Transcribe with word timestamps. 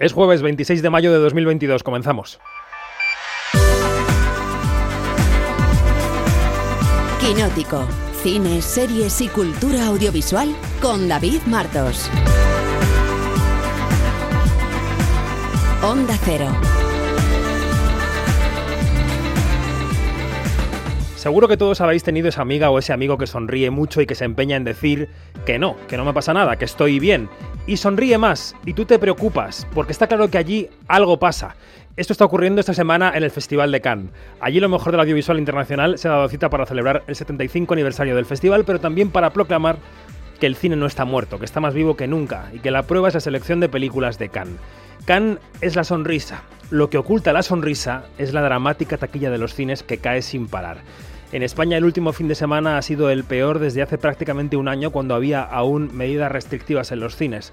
Es 0.00 0.14
jueves 0.14 0.40
26 0.40 0.80
de 0.80 0.88
mayo 0.88 1.12
de 1.12 1.18
2022, 1.18 1.82
comenzamos. 1.82 2.40
Quinótico, 7.20 7.86
cine, 8.22 8.62
series 8.62 9.20
y 9.20 9.28
cultura 9.28 9.88
audiovisual 9.88 10.56
con 10.80 11.06
David 11.06 11.42
Martos. 11.44 12.10
Onda 15.82 16.16
Cero. 16.24 16.46
Seguro 21.20 21.48
que 21.48 21.58
todos 21.58 21.82
habéis 21.82 22.02
tenido 22.02 22.30
esa 22.30 22.40
amiga 22.40 22.70
o 22.70 22.78
ese 22.78 22.94
amigo 22.94 23.18
que 23.18 23.26
sonríe 23.26 23.68
mucho 23.68 24.00
y 24.00 24.06
que 24.06 24.14
se 24.14 24.24
empeña 24.24 24.56
en 24.56 24.64
decir 24.64 25.10
que 25.44 25.58
no, 25.58 25.76
que 25.88 25.96
no 25.96 26.04
me 26.04 26.12
pasa 26.12 26.32
nada, 26.34 26.56
que 26.56 26.64
estoy 26.64 26.98
bien. 26.98 27.28
Y 27.66 27.76
sonríe 27.76 28.18
más, 28.18 28.56
y 28.64 28.74
tú 28.74 28.84
te 28.84 28.98
preocupas, 28.98 29.66
porque 29.74 29.92
está 29.92 30.06
claro 30.06 30.30
que 30.30 30.38
allí 30.38 30.68
algo 30.88 31.18
pasa. 31.18 31.56
Esto 31.96 32.12
está 32.12 32.24
ocurriendo 32.24 32.60
esta 32.60 32.72
semana 32.72 33.12
en 33.14 33.22
el 33.22 33.30
Festival 33.30 33.72
de 33.72 33.80
Cannes. 33.80 34.10
Allí 34.40 34.60
lo 34.60 34.68
mejor 34.68 34.92
del 34.92 35.00
audiovisual 35.00 35.38
internacional 35.38 35.98
se 35.98 36.08
ha 36.08 36.12
dado 36.12 36.28
cita 36.28 36.48
para 36.48 36.66
celebrar 36.66 37.02
el 37.06 37.16
75 37.16 37.74
aniversario 37.74 38.16
del 38.16 38.24
festival, 38.26 38.64
pero 38.64 38.80
también 38.80 39.10
para 39.10 39.30
proclamar 39.30 39.76
que 40.38 40.46
el 40.46 40.56
cine 40.56 40.76
no 40.76 40.86
está 40.86 41.04
muerto, 41.04 41.38
que 41.38 41.44
está 41.44 41.60
más 41.60 41.74
vivo 41.74 41.96
que 41.96 42.06
nunca, 42.06 42.48
y 42.52 42.60
que 42.60 42.70
la 42.70 42.84
prueba 42.84 43.08
es 43.08 43.14
la 43.14 43.20
selección 43.20 43.60
de 43.60 43.68
películas 43.68 44.18
de 44.18 44.30
Cannes. 44.30 44.56
Cannes 45.04 45.38
es 45.60 45.76
la 45.76 45.84
sonrisa. 45.84 46.42
Lo 46.70 46.88
que 46.88 46.98
oculta 46.98 47.32
la 47.32 47.42
sonrisa 47.42 48.04
es 48.16 48.32
la 48.32 48.42
dramática 48.42 48.96
taquilla 48.96 49.30
de 49.30 49.38
los 49.38 49.54
cines 49.54 49.82
que 49.82 49.98
cae 49.98 50.22
sin 50.22 50.48
parar. 50.48 50.78
En 51.32 51.44
España 51.44 51.76
el 51.76 51.84
último 51.84 52.12
fin 52.12 52.26
de 52.26 52.34
semana 52.34 52.76
ha 52.76 52.82
sido 52.82 53.08
el 53.08 53.22
peor 53.22 53.60
desde 53.60 53.82
hace 53.82 53.98
prácticamente 53.98 54.56
un 54.56 54.66
año 54.66 54.90
cuando 54.90 55.14
había 55.14 55.42
aún 55.42 55.90
medidas 55.94 56.32
restrictivas 56.32 56.90
en 56.90 56.98
los 56.98 57.14
cines. 57.14 57.52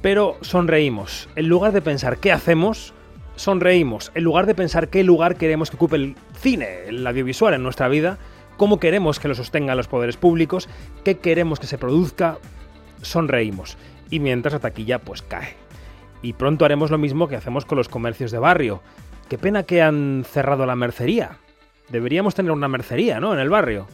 Pero 0.00 0.36
sonreímos. 0.42 1.28
En 1.34 1.48
lugar 1.48 1.72
de 1.72 1.82
pensar 1.82 2.18
qué 2.18 2.30
hacemos, 2.30 2.94
sonreímos. 3.34 4.12
En 4.14 4.22
lugar 4.22 4.46
de 4.46 4.54
pensar 4.54 4.90
qué 4.90 5.02
lugar 5.02 5.34
queremos 5.34 5.70
que 5.70 5.76
ocupe 5.76 5.96
el 5.96 6.14
cine, 6.38 6.84
el 6.86 7.04
audiovisual 7.04 7.52
en 7.52 7.64
nuestra 7.64 7.88
vida, 7.88 8.18
cómo 8.56 8.78
queremos 8.78 9.18
que 9.18 9.26
lo 9.26 9.34
sostengan 9.34 9.76
los 9.76 9.88
poderes 9.88 10.16
públicos, 10.16 10.68
qué 11.04 11.18
queremos 11.18 11.58
que 11.58 11.66
se 11.66 11.78
produzca, 11.78 12.38
sonreímos. 13.02 13.76
Y 14.08 14.20
mientras 14.20 14.54
la 14.54 14.60
taquilla 14.60 15.00
pues 15.00 15.22
cae. 15.22 15.56
Y 16.22 16.34
pronto 16.34 16.64
haremos 16.64 16.92
lo 16.92 16.98
mismo 16.98 17.26
que 17.26 17.34
hacemos 17.34 17.64
con 17.64 17.76
los 17.76 17.88
comercios 17.88 18.30
de 18.30 18.38
barrio. 18.38 18.82
Qué 19.28 19.36
pena 19.36 19.64
que 19.64 19.82
han 19.82 20.24
cerrado 20.24 20.64
la 20.64 20.76
mercería. 20.76 21.39
Deberíamos 21.90 22.34
tener 22.34 22.52
una 22.52 22.68
mercería, 22.68 23.20
¿no? 23.20 23.32
En 23.32 23.40
el 23.40 23.50
barrio. 23.50 23.86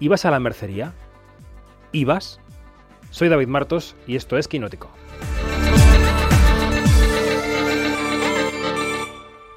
¿Ibas 0.00 0.24
a 0.24 0.30
la 0.30 0.40
mercería? 0.40 0.92
¿Ibas? 1.92 2.40
Soy 3.10 3.28
David 3.28 3.48
Martos 3.48 3.94
y 4.06 4.16
esto 4.16 4.36
es 4.38 4.48
Quinótico. 4.48 4.90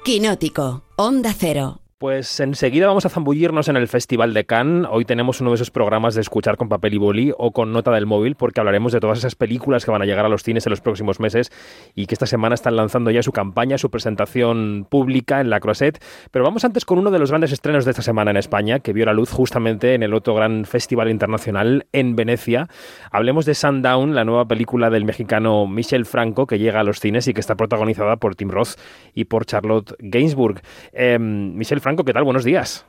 Quinótico, 0.04 0.82
Onda 0.94 1.34
Cero. 1.36 1.80
Pues 1.98 2.40
enseguida 2.40 2.88
vamos 2.88 3.06
a 3.06 3.08
zambullirnos 3.08 3.68
en 3.68 3.76
el 3.76 3.88
Festival 3.88 4.34
de 4.34 4.44
Cannes. 4.44 4.86
Hoy 4.92 5.06
tenemos 5.06 5.40
uno 5.40 5.52
de 5.52 5.54
esos 5.54 5.70
programas 5.70 6.14
de 6.14 6.20
escuchar 6.20 6.58
con 6.58 6.68
papel 6.68 6.92
y 6.92 6.98
boli 6.98 7.32
o 7.38 7.52
con 7.52 7.72
nota 7.72 7.90
del 7.90 8.04
móvil, 8.04 8.34
porque 8.34 8.60
hablaremos 8.60 8.92
de 8.92 9.00
todas 9.00 9.16
esas 9.16 9.34
películas 9.34 9.86
que 9.86 9.90
van 9.90 10.02
a 10.02 10.04
llegar 10.04 10.26
a 10.26 10.28
los 10.28 10.42
cines 10.42 10.66
en 10.66 10.72
los 10.72 10.82
próximos 10.82 11.20
meses 11.20 11.50
y 11.94 12.04
que 12.04 12.14
esta 12.14 12.26
semana 12.26 12.54
están 12.54 12.76
lanzando 12.76 13.10
ya 13.10 13.22
su 13.22 13.32
campaña, 13.32 13.78
su 13.78 13.90
presentación 13.90 14.86
pública 14.90 15.40
en 15.40 15.48
la 15.48 15.58
Croisette. 15.58 16.04
Pero 16.30 16.44
vamos 16.44 16.66
antes 16.66 16.84
con 16.84 16.98
uno 16.98 17.10
de 17.10 17.18
los 17.18 17.30
grandes 17.30 17.52
estrenos 17.52 17.86
de 17.86 17.92
esta 17.92 18.02
semana 18.02 18.30
en 18.30 18.36
España, 18.36 18.80
que 18.80 18.92
vio 18.92 19.06
la 19.06 19.14
luz 19.14 19.30
justamente 19.30 19.94
en 19.94 20.02
el 20.02 20.12
otro 20.12 20.34
gran 20.34 20.66
festival 20.66 21.08
internacional 21.08 21.86
en 21.92 22.14
Venecia. 22.14 22.68
Hablemos 23.10 23.46
de 23.46 23.54
Sundown, 23.54 24.14
la 24.14 24.26
nueva 24.26 24.44
película 24.44 24.90
del 24.90 25.06
mexicano 25.06 25.66
Michel 25.66 26.04
Franco, 26.04 26.46
que 26.46 26.58
llega 26.58 26.80
a 26.80 26.84
los 26.84 27.00
cines 27.00 27.26
y 27.26 27.32
que 27.32 27.40
está 27.40 27.54
protagonizada 27.54 28.16
por 28.16 28.34
Tim 28.34 28.50
Roth 28.50 28.78
y 29.14 29.24
por 29.24 29.46
Charlotte 29.46 29.94
Gainsbourg. 29.98 30.60
Eh, 30.92 31.18
Michel 31.18 31.80
Franco, 31.86 32.02
¿qué 32.02 32.12
tal? 32.12 32.24
Buenos 32.24 32.42
días. 32.42 32.84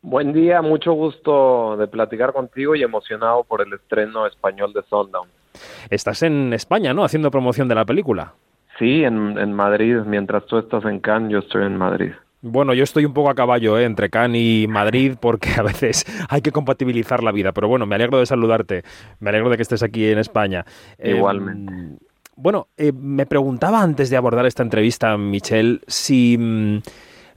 Buen 0.00 0.32
día, 0.32 0.60
mucho 0.60 0.92
gusto 0.92 1.76
de 1.76 1.86
platicar 1.86 2.32
contigo 2.32 2.74
y 2.74 2.82
emocionado 2.82 3.44
por 3.44 3.62
el 3.64 3.72
estreno 3.72 4.26
español 4.26 4.72
de 4.72 4.82
Sundown. 4.90 5.28
Estás 5.88 6.24
en 6.24 6.52
España, 6.52 6.92
¿no? 6.92 7.04
Haciendo 7.04 7.30
promoción 7.30 7.68
de 7.68 7.76
la 7.76 7.84
película. 7.84 8.32
Sí, 8.76 9.04
en, 9.04 9.38
en 9.38 9.52
Madrid. 9.52 9.98
Mientras 10.04 10.44
tú 10.46 10.58
estás 10.58 10.84
en 10.84 10.98
Cannes, 10.98 11.30
yo 11.30 11.38
estoy 11.38 11.64
en 11.64 11.76
Madrid. 11.76 12.10
Bueno, 12.40 12.74
yo 12.74 12.82
estoy 12.82 13.04
un 13.04 13.14
poco 13.14 13.30
a 13.30 13.36
caballo 13.36 13.78
¿eh? 13.78 13.84
entre 13.84 14.10
Cannes 14.10 14.42
y 14.42 14.66
Madrid 14.68 15.14
porque 15.20 15.50
a 15.56 15.62
veces 15.62 16.04
hay 16.28 16.40
que 16.40 16.50
compatibilizar 16.50 17.22
la 17.22 17.30
vida. 17.30 17.52
Pero 17.52 17.68
bueno, 17.68 17.86
me 17.86 17.94
alegro 17.94 18.18
de 18.18 18.26
saludarte. 18.26 18.82
Me 19.20 19.30
alegro 19.30 19.48
de 19.48 19.54
que 19.54 19.62
estés 19.62 19.84
aquí 19.84 20.08
en 20.08 20.18
España. 20.18 20.64
Igualmente. 20.98 21.72
Eh, 21.72 22.08
bueno, 22.34 22.66
eh, 22.76 22.90
me 22.90 23.26
preguntaba 23.26 23.80
antes 23.80 24.10
de 24.10 24.16
abordar 24.16 24.44
esta 24.44 24.64
entrevista, 24.64 25.16
Michelle, 25.16 25.78
si... 25.86 26.82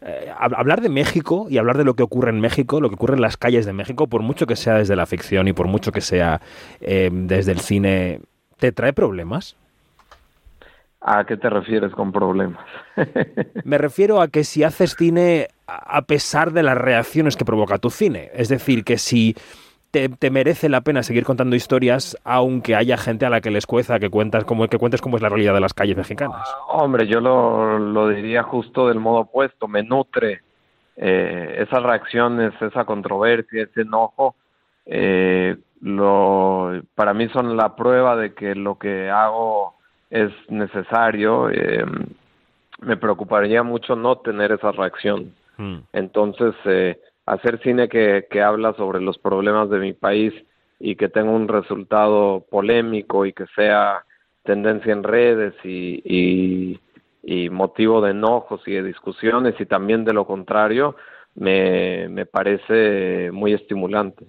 Eh, 0.07 0.31
hablar 0.38 0.81
de 0.81 0.89
México 0.89 1.47
y 1.49 1.57
hablar 1.57 1.77
de 1.77 1.83
lo 1.83 1.95
que 1.95 2.03
ocurre 2.03 2.29
en 2.29 2.39
México, 2.39 2.79
lo 2.79 2.89
que 2.89 2.95
ocurre 2.95 3.16
en 3.16 3.21
las 3.21 3.38
calles 3.38 3.66
de 3.66 3.73
México, 3.73 4.05
por 4.05 4.21
mucho 4.21 4.45
que 4.45 4.55
sea 4.55 4.75
desde 4.75 4.95
la 4.95 5.07
ficción 5.07 5.47
y 5.47 5.53
por 5.53 5.67
mucho 5.67 5.91
que 5.91 6.01
sea 6.01 6.41
eh, 6.79 7.09
desde 7.11 7.51
el 7.51 7.59
cine, 7.59 8.21
¿te 8.59 8.71
trae 8.71 8.93
problemas? 8.93 9.55
¿A 11.01 11.25
qué 11.25 11.38
te 11.38 11.49
refieres 11.49 11.91
con 11.93 12.11
problemas? 12.11 12.63
Me 13.63 13.79
refiero 13.79 14.21
a 14.21 14.27
que 14.27 14.43
si 14.43 14.63
haces 14.63 14.95
cine 14.95 15.47
a 15.66 16.03
pesar 16.03 16.51
de 16.51 16.61
las 16.61 16.77
reacciones 16.77 17.35
que 17.35 17.45
provoca 17.45 17.79
tu 17.79 17.89
cine, 17.89 18.29
es 18.35 18.49
decir, 18.49 18.83
que 18.83 18.99
si 18.99 19.35
te, 19.95 20.09
te, 20.09 20.29
merece 20.29 20.67
la 20.67 20.81
pena 20.81 21.03
seguir 21.03 21.23
contando 21.23 21.56
historias, 21.56 22.17
aunque 22.25 22.75
haya 22.75 22.97
gente 22.97 23.25
a 23.25 23.29
la 23.29 23.39
que 23.39 23.50
les 23.50 23.66
cueza 23.66 23.97
que 23.97 24.09
cuentas 24.09 24.44
como 24.44 24.67
que 24.67 24.78
cuentes 24.78 25.00
cómo 25.00 25.16
es 25.16 25.23
la 25.23 25.29
realidad 25.29 25.53
de 25.53 25.61
las 25.61 25.73
calles 25.73 25.95
mexicanas. 25.95 26.41
Ah, 26.44 26.83
hombre, 26.83 27.07
yo 27.07 27.22
lo, 27.22 27.79
lo, 27.79 28.09
diría 28.09 28.44
justo 28.44 28.89
del 28.89 29.00
modo 29.00 29.22
opuesto, 29.22 29.69
me 29.69 29.84
nutre 29.84 30.41
eh, 30.97 31.55
esas 31.59 31.81
reacciones, 31.81 32.51
esa 32.61 32.84
controversia, 32.84 33.63
ese 33.63 33.84
enojo, 33.84 34.35
eh, 34.85 35.55
lo, 35.79 36.73
para 36.94 37.13
mí 37.13 37.29
son 37.29 37.55
la 37.55 37.73
prueba 37.78 38.17
de 38.17 38.34
que 38.34 38.53
lo 38.53 38.78
que 38.78 39.09
hago 39.09 39.75
es 40.09 40.29
necesario. 40.50 41.50
Eh, 41.50 41.85
me 42.81 42.97
preocuparía 42.97 43.63
mucho 43.63 43.95
no 43.95 44.17
tener 44.17 44.51
esa 44.51 44.73
reacción. 44.73 45.34
Hmm. 45.55 45.78
Entonces, 45.94 46.53
eh, 46.66 47.00
hacer 47.25 47.59
cine 47.62 47.90
que, 47.90 48.28
que 48.30 48.41
habla 48.41 48.74
sobre 48.74 49.02
los 49.02 49.18
problemas 49.18 49.69
de 49.69 49.80
mi 49.80 49.94
país 49.94 50.34
y 50.80 50.96
que 50.96 51.09
tenga 51.09 51.31
un 51.31 51.47
resultado 51.47 52.46
polémico 52.50 53.25
y 53.25 53.34
que 53.34 53.46
sea 53.56 54.03
tendencia 54.44 54.94
en 54.94 55.03
redes 55.03 55.53
y, 55.64 56.80
y, 57.24 57.50
motivo 57.50 58.02
de 58.02 58.12
enojos 58.12 58.62
y 58.68 58.74
de 58.74 58.84
discusiones 58.84 59.56
y 59.59 59.66
también 59.66 60.06
de 60.06 60.14
lo 60.14 60.25
contrario, 60.25 60.96
me, 61.34 62.08
me 62.09 62.25
parece 62.25 63.31
muy 63.31 63.53
estimulante. 63.53 64.28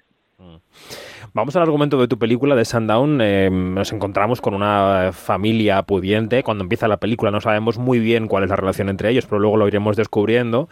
Vamos 1.36 1.54
al 1.54 1.64
argumento 1.64 2.00
de 2.00 2.08
tu 2.08 2.18
película 2.18 2.54
de 2.56 2.64
Sundown. 2.64 3.20
Eh, 3.20 3.50
nos 3.50 3.92
encontramos 3.92 4.40
con 4.40 4.54
una 4.54 5.10
familia 5.12 5.82
pudiente. 5.82 6.42
Cuando 6.42 6.64
empieza 6.64 6.88
la 6.88 6.96
película 6.96 7.30
no 7.30 7.42
sabemos 7.42 7.76
muy 7.76 7.98
bien 7.98 8.26
cuál 8.26 8.44
es 8.44 8.48
la 8.48 8.56
relación 8.56 8.88
entre 8.88 9.10
ellos, 9.10 9.26
pero 9.26 9.38
luego 9.38 9.58
lo 9.58 9.68
iremos 9.68 9.98
descubriendo. 9.98 10.70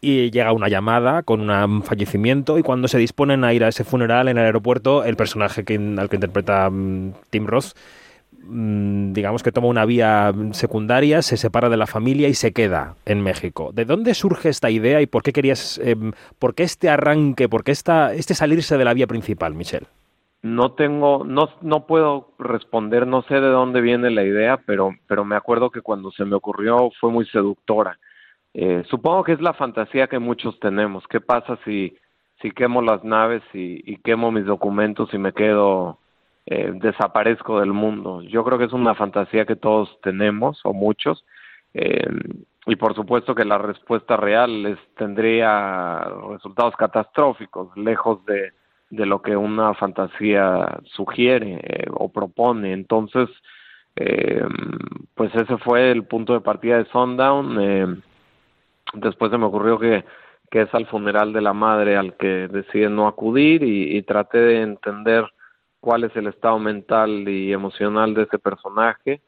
Y 0.00 0.30
llega 0.30 0.54
una 0.54 0.70
llamada 0.70 1.22
con 1.22 1.50
un 1.50 1.82
fallecimiento 1.82 2.56
y 2.56 2.62
cuando 2.62 2.88
se 2.88 2.96
disponen 2.96 3.44
a 3.44 3.52
ir 3.52 3.62
a 3.62 3.68
ese 3.68 3.84
funeral 3.84 4.28
en 4.28 4.38
el 4.38 4.46
aeropuerto, 4.46 5.04
el 5.04 5.16
personaje 5.16 5.60
al 5.60 6.08
que 6.08 6.16
interpreta 6.16 6.68
um, 6.68 7.12
Tim 7.28 7.44
Roth 7.44 7.74
digamos 8.48 9.42
que 9.42 9.52
toma 9.52 9.66
una 9.66 9.84
vía 9.84 10.32
secundaria, 10.52 11.20
se 11.20 11.36
separa 11.36 11.68
de 11.68 11.76
la 11.76 11.86
familia 11.86 12.28
y 12.28 12.34
se 12.34 12.52
queda 12.52 12.94
en 13.04 13.20
México. 13.20 13.70
¿De 13.74 13.84
dónde 13.84 14.14
surge 14.14 14.48
esta 14.48 14.70
idea 14.70 15.02
y 15.02 15.06
por 15.06 15.22
qué 15.22 15.34
querías, 15.34 15.78
eh, 15.82 15.96
por 16.38 16.54
qué 16.54 16.62
este 16.62 16.88
arranque, 16.88 17.50
por 17.50 17.64
qué 17.64 17.72
esta, 17.72 18.14
este 18.14 18.34
salirse 18.34 18.78
de 18.78 18.84
la 18.84 18.94
vía 18.94 19.08
principal, 19.08 19.52
Michelle? 19.52 19.88
No 20.46 20.72
tengo, 20.72 21.24
no, 21.24 21.48
no 21.60 21.86
puedo 21.86 22.34
responder, 22.38 23.06
no 23.06 23.22
sé 23.22 23.34
de 23.34 23.48
dónde 23.48 23.80
viene 23.80 24.10
la 24.10 24.22
idea, 24.22 24.58
pero, 24.64 24.90
pero 25.08 25.24
me 25.24 25.36
acuerdo 25.36 25.70
que 25.70 25.82
cuando 25.82 26.10
se 26.12 26.24
me 26.24 26.36
ocurrió 26.36 26.90
fue 27.00 27.10
muy 27.10 27.26
seductora. 27.26 27.98
Eh, 28.54 28.84
supongo 28.88 29.24
que 29.24 29.32
es 29.32 29.40
la 29.40 29.54
fantasía 29.54 30.06
que 30.06 30.18
muchos 30.18 30.58
tenemos. 30.60 31.04
¿Qué 31.08 31.20
pasa 31.20 31.58
si, 31.64 31.96
si 32.40 32.50
quemo 32.52 32.80
las 32.80 33.02
naves 33.02 33.42
y, 33.52 33.82
y 33.90 33.96
quemo 33.98 34.30
mis 34.30 34.46
documentos 34.46 35.12
y 35.12 35.18
me 35.18 35.32
quedo 35.32 35.98
eh, 36.48 36.70
desaparezco 36.76 37.58
del 37.58 37.72
mundo. 37.72 38.22
Yo 38.22 38.44
creo 38.44 38.56
que 38.56 38.66
es 38.66 38.72
una 38.72 38.94
fantasía 38.94 39.46
que 39.46 39.56
todos 39.56 39.98
tenemos, 40.00 40.60
o 40.62 40.72
muchos, 40.72 41.24
eh, 41.74 42.08
y 42.66 42.76
por 42.76 42.94
supuesto 42.94 43.34
que 43.34 43.44
la 43.44 43.58
respuesta 43.58 44.16
real 44.16 44.62
les 44.62 44.78
tendría 44.94 46.04
resultados 46.30 46.76
catastróficos, 46.76 47.76
lejos 47.76 48.24
de, 48.26 48.52
de 48.96 49.06
lo 49.06 49.22
que 49.22 49.36
una 49.36 49.74
fantasía 49.74 50.80
sugiere 50.84 51.60
eh, 51.62 51.86
o 51.92 52.10
propone. 52.10 52.72
Entonces, 52.72 53.28
eh, 53.94 54.44
pues 55.14 55.34
ese 55.34 55.56
fue 55.58 55.90
el 55.90 56.04
punto 56.04 56.32
de 56.32 56.40
partida 56.40 56.78
de 56.78 56.86
Sundown. 56.86 57.58
Eh, 57.60 57.86
después 58.94 59.30
se 59.30 59.38
me 59.38 59.46
ocurrió 59.46 59.78
que, 59.78 60.04
que 60.50 60.62
es 60.62 60.74
al 60.74 60.86
funeral 60.86 61.32
de 61.32 61.40
la 61.40 61.52
madre 61.52 61.96
al 61.96 62.16
que 62.16 62.48
decide 62.48 62.88
no 62.88 63.06
acudir 63.06 63.62
y, 63.62 64.02
traté 64.02 64.38
de 64.38 64.62
entender 64.62 65.24
cuál 65.80 66.04
es 66.04 66.16
el 66.16 66.26
estado 66.26 66.58
mental 66.58 67.28
y 67.28 67.52
emocional 67.52 68.14
de 68.14 68.22
ese 68.22 68.38
personaje 68.38 69.20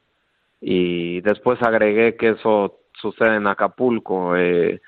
y 0.61 1.20
después 1.20 1.62
agregué 1.62 2.17
que 2.17 2.31
eso 2.31 2.81
sucede 2.94 3.37
en 3.37 3.47
Acapulco. 3.47 4.37
Eh, 4.37 4.81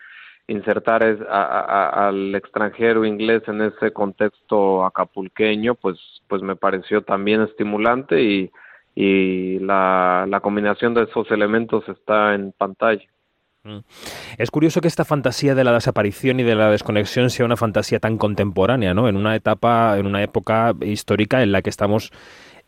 insertar 0.51 1.03
al 1.03 2.35
extranjero 2.35 3.05
inglés 3.05 3.43
en 3.47 3.63
ese 3.63 3.93
contexto 3.93 4.85
acapulqueño, 4.85 5.77
pues, 5.77 5.99
pues 6.29 6.43
me 6.43 6.57
pareció 6.57 7.03
también 7.03 7.43
estimulante 7.43 8.23
y, 8.23 8.51
la 8.97 10.41
combinación 10.43 10.93
de 10.93 11.05
esos 11.05 11.31
elementos 11.31 11.89
está 11.89 12.35
en 12.35 12.53
pantalla. 12.53 13.07
Mm. 13.63 13.79
Es 14.37 14.51
curioso 14.51 14.81
que 14.81 14.89
esta 14.89 15.05
fantasía 15.05 15.55
de 15.55 15.65
la 15.65 15.73
desaparición 15.73 16.41
y 16.41 16.43
de 16.43 16.55
la 16.55 16.71
desconexión 16.71 17.31
sea 17.31 17.47
una 17.47 17.57
fantasía 17.57 17.99
tan 17.99 18.19
contemporánea, 18.19 18.93
¿no? 18.93 19.09
En 19.09 19.17
una 19.17 19.37
etapa, 19.37 19.99
en 19.99 20.07
una 20.07 20.23
época 20.23 20.75
histórica 20.83 21.43
en 21.43 21.53
la 21.53 21.63
que 21.63 21.71
estamos 21.71 22.11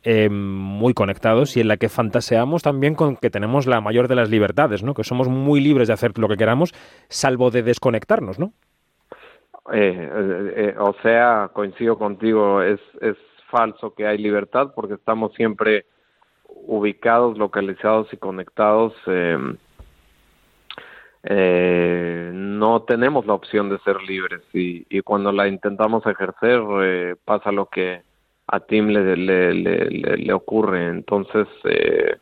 eh, 0.05 0.29
muy 0.29 0.95
conectados 0.95 1.57
y 1.57 1.61
en 1.61 1.69
la 1.69 1.77
que 1.77 1.89
fantaseamos 1.89 2.65
también 2.65 2.97
con 2.97 3.17
que 3.17 3.31
tenemos 3.31 3.69
la 3.69 3.81
mayor 3.81 4.09
de 4.09 4.17
las 4.17 4.31
libertades, 4.31 4.83
¿no? 4.83 4.95
Que 4.95 5.05
somos 5.05 5.29
muy 5.29 5.61
libres 5.61 5.87
de 5.87 5.95
hacer 5.95 6.19
lo 6.19 6.27
que 6.27 6.37
queramos, 6.37 6.73
salvo 7.09 7.53
de 7.53 7.63
desconectarnos, 7.63 8.41
¿no? 8.41 8.53
Eh, 9.73 10.11
eh, 10.57 10.75
o 10.77 10.93
sea, 11.03 11.51
coincido 11.53 11.99
contigo, 11.99 12.63
es, 12.63 12.81
es 13.01 13.17
falso 13.49 13.95
que 13.95 14.05
hay 14.05 14.19
libertad 14.19 14.73
porque 14.75 14.95
estamos 14.95 15.35
siempre 15.35 15.87
ubicados, 16.49 17.39
localizados 17.39 18.13
y 18.13 18.17
conectados. 18.17 18.95
no 21.25 22.83
tenemos 22.89 23.25
la 23.25 23.35
opción 23.35 23.71
de 23.71 23.79
ser 23.85 24.03
libres 24.03 24.43
y, 24.53 24.85
y 24.91 25.01
cuando 25.03 25.31
la 25.31 25.47
intentamos 25.47 26.05
ejercer 26.07 27.17
pasa 27.25 27.53
lo 27.53 27.67
que 27.67 28.03
a 28.53 28.61
Tim 28.61 28.89
le, 28.89 29.17
le, 29.17 29.55
le, 29.55 30.33
ocurre. 30.35 30.91
Entonces, 30.91 31.49
eh, 31.65 32.19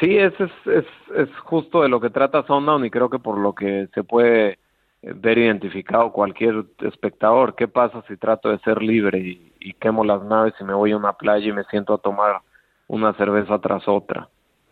sí, 0.00 0.18
es, 0.18 0.32
es, 0.40 0.50
es, 0.66 0.84
es, 1.16 1.28
justo 1.44 1.82
de 1.82 1.88
lo 1.88 2.00
que 2.00 2.10
trata 2.10 2.44
Sundown 2.44 2.84
y 2.84 2.90
creo 2.90 3.08
que 3.08 3.20
por 3.20 3.38
lo 3.38 3.54
que 3.54 3.88
se 3.94 4.02
puede 4.02 4.58
ver 5.00 5.38
identificado 5.38 6.10
cualquier 6.10 6.64
espectador. 6.80 7.54
¿Qué 7.54 7.68
pasa 7.68 8.02
si 8.08 8.16
trato 8.16 8.48
de 8.50 8.58
ser 8.58 8.82
libre 8.82 9.20
y, 9.20 9.44
quemo 9.80 10.02
las 10.02 10.24
naves 10.24 10.54
y 10.60 10.64
me 10.64 10.74
voy 10.74 10.90
a 10.90 10.96
una 10.96 11.12
playa 11.12 11.46
y 11.46 11.52
me 11.52 11.62
siento 11.64 11.94
a 11.94 11.98
tomar 11.98 12.40
una 12.88 13.12
cerveza 13.14 13.60
tras 13.60 13.86
otra? 13.86 14.28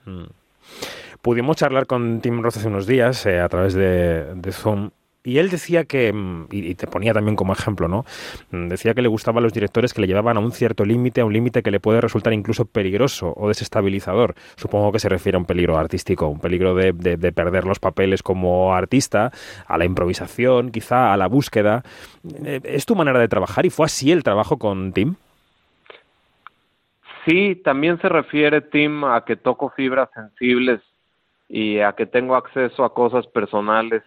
Mm. 0.06 0.24
Pudimos 1.22 1.56
charlar 1.56 1.86
con 1.86 2.20
Tim 2.20 2.42
Roth 2.42 2.56
hace 2.56 2.66
unos 2.66 2.88
días 2.88 3.24
eh, 3.26 3.38
a 3.38 3.48
través 3.48 3.74
de, 3.74 4.34
de 4.34 4.52
Zoom 4.52 4.90
y 5.26 5.38
él 5.38 5.50
decía 5.50 5.84
que, 5.84 6.12
mm, 6.12 6.46
y 6.52 6.76
te 6.76 6.86
ponía 6.86 7.12
también 7.12 7.34
como 7.34 7.52
ejemplo, 7.52 7.88
¿no? 7.88 8.04
Mm, 8.52 8.68
decía 8.68 8.94
que 8.94 9.02
le 9.02 9.08
gustaban 9.08 9.42
los 9.42 9.52
directores 9.52 9.92
que 9.92 10.00
le 10.00 10.06
llevaban 10.06 10.36
a 10.36 10.40
un 10.40 10.52
cierto 10.52 10.84
límite, 10.84 11.20
a 11.20 11.24
un 11.24 11.32
límite 11.32 11.64
que 11.64 11.72
le 11.72 11.80
puede 11.80 12.00
resultar 12.00 12.32
incluso 12.32 12.64
peligroso 12.64 13.34
o 13.36 13.48
desestabilizador. 13.48 14.36
Supongo 14.54 14.92
que 14.92 15.00
se 15.00 15.08
refiere 15.08 15.34
a 15.34 15.40
un 15.40 15.44
peligro 15.44 15.78
artístico, 15.78 16.28
un 16.28 16.38
peligro 16.38 16.76
de, 16.76 16.92
perder 17.32 17.64
los 17.64 17.80
papeles 17.80 18.22
como 18.22 18.72
artista, 18.72 19.32
a 19.66 19.76
la 19.76 19.84
improvisación, 19.84 20.70
quizá 20.70 21.12
a 21.12 21.16
la 21.16 21.26
búsqueda. 21.26 21.82
Eh, 22.44 22.60
¿Es 22.62 22.86
tu 22.86 22.94
manera 22.94 23.18
de 23.18 23.26
trabajar 23.26 23.66
y 23.66 23.70
fue 23.70 23.86
así 23.86 24.12
el 24.12 24.22
trabajo 24.22 24.58
con 24.58 24.92
Tim? 24.92 25.16
Sí, 27.24 27.60
también 27.64 28.00
se 28.00 28.08
refiere 28.08 28.60
Tim 28.60 29.02
a 29.02 29.24
que 29.24 29.34
toco 29.34 29.70
fibras 29.70 30.08
sensibles 30.14 30.80
y 31.48 31.80
a 31.80 31.94
que 31.94 32.06
tengo 32.06 32.36
acceso 32.36 32.84
a 32.84 32.94
cosas 32.94 33.26
personales 33.26 34.04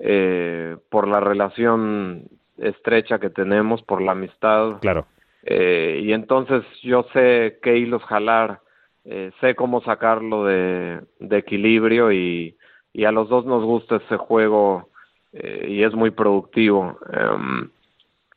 eh, 0.00 0.76
por 0.88 1.06
la 1.06 1.20
relación 1.20 2.28
estrecha 2.56 3.18
que 3.18 3.30
tenemos, 3.30 3.82
por 3.82 4.00
la 4.02 4.12
amistad. 4.12 4.80
Claro. 4.80 5.06
Eh, 5.42 6.00
y 6.02 6.12
entonces 6.12 6.64
yo 6.82 7.06
sé 7.12 7.58
qué 7.62 7.76
hilos 7.78 8.02
jalar, 8.04 8.60
eh, 9.04 9.30
sé 9.40 9.54
cómo 9.54 9.82
sacarlo 9.82 10.44
de, 10.44 11.00
de 11.18 11.38
equilibrio 11.38 12.12
y, 12.12 12.56
y, 12.92 13.04
a 13.04 13.12
los 13.12 13.28
dos 13.28 13.46
nos 13.46 13.64
gusta 13.64 13.96
ese 13.96 14.16
juego 14.16 14.90
eh, 15.32 15.66
y 15.68 15.82
es 15.82 15.94
muy 15.94 16.10
productivo. 16.10 16.98
Um, 17.12 17.70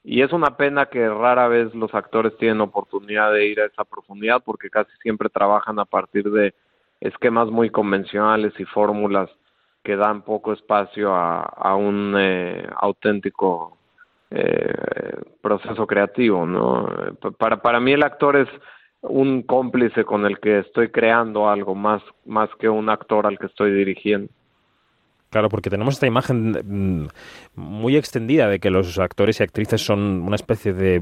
y 0.06 0.22
es 0.22 0.34
una 0.34 0.58
pena 0.58 0.88
que 0.88 1.08
rara 1.08 1.48
vez 1.48 1.74
los 1.74 1.94
actores 1.94 2.36
tienen 2.38 2.62
oportunidad 2.62 3.32
de 3.32 3.48
ir 3.48 3.62
a 3.62 3.66
esa 3.66 3.86
profundidad 3.86 4.42
porque 4.44 4.70
casi 4.70 4.92
siempre 5.02 5.30
trabajan 5.30 5.80
a 5.80 5.86
partir 5.86 6.30
de 6.30 6.54
esquemas 7.00 7.50
muy 7.50 7.70
convencionales 7.70 8.54
y 8.60 8.66
fórmulas 8.66 9.30
que 9.84 9.96
dan 9.96 10.22
poco 10.22 10.54
espacio 10.54 11.14
a, 11.14 11.76
un 11.76 12.16
eh, 12.18 12.66
auténtico 12.78 13.78
eh, 14.32 14.74
proceso 15.42 15.86
creativo, 15.86 16.46
¿no? 16.46 16.88
Para, 17.38 17.62
para 17.62 17.80
mí 17.80 17.92
el 17.92 18.04
actor 18.04 18.38
es 18.38 18.48
un 19.02 19.44
cómplice 19.44 20.06
con 20.06 20.26
el 20.26 20.40
que 20.40 20.60
estoy 20.60 20.90
creando 20.90 21.50
algo 21.50 21.76
más, 21.76 22.02
más 22.26 22.50
que 22.58 22.70
un 22.70 22.90
actor 22.90 23.28
al 23.28 23.38
que 23.38 23.48
estoy 23.48 23.74
dirigiendo. 23.74 24.32
Claro, 25.34 25.50
porque 25.50 25.72
tenemos 25.72 25.96
esta 25.96 26.06
imagen 26.06 26.52
mm, 26.52 27.08
muy 27.56 27.98
extendida 27.98 28.48
de 28.48 28.60
que 28.60 28.70
los 28.70 29.00
actores 29.00 29.40
y 29.40 29.44
actrices 29.44 29.84
son 29.84 30.22
una 30.22 30.36
especie 30.36 30.74
de, 30.74 31.02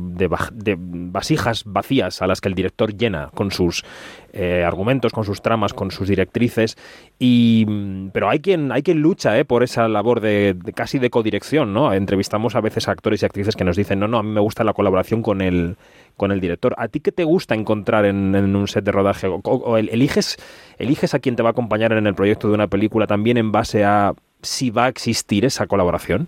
vasijas 0.78 1.64
vacías 1.66 2.22
a 2.22 2.28
las 2.28 2.40
que 2.40 2.48
el 2.48 2.56
director 2.56 2.96
llena 2.96 3.30
con 3.36 3.52
sus 3.52 3.84
eh, 4.32 4.64
argumentos, 4.66 5.12
con 5.12 5.26
sus 5.26 5.42
tramas, 5.42 5.74
con 5.74 5.92
sus 5.92 6.08
directrices. 6.08 6.78
Y, 7.20 7.66
mm, 7.68 8.12
pero 8.14 8.30
hay 8.30 8.40
quien, 8.40 8.72
hay 8.72 8.84
quien 8.84 9.02
lucha 9.02 9.38
eh, 9.38 9.44
por 9.44 9.64
esa 9.64 9.90
labor 9.90 10.22
de, 10.22 10.56
casi 10.74 10.98
de 10.98 11.10
codirección, 11.10 11.74
¿no? 11.74 11.94
Entrevistamos 11.94 12.56
a 12.56 12.62
veces 12.62 12.88
a 12.88 12.94
actores 12.94 13.24
y 13.24 13.26
actrices 13.26 13.58
que 13.58 13.66
nos 13.66 13.76
dicen, 13.76 14.00
no, 14.00 14.08
no, 14.08 14.18
a 14.18 14.24
mí 14.24 14.30
me 14.30 14.40
gusta 14.40 14.64
la 14.64 14.72
colaboración 14.72 15.22
con 15.22 15.42
el, 15.42 15.76
con 16.22 16.32
el 16.32 16.40
director. 16.40 16.76
¿A 16.78 16.88
ti 16.88 17.00
qué 17.00 17.12
te 17.12 17.24
gusta 17.24 17.56
encontrar 17.56 18.06
en, 18.06 18.36
un 18.36 18.68
set 18.68 18.86
de 18.86 18.92
rodaje? 18.92 19.28
o 19.28 19.78
eliges, 19.78 20.38
eliges 20.78 21.16
a 21.16 21.20
quien 21.20 21.36
te 21.36 21.42
va 21.42 21.50
a 21.50 21.52
acompañar 21.54 21.94
en 21.94 22.06
el 22.06 22.14
proyecto 22.14 22.48
de 22.48 22.54
una 22.54 22.68
película 22.68 23.08
también 23.08 23.38
en 23.38 23.52
base 23.52 23.84
a 23.84 24.14
si 24.44 24.70
va 24.70 24.86
a 24.86 24.90
existir 24.90 25.46
esa 25.46 25.66
colaboración? 25.66 26.28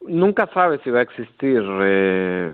Nunca 0.00 0.48
sabe 0.52 0.80
si 0.82 0.90
va 0.90 0.98
a 0.98 1.02
existir. 1.02 1.62
Eh, 1.82 2.52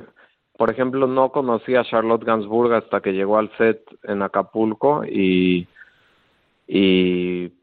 por 0.58 0.70
ejemplo, 0.70 1.06
no 1.06 1.32
conocí 1.32 1.74
a 1.74 1.84
Charlotte 1.84 2.22
Gainsbourg 2.22 2.74
hasta 2.74 3.00
que 3.00 3.14
llegó 3.14 3.38
al 3.38 3.50
set 3.56 3.80
en 4.02 4.20
Acapulco 4.20 5.06
y, 5.06 5.66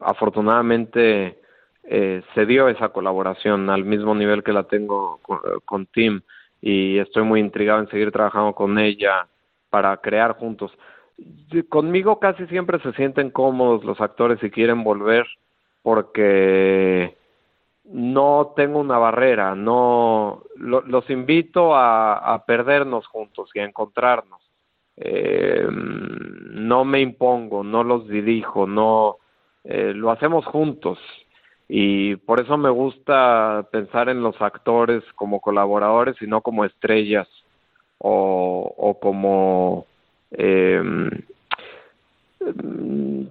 afortunadamente 0.00 1.38
eh, 1.84 2.22
se 2.34 2.44
dio 2.44 2.68
esa 2.68 2.88
colaboración 2.88 3.70
al 3.70 3.84
mismo 3.84 4.16
nivel 4.16 4.42
que 4.42 4.52
la 4.52 4.64
tengo 4.64 5.20
con 5.64 5.86
Tim 5.86 6.22
y 6.60 6.98
estoy 6.98 7.22
muy 7.22 7.40
intrigado 7.40 7.80
en 7.80 7.88
seguir 7.88 8.12
trabajando 8.12 8.54
con 8.54 8.78
ella 8.78 9.26
para 9.70 9.96
crear 9.98 10.36
juntos. 10.36 10.72
Conmigo 11.68 12.18
casi 12.18 12.46
siempre 12.46 12.78
se 12.80 12.92
sienten 12.92 13.30
cómodos 13.30 13.84
los 13.84 14.00
actores 14.00 14.42
y 14.42 14.50
quieren 14.50 14.84
volver 14.84 15.26
porque 15.82 17.16
no 17.84 18.52
tengo 18.54 18.78
una 18.78 18.98
barrera, 18.98 19.54
no 19.54 20.44
los 20.56 21.08
invito 21.10 21.74
a, 21.74 22.44
perdernos 22.46 23.06
juntos 23.06 23.50
y 23.54 23.60
a 23.60 23.64
encontrarnos. 23.64 24.40
Eh, 24.96 25.66
no 25.70 26.84
me 26.84 27.00
impongo, 27.00 27.64
no 27.64 27.82
los 27.82 28.06
dirijo, 28.06 28.66
no 28.66 29.16
eh, 29.64 29.92
lo 29.94 30.10
hacemos 30.10 30.44
juntos 30.44 30.98
y 31.72 32.16
por 32.16 32.40
eso 32.40 32.56
me 32.56 32.68
gusta 32.68 33.64
pensar 33.70 34.08
en 34.08 34.24
los 34.24 34.34
actores 34.42 35.04
como 35.14 35.38
colaboradores 35.40 36.20
y 36.20 36.26
no 36.26 36.40
como 36.40 36.64
estrellas 36.64 37.28
o, 37.98 38.98
como 39.00 39.86
eh, 40.32 40.82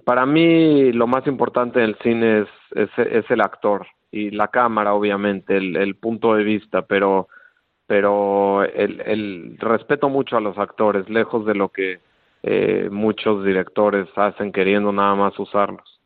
para 0.04 0.24
mí 0.24 0.90
lo 0.92 1.06
más 1.06 1.26
importante 1.26 1.80
en 1.80 1.84
el 1.84 1.96
cine 1.96 2.46
es, 2.72 2.88
es, 2.96 3.30
el 3.30 3.42
actor 3.42 3.86
y 4.10 4.30
la 4.30 4.48
cámara, 4.48 4.94
obviamente, 4.94 5.58
el, 5.58 5.94
punto 5.96 6.34
de 6.34 6.42
vista, 6.42 6.80
pero, 6.80 7.28
pero 7.86 8.64
el, 8.64 9.02
el, 9.02 9.58
respeto 9.58 10.08
mucho 10.08 10.38
a 10.38 10.40
los 10.40 10.56
actores, 10.56 11.10
lejos 11.10 11.44
de 11.44 11.54
lo 11.54 11.68
que 11.68 12.00
eh, 12.42 12.88
muchos 12.90 13.44
directores 13.44 14.08
hacen 14.16 14.50
queriendo 14.50 14.92
nada 14.92 15.14
más 15.14 15.38
usarlos. 15.38 16.00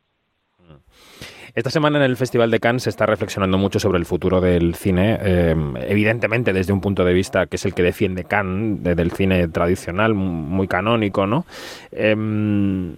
Esta 1.55 1.69
semana 1.69 1.99
en 1.99 2.03
el 2.03 2.17
Festival 2.17 2.51
de 2.51 2.59
Cannes 2.59 2.83
se 2.83 2.89
está 2.89 3.05
reflexionando 3.05 3.57
mucho 3.57 3.79
sobre 3.79 3.97
el 3.97 4.05
futuro 4.05 4.41
del 4.41 4.75
cine, 4.75 5.17
eh, 5.21 5.55
evidentemente 5.87 6.51
desde 6.51 6.73
un 6.73 6.81
punto 6.81 7.05
de 7.05 7.13
vista 7.13 7.45
que 7.45 7.55
es 7.55 7.63
el 7.63 7.73
que 7.73 7.81
defiende 7.81 8.25
Cannes, 8.25 8.83
del 8.83 9.11
cine 9.11 9.47
tradicional, 9.47 10.13
muy 10.13 10.67
canónico, 10.67 11.25
¿no? 11.25 11.45
Em, 11.93 12.93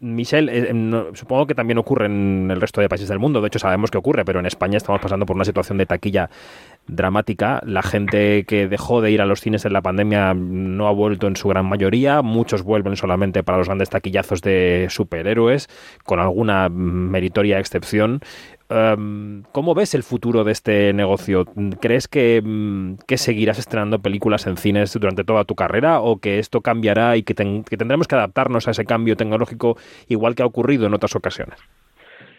Michelle, 0.00 0.50
eh, 0.50 0.70
em, 0.70 1.14
supongo 1.14 1.46
que 1.46 1.54
también 1.54 1.76
ocurre 1.76 2.06
en 2.06 2.48
el 2.50 2.62
resto 2.62 2.80
de 2.80 2.88
países 2.88 3.10
del 3.10 3.18
mundo, 3.18 3.42
de 3.42 3.48
hecho 3.48 3.58
sabemos 3.58 3.90
que 3.90 3.98
ocurre, 3.98 4.24
pero 4.24 4.40
en 4.40 4.46
España 4.46 4.78
estamos 4.78 5.02
pasando 5.02 5.26
por 5.26 5.36
una 5.36 5.44
situación 5.44 5.76
de 5.76 5.84
taquilla 5.84 6.30
dramática. 6.88 7.60
La 7.64 7.82
gente 7.82 8.44
que 8.44 8.66
dejó 8.68 9.00
de 9.00 9.10
ir 9.10 9.20
a 9.20 9.26
los 9.26 9.40
cines 9.40 9.64
en 9.64 9.72
la 9.72 9.82
pandemia 9.82 10.34
no 10.34 10.88
ha 10.88 10.92
vuelto 10.92 11.26
en 11.26 11.36
su 11.36 11.48
gran 11.48 11.66
mayoría. 11.66 12.22
Muchos 12.22 12.62
vuelven 12.62 12.96
solamente 12.96 13.42
para 13.42 13.58
los 13.58 13.68
grandes 13.68 13.90
taquillazos 13.90 14.42
de 14.42 14.88
superhéroes, 14.90 15.68
con 16.04 16.18
alguna 16.18 16.68
meritoria 16.68 17.58
excepción. 17.58 18.20
Em, 18.70 19.44
¿Cómo 19.52 19.74
ves 19.74 19.94
el 19.94 20.02
futuro 20.02 20.44
de 20.44 20.52
este 20.52 20.92
negocio? 20.92 21.46
¿Crees 21.80 22.06
que, 22.06 22.42
que, 23.06 23.16
seguirás 23.16 23.58
estrenando 23.58 24.00
películas 24.00 24.46
en 24.46 24.58
cines 24.58 24.92
durante 24.92 25.24
toda 25.24 25.44
tu 25.44 25.54
carrera 25.54 26.00
o 26.00 26.18
que 26.18 26.38
esto 26.38 26.60
cambiará 26.60 27.16
y 27.16 27.22
que, 27.22 27.34
que 27.34 27.76
tendremos 27.76 28.08
que 28.08 28.14
adaptarnos 28.16 28.68
a 28.68 28.72
ese 28.72 28.84
cambio 28.84 29.16
tecnológico 29.16 29.78
igual 30.08 30.34
que 30.34 30.42
ha 30.42 30.46
ocurrido 30.46 30.86
en 30.86 30.94
otras 30.94 31.16
ocasiones? 31.16 31.58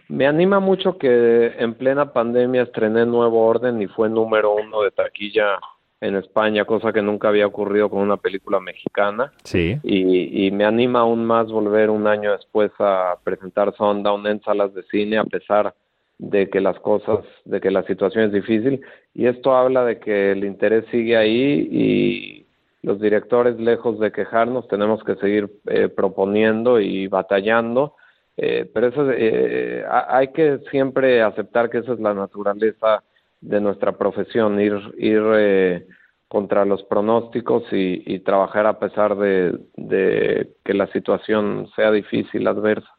Me 0.09 0.25
anima 0.25 0.59
mucho 0.59 0.97
que 0.97 1.53
en 1.59 1.75
plena 1.75 2.11
pandemia 2.11 2.63
estrené 2.63 3.05
Nuevo 3.05 3.45
Orden 3.45 3.79
y 3.79 3.87
fue 3.87 4.09
número 4.09 4.55
uno 4.55 4.81
de 4.81 4.89
taquilla 4.89 5.59
en 6.01 6.15
España, 6.15 6.65
cosa 6.65 6.91
que 6.91 7.01
nunca 7.01 7.27
había 7.27 7.45
ocurrido 7.45 7.89
con 7.89 7.99
una 7.99 8.17
película 8.17 8.59
mexicana. 8.59 9.31
Sí. 9.43 9.77
Y, 9.83 10.47
y 10.47 10.51
me 10.51 10.65
anima 10.65 11.01
aún 11.01 11.25
más 11.25 11.51
volver 11.51 11.91
un 11.91 12.07
año 12.07 12.31
después 12.31 12.71
a 12.79 13.17
presentar 13.23 13.75
Sundown 13.75 14.25
en 14.25 14.41
salas 14.41 14.73
de 14.73 14.81
cine, 14.83 15.19
a 15.19 15.25
pesar 15.25 15.75
de 16.17 16.49
que 16.49 16.59
las 16.59 16.79
cosas, 16.79 17.19
de 17.45 17.61
que 17.61 17.69
la 17.69 17.83
situación 17.83 18.25
es 18.25 18.31
difícil. 18.31 18.81
Y 19.13 19.27
esto 19.27 19.55
habla 19.55 19.85
de 19.85 19.99
que 19.99 20.31
el 20.31 20.43
interés 20.43 20.85
sigue 20.89 21.17
ahí 21.17 21.69
y 21.71 22.45
los 22.81 22.99
directores, 22.99 23.59
lejos 23.59 23.99
de 23.99 24.11
quejarnos, 24.11 24.67
tenemos 24.69 25.03
que 25.03 25.15
seguir 25.17 25.51
eh, 25.67 25.87
proponiendo 25.87 26.79
y 26.79 27.07
batallando 27.07 27.95
eh, 28.41 28.69
pero 28.73 28.87
eso 28.87 29.11
eh, 29.11 29.83
hay 30.07 30.29
que 30.29 30.59
siempre 30.71 31.21
aceptar 31.21 31.69
que 31.69 31.79
esa 31.79 31.91
es 31.91 31.99
la 31.99 32.13
naturaleza 32.13 33.03
de 33.41 33.59
nuestra 33.59 33.91
profesión, 33.91 34.61
ir, 34.61 34.79
ir 34.97 35.21
eh, 35.35 35.85
contra 36.29 36.63
los 36.63 36.81
pronósticos 36.83 37.63
y, 37.73 38.19
trabajar 38.19 38.65
a 38.65 38.79
pesar 38.79 39.17
de, 39.17 40.47
que 40.63 40.73
la 40.73 40.87
situación 40.87 41.67
sea 41.75 41.91
difícil, 41.91 42.47
adversa. 42.47 42.89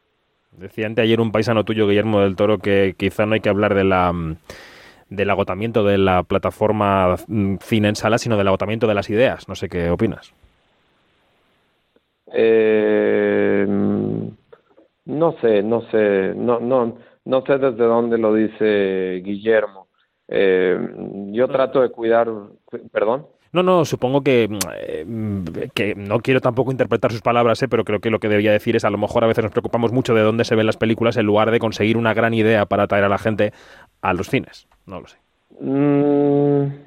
Decía 0.52 0.86
ante 0.86 1.00
ayer 1.00 1.22
un 1.22 1.32
paisano 1.32 1.64
tuyo, 1.64 1.88
Guillermo 1.88 2.20
del 2.20 2.36
Toro, 2.36 2.58
que 2.58 2.94
quizá 2.98 3.24
no 3.24 3.32
hay 3.32 3.40
que 3.40 3.48
hablar 3.48 3.74
de 3.74 3.84
la 3.84 4.12
del 5.08 5.30
agotamiento 5.30 5.84
de 5.84 5.98
la 5.98 6.22
plataforma 6.22 7.16
mm, 7.26 7.56
cine 7.62 7.88
en 7.88 7.96
sala, 7.96 8.18
sino 8.18 8.36
del 8.36 8.46
agotamiento 8.46 8.86
de 8.86 8.94
las 8.94 9.08
ideas. 9.08 9.48
No 9.48 9.54
sé 9.54 9.70
qué 9.70 9.88
opinas. 9.88 10.34
Eh, 12.32 13.66
no 15.10 15.34
sé, 15.40 15.62
no 15.62 15.82
sé, 15.90 16.34
no, 16.34 16.60
no, 16.60 16.96
no 17.24 17.42
sé 17.42 17.58
desde 17.58 17.84
dónde 17.84 18.18
lo 18.18 18.34
dice 18.34 19.20
Guillermo. 19.24 19.88
Eh, 20.28 20.78
yo 21.32 21.48
trato 21.48 21.80
de 21.80 21.90
cuidar, 21.90 22.28
perdón. 22.92 23.26
No, 23.52 23.64
no, 23.64 23.84
supongo 23.84 24.22
que, 24.22 24.48
mm, 24.48 25.44
que 25.74 25.96
no 25.96 26.20
quiero 26.20 26.40
tampoco 26.40 26.70
interpretar 26.70 27.10
sus 27.10 27.20
palabras, 27.20 27.60
¿eh? 27.62 27.68
pero 27.68 27.84
creo 27.84 27.98
que 27.98 28.10
lo 28.10 28.20
que 28.20 28.28
debía 28.28 28.52
decir 28.52 28.76
es 28.76 28.84
a 28.84 28.90
lo 28.90 28.98
mejor 28.98 29.24
a 29.24 29.26
veces 29.26 29.42
nos 29.42 29.52
preocupamos 29.52 29.92
mucho 29.92 30.14
de 30.14 30.22
dónde 30.22 30.44
se 30.44 30.54
ven 30.54 30.66
las 30.66 30.76
películas 30.76 31.16
en 31.16 31.26
lugar 31.26 31.50
de 31.50 31.58
conseguir 31.58 31.96
una 31.96 32.14
gran 32.14 32.32
idea 32.32 32.66
para 32.66 32.84
atraer 32.84 33.04
a 33.04 33.08
la 33.08 33.18
gente 33.18 33.52
a 34.02 34.14
los 34.14 34.28
cines. 34.28 34.68
No 34.86 35.00
lo 35.00 35.08
sé. 35.08 35.18
Mm, 35.58 36.86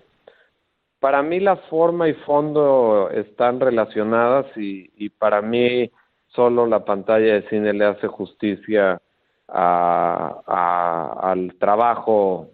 para 1.01 1.21
mí 1.21 1.41
la 1.41 1.57
forma 1.57 2.07
y 2.07 2.13
fondo 2.13 3.09
están 3.09 3.59
relacionadas 3.59 4.45
y, 4.55 4.89
y 4.95 5.09
para 5.09 5.41
mí 5.41 5.91
solo 6.35 6.65
la 6.65 6.83
pantalla 6.83 7.33
de 7.33 7.47
cine 7.49 7.73
le 7.73 7.85
hace 7.85 8.07
justicia 8.07 9.01
al 9.47 9.95
trabajo, 11.59 12.49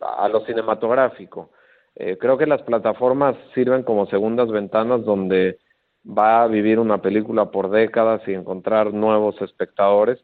a 0.00 0.28
lo 0.28 0.44
cinematográfico. 0.44 1.50
Eh, 1.96 2.18
creo 2.18 2.36
que 2.36 2.46
las 2.46 2.62
plataformas 2.62 3.36
sirven 3.54 3.84
como 3.84 4.06
segundas 4.06 4.50
ventanas 4.50 5.04
donde 5.04 5.58
va 6.06 6.42
a 6.42 6.48
vivir 6.48 6.80
una 6.80 6.98
película 6.98 7.50
por 7.50 7.70
décadas 7.70 8.20
y 8.26 8.34
encontrar 8.34 8.92
nuevos 8.92 9.40
espectadores, 9.40 10.18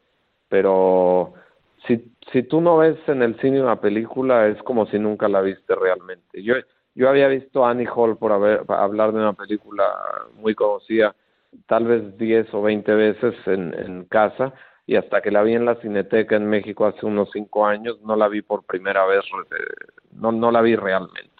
pero 0.49 1.35
si, 1.87 2.12
si 2.32 2.42
tú 2.42 2.61
no 2.61 2.78
ves 2.78 2.99
en 3.06 3.23
el 3.23 3.38
cine 3.40 3.62
una 3.62 3.80
película 3.80 4.49
es 4.49 4.61
como 4.64 4.87
si 4.87 4.99
nunca 4.99 5.28
la 5.28 5.40
viste 5.42 5.75
realmente. 5.75 6.42
Yo, 6.42 6.54
yo 6.94 7.09
había 7.09 7.28
visto 7.28 7.64
Annie 7.64 7.88
Hall 7.94 8.18
por 8.18 8.32
haber, 8.32 8.64
hablar 8.68 9.12
de 9.12 9.20
una 9.20 9.32
película 9.32 9.85
muy 10.35 10.54
conocida 10.54 11.14
tal 11.66 11.85
vez 11.85 12.16
10 12.19 12.54
o 12.54 12.62
20 12.62 12.95
veces 12.95 13.35
en, 13.47 13.75
en 13.75 14.04
casa 14.04 14.52
y 14.87 14.97
hasta 14.97 15.21
que 15.21 15.30
la 15.30 15.42
vi 15.42 15.54
en 15.54 15.64
la 15.64 15.76
Cineteca 15.76 16.37
en 16.37 16.49
México 16.49 16.85
hace 16.85 17.07
unos 17.07 17.30
5 17.33 17.66
años 17.66 18.00
no 18.02 18.16
la 18.16 18.28
vi 18.28 18.42
por 18.42 18.64
primera 18.64 19.07
vez, 19.07 19.21
no, 20.12 20.33
no 20.33 20.50
la 20.50 20.62
vi 20.62 20.75
realmente. 20.75 21.30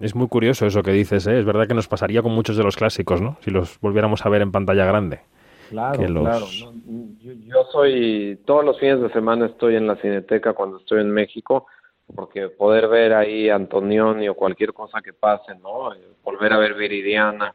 Es 0.00 0.14
muy 0.14 0.26
curioso 0.26 0.66
eso 0.66 0.82
que 0.82 0.90
dices, 0.90 1.26
¿eh? 1.28 1.38
es 1.38 1.44
verdad 1.44 1.68
que 1.68 1.74
nos 1.74 1.86
pasaría 1.86 2.22
con 2.22 2.32
muchos 2.32 2.56
de 2.56 2.64
los 2.64 2.76
clásicos, 2.76 3.20
¿no? 3.20 3.36
Si 3.40 3.52
los 3.52 3.78
volviéramos 3.78 4.26
a 4.26 4.28
ver 4.30 4.42
en 4.42 4.50
pantalla 4.50 4.84
grande. 4.84 5.20
Claro, 5.70 6.04
claro. 6.04 6.46
yo, 6.50 6.72
yo, 7.22 7.64
soy, 7.70 8.40
todos 8.44 8.64
los 8.64 8.80
fines 8.80 9.00
de 9.00 9.12
semana 9.12 9.46
estoy 9.46 9.76
en 9.76 9.86
la 9.86 9.94
Cineteca 9.96 10.54
cuando 10.54 10.78
estoy 10.78 11.02
en 11.02 11.10
México, 11.10 11.66
porque 12.14 12.48
poder 12.48 12.88
ver 12.88 13.14
ahí 13.14 13.48
Antonioni 13.48 14.28
o 14.28 14.34
cualquier 14.34 14.72
cosa 14.72 15.00
que 15.00 15.12
pase, 15.12 15.54
¿no? 15.62 15.90
Volver 16.24 16.52
a 16.52 16.58
ver 16.58 16.74
Viridiana, 16.74 17.54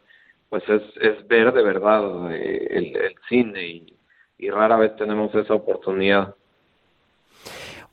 pues 0.49 0.63
es, 0.69 0.81
es 1.01 1.27
ver 1.27 1.51
de 1.53 1.63
verdad 1.63 2.31
eh, 2.31 2.67
el, 2.71 3.15
cine 3.27 3.83
y, 4.37 4.49
rara 4.49 4.77
vez 4.77 4.95
tenemos 4.95 5.33
esa 5.35 5.53
oportunidad. 5.53 6.35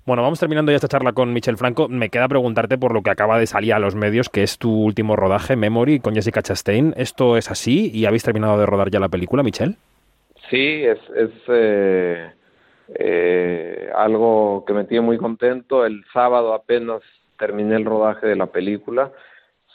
Bueno, 0.07 0.23
vamos 0.23 0.39
terminando 0.39 0.71
ya 0.71 0.77
esta 0.77 0.89
charla 0.89 1.13
con 1.13 1.33
Michel 1.33 1.57
Franco. 1.57 1.89
Me 1.89 2.11
queda 2.11 2.29
preguntarte 2.29 2.77
por 2.77 2.93
lo 2.93 3.03
que 3.03 3.11
acaba 3.11 3.39
de 3.39 3.47
salir 3.47 3.73
a 3.73 3.79
los 3.79 3.95
medios, 3.95 4.29
que 4.29 4.43
es 4.43 4.59
tu 4.59 4.71
último 4.71 5.17
rodaje, 5.17 5.57
Memory, 5.57 6.01
con 6.01 6.15
Jessica 6.15 6.43
Chastain. 6.43 6.93
¿Esto 6.99 7.39
es 7.39 7.51
así 7.51 7.91
y 7.93 8.05
habéis 8.05 8.23
terminado 8.23 8.59
de 8.59 8.67
rodar 8.67 8.91
ya 8.91 9.01
la 9.01 9.09
película, 9.09 9.43
Michel? 9.43 9.77
Sí, 10.51 10.85
es, 10.85 10.99
es 11.17 11.31
eh, 11.49 12.31
eh, 12.99 13.91
algo 13.97 14.65
que 14.67 14.75
me 14.75 14.85
tiene 14.85 15.07
muy 15.07 15.17
contento. 15.17 15.87
El 15.87 16.05
sábado 16.13 16.53
apenas 16.53 17.01
terminé 17.39 17.77
el 17.77 17.87
rodaje 17.87 18.27
de 18.27 18.37
la 18.37 18.47
película 18.47 19.11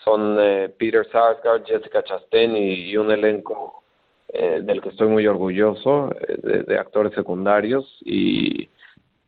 son 0.10 0.38
eh, 0.40 0.70
Peter 0.78 1.06
Sarsgaard, 1.12 1.66
Jessica 1.66 2.04
Chastain 2.04 2.56
y, 2.56 2.98
un 2.98 3.12
elenco 3.12 3.84
eh, 4.30 4.60
del 4.64 4.82
que 4.82 4.90
estoy 4.90 5.08
muy 5.08 5.28
orgulloso, 5.28 6.12
eh, 6.28 6.64
de, 6.68 6.78
actores 6.80 7.14
secundarios 7.14 7.86
y, 8.02 8.70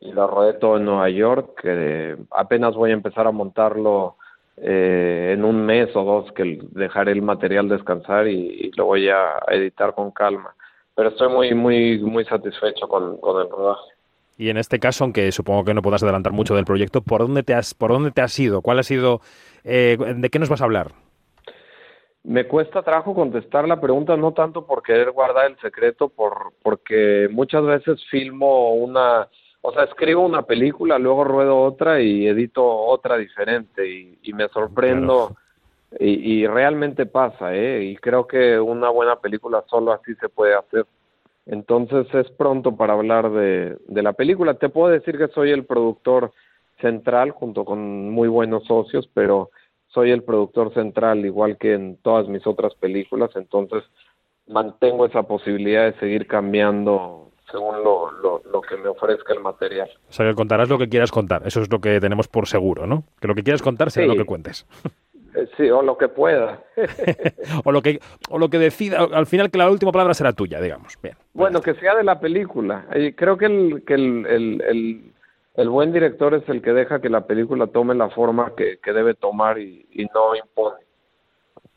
lo 0.00 0.26
rodé 0.26 0.54
todo 0.54 0.78
en 0.78 0.84
Nueva 0.84 1.08
York, 1.10 1.60
que 1.62 2.16
apenas 2.32 2.74
voy 2.74 2.90
a 2.90 2.94
empezar 2.94 3.28
a 3.28 3.30
montarlo 3.30 4.16
en 4.56 5.44
un 5.44 5.64
mes 5.64 5.94
o 5.94 6.02
dos 6.02 6.32
que 6.32 6.58
dejaré 6.72 7.12
el 7.12 7.22
material 7.22 7.68
descansar 7.68 8.26
y, 8.26 8.72
lo 8.76 8.86
voy 8.86 9.08
a 9.08 9.38
editar 9.48 9.94
con 9.94 10.10
calma. 10.10 10.56
Pero 10.96 11.10
estoy 11.10 11.28
muy, 11.28 11.54
muy, 11.54 12.00
muy 12.00 12.24
satisfecho 12.24 12.88
con 12.88 13.12
el 13.14 13.48
rodaje. 13.48 13.92
Y 14.38 14.48
en 14.48 14.56
este 14.56 14.78
caso, 14.78 15.04
aunque 15.04 15.30
supongo 15.30 15.64
que 15.64 15.74
no 15.74 15.82
puedas 15.82 16.02
adelantar 16.02 16.32
mucho 16.32 16.54
del 16.54 16.64
proyecto, 16.64 17.02
¿por 17.02 17.20
dónde 17.20 17.42
te 17.42 17.54
has, 17.54 17.74
por 17.74 17.92
dónde 17.92 18.10
te 18.10 18.22
has 18.22 18.38
ido? 18.40 18.62
¿Cuál 18.62 18.78
ha 18.78 18.82
sido 18.82 19.20
eh, 19.64 19.96
¿De 20.16 20.30
qué 20.30 20.38
nos 20.38 20.48
vas 20.48 20.60
a 20.60 20.64
hablar? 20.64 20.92
Me 22.24 22.46
cuesta 22.46 22.82
trabajo 22.82 23.14
contestar 23.14 23.66
la 23.66 23.80
pregunta, 23.80 24.16
no 24.16 24.32
tanto 24.32 24.64
por 24.64 24.82
querer 24.82 25.10
guardar 25.10 25.50
el 25.50 25.58
secreto, 25.58 26.08
por, 26.08 26.52
porque 26.62 27.28
muchas 27.32 27.64
veces 27.64 28.04
filmo 28.10 28.74
una, 28.74 29.28
o 29.60 29.72
sea, 29.72 29.84
escribo 29.84 30.24
una 30.24 30.42
película, 30.42 30.98
luego 30.98 31.24
ruedo 31.24 31.60
otra 31.60 32.00
y 32.00 32.26
edito 32.26 32.64
otra 32.64 33.16
diferente 33.16 33.88
y, 33.88 34.32
me 34.32 34.48
sorprendo 34.48 35.36
y, 35.98 36.42
y, 36.42 36.46
realmente 36.46 37.06
pasa, 37.06 37.54
¿eh? 37.56 37.82
Y 37.84 37.96
creo 37.96 38.26
que 38.26 38.58
una 38.58 38.88
buena 38.88 39.16
película 39.16 39.64
solo 39.68 39.92
así 39.92 40.14
se 40.14 40.28
puede 40.28 40.54
hacer. 40.54 40.86
Entonces 41.46 42.06
es 42.14 42.30
pronto 42.32 42.76
para 42.76 42.92
hablar 42.92 43.30
de, 43.30 43.76
de 43.86 44.02
la 44.02 44.12
película. 44.12 44.54
Te 44.54 44.68
puedo 44.68 44.92
decir 44.92 45.18
que 45.18 45.28
soy 45.28 45.50
el 45.50 45.64
productor 45.64 46.32
central 46.80 47.30
junto 47.30 47.64
con 47.64 48.10
muy 48.10 48.28
buenos 48.28 48.64
socios, 48.64 49.08
pero 49.12 49.50
soy 49.88 50.10
el 50.10 50.22
productor 50.22 50.72
central 50.74 51.24
igual 51.24 51.56
que 51.58 51.74
en 51.74 51.96
todas 51.98 52.28
mis 52.28 52.46
otras 52.46 52.74
películas, 52.74 53.30
entonces 53.34 53.84
mantengo 54.48 55.06
esa 55.06 55.22
posibilidad 55.22 55.84
de 55.84 55.98
seguir 55.98 56.26
cambiando 56.26 57.30
según 57.50 57.82
lo, 57.84 58.10
lo, 58.50 58.62
que 58.62 58.76
me 58.78 58.88
ofrezca 58.88 59.34
el 59.34 59.40
material. 59.40 59.90
O 60.08 60.12
sea, 60.12 60.26
que 60.26 60.34
contarás 60.34 60.70
lo 60.70 60.78
que 60.78 60.88
quieras 60.88 61.10
contar, 61.10 61.42
eso 61.46 61.60
es 61.60 61.70
lo 61.70 61.80
que 61.80 62.00
tenemos 62.00 62.26
por 62.26 62.48
seguro, 62.48 62.86
¿no? 62.86 63.04
Que 63.20 63.28
lo 63.28 63.34
que 63.34 63.42
quieras 63.42 63.60
contar 63.60 63.90
sea 63.90 64.06
lo 64.06 64.16
que 64.16 64.24
cuentes. 64.24 64.66
Sí, 65.56 65.70
o 65.70 65.82
lo 65.82 65.96
que 65.96 66.08
pueda. 66.08 66.62
o 67.64 67.72
lo 67.72 67.82
que 67.82 68.00
o 68.30 68.38
lo 68.38 68.48
que 68.48 68.58
decida, 68.58 68.98
al 69.12 69.26
final 69.26 69.50
que 69.50 69.58
la 69.58 69.70
última 69.70 69.92
palabra 69.92 70.14
será 70.14 70.32
tuya, 70.32 70.60
digamos. 70.60 70.98
Bien. 71.02 71.16
Bueno, 71.34 71.60
que 71.60 71.74
sea 71.74 71.94
de 71.96 72.04
la 72.04 72.20
película. 72.20 72.86
Creo 73.16 73.36
que 73.36 73.46
el, 73.46 73.84
que 73.86 73.94
el, 73.94 74.26
el 74.26 75.12
el 75.54 75.68
buen 75.68 75.92
director 75.92 76.34
es 76.34 76.48
el 76.48 76.62
que 76.62 76.72
deja 76.72 77.00
que 77.00 77.10
la 77.10 77.26
película 77.26 77.66
tome 77.66 77.94
la 77.94 78.08
forma 78.08 78.54
que, 78.56 78.78
debe 78.92 79.14
tomar 79.14 79.58
y, 79.58 79.86
no 80.14 80.34
impone. 80.34 80.80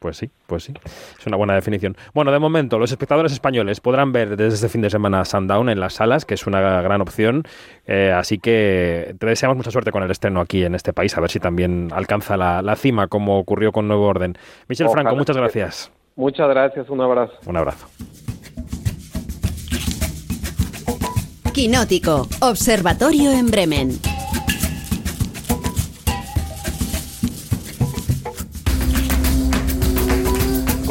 Pues 0.06 0.18
sí, 0.18 0.30
pues 0.46 0.66
sí. 0.66 0.74
Es 1.20 1.26
una 1.26 1.36
buena 1.36 1.56
definición. 1.56 1.98
Bueno, 2.14 2.32
de 2.32 2.38
momento, 2.38 2.78
los 2.78 2.92
espectadores 2.92 3.32
españoles 3.32 3.80
podrán 3.80 4.12
ver 4.12 4.38
desde 4.38 4.54
este 4.54 4.70
fin 4.70 4.82
de 4.82 4.92
semana 4.92 5.26
Sundown 5.26 5.68
en 5.68 5.80
las 5.80 5.94
salas, 5.96 6.26
que 6.26 6.36
es 6.36 6.46
una 6.46 6.62
gran 6.84 7.02
opción. 7.02 7.42
Eh, 7.88 8.12
así 8.16 8.38
que 8.38 9.16
te 9.18 9.26
deseamos 9.26 9.58
mucha 9.58 9.72
suerte 9.72 9.92
con 9.92 10.04
el 10.04 10.12
estreno 10.12 10.42
aquí 10.42 10.64
en 10.64 10.76
este 10.76 10.94
país, 10.94 11.18
a 11.18 11.22
ver 11.22 11.32
si 11.32 11.40
también 11.40 11.90
alcanza 11.92 12.38
la, 12.38 12.76
cima, 12.76 13.08
como 13.08 13.40
ocurrió 13.40 13.72
con 13.72 13.88
Nuevo 13.88 14.06
Orden. 14.06 14.38
Michel 14.68 14.90
Franco, 14.90 15.16
muchas 15.16 15.38
gracias. 15.38 15.92
Muchas 16.16 16.50
gracias, 16.50 16.88
un 16.88 17.02
abrazo. 17.02 17.34
Un 17.48 17.58
abrazo. 17.58 17.88
Quinótico, 21.52 22.28
Observatorio 22.42 23.32
en 23.32 23.50
Bremen. 23.50 24.15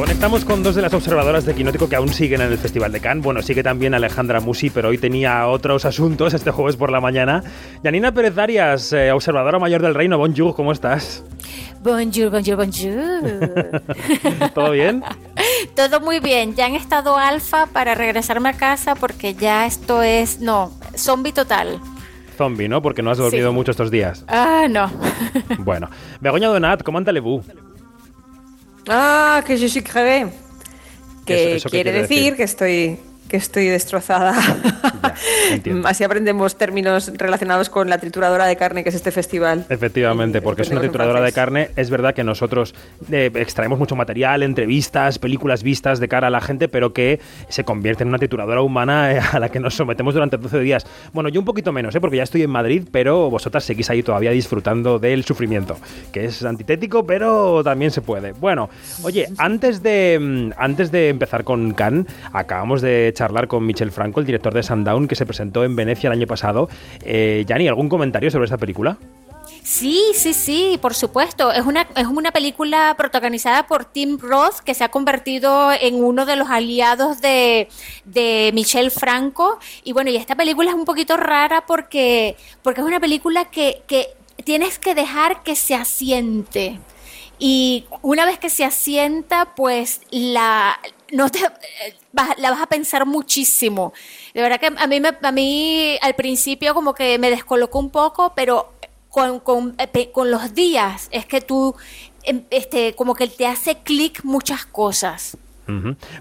Conectamos 0.05 0.45
con 0.45 0.63
dos 0.63 0.75
de 0.75 0.83
las 0.83 0.93
observadoras 0.93 1.47
de 1.47 1.55
Quinótico 1.55 1.89
que 1.89 1.97
aún 1.97 2.11
siguen 2.11 2.43
en 2.43 2.53
el 2.53 2.59
Festival 2.59 2.93
de 2.93 3.01
Cannes. 3.01 3.25
Bueno, 3.25 3.41
sigue 3.41 3.63
también 3.63 3.95
Alejandra 3.95 4.39
Musi, 4.39 4.69
pero 4.69 4.91
hoy 4.91 4.99
tenía 4.99 5.49
otros 5.49 5.87
asuntos 5.87 6.35
este 6.35 6.51
jueves 6.51 6.77
por 6.77 6.93
la 6.93 7.01
mañana. 7.01 7.43
Yanina 7.83 8.13
Pérez 8.13 8.37
Arias, 8.37 8.93
eh, 8.93 9.13
observadora 9.13 9.59
mayor 9.59 9.81
del 9.81 9.95
Reino. 9.95 10.19
Bonjour, 10.19 10.55
¿cómo 10.55 10.73
estás? 10.73 11.25
Bonjour, 11.83 12.29
bonjour, 12.29 12.57
bonjour. 12.57 14.51
¿Todo 14.55 14.73
bien? 14.73 15.03
Todo 15.75 16.01
muy 16.01 16.21
bien. 16.21 16.55
Ya 16.55 16.67
han 16.67 16.75
estado 16.75 17.17
alfa 17.17 17.65
para 17.73 17.95
regresarme 17.95 18.51
a 18.51 18.53
casa 18.53 18.97
porque 18.97 19.33
ya 19.33 19.65
esto 19.65 20.03
es, 20.03 20.39
no, 20.39 20.71
zombie 20.95 21.33
total 21.33 21.81
zombie, 22.37 22.69
¿no? 22.69 22.83
Porque 22.83 23.01
no 23.01 23.11
has 23.11 23.19
dormido 23.19 23.53
mucho 23.53 23.71
estos 23.71 23.91
días. 23.93 24.25
Ah, 24.29 24.67
no. 24.69 24.91
bueno. 25.61 25.89
Begoña 26.21 26.49
Donat, 26.49 26.83
¿cómo 26.83 26.99
allez-vous? 26.99 27.47
Ah, 28.88 29.43
que 29.47 29.57
je 29.57 29.67
suis 29.67 29.83
crevé. 29.83 30.26
Que 31.26 31.59
quiere, 31.71 31.93
decir, 31.93 32.37
que 32.37 32.43
estoy 32.43 32.99
que 33.35 33.38
estoy 33.38 33.67
destrozada. 33.67 34.33
Así 35.87 36.05
aprendemos 36.05 36.57
términos 36.57 37.11
relacionados 37.17 37.69
con 37.69 37.91
la 37.91 37.99
trituradora 37.99 38.47
de 38.47 38.55
carne, 38.55 38.85
que 38.85 38.91
es 38.91 38.95
este 38.95 39.11
festival. 39.11 39.67
Efectivamente, 39.71 40.41
porque 40.41 40.62
es 40.62 40.71
una 40.71 40.79
trituradora 40.79 41.21
de 41.21 41.33
carne. 41.33 41.71
Es 41.75 41.91
verdad 41.91 42.14
que 42.14 42.23
nosotros 42.23 42.76
eh, 43.11 43.33
extraemos 43.35 43.76
mucho 43.76 43.97
material, 43.97 44.45
entrevistas, 44.45 45.19
películas 45.19 45.64
vistas 45.64 45.99
de 45.99 46.07
cara 46.07 46.29
a 46.29 46.31
la 46.31 46.41
gente, 46.41 46.69
pero 46.69 46.93
que 46.93 47.19
se 47.49 47.64
convierte 47.64 48.05
en 48.05 48.11
una 48.11 48.19
trituradora 48.19 48.62
humana 48.62 49.12
eh, 49.12 49.21
a 49.33 49.41
la 49.41 49.49
que 49.49 49.59
nos 49.59 49.75
sometemos 49.75 50.14
durante 50.14 50.37
12 50.37 50.61
días. 50.61 50.87
Bueno, 51.12 51.29
yo 51.29 51.41
un 51.41 51.45
poquito 51.45 51.73
menos, 51.73 51.93
¿eh? 51.97 52.00
porque 52.00 52.19
ya 52.19 52.23
estoy 52.23 52.43
en 52.43 52.50
Madrid, 52.50 52.87
pero 52.93 53.31
vosotras 53.31 53.64
seguís 53.64 53.91
ahí 53.91 54.05
todavía 54.05 54.31
disfrutando 54.31 55.00
del 55.00 55.25
sufrimiento, 55.25 55.76
que 56.12 56.26
es 56.26 56.45
antitético, 56.45 57.05
pero 57.05 57.64
también 57.64 57.91
se 57.91 58.00
puede. 58.00 58.31
Bueno, 58.31 58.71
oye, 59.03 59.26
antes 59.38 59.83
de, 59.83 60.21
mm, 60.21 60.53
antes 60.57 60.93
de 60.93 61.09
empezar 61.09 61.43
con 61.43 61.73
Cannes, 61.73 62.07
acabamos 62.33 62.81
de 62.81 63.12
charlar 63.25 63.49
con 63.49 63.64
Michel 63.64 63.90
Franco, 63.90 64.21
el 64.21 64.26
director 64.26 64.52
de 64.52 64.62
Sundown, 64.62 65.09
que 65.09 65.14
se 65.14 65.25
presentó 65.25 65.64
en 65.64 65.75
Venecia 65.76 66.09
el 66.09 66.12
año 66.12 66.26
pasado. 66.26 66.69
Eh, 67.02 67.47
¿algún 67.69 67.88
comentario 67.88 68.31
sobre 68.31 68.45
esta 68.45 68.59
película? 68.59 68.99
Sí, 69.62 70.02
sí, 70.12 70.35
sí, 70.35 70.78
por 70.83 70.93
supuesto. 70.93 71.50
Es 71.50 71.64
una, 71.64 71.87
es 71.97 72.07
una 72.07 72.33
película 72.33 72.95
protagonizada 72.99 73.66
por 73.66 73.87
Tim 73.87 74.19
Roth, 74.19 74.59
que 74.62 74.75
se 74.75 74.85
ha 74.85 74.90
convertido 74.90 75.73
en 75.73 76.04
uno 76.04 76.26
de 76.26 76.37
los 76.37 76.50
aliados 76.50 77.23
de, 77.23 77.69
de 78.04 78.50
Michel 78.52 78.90
Franco. 78.90 79.59
Y 79.83 79.93
bueno, 79.93 80.11
y 80.11 80.16
esta 80.16 80.37
película 80.37 80.69
es 80.69 80.76
un 80.76 80.85
poquito 80.85 81.16
rara 81.16 81.64
porque, 81.66 82.37
porque 82.62 82.83
es 82.83 82.87
una 82.87 83.00
película 83.00 83.47
que, 83.47 83.83
que 83.87 84.09
tienes 84.45 84.78
que 84.78 84.95
dejar 84.95 85.43
que 85.43 85.57
se 85.57 85.75
asiente. 85.75 86.78
Y 87.38 87.87
una 88.02 88.26
vez 88.26 88.38
que 88.38 88.50
se 88.50 88.64
asienta, 88.64 89.54
pues 89.57 90.02
la, 90.11 90.78
no 91.13 91.31
te, 91.31 91.41
la 92.39 92.51
vas 92.51 92.63
a 92.63 92.67
pensar 92.67 93.07
muchísimo. 93.07 93.93
De 94.33 94.43
verdad 94.43 94.61
que 94.61 94.73
a 94.77 94.87
mí, 94.87 95.01
me, 95.01 95.17
a 95.21 95.33
mí 95.33 95.99
al 96.01 96.15
principio 96.15 96.75
como 96.75 96.95
que 96.95 97.19
me 97.19 97.31
descolocó 97.31 97.79
un 97.79 97.91
poco, 97.91 98.33
pero 98.35 98.73
con, 99.09 99.41
con, 99.41 99.77
eh, 99.79 100.11
con 100.11 100.31
los 100.31 100.55
días 100.55 101.09
es 101.13 101.27
que 101.27 101.41
tú, 101.41 101.75
em, 102.25 102.45
este, 102.51 102.95
como 102.95 103.15
que 103.15 103.29
te 103.29 103.47
hace 103.47 103.77
clic 103.79 104.25
muchas 104.25 104.67
cosas. 104.67 105.37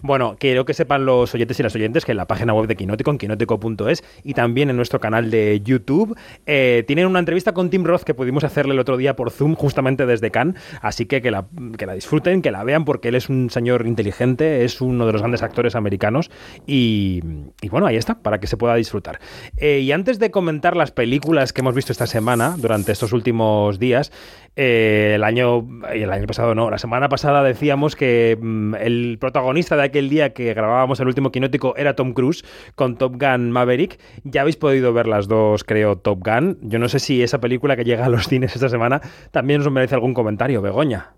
Bueno, 0.01 0.35
quiero 0.39 0.65
que 0.65 0.73
sepan 0.73 1.05
los 1.05 1.33
oyentes 1.33 1.59
y 1.59 1.63
las 1.63 1.75
oyentes 1.75 2.05
que 2.05 2.12
en 2.12 2.17
la 2.17 2.27
página 2.27 2.53
web 2.53 2.67
de 2.67 2.75
Quinótico, 2.75 3.12
en 3.12 3.17
quinótico.es 3.17 4.03
y 4.23 4.33
también 4.33 4.69
en 4.69 4.75
nuestro 4.75 5.00
canal 5.00 5.31
de 5.31 5.62
YouTube, 5.63 6.17
eh, 6.45 6.83
tienen 6.88 7.07
una 7.07 7.19
entrevista 7.19 7.53
con 7.53 7.69
Tim 7.69 7.83
Roth 7.83 8.03
que 8.03 8.13
pudimos 8.13 8.43
hacerle 8.43 8.73
el 8.73 8.79
otro 8.79 8.97
día 8.97 9.15
por 9.15 9.31
Zoom, 9.31 9.55
justamente 9.55 10.05
desde 10.05 10.31
Cannes. 10.31 10.55
Así 10.81 11.05
que 11.05 11.21
que 11.21 11.31
la, 11.31 11.45
disfruten, 11.95 12.41
que 12.41 12.51
la 12.51 12.63
vean, 12.63 12.85
porque 12.85 13.09
él 13.09 13.15
es 13.15 13.29
un 13.29 13.50
señor 13.50 13.85
inteligente, 13.88 14.63
es 14.63 14.81
uno 14.81 15.05
de 15.05 15.13
los 15.13 15.21
grandes 15.21 15.43
actores 15.43 15.75
americanos. 15.75 16.31
Y, 16.65 17.21
bueno, 17.69 17.88
ahí 17.88 17.95
está, 17.95 18.19
para 18.19 18.39
que 18.39 18.47
se 18.47 18.57
pueda 18.57 18.75
disfrutar. 18.75 19.19
Eh, 19.57 19.79
y 19.79 19.91
antes 19.91 20.19
de 20.19 20.31
comentar 20.31 20.75
las 20.75 20.91
películas 20.91 21.53
que 21.53 21.62
hemos 21.62 21.75
visto 21.75 21.91
esta 21.91 22.07
semana, 22.07 22.55
durante 22.57 22.91
estos 22.91 23.13
últimos 23.13 23.79
días, 23.79 24.12
eh, 24.56 25.13
el 25.15 25.23
año, 25.23 25.67
el 25.91 26.12
año 26.12 26.27
pasado 26.27 26.53
no, 26.53 26.69
la 26.69 26.77
semana 26.77 27.10
pasada 27.10 27.41
decíamos 27.41 27.95
que 27.95 28.38
mm, 28.39 28.75
el 28.75 29.17
protagonista 29.34 29.76
de 29.76 29.82
aquel 29.82 30.10
día 30.10 30.32
que 30.32 30.54
grabábamos 30.54 31.00
el 31.00 31.08
último 31.08 31.32
quinótico 31.32 31.76
era 31.76 31.96
Tom 31.96 32.13
Cruise 32.13 32.46
con 32.76 32.98
Top 32.98 33.15
Gun 33.19 33.50
Maverick. 33.50 34.00
Ya 34.24 34.41
habéis 34.41 34.58
podido 34.58 34.93
ver 34.93 35.08
las 35.08 35.28
dos, 35.28 35.63
creo, 35.63 35.98
Top 35.98 36.19
Gun. 36.24 36.60
Yo 36.62 36.78
no 36.78 36.88
sé 36.88 37.00
si 37.00 37.24
esa 37.24 37.39
película 37.39 37.76
que 37.76 37.84
llega 37.84 38.06
a 38.06 38.10
los 38.10 38.28
cines 38.28 38.54
esta 38.54 38.69
semana 38.69 39.02
también 39.32 39.60
nos 39.60 39.72
merece 39.72 39.96
algún 39.96 40.13
comentario, 40.13 40.62
Begoña. 40.62 41.13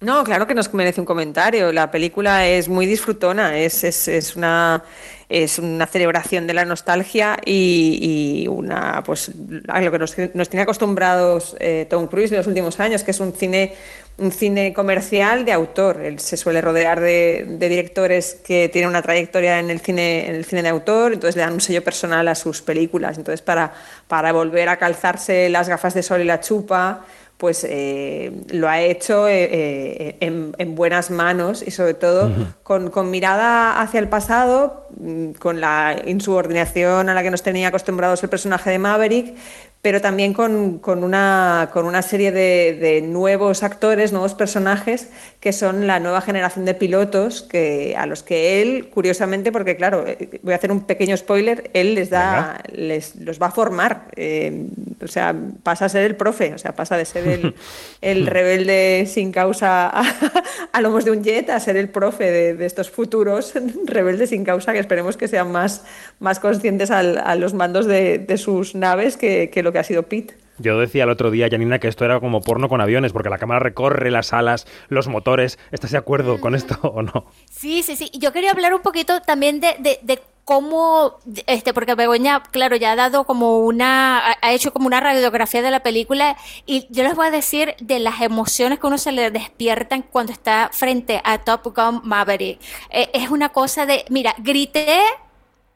No, 0.00 0.24
claro 0.24 0.46
que 0.46 0.54
nos 0.54 0.72
merece 0.72 0.98
un 0.98 1.04
comentario. 1.04 1.72
La 1.72 1.90
película 1.90 2.46
es 2.46 2.70
muy 2.70 2.86
disfrutona, 2.86 3.58
es, 3.58 3.84
es, 3.84 4.34
una 4.34 4.82
es 5.28 5.58
una 5.58 5.86
celebración 5.86 6.46
de 6.46 6.54
la 6.54 6.64
nostalgia 6.64 7.36
y, 7.44 8.46
una 8.48 9.02
pues 9.04 9.30
a 9.68 9.80
lo 9.82 9.92
que 9.92 9.98
nos, 9.98 10.14
tiene 10.48 10.62
acostumbrados 10.62 11.54
eh, 11.60 11.86
Tom 11.90 12.06
Cruise 12.06 12.32
en 12.32 12.38
los 12.38 12.46
últimos 12.46 12.80
años, 12.80 13.04
que 13.04 13.10
es 13.10 13.20
un 13.20 13.34
cine 13.34 13.74
un 14.20 14.32
cine 14.32 14.72
comercial 14.72 15.44
de 15.44 15.52
autor. 15.52 16.00
Él 16.02 16.20
se 16.20 16.36
suele 16.36 16.60
rodear 16.60 17.00
de, 17.00 17.46
directores 17.58 18.38
que 18.44 18.68
tienen 18.68 18.90
una 18.90 19.02
trayectoria 19.02 19.58
en 19.58 19.70
el 19.70 19.80
cine, 19.80 20.28
en 20.28 20.34
el 20.34 20.44
cine 20.44 20.62
de 20.62 20.68
autor, 20.68 21.14
entonces 21.14 21.36
le 21.36 21.42
dan 21.42 21.54
un 21.54 21.60
sello 21.60 21.82
personal 21.82 22.28
a 22.28 22.34
sus 22.34 22.60
películas. 22.60 23.16
Entonces, 23.16 23.40
para, 23.40 23.72
para 24.08 24.32
volver 24.32 24.68
a 24.68 24.76
calzarse 24.76 25.48
las 25.48 25.68
gafas 25.68 25.94
de 25.94 26.02
sol 26.02 26.20
y 26.20 26.24
la 26.24 26.40
chupa, 26.40 27.04
pues 27.40 27.66
eh, 27.66 28.32
lo 28.50 28.68
ha 28.68 28.82
hecho 28.82 29.26
eh, 29.26 29.48
eh, 29.50 30.16
en, 30.20 30.74
buenas 30.74 31.10
manos 31.10 31.64
y 31.66 31.70
sobre 31.70 31.94
todo 31.94 32.30
con, 32.62 32.90
con, 32.90 33.10
mirada 33.10 33.80
hacia 33.80 33.98
el 33.98 34.10
pasado, 34.10 34.86
mm, 34.98 35.30
con 35.32 35.58
la 35.58 35.96
insubordinación 36.04 37.08
a 37.08 37.14
la 37.14 37.22
que 37.22 37.30
nos 37.30 37.42
tenía 37.42 37.68
acostumbrados 37.68 38.22
el 38.22 38.28
personaje 38.28 38.68
de 38.68 38.78
Maverick, 38.78 39.34
pero 39.82 40.02
también 40.02 40.34
con, 40.34 40.78
con, 40.78 41.02
una, 41.02 41.70
con 41.72 41.86
una 41.86 42.02
serie 42.02 42.32
de, 42.32 42.76
de, 42.78 43.00
nuevos 43.00 43.62
actores, 43.62 44.12
nuevos 44.12 44.34
personajes, 44.34 45.08
que 45.40 45.54
son 45.54 45.86
la 45.86 45.98
nueva 46.00 46.20
generación 46.20 46.66
de 46.66 46.74
pilotos, 46.74 47.42
que, 47.42 47.94
a 47.96 48.04
los 48.04 48.22
que 48.22 48.60
él, 48.60 48.90
curiosamente, 48.90 49.52
porque 49.52 49.76
claro, 49.76 50.04
eh, 50.06 50.40
voy 50.42 50.52
a 50.52 50.56
hacer 50.56 50.70
un 50.70 50.82
pequeño 50.82 51.16
spoiler, 51.16 51.70
él 51.72 51.94
les 51.94 52.10
da, 52.10 52.62
les, 52.70 53.16
los 53.16 53.40
va 53.40 53.46
a 53.46 53.50
formar, 53.52 54.08
eh, 54.16 54.66
o 55.02 55.08
sea, 55.08 55.34
pasa 55.62 55.86
a 55.86 55.88
ser 55.88 56.04
el 56.04 56.14
profe, 56.14 56.52
o 56.52 56.58
sea, 56.58 56.74
pasa 56.74 56.98
de 56.98 57.06
ser 57.06 57.26
el, 57.26 57.54
el 58.02 58.26
rebelde 58.26 59.06
sin 59.06 59.32
causa 59.32 59.88
a, 59.88 60.02
a, 60.72 60.80
lomos 60.82 61.06
de 61.06 61.12
un 61.12 61.24
jet 61.24 61.48
a 61.48 61.58
ser 61.58 61.78
el 61.78 61.88
profe 61.88 62.30
de, 62.30 62.54
de, 62.54 62.66
estos 62.66 62.90
futuros 62.90 63.54
rebeldes 63.86 64.28
sin 64.28 64.44
causa, 64.44 64.74
que 64.74 64.78
esperemos 64.78 65.16
que 65.16 65.26
sean 65.26 65.50
más, 65.50 65.84
más 66.18 66.38
conscientes 66.38 66.90
al, 66.90 67.16
a 67.16 67.34
los 67.34 67.54
mandos 67.54 67.86
de, 67.86 68.18
de 68.18 68.36
sus 68.36 68.74
naves 68.74 69.16
que, 69.16 69.48
que 69.48 69.62
lo 69.62 69.69
que 69.72 69.78
ha 69.78 69.84
sido 69.84 70.04
Pete. 70.04 70.36
Yo 70.58 70.78
decía 70.78 71.04
el 71.04 71.10
otro 71.10 71.30
día, 71.30 71.48
Janina, 71.50 71.78
que 71.78 71.88
esto 71.88 72.04
era 72.04 72.20
como 72.20 72.42
porno 72.42 72.68
con 72.68 72.80
aviones, 72.80 73.12
porque 73.12 73.30
la 73.30 73.38
cámara 73.38 73.60
recorre 73.60 74.10
las 74.10 74.32
alas, 74.32 74.66
los 74.88 75.08
motores. 75.08 75.58
¿Estás 75.72 75.92
de 75.92 75.98
acuerdo 75.98 76.40
con 76.40 76.54
esto 76.54 76.78
o 76.82 77.02
no? 77.02 77.26
Sí, 77.50 77.82
sí, 77.82 77.96
sí. 77.96 78.10
Yo 78.14 78.32
quería 78.32 78.50
hablar 78.50 78.74
un 78.74 78.82
poquito 78.82 79.20
también 79.22 79.60
de, 79.60 79.76
de, 79.80 80.20
cómo, 80.44 81.18
este, 81.46 81.72
porque 81.72 81.94
Begoña, 81.94 82.42
claro, 82.42 82.76
ya 82.76 82.92
ha 82.92 82.96
dado 82.96 83.24
como 83.24 83.60
una, 83.60 84.36
ha 84.42 84.52
hecho 84.52 84.72
como 84.72 84.86
una 84.86 84.98
radiografía 84.98 85.62
de 85.62 85.70
la 85.70 85.82
película 85.82 86.36
y 86.66 86.88
yo 86.90 87.04
les 87.04 87.14
voy 87.14 87.28
a 87.28 87.30
decir 87.30 87.76
de 87.80 88.00
las 88.00 88.20
emociones 88.20 88.80
que 88.80 88.86
uno 88.88 88.98
se 88.98 89.12
le 89.12 89.30
despiertan 89.30 90.02
cuando 90.02 90.32
está 90.32 90.68
frente 90.72 91.20
a 91.24 91.38
Top 91.38 91.72
Gun 91.74 92.00
Maverick. 92.02 92.60
Eh, 92.90 93.10
es 93.14 93.30
una 93.30 93.50
cosa 93.50 93.86
de, 93.86 94.04
mira, 94.10 94.34
grité 94.38 94.98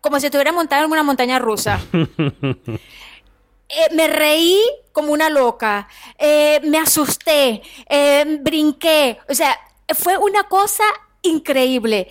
como 0.01 0.21
si 0.21 0.27
estuviera 0.27 0.53
montado 0.53 0.85
en 0.85 0.93
una 0.93 1.03
montaña 1.03 1.39
rusa. 1.39 1.81
Eh, 3.77 3.93
me 3.93 4.07
reí 4.07 4.61
como 4.93 5.13
una 5.13 5.29
loca, 5.29 5.89
eh, 6.17 6.61
me 6.63 6.79
asusté, 6.79 7.61
eh, 7.89 8.39
brinqué, 8.41 9.19
o 9.29 9.35
sea, 9.35 9.59
fue 9.97 10.17
una 10.17 10.45
cosa 10.45 10.85
increíble. 11.23 12.09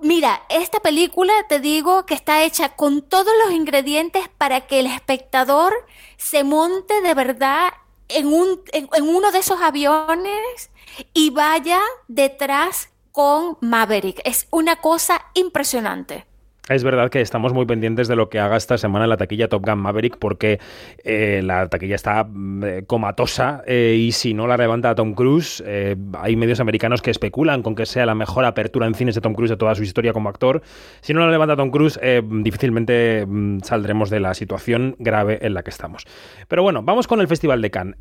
mira, 0.00 0.42
esta 0.48 0.80
película 0.80 1.32
te 1.48 1.60
digo 1.60 2.06
que 2.06 2.14
está 2.14 2.42
hecha 2.42 2.70
con 2.70 3.02
todos 3.02 3.32
los 3.44 3.52
ingredientes 3.54 4.28
para 4.36 4.66
que 4.66 4.80
el 4.80 4.86
espectador 4.86 5.72
se 6.16 6.42
monte 6.42 7.00
de 7.02 7.14
verdad 7.14 7.72
en, 8.08 8.26
un, 8.26 8.62
en, 8.72 8.88
uno 9.08 9.30
de 9.30 9.38
esos 9.38 9.60
aviones 9.60 10.70
y 11.14 11.30
vaya 11.30 11.80
detrás 12.08 12.90
con 13.12 13.58
Maverick. 13.60 14.20
Es 14.24 14.48
una 14.50 14.76
cosa 14.76 15.24
impresionante. 15.34 16.26
Es 16.68 16.84
verdad 16.84 17.10
que 17.10 17.20
estamos 17.20 17.52
muy 17.52 17.66
pendientes 17.66 18.06
de 18.06 18.14
lo 18.14 18.28
que 18.28 18.38
haga 18.38 18.56
esta 18.56 18.78
semana 18.78 19.08
la 19.08 19.16
taquilla 19.16 19.48
Top 19.48 19.66
Gun 19.66 19.80
Maverick 19.80 20.16
porque 20.16 20.60
eh, 21.02 21.40
la 21.42 21.68
taquilla 21.68 21.96
está 21.96 22.22
mm, 22.22 22.62
eh, 22.62 22.84
comatosa 22.86 23.64
eh, 23.66 23.96
y 23.98 24.12
si 24.12 24.32
no 24.32 24.46
la 24.46 24.56
levanta 24.56 24.94
Tom 24.94 25.14
Cruise, 25.14 25.60
hay 25.66 26.36
medios 26.36 26.60
americanos 26.60 27.02
que 27.02 27.10
especulan 27.10 27.64
con 27.64 27.74
que 27.74 27.84
sea 27.84 28.06
la 28.06 28.14
mejor 28.14 28.44
apertura 28.44 28.86
en 28.86 28.94
cines 28.94 29.16
de 29.16 29.20
Tom 29.20 29.34
Cruise 29.34 29.50
de 29.50 29.56
toda 29.56 29.74
su 29.74 29.82
historia 29.82 30.12
como 30.12 30.28
actor. 30.28 30.62
Si 31.00 31.12
no 31.12 31.26
la 31.26 31.32
levanta 31.32 31.56
Tom 31.56 31.72
Cruise, 31.72 31.98
difícilmente 32.22 33.26
mm, 33.26 33.62
saldremos 33.64 34.08
de 34.08 34.20
la 34.20 34.32
situación 34.32 34.94
grave 35.00 35.40
en 35.42 35.54
la 35.54 35.64
que 35.64 35.70
estamos. 35.70 36.06
Pero 36.46 36.62
bueno, 36.62 36.84
vamos 36.84 37.08
con 37.08 37.20
el 37.20 37.26
Festival 37.26 37.60
de 37.60 37.72
Cannes. 37.72 37.96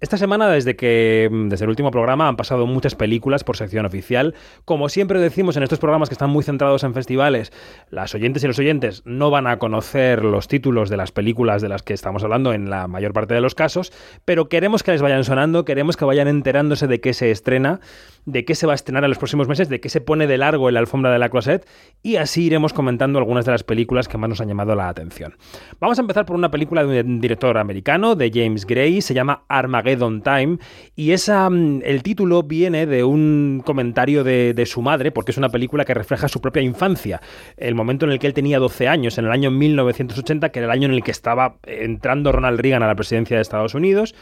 esta 0.00 0.18
semana, 0.18 0.48
desde 0.48 0.76
que 0.76 1.28
mm, 1.32 1.48
desde 1.48 1.64
el 1.64 1.70
último 1.70 1.90
programa, 1.90 2.28
han 2.28 2.36
pasado 2.36 2.64
muchas 2.68 2.94
películas 2.94 3.42
por 3.42 3.56
sección 3.56 3.86
oficial. 3.86 4.36
Como 4.64 4.88
siempre 4.88 5.18
decimos 5.18 5.56
en 5.56 5.64
estos 5.64 5.80
programas 5.80 6.08
que 6.08 6.14
están 6.14 6.30
muy 6.30 6.44
centrados 6.44 6.84
en 6.84 6.94
festivales, 6.94 7.52
la 7.90 8.03
las 8.04 8.14
oyentes 8.14 8.44
y 8.44 8.46
los 8.46 8.58
oyentes 8.58 9.02
no 9.06 9.30
van 9.30 9.46
a 9.46 9.58
conocer 9.58 10.26
los 10.26 10.46
títulos 10.46 10.90
de 10.90 10.98
las 10.98 11.10
películas 11.10 11.62
de 11.62 11.70
las 11.70 11.82
que 11.82 11.94
estamos 11.94 12.22
hablando 12.22 12.52
en 12.52 12.68
la 12.68 12.86
mayor 12.86 13.14
parte 13.14 13.32
de 13.32 13.40
los 13.40 13.54
casos, 13.54 13.94
pero 14.26 14.50
queremos 14.50 14.82
que 14.82 14.90
les 14.90 15.00
vayan 15.00 15.24
sonando, 15.24 15.64
queremos 15.64 15.96
que 15.96 16.04
vayan 16.04 16.28
enterándose 16.28 16.86
de 16.86 17.00
qué 17.00 17.14
se 17.14 17.30
estrena, 17.30 17.80
de 18.26 18.44
qué 18.44 18.54
se 18.54 18.66
va 18.66 18.72
a 18.72 18.74
estrenar 18.74 19.04
en 19.04 19.08
los 19.08 19.16
próximos 19.16 19.48
meses, 19.48 19.70
de 19.70 19.80
qué 19.80 19.88
se 19.88 20.02
pone 20.02 20.26
de 20.26 20.36
largo 20.36 20.68
en 20.68 20.74
la 20.74 20.80
alfombra 20.80 21.12
de 21.12 21.18
la 21.18 21.30
closet 21.30 21.66
y 22.02 22.16
así 22.16 22.44
iremos 22.44 22.74
comentando 22.74 23.18
algunas 23.18 23.46
de 23.46 23.52
las 23.52 23.64
películas 23.64 24.06
que 24.06 24.18
más 24.18 24.28
nos 24.28 24.42
han 24.42 24.48
llamado 24.48 24.74
la 24.74 24.90
atención. 24.90 25.34
Vamos 25.80 25.98
a 25.98 26.02
empezar 26.02 26.26
por 26.26 26.36
una 26.36 26.50
película 26.50 26.84
de 26.84 27.00
un 27.00 27.22
director 27.22 27.56
americano, 27.56 28.16
de 28.16 28.30
James 28.34 28.66
Gray, 28.66 29.00
se 29.00 29.14
llama 29.14 29.44
Armageddon 29.48 30.20
Time 30.20 30.58
y 30.94 31.12
esa, 31.12 31.48
mm, 31.48 31.80
el 31.84 32.02
título 32.02 32.42
viene 32.42 32.84
de 32.84 33.02
un 33.02 33.62
comentario 33.64 34.24
de, 34.24 34.52
de 34.52 34.66
su 34.66 34.82
madre, 34.82 35.10
porque 35.10 35.30
es 35.30 35.38
una 35.38 35.48
película 35.48 35.86
que 35.86 35.94
refleja 35.94 36.28
su 36.28 36.42
propia 36.42 36.60
infancia, 36.60 37.22
el 37.56 37.74
momento 37.74 37.93
en 38.02 38.12
el 38.12 38.18
que 38.18 38.26
él 38.26 38.34
tenía 38.34 38.58
12 38.58 38.88
años, 38.88 39.18
en 39.18 39.26
el 39.26 39.30
año 39.30 39.50
1980, 39.50 40.50
que 40.50 40.58
era 40.58 40.66
el 40.66 40.72
año 40.72 40.86
en 40.86 40.94
el 40.94 41.02
que 41.02 41.10
estaba 41.10 41.56
entrando 41.64 42.32
Ronald 42.32 42.60
Reagan 42.60 42.82
a 42.82 42.86
la 42.86 42.94
presidencia 42.94 43.36
de 43.36 43.42
Estados 43.42 43.74
Unidos. 43.74 44.14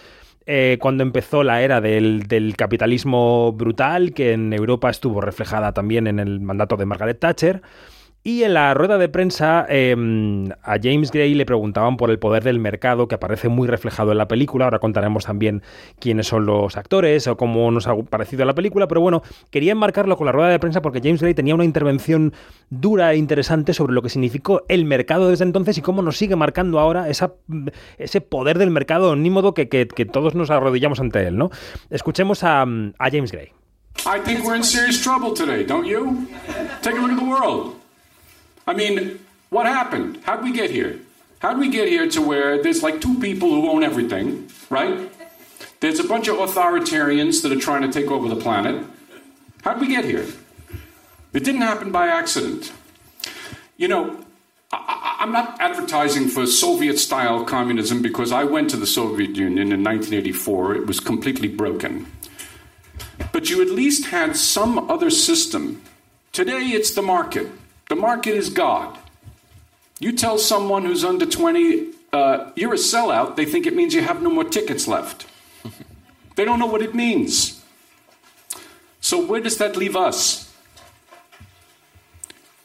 Eh, 0.45 0.79
cuando 0.81 1.03
empezó 1.05 1.45
la 1.45 1.63
era 1.63 1.81
del, 1.81 2.25
del, 2.27 2.57
capitalismo 2.57 3.53
brutal, 3.53 4.13
que 4.13 4.33
en 4.33 4.53
Europa 4.53 4.91
estuvo 4.91 5.21
reflejada 5.21 5.73
también 5.73 6.09
en 6.09 6.19
el 6.19 6.41
mandato 6.41 6.77
de 6.77 6.87
Margaret 6.87 7.21
Thatcher. 7.21 7.63
Y 8.25 8.45
en 8.45 8.55
la 8.55 8.73
rueda 8.73 8.99
de 8.99 9.09
prensa 9.09 9.67
em, 9.69 10.49
a 10.63 10.77
James 10.81 11.11
Gray 11.11 11.35
le 11.35 11.45
preguntaban 11.45 11.97
por 11.97 12.09
el 12.09 12.21
poder 12.21 12.45
del 12.45 12.61
mercado 12.61 13.09
que 13.09 13.17
aparece 13.17 13.49
muy 13.49 13.67
reflejado 13.67 14.13
en 14.13 14.19
la 14.19 14.29
película. 14.29 14.67
Ahora 14.67 14.79
contaremos 14.79 15.25
también 15.25 15.63
quiénes 15.99 16.29
son 16.29 16.47
los 16.47 16.77
actores 16.77 17.27
o 17.27 17.37
cómo 17.37 17.69
nos 17.73 17.89
ha 17.89 17.97
parecido 17.97 18.45
la 18.45 18.55
película. 18.55 18.87
Pero 18.87 19.01
bueno, 19.01 19.23
quería 19.51 19.73
enmarcarlo 19.73 20.17
con 20.17 20.27
la 20.27 20.33
rueda 20.33 20.51
de 20.51 20.61
prensa 20.61 20.83
porque 20.83 21.01
James 21.03 21.21
Gray 21.21 21.35
tenía 21.35 21.57
una 21.57 21.65
intervención 21.65 22.33
dura 22.71 23.13
e 23.13 23.17
interesante 23.17 23.75
sobre 23.75 23.93
lo 23.93 24.03
que 24.03 24.09
significó 24.09 24.63
el 24.69 24.85
mercado 24.85 25.29
desde 25.29 25.45
entonces 25.45 25.77
y 25.79 25.83
cómo 25.83 26.01
nos 26.01 26.17
sigue 26.17 26.37
marcando 26.37 26.79
ahora 26.79 27.09
ese 27.09 28.21
poder 28.21 28.59
del 28.59 28.71
mercado, 28.71 29.17
ni 29.17 29.31
modo 29.31 29.53
que, 29.53 29.69
que, 29.69 29.89
que, 29.89 30.07
todos 30.07 30.37
nos 30.37 30.51
arrodillamos 30.51 31.01
ante 31.01 31.27
él. 31.27 31.37
¿no? 31.37 31.51
Escuchemos 31.91 32.45
a, 32.45 32.63
a 32.63 33.11
James 33.11 33.33
Gray. 33.33 33.49
I 34.07 34.21
think 34.25 34.45
we're 34.45 34.57
in 34.57 34.63
serious 34.63 35.03
trouble 35.03 35.35
today, 35.35 35.65
don't 35.65 35.87
you? 35.87 36.29
Take 36.83 36.97
a 36.97 37.01
look 37.01 37.11
at 37.11 37.19
the 37.19 37.25
world. 37.25 37.82
I 38.67 38.75
mean, 38.75 39.19
what 39.51 39.67
happened? 39.67 40.21
How'd 40.25 40.43
we 40.43 40.53
get 40.53 40.71
here? 40.71 41.01
How'd 41.41 41.59
we 41.59 41.69
get 41.69 41.89
here 41.89 42.09
to 42.09 42.23
where 42.23 42.63
there's 42.63 42.83
like 42.83 43.01
two 43.01 43.19
people 43.19 43.51
who 43.51 43.69
own 43.69 43.83
everything, 43.83 44.49
right? 44.71 45.11
There's 45.81 45.99
a 45.99 46.05
bunch 46.05 46.29
of 46.29 46.37
authoritarians 46.37 47.43
that 47.43 47.51
are 47.51 47.59
trying 47.59 47.83
to 47.83 47.91
take 47.91 48.11
over 48.11 48.29
the 48.29 48.41
planet. 48.41 48.85
How'd 49.63 49.81
we 49.81 49.89
get 49.89 50.05
here? 50.05 50.27
It 51.33 51.45
didn't 51.45 51.63
happen 51.63 51.91
by 51.91 52.09
accident. 52.09 52.73
You 53.77 53.89
know, 53.89 54.25
I, 54.73 55.19
am 55.21 55.33
not 55.33 55.61
advertising 55.61 56.29
for 56.29 56.47
Soviet 56.47 56.99
style 56.99 57.45
communism 57.45 58.03
because 58.03 58.33
I 58.33 58.45
went 58.45 58.71
to 58.71 58.77
the 58.77 58.87
Soviet 58.87 59.37
Union 59.37 59.73
in 59.73 59.83
1984. 59.83 60.77
It 60.77 60.87
was 60.87 61.01
completely 61.01 61.49
broken. 61.49 62.07
But 63.33 63.51
you 63.51 63.61
at 63.63 63.71
least 63.71 64.07
had 64.07 64.37
some 64.37 64.91
other 64.91 65.11
system. 65.11 65.83
Today 66.33 66.69
it's 66.69 66.95
the 66.95 67.03
market. 67.03 67.49
The 67.89 67.97
market 67.97 68.35
is 68.35 68.51
God. 68.51 68.99
You 69.99 70.13
tell 70.13 70.39
someone 70.39 70.85
who's 70.85 71.05
under 71.05 71.27
20, 71.27 71.89
uh, 72.13 72.51
you're 72.57 72.75
a 72.75 72.77
sellout, 72.77 73.37
they 73.37 73.45
think 73.45 73.67
it 73.67 73.75
means 73.75 73.95
you 73.95 74.03
have 74.03 74.23
no 74.23 74.31
more 74.31 74.45
tickets 74.45 74.89
left. 74.89 75.27
they 76.37 76.45
don't 76.45 76.59
know 76.59 76.67
what 76.67 76.83
it 76.83 76.95
means. 76.95 77.63
So, 79.01 79.25
where 79.25 79.41
does 79.41 79.59
that 79.59 79.77
leave 79.77 79.97
us? 79.97 80.53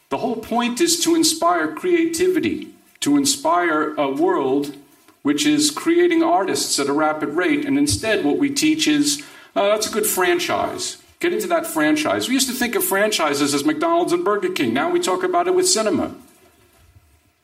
The 0.09 0.17
whole 0.17 0.37
point 0.37 0.79
is 0.79 0.99
to 1.01 1.15
inspire 1.15 1.75
creativity, 1.75 2.73
to 3.01 3.17
inspire 3.17 3.93
a 3.95 4.09
world 4.09 4.75
which 5.23 5.45
is 5.45 5.71
creating 5.71 6.23
artists 6.23 6.79
at 6.79 6.87
a 6.87 6.93
rapid 6.93 7.29
rate. 7.29 7.65
And 7.65 7.77
instead, 7.77 8.23
what 8.23 8.37
we 8.37 8.49
teach 8.49 8.87
is 8.87 9.21
uh, 9.55 9.67
that's 9.67 9.89
a 9.89 9.91
good 9.91 10.05
franchise. 10.05 10.97
Get 11.19 11.33
into 11.33 11.47
that 11.47 11.65
franchise. 11.65 12.27
We 12.27 12.35
used 12.35 12.49
to 12.49 12.53
think 12.53 12.75
of 12.75 12.83
franchises 12.83 13.53
as 13.53 13.65
McDonald's 13.65 14.13
and 14.13 14.23
Burger 14.23 14.49
King. 14.49 14.73
Now 14.73 14.89
we 14.91 14.99
talk 14.99 15.23
about 15.23 15.47
it 15.47 15.55
with 15.55 15.67
cinema. 15.67 16.15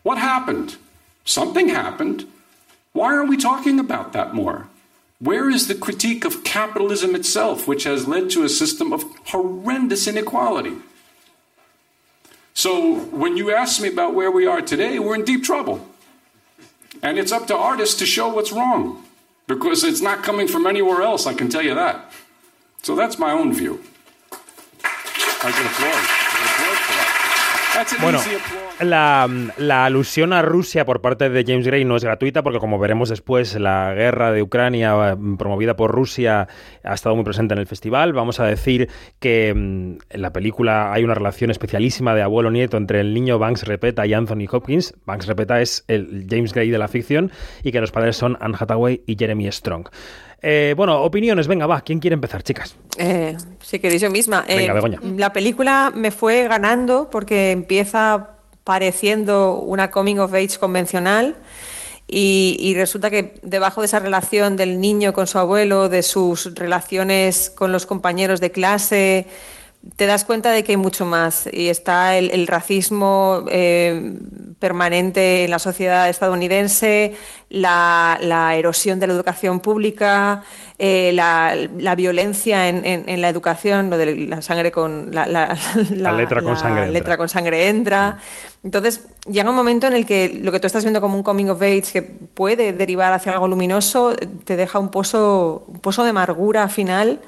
What 0.04 0.18
happened? 0.18 0.76
Something 1.26 1.70
happened. 1.70 2.28
Why 2.92 3.16
aren't 3.16 3.30
we 3.30 3.38
talking 3.38 3.80
about 3.80 4.14
that 4.14 4.34
more? 4.34 4.68
Where 5.20 5.50
is 5.50 5.68
the 5.68 5.76
critique 5.76 6.26
of 6.26 6.44
capitalism 6.44 7.16
itself, 7.16 7.68
which 7.68 7.86
has 7.86 8.08
led 8.08 8.30
to 8.32 8.44
a 8.44 8.50
system 8.50 8.92
of 8.94 9.04
horrendous 9.28 10.08
inequality? 10.08 10.76
So, 12.54 13.00
when 13.06 13.38
you 13.38 13.52
ask 13.52 13.82
me 13.82 13.88
about 13.88 14.14
where 14.14 14.30
we 14.30 14.46
are 14.46 14.62
today, 14.62 15.00
we're 15.00 15.16
in 15.16 15.26
deep 15.26 15.44
trouble. 15.44 15.88
And 17.02 17.18
it's 17.18 17.32
up 17.32 17.48
to 17.48 17.56
artists 17.56 17.98
to 18.00 18.06
show 18.06 18.28
what's 18.28 18.52
wrong, 18.52 19.04
because 19.48 19.84
it's 19.84 20.02
not 20.02 20.24
coming 20.24 20.48
from 20.48 20.68
anywhere 20.68 21.02
else, 21.02 21.26
I 21.26 21.34
can 21.34 21.50
tell 21.50 21.64
you 21.64 21.74
that. 21.74 22.12
So 22.84 22.98
that's 22.98 23.18
my 23.18 23.32
own 23.32 23.54
view. 23.54 23.80
I 25.42 25.52
can 25.52 25.66
applaud. 25.66 26.04
That's 27.74 27.94
an 27.94 28.02
bueno, 28.02 28.18
easy 28.20 28.36
applause. 28.36 28.64
La, 28.82 29.86
alusión 29.86 30.34
a 30.34 30.42
Rusia 30.42 30.84
por 30.84 31.00
parte 31.00 31.30
de 31.30 31.46
James 31.48 31.66
Gray 31.66 31.86
no 31.86 31.96
es 31.96 32.04
gratuita 32.04 32.44
porque, 32.44 32.60
como 32.60 32.80
veremos 32.80 33.08
después, 33.08 33.56
la 33.56 33.94
guerra 33.94 34.34
de 34.34 34.42
Ucrania 34.42 35.16
mm, 35.16 35.38
promovida 35.38 35.78
por 35.78 35.92
Rusia 35.92 36.50
ha 36.84 36.94
estado 36.94 37.16
muy 37.16 37.24
presente 37.24 37.54
en 37.54 37.62
el 37.62 37.68
festival. 37.68 38.12
Vamos 38.12 38.42
a 38.42 38.46
decir 38.46 38.90
que 39.20 39.54
mm, 39.54 39.98
en 40.10 40.22
la 40.22 40.34
película 40.34 40.92
hay 40.92 41.06
una 41.06 41.14
relación 41.14 41.52
especialísima 41.52 42.14
de 42.16 42.24
abuelo-nieto 42.24 42.76
entre 42.76 43.00
el 43.00 43.14
niño 43.14 43.40
Banks 43.40 43.64
Repeta 43.66 44.06
y 44.06 44.14
Anthony 44.14 44.48
Hopkins. 44.52 44.94
Banks 45.06 45.28
Repeta 45.28 45.62
es 45.62 45.86
el 45.88 46.28
James 46.30 46.52
Gray 46.52 46.70
de 46.70 46.78
la 46.78 46.90
ficción 46.90 47.32
y 47.64 47.72
que 47.72 47.80
los 47.80 47.92
padres 47.92 48.18
son 48.18 48.38
Anne 48.42 48.58
Hathaway 48.60 49.04
y 49.08 49.16
Jeremy 49.18 49.50
Strong. 49.50 49.88
Eh, 50.46 50.74
bueno, 50.76 51.02
opiniones, 51.02 51.48
venga, 51.48 51.66
va. 51.66 51.82
¿Quién 51.82 52.00
quiere 52.00 52.16
empezar, 52.16 52.44
chicas? 52.44 52.76
Eh, 52.98 53.38
si 53.62 53.80
queréis 53.80 54.02
yo 54.02 54.10
misma. 54.10 54.44
Venga, 54.46 54.78
eh, 54.78 55.00
la 55.16 55.32
película 55.32 55.92
me 55.96 56.12
fue 56.12 56.50
ganando 56.50 57.10
porque 57.10 57.52
empieza 57.52 58.32
pareciendo 58.66 59.60
una 59.60 59.90
coming 59.90 60.18
of 60.18 60.34
age 60.34 60.60
convencional. 60.60 61.38
Y, 62.06 62.74
resulta 62.76 63.10
que 63.10 63.36
debajo 63.42 63.82
de 63.82 63.86
esa 63.86 63.98
relación 63.98 64.56
del 64.58 64.80
niño 64.80 65.14
con 65.14 65.26
su 65.26 65.40
abuelo, 65.40 65.90
de 65.90 66.04
sus 66.04 66.54
relaciones 66.54 67.50
con 67.50 67.72
los 67.72 67.86
compañeros 67.88 68.40
de 68.40 68.52
clase, 68.52 69.26
te 69.96 70.06
das 70.06 70.24
cuenta 70.24 70.52
de 70.52 70.64
que 70.64 70.72
hay 70.72 70.78
mucho 70.78 71.06
más. 71.06 71.48
Y 71.52 71.68
está 71.68 72.18
el, 72.18 72.48
racismo 72.48 73.46
eh, 73.50 74.14
permanente 74.60 75.44
en 75.44 75.52
la 75.52 75.60
sociedad 75.60 76.10
estadounidense, 76.10 77.16
la, 77.50 78.18
erosión 78.56 79.00
de 79.00 79.08
la 79.08 79.14
educación 79.14 79.60
pública, 79.60 80.44
eh, 80.80 81.12
la, 81.14 81.96
violencia 81.96 82.70
en, 82.70 83.22
la 83.22 83.30
educación, 83.30 83.90
lo 83.90 83.98
de 83.98 84.16
la 84.28 84.42
sangre 84.42 84.72
con 84.72 85.10
la, 85.12 85.26
letra 86.16 86.42
con 86.42 86.58
sangre 86.58 86.90
letra 86.90 87.18
con 87.18 87.30
sangre 87.30 87.68
entra. 87.68 88.18
Entonces 88.64 89.06
llega 89.30 89.50
un 89.50 89.56
momento 89.56 89.88
en 89.88 89.94
el 89.94 90.06
que 90.06 90.40
lo 90.42 90.54
que 90.54 90.60
tú 90.62 90.68
estás 90.68 90.86
viendo 90.86 91.02
como 91.02 91.18
un 91.18 91.24
coming 91.24 91.48
of 91.48 91.62
age 91.62 91.84
que 91.92 92.02
puede 92.02 92.72
derivar 92.72 93.12
hacia 93.12 93.34
algo 93.34 93.50
luminoso 93.50 94.16
te 94.46 94.56
deja 94.56 94.80
un 94.80 94.90
pozo, 94.90 95.66
un 95.68 95.80
pozo 95.82 96.04
de 96.04 96.12
amargura 96.12 96.70
final 96.70 97.20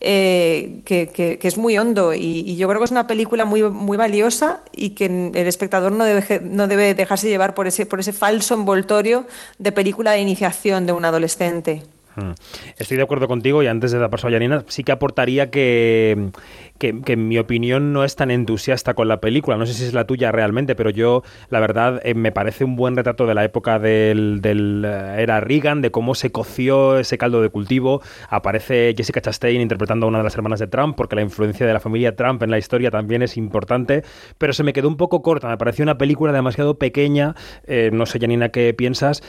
eh, 0.00 0.82
que, 0.84 1.38
es 1.42 1.58
muy 1.58 1.76
hondo 1.76 2.14
y, 2.14 2.56
yo 2.56 2.68
creo 2.68 2.80
que 2.80 2.84
es 2.84 2.90
una 2.90 3.06
película 3.06 3.44
muy, 3.44 3.62
muy 3.64 3.96
valiosa 3.96 4.60
y 4.72 4.90
que 4.90 5.06
el 5.06 5.46
espectador 5.46 5.92
no 5.92 6.04
debe, 6.04 6.40
no 6.44 6.68
debe 6.68 6.94
dejarse 6.94 7.28
llevar 7.28 7.54
por 7.54 7.66
ese, 7.66 7.84
por 7.86 8.00
ese 8.00 8.12
falso 8.12 8.54
envoltorio 8.54 9.26
de 9.58 9.72
película 9.72 10.12
de 10.12 10.20
iniciación 10.20 10.86
de 10.86 10.92
un 10.92 11.04
adolescente. 11.04 11.82
Mm. 12.18 12.32
Estoy 12.78 12.96
de 12.96 13.02
acuerdo 13.04 13.28
contigo 13.28 13.62
y 13.62 13.68
antes 13.68 13.92
de 13.92 13.98
dar 13.98 14.10
paso 14.10 14.26
a 14.28 14.30
Janina, 14.30 14.64
sí 14.66 14.82
que 14.82 14.90
aportaría 14.90 15.50
que, 15.50 16.30
que, 16.78 17.16
mi 17.16 17.38
opinión 17.38 17.92
no 17.92 18.04
es 18.04 18.16
tan 18.16 18.30
entusiasta 18.30 18.94
con 18.94 19.08
la 19.08 19.20
película. 19.20 19.56
No 19.56 19.66
sé 19.66 19.74
si 19.74 19.84
es 19.84 19.94
la 19.94 20.04
tuya 20.04 20.32
realmente, 20.32 20.74
pero 20.74 20.90
yo, 20.90 21.22
la 21.48 21.60
verdad, 21.60 22.00
eh, 22.04 22.14
me 22.14 22.32
parece 22.32 22.64
un 22.64 22.76
buen 22.76 22.96
retrato 22.96 23.26
de 23.26 23.34
la 23.34 23.44
época 23.44 23.78
del, 23.78 24.40
eh, 24.44 25.16
era 25.18 25.40
Reagan, 25.40 25.80
de 25.80 25.90
cómo 25.90 26.14
se 26.14 26.32
coció 26.32 26.98
ese 26.98 27.18
caldo 27.18 27.40
de 27.40 27.50
cultivo. 27.50 28.02
Aparece 28.28 28.94
Jessica 28.96 29.20
Chastain 29.20 29.60
interpretando 29.60 30.06
a 30.06 30.08
una 30.08 30.18
de 30.18 30.24
las 30.24 30.34
hermanas 30.34 30.58
de 30.58 30.66
Trump, 30.66 30.96
porque 30.96 31.14
la 31.16 31.22
influencia 31.22 31.66
de 31.66 31.72
la 31.72 31.80
familia 31.80 32.16
Trump 32.16 32.42
en 32.42 32.50
la 32.50 32.58
historia 32.58 32.90
también 32.90 33.22
es 33.22 33.36
importante, 33.36 34.02
pero 34.38 34.52
se 34.52 34.64
me 34.64 34.72
quedó 34.72 34.88
un 34.88 34.96
poco 34.96 35.22
corta. 35.22 35.48
Me 35.48 35.56
pareció 35.56 35.84
una 35.84 35.98
película 35.98 36.32
demasiado 36.32 36.78
pequeña. 36.78 37.34
Eh, 37.66 37.90
no 37.92 38.06
sé, 38.06 38.18
Janina, 38.18 38.48
qué 38.48 38.74
piensas, 38.74 39.22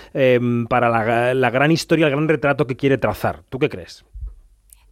para 0.70 0.90
la, 0.90 1.34
la 1.34 1.50
gran 1.50 1.72
historia, 1.72 2.08
el 2.08 2.12
gran 2.12 2.28
retrato 2.28 2.68
que 2.68 2.79
quiere 2.80 2.98
trazar. 2.98 3.44
¿Tú 3.50 3.60
qué 3.60 3.70
crees? 3.70 4.06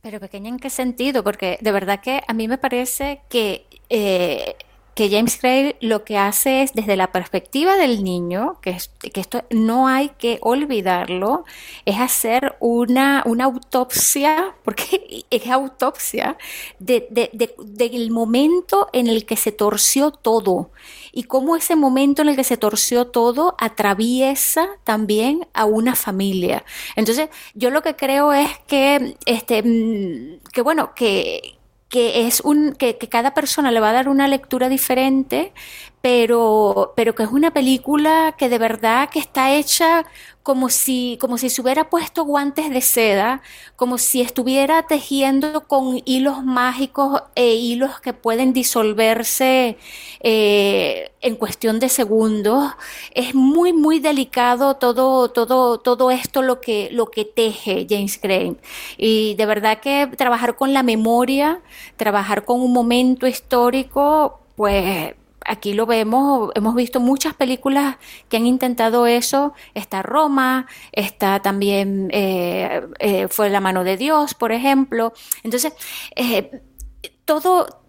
Pero 0.02 0.20
pequeña 0.20 0.50
en 0.50 0.60
qué 0.60 0.70
sentido, 0.70 1.24
porque 1.24 1.58
de 1.62 1.72
verdad 1.72 2.02
que 2.02 2.22
a 2.28 2.34
mí 2.34 2.48
me 2.48 2.58
parece 2.58 3.22
que 3.30 3.66
eh, 3.90 4.56
que 4.98 5.12
James 5.12 5.40
Gray 5.40 5.76
lo 5.80 6.04
que 6.04 6.18
hace 6.18 6.64
es 6.64 6.74
desde 6.74 6.98
la 6.98 7.12
perspectiva 7.12 7.76
del 7.76 8.04
niño, 8.04 8.58
que, 8.62 8.72
esto 8.72 9.44
no 9.52 9.88
hay 9.88 10.10
que 10.18 10.40
olvidarlo, 10.42 11.46
es 11.86 12.00
hacer 12.00 12.56
una, 12.60 13.22
una 13.28 13.44
autopsia, 13.44 14.56
porque 14.64 15.24
es 15.30 15.48
autopsia, 15.50 16.36
del 16.80 17.06
de, 17.12 18.08
momento 18.10 18.90
en 18.92 19.06
el 19.06 19.28
que 19.28 19.36
se 19.36 19.52
torció 19.52 20.10
todo 20.10 20.72
y 21.12 21.24
cómo 21.24 21.56
ese 21.56 21.76
momento 21.76 22.24
en 22.24 22.30
el 22.30 22.36
que 22.36 22.44
se 22.44 22.58
torció 22.58 23.06
todo 23.06 23.56
atraviesa 23.60 24.68
también 24.84 25.48
a 25.54 25.66
una 25.66 25.96
familia. 25.96 26.66
Entonces, 26.96 27.30
yo 27.54 27.70
lo 27.70 27.84
que 27.84 27.96
creo 27.96 28.34
es 28.34 28.50
que, 28.66 29.16
este, 29.28 29.62
mm, 29.62 30.40
que 30.52 30.62
bueno, 30.64 30.96
que, 30.96 31.57
que 31.90 32.28
es 32.28 32.42
un 32.42 32.74
que, 32.74 32.98
cada 32.98 33.34
persona 33.34 33.72
le 33.72 33.80
va 33.80 33.92
a 33.92 33.94
dar 33.94 34.10
una 34.10 34.28
lectura 34.28 34.70
diferente 34.70 35.54
pero, 36.02 36.94
pero 36.96 37.16
que 37.16 37.24
es 37.24 37.30
una 37.30 37.52
película 37.52 38.36
que 38.38 38.50
de 38.50 38.58
verdad 38.58 39.10
que 39.10 39.20
está 39.20 39.54
hecha 39.54 40.06
como 40.48 40.70
si, 40.70 41.18
como 41.20 41.38
si 41.38 41.50
se 41.50 41.62
hubiera 41.62 41.90
puesto 41.90 42.24
guantes 42.24 42.70
de 42.70 42.80
seda, 42.80 43.42
como 43.76 43.98
si 43.98 44.22
estuviera 44.22 44.84
tejiendo 44.84 45.68
con 45.68 46.02
hilos 46.06 46.42
mágicos 46.42 47.24
e 47.36 47.56
hilos 47.56 48.00
que 48.00 48.14
pueden 48.14 48.54
disolverse 48.54 49.78
eh, 50.22 51.12
en 51.20 51.36
cuestión 51.36 51.82
de 51.82 51.90
segundos. 51.90 52.72
Es 53.14 53.36
muy, 53.36 53.74
muy 53.74 54.00
delicado 54.00 54.76
todo, 54.78 55.30
todo, 55.32 55.80
todo 55.80 56.12
esto 56.12 56.42
lo 56.42 56.62
que, 56.62 56.88
lo 56.94 57.08
que 57.08 57.26
teje 57.26 57.86
James 57.90 58.18
Gray. 58.22 58.56
Y 58.98 59.36
de 59.36 59.46
verdad 59.46 59.82
que 59.82 60.08
trabajar 60.16 60.56
con 60.56 60.72
la 60.74 60.82
memoria, 60.82 61.60
trabajar 61.98 62.46
con 62.46 62.62
un 62.62 62.72
momento 62.72 63.28
histórico, 63.28 64.40
pues 64.56 65.14
aquí 65.48 65.74
lo 65.74 65.86
vemos, 65.86 66.52
hemos 66.54 66.76
visto 66.76 67.00
muchas 67.00 67.34
películas 67.34 67.98
que 68.30 68.38
han 68.38 68.46
intentado 68.46 69.08
eso. 69.08 69.54
Está 69.74 70.04
Roma, 70.04 70.68
está 70.92 71.42
también 71.42 72.10
eh, 72.12 72.86
eh, 73.00 73.28
Fue 73.30 73.50
la 73.50 73.62
mano 73.62 73.84
de 73.84 73.98
Dios, 73.98 74.34
por 74.34 74.52
ejemplo. 74.52 75.14
Entonces, 75.44 75.74
eh, 76.16 76.62
todo, 77.26 77.82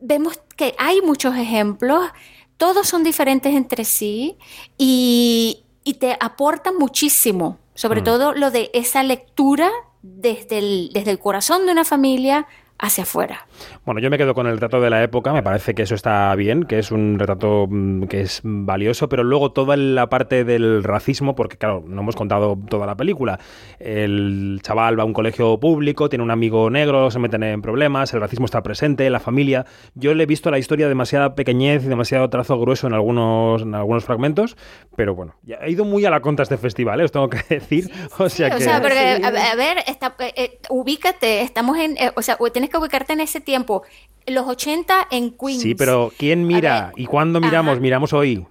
vemos 0.00 0.38
que 0.56 0.74
hay 0.78 1.00
muchos 1.00 1.36
ejemplos, 1.36 2.10
todos 2.56 2.86
son 2.86 3.04
diferentes 3.04 3.54
entre 3.54 3.84
sí 3.84 4.36
y, 4.76 5.60
te 6.00 6.16
aportan 6.18 6.76
muchísimo, 6.78 7.58
sobre 7.74 8.00
mm. 8.00 8.04
todo 8.04 8.32
lo 8.32 8.50
de 8.50 8.70
esa 8.72 9.02
lectura 9.02 9.70
desde 10.02 10.58
el, 10.58 10.90
desde 10.92 11.10
el 11.10 11.18
corazón 11.18 11.66
de 11.66 11.72
una 11.72 11.84
familia 11.84 12.46
hacia 12.84 13.04
afuera. 13.04 13.46
Bueno, 13.84 14.00
yo 14.00 14.10
me 14.10 14.18
quedo 14.18 14.34
con 14.34 14.46
el 14.46 14.54
retrato 14.54 14.80
de 14.80 14.90
la 14.90 15.02
época, 15.02 15.32
me 15.32 15.42
parece 15.42 15.74
que 15.74 15.82
eso 15.82 15.94
está 15.94 16.34
bien, 16.34 16.64
que 16.64 16.78
es 16.78 16.90
un 16.90 17.18
retrato 17.18 17.66
mm, 17.68 18.04
que 18.04 18.20
es 18.22 18.40
valioso, 18.42 19.08
pero 19.08 19.24
luego 19.24 19.52
toda 19.52 19.76
la 19.76 20.08
parte 20.08 20.44
del 20.44 20.84
racismo, 20.84 21.34
porque 21.34 21.56
claro, 21.56 21.84
no 21.86 22.02
hemos 22.02 22.16
contado 22.16 22.58
toda 22.68 22.86
la 22.86 22.96
película. 22.96 23.38
El 23.78 24.60
chaval 24.62 24.98
va 24.98 25.02
a 25.02 25.06
un 25.06 25.12
colegio 25.12 25.58
público, 25.58 26.08
tiene 26.08 26.22
un 26.22 26.30
amigo 26.30 26.70
negro, 26.70 27.10
se 27.10 27.18
meten 27.18 27.42
en 27.42 27.62
problemas, 27.62 28.12
el 28.14 28.20
racismo 28.20 28.46
está 28.46 28.62
presente, 28.62 29.08
la 29.10 29.20
familia. 29.20 29.66
Yo 29.94 30.14
le 30.14 30.24
he 30.24 30.26
visto 30.26 30.50
la 30.50 30.58
historia 30.58 30.88
demasiada 30.88 31.34
pequeñez 31.34 31.84
y 31.84 31.88
demasiado 31.88 32.28
trazo 32.30 32.58
grueso 32.58 32.86
en 32.86 32.94
algunos, 32.94 33.62
en 33.62 33.74
algunos 33.74 34.04
fragmentos, 34.04 34.56
pero 34.96 35.14
bueno, 35.14 35.34
ya 35.42 35.56
he 35.62 35.70
ido 35.70 35.84
muy 35.84 36.04
a 36.04 36.10
la 36.10 36.20
contra 36.20 36.42
este 36.42 36.58
festival, 36.58 37.00
¿eh? 37.00 37.04
os 37.04 37.12
tengo 37.12 37.28
que 37.28 37.42
decir. 37.48 37.90
o 38.18 38.28
sea, 38.28 38.50
que... 38.56 38.68
a, 38.68 38.80
ver, 38.80 39.78
eh, 39.78 40.32
eh, 40.36 40.58
ubícate, 40.70 41.42
estamos 41.42 41.78
en, 41.78 41.96
o 42.16 42.22
sea, 42.22 42.38
tienes 42.52 42.70
que 42.70 42.73
ubicarte 42.78 43.12
en 43.12 43.20
ese 43.20 43.40
tiempo. 43.40 43.82
Los 44.26 44.46
80 44.46 45.08
en 45.10 45.32
Queens. 45.32 45.62
Sí, 45.62 45.74
pero 45.74 46.12
¿quién 46.16 46.46
mira? 46.46 46.92
¿Y 46.96 47.06
cuándo 47.06 47.40
miramos? 47.40 47.80
Miramos 47.80 48.12
hoy. 48.12 48.46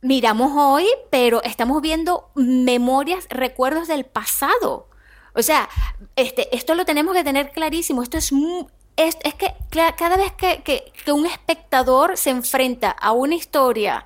Miramos 0.00 0.52
hoy, 0.54 0.86
pero 1.10 1.42
estamos 1.42 1.82
viendo 1.82 2.30
memorias, 2.36 3.26
recuerdos 3.30 3.88
del 3.88 4.04
pasado. 4.04 4.88
O 5.34 5.42
sea, 5.42 5.68
este, 6.14 6.54
esto 6.56 6.74
lo 6.74 6.84
tenemos 6.84 7.14
que 7.14 7.24
tener 7.24 7.50
clarísimo. 7.50 8.02
Esto 8.02 8.18
es, 8.18 8.32
es, 8.96 9.18
es 9.22 9.34
que 9.34 9.54
cada 9.70 10.16
vez 10.16 10.32
que, 10.32 10.62
que 10.62 11.12
un 11.12 11.26
espectador 11.26 12.16
se 12.16 12.30
enfrenta 12.30 12.90
a 12.90 13.10
una 13.10 13.34
historia 13.34 14.04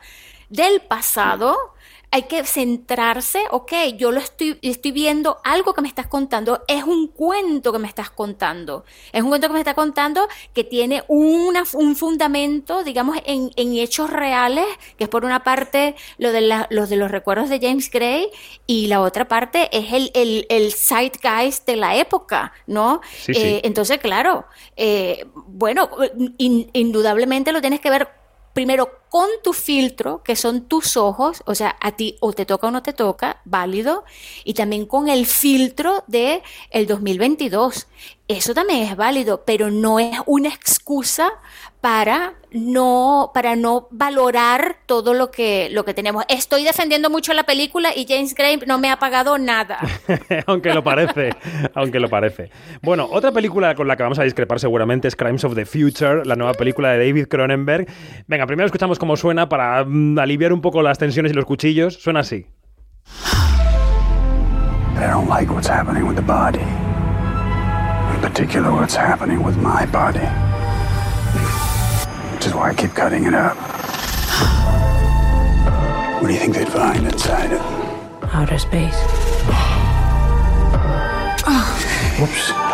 del 0.48 0.80
pasado, 0.80 1.74
hay 2.14 2.24
que 2.24 2.44
centrarse, 2.44 3.40
ok, 3.50 3.72
yo 3.96 4.12
lo 4.12 4.20
estoy, 4.20 4.58
estoy 4.60 4.92
viendo 4.92 5.38
algo 5.44 5.72
que 5.72 5.80
me 5.80 5.88
estás 5.88 6.06
contando, 6.06 6.62
es 6.68 6.84
un 6.84 7.08
cuento 7.08 7.72
que 7.72 7.78
me 7.78 7.88
estás 7.88 8.10
contando, 8.10 8.84
es 9.12 9.22
un 9.22 9.30
cuento 9.30 9.48
que 9.48 9.54
me 9.54 9.60
estás 9.60 9.74
contando 9.74 10.28
que 10.52 10.62
tiene 10.62 11.04
una, 11.08 11.64
un 11.72 11.96
fundamento, 11.96 12.84
digamos, 12.84 13.16
en, 13.24 13.50
en, 13.56 13.72
hechos 13.78 14.10
reales, 14.10 14.66
que 14.98 15.04
es 15.04 15.10
por 15.10 15.24
una 15.24 15.42
parte 15.42 15.96
lo 16.18 16.32
de, 16.32 16.42
la, 16.42 16.66
los 16.68 16.90
de 16.90 16.96
los 16.96 17.10
recuerdos 17.10 17.48
de 17.48 17.58
James 17.58 17.90
Gray 17.90 18.28
y 18.66 18.88
la 18.88 19.00
otra 19.00 19.26
parte 19.26 19.70
es 19.72 19.94
el, 19.94 20.10
el, 20.12 20.46
el 20.50 20.74
zeitgeist 20.74 21.66
de 21.66 21.76
la 21.76 21.96
época, 21.96 22.52
¿no? 22.66 23.00
Eh, 23.28 23.62
entonces, 23.64 23.98
claro, 24.00 24.44
eh, 24.76 25.24
bueno, 25.46 25.88
indudablemente 26.36 27.52
lo 27.52 27.62
tienes 27.62 27.80
que 27.80 27.88
ver 27.88 28.08
primero 28.52 29.01
con 29.12 29.28
tu 29.42 29.52
filtro, 29.52 30.22
que 30.22 30.36
son 30.36 30.62
tus 30.62 30.96
ojos, 30.96 31.42
o 31.44 31.54
sea, 31.54 31.76
a 31.82 31.92
ti 31.92 32.16
o 32.20 32.32
te 32.32 32.46
toca 32.46 32.68
o 32.68 32.70
no 32.70 32.82
te 32.82 32.94
toca, 32.94 33.42
válido, 33.44 34.04
y 34.42 34.54
también 34.54 34.86
con 34.86 35.10
el 35.10 35.26
filtro 35.26 36.02
de 36.06 36.42
el 36.70 36.86
2022. 36.86 37.88
Eso 38.26 38.54
también 38.54 38.84
es 38.84 38.96
válido, 38.96 39.44
pero 39.44 39.70
no 39.70 40.00
es 40.00 40.18
una 40.24 40.48
excusa 40.48 41.30
para 41.82 42.34
no, 42.52 43.32
para 43.34 43.56
no 43.56 43.88
valorar 43.90 44.76
todo 44.86 45.14
lo 45.14 45.30
que, 45.30 45.68
lo 45.72 45.84
que 45.84 45.94
tenemos. 45.94 46.24
Estoy 46.28 46.62
defendiendo 46.62 47.10
mucho 47.10 47.32
la 47.32 47.42
película 47.42 47.90
y 47.94 48.06
James 48.08 48.34
Gray 48.34 48.60
no 48.66 48.78
me 48.78 48.88
ha 48.90 48.98
pagado 48.98 49.36
nada. 49.36 49.78
aunque 50.46 50.72
lo 50.72 50.84
parece, 50.84 51.34
aunque 51.74 51.98
lo 51.98 52.08
parece. 52.08 52.50
Bueno, 52.82 53.08
otra 53.10 53.32
película 53.32 53.74
con 53.74 53.88
la 53.88 53.96
que 53.96 54.04
vamos 54.04 54.20
a 54.20 54.22
discrepar 54.22 54.60
seguramente 54.60 55.08
es 55.08 55.16
Crimes 55.16 55.42
of 55.44 55.56
the 55.56 55.66
Future, 55.66 56.24
la 56.24 56.36
nueva 56.36 56.54
película 56.54 56.92
de 56.92 57.04
David 57.04 57.26
Cronenberg. 57.26 57.88
Venga, 58.28 58.46
primero 58.46 58.66
escuchamos 58.66 58.98
cómo 59.02 59.16
suena 59.16 59.48
para 59.48 59.84
mm, 59.84 60.16
aliviar 60.20 60.52
un 60.52 60.60
poco 60.60 60.80
las 60.80 60.96
tensiones 60.96 61.32
y 61.32 61.34
los 61.34 61.44
cuchillos. 61.44 61.94
Suena 62.00 62.20
así. 62.20 62.46
I 64.94 65.08
don't 65.10 65.28
like 65.28 65.52
what's 65.52 65.66
happening 65.66 66.06
with 66.06 66.14
the 66.14 66.22
body. 66.22 66.62
In 68.14 68.20
particular, 68.20 68.70
what's 68.70 68.94
happening 68.94 69.42
with 69.44 69.56
my 69.56 69.86
body. 69.86 70.24
Which 72.32 72.46
is 72.46 72.54
why 72.54 72.70
I 72.70 72.74
keep 72.76 72.94
cutting 72.94 73.24
it 73.24 73.34
up. 73.34 73.56
What 76.20 76.28
do 76.28 76.32
you 76.32 76.38
think 76.38 76.54
they'd 76.54 76.68
find 76.68 77.04
inside 77.04 77.50
it? 77.50 77.60
Outer 78.32 78.58
space. 78.58 78.94
Whoops. 82.20 82.71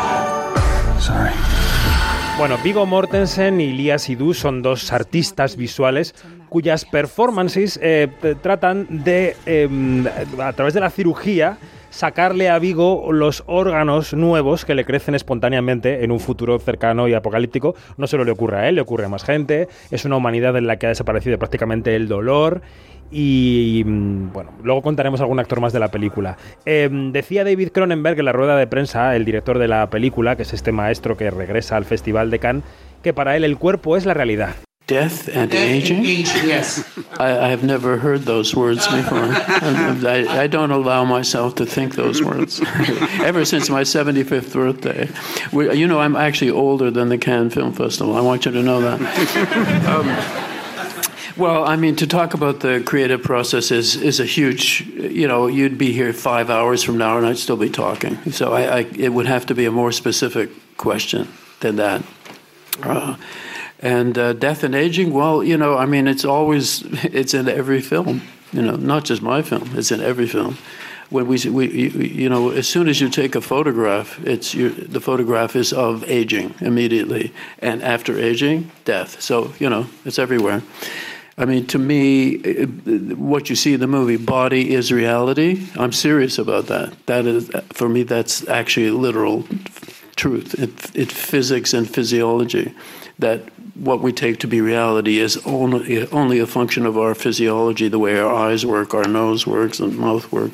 Bueno, 2.38 2.56
Vigo 2.62 2.86
Mortensen 2.86 3.60
y 3.60 3.72
Lia 3.72 3.98
Sidhu 3.98 4.32
son 4.32 4.62
dos 4.62 4.92
artistas 4.92 5.56
visuales 5.56 6.14
cuyas 6.48 6.84
performances 6.84 7.80
eh, 7.82 8.06
tratan 8.40 8.86
de, 8.88 9.34
em, 9.44 10.06
a 10.40 10.52
través 10.52 10.72
de 10.72 10.78
la 10.78 10.88
cirugía, 10.90 11.58
sacarle 11.90 12.48
a 12.48 12.60
Vigo 12.60 13.12
los 13.12 13.42
órganos 13.48 14.14
nuevos 14.14 14.64
que 14.64 14.76
le 14.76 14.84
crecen 14.84 15.16
espontáneamente 15.16 16.04
en 16.04 16.12
un 16.12 16.20
futuro 16.20 16.60
cercano 16.60 17.08
y 17.08 17.14
apocalíptico. 17.14 17.74
No 17.96 18.06
solo 18.06 18.24
le 18.24 18.30
ocurre 18.30 18.58
a 18.58 18.68
él, 18.68 18.76
le 18.76 18.82
ocurre 18.82 19.06
a 19.06 19.08
más 19.08 19.24
gente. 19.24 19.66
Es 19.90 20.04
una 20.04 20.16
humanidad 20.16 20.56
en 20.56 20.68
la 20.68 20.76
que 20.76 20.86
ha 20.86 20.90
desaparecido 20.90 21.38
prácticamente 21.38 21.96
el 21.96 22.06
dolor. 22.06 22.62
Y 23.10 23.82
mm, 23.86 24.32
bueno, 24.32 24.50
luego 24.62 24.82
contaremos 24.82 25.20
algún 25.20 25.38
actor 25.40 25.60
más 25.60 25.72
de 25.72 25.80
la 25.80 25.88
película. 25.88 26.36
Em, 26.64 27.12
decía 27.12 27.44
David 27.44 27.70
Cronenberg 27.72 28.18
en 28.18 28.24
la 28.24 28.32
rueda 28.32 28.56
de 28.56 28.66
prensa, 28.66 29.16
el 29.16 29.24
director 29.24 29.58
de 29.58 29.68
la 29.68 29.88
película, 29.90 30.36
que 30.36 30.42
es 30.42 30.52
este 30.52 30.72
maestro 30.72 31.16
que 31.16 31.30
regresa 31.30 31.76
al 31.76 31.84
Festival 31.84 32.30
de 32.30 32.38
Cannes, 32.38 32.64
que 33.02 33.12
para 33.12 33.36
él 33.36 33.44
el 33.44 33.56
cuerpo 33.56 33.96
es 33.96 34.04
la 34.04 34.14
realidad. 34.14 34.56
Death 34.88 35.28
and 35.36 35.54
aging? 35.54 36.02
yes. 36.02 36.82
I, 37.20 37.28
I 37.28 37.48
have 37.50 37.62
never 37.62 37.98
heard 37.98 38.22
those 38.22 38.56
words 38.56 38.88
before. 38.88 39.18
I, 39.22 40.44
I 40.44 40.46
don't 40.46 40.70
allow 40.70 41.04
myself 41.04 41.56
to 41.56 41.66
think 41.66 41.94
those 41.94 42.22
words. 42.22 42.62
Ever 43.20 43.44
since 43.44 43.68
my 43.68 43.82
75th 43.82 44.54
birthday. 44.54 45.10
We, 45.52 45.74
you 45.74 45.86
know, 45.86 46.00
I'm 46.00 46.16
actually 46.16 46.52
older 46.52 46.90
than 46.90 47.10
the 47.10 47.18
Cannes 47.18 47.50
Film 47.50 47.74
Festival. 47.74 48.16
I 48.16 48.22
want 48.22 48.46
you 48.46 48.50
to 48.52 48.62
know 48.62 48.80
that. 48.80 48.98
Um, 49.86 50.57
well, 51.38 51.64
I 51.64 51.76
mean, 51.76 51.94
to 51.96 52.06
talk 52.06 52.34
about 52.34 52.60
the 52.60 52.82
creative 52.84 53.22
process 53.22 53.70
is, 53.70 53.94
is 53.94 54.18
a 54.18 54.24
huge, 54.24 54.80
you 54.86 55.28
know, 55.28 55.46
you'd 55.46 55.78
be 55.78 55.92
here 55.92 56.12
five 56.12 56.50
hours 56.50 56.82
from 56.82 56.98
now 56.98 57.16
and 57.16 57.24
I'd 57.24 57.38
still 57.38 57.56
be 57.56 57.70
talking. 57.70 58.16
So 58.32 58.52
I, 58.52 58.62
I 58.62 58.78
it 58.96 59.10
would 59.10 59.26
have 59.26 59.46
to 59.46 59.54
be 59.54 59.64
a 59.64 59.70
more 59.70 59.92
specific 59.92 60.50
question 60.76 61.28
than 61.60 61.76
that. 61.76 62.02
Uh, 62.82 63.16
and 63.78 64.18
uh, 64.18 64.32
death 64.32 64.64
and 64.64 64.74
aging, 64.74 65.12
well, 65.12 65.44
you 65.44 65.56
know, 65.56 65.78
I 65.78 65.86
mean, 65.86 66.08
it's 66.08 66.24
always, 66.24 66.82
it's 67.04 67.34
in 67.34 67.48
every 67.48 67.80
film, 67.80 68.22
you 68.52 68.62
know, 68.62 68.74
not 68.74 69.04
just 69.04 69.22
my 69.22 69.42
film, 69.42 69.70
it's 69.76 69.92
in 69.92 70.00
every 70.00 70.26
film. 70.26 70.58
When 71.10 71.26
we, 71.26 71.38
we 71.48 72.08
you 72.08 72.28
know, 72.28 72.50
as 72.50 72.68
soon 72.68 72.86
as 72.86 73.00
you 73.00 73.08
take 73.08 73.34
a 73.34 73.40
photograph, 73.40 74.20
it's 74.26 74.52
the 74.52 75.00
photograph 75.00 75.56
is 75.56 75.72
of 75.72 76.04
aging 76.04 76.54
immediately, 76.60 77.32
and 77.60 77.82
after 77.82 78.18
aging, 78.18 78.70
death. 78.84 79.18
So 79.22 79.54
you 79.58 79.70
know, 79.70 79.86
it's 80.04 80.18
everywhere. 80.18 80.62
I 81.38 81.44
mean, 81.44 81.66
to 81.68 81.78
me, 81.78 82.38
what 83.14 83.48
you 83.48 83.54
see 83.54 83.72
in 83.72 83.80
the 83.80 83.86
movie, 83.86 84.16
body 84.16 84.74
is 84.74 84.90
reality. 84.90 85.68
I'm 85.76 85.92
serious 85.92 86.36
about 86.36 86.66
that. 86.66 87.06
That 87.06 87.26
is, 87.26 87.48
for 87.72 87.88
me, 87.88 88.02
that's 88.02 88.46
actually 88.48 88.90
literal 88.90 89.46
truth. 90.16 90.54
It, 90.58 90.96
it 90.96 91.12
physics 91.12 91.72
and 91.72 91.88
physiology 91.88 92.74
that 93.20 93.40
what 93.76 94.00
we 94.00 94.12
take 94.12 94.40
to 94.40 94.48
be 94.48 94.60
reality 94.60 95.18
is 95.20 95.36
only, 95.46 96.08
only 96.08 96.40
a 96.40 96.46
function 96.46 96.84
of 96.84 96.98
our 96.98 97.14
physiology, 97.14 97.88
the 97.88 98.00
way 98.00 98.18
our 98.18 98.32
eyes 98.32 98.66
work, 98.66 98.92
our 98.92 99.06
nose 99.06 99.46
works, 99.46 99.78
and 99.78 99.96
mouth 99.96 100.30
work. 100.32 100.50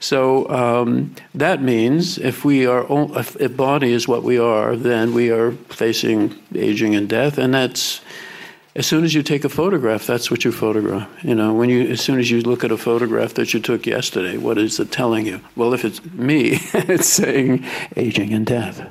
So 0.00 0.48
um, 0.48 1.14
that 1.34 1.62
means 1.62 2.18
if 2.18 2.44
we 2.44 2.66
are, 2.66 2.86
if 2.90 3.56
body 3.56 3.92
is 3.92 4.08
what 4.08 4.22
we 4.22 4.38
are, 4.38 4.76
then 4.76 5.12
we 5.12 5.30
are 5.30 5.52
facing 5.52 6.34
aging 6.54 6.94
and 6.94 7.08
death, 7.08 7.36
and 7.36 7.52
that's 7.52 8.00
as 8.76 8.86
soon 8.86 9.04
as 9.04 9.14
you 9.14 9.22
take 9.22 9.44
a 9.44 9.48
photograph, 9.48 10.04
that's 10.04 10.32
what 10.32 10.44
you 10.44 10.50
photograph. 10.50 11.08
You 11.22 11.36
know, 11.36 11.54
when 11.54 11.68
you, 11.70 11.92
as 11.92 12.00
soon 12.00 12.18
as 12.18 12.28
you 12.28 12.40
look 12.40 12.64
at 12.64 12.72
a 12.72 12.76
photograph 12.76 13.34
that 13.34 13.54
you 13.54 13.60
took 13.60 13.86
yesterday, 13.86 14.36
what 14.36 14.58
is 14.58 14.80
it 14.80 14.90
telling 14.90 15.26
you? 15.26 15.40
Well, 15.54 15.72
if 15.74 15.84
it's 15.84 16.04
me, 16.12 16.58
it's 16.74 17.08
saying 17.08 17.64
aging 17.96 18.34
and 18.34 18.44
death. 18.44 18.82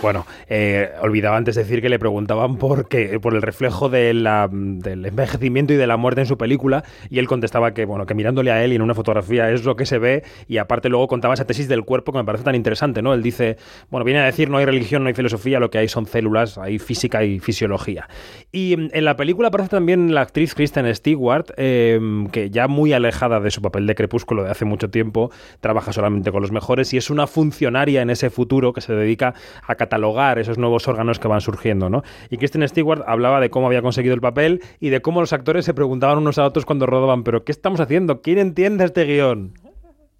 Bueno, 0.00 0.26
eh, 0.48 0.92
olvidaba 1.02 1.36
antes 1.36 1.56
decir 1.56 1.82
que 1.82 1.88
le 1.88 1.98
preguntaban 1.98 2.56
por 2.56 2.86
qué, 2.88 3.18
por 3.18 3.34
el 3.34 3.42
reflejo 3.42 3.88
de 3.88 4.14
la, 4.14 4.48
del 4.48 5.04
envejecimiento 5.04 5.72
y 5.72 5.76
de 5.76 5.88
la 5.88 5.96
muerte 5.96 6.20
en 6.20 6.28
su 6.28 6.38
película, 6.38 6.84
y 7.10 7.18
él 7.18 7.26
contestaba 7.26 7.74
que, 7.74 7.84
bueno, 7.84 8.06
que 8.06 8.14
mirándole 8.14 8.52
a 8.52 8.64
él 8.64 8.72
y 8.72 8.76
en 8.76 8.82
una 8.82 8.94
fotografía 8.94 9.50
es 9.50 9.64
lo 9.64 9.74
que 9.74 9.86
se 9.86 9.98
ve, 9.98 10.22
y 10.46 10.58
aparte 10.58 10.88
luego 10.88 11.08
contaba 11.08 11.34
esa 11.34 11.46
tesis 11.46 11.66
del 11.66 11.82
cuerpo 11.82 12.12
que 12.12 12.18
me 12.18 12.24
parece 12.24 12.44
tan 12.44 12.54
interesante, 12.54 13.02
¿no? 13.02 13.12
Él 13.12 13.24
dice, 13.24 13.56
bueno, 13.90 14.04
viene 14.04 14.20
a 14.20 14.26
decir 14.26 14.50
no 14.50 14.58
hay 14.58 14.66
religión, 14.66 15.02
no 15.02 15.08
hay 15.08 15.14
filosofía, 15.14 15.58
lo 15.58 15.68
que 15.68 15.78
hay 15.78 15.88
son 15.88 16.06
células, 16.06 16.58
hay 16.58 16.78
física 16.78 17.24
y 17.24 17.40
fisiología. 17.40 18.08
Y 18.52 18.67
en 18.74 19.04
la 19.04 19.16
película 19.16 19.48
aparece 19.48 19.70
también 19.70 20.14
la 20.14 20.22
actriz 20.22 20.54
Kristen 20.54 20.92
Stewart, 20.94 21.46
eh, 21.56 22.00
que 22.32 22.50
ya 22.50 22.68
muy 22.68 22.92
alejada 22.92 23.40
de 23.40 23.50
su 23.50 23.62
papel 23.62 23.86
de 23.86 23.94
crepúsculo 23.94 24.44
de 24.44 24.50
hace 24.50 24.64
mucho 24.64 24.90
tiempo, 24.90 25.30
trabaja 25.60 25.92
solamente 25.92 26.32
con 26.32 26.42
los 26.42 26.52
mejores 26.52 26.92
y 26.94 26.96
es 26.96 27.10
una 27.10 27.26
funcionaria 27.26 28.02
en 28.02 28.10
ese 28.10 28.30
futuro 28.30 28.72
que 28.72 28.80
se 28.80 28.92
dedica 28.92 29.34
a 29.66 29.74
catalogar 29.74 30.38
esos 30.38 30.58
nuevos 30.58 30.88
órganos 30.88 31.18
que 31.18 31.28
van 31.28 31.40
surgiendo, 31.40 31.90
¿no? 31.90 32.02
Y 32.30 32.36
Kristen 32.38 32.66
Stewart 32.68 33.02
hablaba 33.06 33.40
de 33.40 33.50
cómo 33.50 33.66
había 33.66 33.82
conseguido 33.82 34.14
el 34.14 34.20
papel 34.20 34.62
y 34.80 34.90
de 34.90 35.00
cómo 35.00 35.20
los 35.20 35.32
actores 35.32 35.64
se 35.64 35.74
preguntaban 35.74 36.18
unos 36.18 36.38
a 36.38 36.44
otros 36.44 36.64
cuando 36.64 36.86
rodaban, 36.86 37.24
pero 37.24 37.44
¿qué 37.44 37.52
estamos 37.52 37.80
haciendo? 37.80 38.22
¿Quién 38.22 38.38
entiende 38.38 38.84
este 38.84 39.04
guion? 39.04 39.54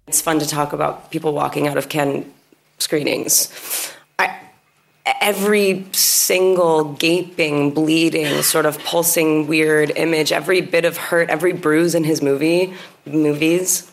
It's 0.07 0.23
fun 0.23 0.39
to 0.39 0.45
talk 0.47 0.73
about 0.73 1.09
people 1.11 1.31
walking 1.31 1.67
out 1.67 1.77
of 1.77 1.87
screenings. 2.79 3.98
Every 5.21 5.85
single 5.91 6.93
gaping, 6.93 7.71
bleeding, 7.71 8.41
sort 8.41 8.65
of 8.65 8.77
pulsing, 8.83 9.47
weird 9.47 9.91
image, 9.95 10.31
every 10.31 10.61
bit 10.61 10.85
of 10.85 10.97
hurt, 10.97 11.29
every 11.29 11.53
bruise 11.53 11.95
in 11.95 12.03
his 12.03 12.21
movie 12.21 12.73
movies, 13.05 13.91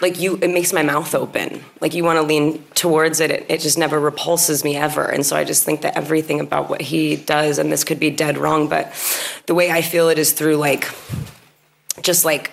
like 0.00 0.18
you, 0.18 0.38
it 0.42 0.48
makes 0.48 0.72
my 0.72 0.82
mouth 0.82 1.14
open. 1.14 1.62
Like 1.80 1.94
you 1.94 2.04
want 2.04 2.18
to 2.18 2.22
lean 2.22 2.62
towards 2.74 3.20
it. 3.20 3.30
it. 3.30 3.46
It 3.48 3.60
just 3.60 3.78
never 3.78 3.98
repulses 3.98 4.64
me 4.64 4.76
ever. 4.76 5.04
And 5.04 5.24
so 5.24 5.36
I 5.36 5.44
just 5.44 5.64
think 5.64 5.82
that 5.82 5.96
everything 5.96 6.40
about 6.40 6.68
what 6.68 6.80
he 6.80 7.16
does, 7.16 7.58
and 7.58 7.70
this 7.70 7.84
could 7.84 8.00
be 8.00 8.10
dead 8.10 8.36
wrong, 8.38 8.68
but 8.68 8.92
the 9.46 9.54
way 9.54 9.70
I 9.70 9.82
feel 9.82 10.08
it 10.08 10.18
is 10.18 10.32
through 10.32 10.56
like, 10.56 10.90
just 12.02 12.24
like 12.24 12.52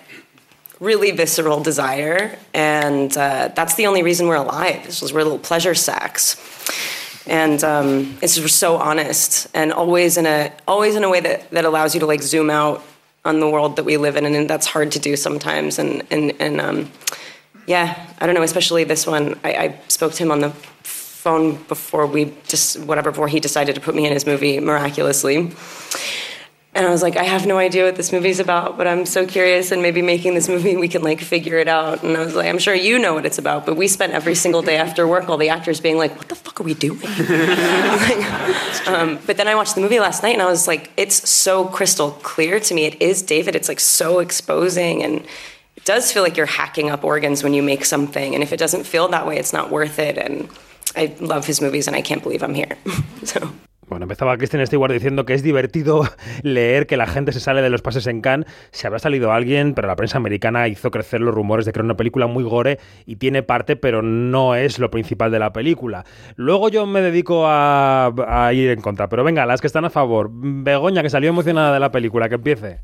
really 0.80 1.10
visceral 1.10 1.62
desire. 1.62 2.38
And 2.54 3.16
uh, 3.16 3.48
that's 3.54 3.74
the 3.74 3.86
only 3.86 4.02
reason 4.02 4.28
we're 4.28 4.36
alive. 4.36 4.84
This 4.84 5.02
was 5.02 5.12
we're 5.12 5.22
little 5.22 5.38
pleasure 5.38 5.74
sacks 5.74 6.36
and 7.26 7.62
um, 7.62 8.18
it's 8.22 8.34
so 8.52 8.76
honest 8.76 9.48
and 9.54 9.72
always 9.72 10.16
in 10.16 10.26
a 10.26 10.52
always 10.66 10.96
in 10.96 11.04
a 11.04 11.10
way 11.10 11.20
that, 11.20 11.50
that 11.50 11.64
allows 11.64 11.94
you 11.94 12.00
to 12.00 12.06
like 12.06 12.22
zoom 12.22 12.50
out 12.50 12.82
on 13.24 13.38
the 13.40 13.48
world 13.48 13.76
that 13.76 13.84
we 13.84 13.96
live 13.96 14.16
in 14.16 14.24
and 14.24 14.50
that's 14.50 14.66
hard 14.66 14.90
to 14.92 14.98
do 14.98 15.16
sometimes. 15.16 15.78
And 15.78 16.02
and, 16.10 16.32
and 16.40 16.60
um, 16.60 16.90
yeah 17.66 18.06
i 18.20 18.26
don't 18.26 18.34
know 18.34 18.42
especially 18.42 18.84
this 18.84 19.06
one. 19.06 19.38
I, 19.44 19.54
I 19.54 19.80
spoke 19.88 20.12
to 20.14 20.22
him 20.22 20.30
on 20.30 20.40
the 20.40 20.50
phone 20.50 21.62
before 21.64 22.06
we 22.06 22.32
just 22.48 22.80
whatever 22.80 23.10
before 23.10 23.28
he 23.28 23.38
decided 23.38 23.74
to 23.76 23.80
put 23.80 23.94
me 23.94 24.06
in 24.06 24.12
his 24.12 24.26
movie 24.26 24.58
miraculously 24.58 25.52
and 26.74 26.86
I 26.86 26.90
was 26.90 27.02
like, 27.02 27.18
I 27.18 27.24
have 27.24 27.46
no 27.46 27.58
idea 27.58 27.84
what 27.84 27.96
this 27.96 28.12
movie's 28.12 28.40
about, 28.40 28.78
but 28.78 28.86
I'm 28.86 29.04
so 29.04 29.26
curious, 29.26 29.72
and 29.72 29.82
maybe 29.82 30.00
making 30.00 30.34
this 30.34 30.48
movie, 30.48 30.74
we 30.74 30.88
can 30.88 31.02
like 31.02 31.20
figure 31.20 31.58
it 31.58 31.68
out. 31.68 32.02
And 32.02 32.16
I 32.16 32.24
was 32.24 32.34
like, 32.34 32.48
I'm 32.48 32.58
sure 32.58 32.74
you 32.74 32.98
know 32.98 33.12
what 33.12 33.26
it's 33.26 33.36
about, 33.36 33.66
but 33.66 33.76
we 33.76 33.86
spent 33.88 34.14
every 34.14 34.34
single 34.34 34.62
day 34.62 34.76
after 34.76 35.06
work, 35.06 35.28
all 35.28 35.36
the 35.36 35.50
actors 35.50 35.80
being 35.80 35.98
like, 35.98 36.16
What 36.16 36.30
the 36.30 36.34
fuck 36.34 36.60
are 36.60 36.64
we 36.64 36.72
doing? 36.72 37.00
like, 37.02 38.88
um, 38.88 39.18
but 39.26 39.36
then 39.36 39.48
I 39.48 39.54
watched 39.54 39.74
the 39.74 39.82
movie 39.82 40.00
last 40.00 40.22
night, 40.22 40.32
and 40.32 40.40
I 40.40 40.46
was 40.46 40.66
like, 40.66 40.90
It's 40.96 41.28
so 41.28 41.66
crystal 41.66 42.12
clear 42.22 42.58
to 42.58 42.74
me. 42.74 42.86
It 42.86 43.02
is 43.02 43.20
David. 43.20 43.54
It's 43.54 43.68
like 43.68 43.80
so 43.80 44.20
exposing, 44.20 45.02
and 45.02 45.26
it 45.76 45.84
does 45.84 46.10
feel 46.10 46.22
like 46.22 46.38
you're 46.38 46.46
hacking 46.46 46.88
up 46.88 47.04
organs 47.04 47.42
when 47.42 47.52
you 47.52 47.62
make 47.62 47.84
something. 47.84 48.32
And 48.32 48.42
if 48.42 48.50
it 48.50 48.58
doesn't 48.58 48.84
feel 48.84 49.08
that 49.08 49.26
way, 49.26 49.36
it's 49.36 49.52
not 49.52 49.70
worth 49.70 49.98
it. 49.98 50.16
And 50.16 50.48
I 50.96 51.14
love 51.20 51.46
his 51.46 51.60
movies, 51.60 51.86
and 51.86 51.94
I 51.94 52.00
can't 52.00 52.22
believe 52.22 52.42
I'm 52.42 52.54
here. 52.54 52.78
so. 53.24 53.52
Bueno, 53.88 54.04
empezaba 54.04 54.36
Kristen 54.38 54.64
Stewart 54.66 54.92
diciendo 54.92 55.26
que 55.26 55.34
es 55.34 55.42
divertido 55.42 56.02
leer 56.42 56.86
que 56.86 56.96
la 56.96 57.06
gente 57.06 57.32
se 57.32 57.40
sale 57.40 57.62
de 57.62 57.70
los 57.70 57.82
pases 57.82 58.06
en 58.06 58.20
Cannes. 58.20 58.46
Se 58.70 58.86
habrá 58.86 58.98
salido 58.98 59.32
alguien, 59.32 59.74
pero 59.74 59.88
la 59.88 59.96
prensa 59.96 60.18
americana 60.18 60.68
hizo 60.68 60.90
crecer 60.90 61.20
los 61.20 61.34
rumores 61.34 61.66
de 61.66 61.72
que 61.72 61.80
era 61.80 61.84
una 61.84 61.96
película 61.96 62.26
muy 62.26 62.44
gore 62.44 62.78
y 63.06 63.16
tiene 63.16 63.42
parte, 63.42 63.76
pero 63.76 64.00
no 64.02 64.54
es 64.54 64.78
lo 64.78 64.90
principal 64.90 65.30
de 65.30 65.40
la 65.40 65.52
película. 65.52 66.04
Luego 66.36 66.68
yo 66.68 66.86
me 66.86 67.02
dedico 67.02 67.46
a, 67.46 68.12
a 68.28 68.52
ir 68.52 68.70
en 68.70 68.80
contra. 68.80 69.08
Pero 69.08 69.24
venga, 69.24 69.46
las 69.46 69.60
que 69.60 69.66
están 69.66 69.84
a 69.84 69.90
favor. 69.90 70.30
Begoña, 70.32 71.02
que 71.02 71.10
salió 71.10 71.28
emocionada 71.28 71.74
de 71.74 71.80
la 71.80 71.90
película, 71.90 72.28
que 72.28 72.36
empiece. 72.36 72.80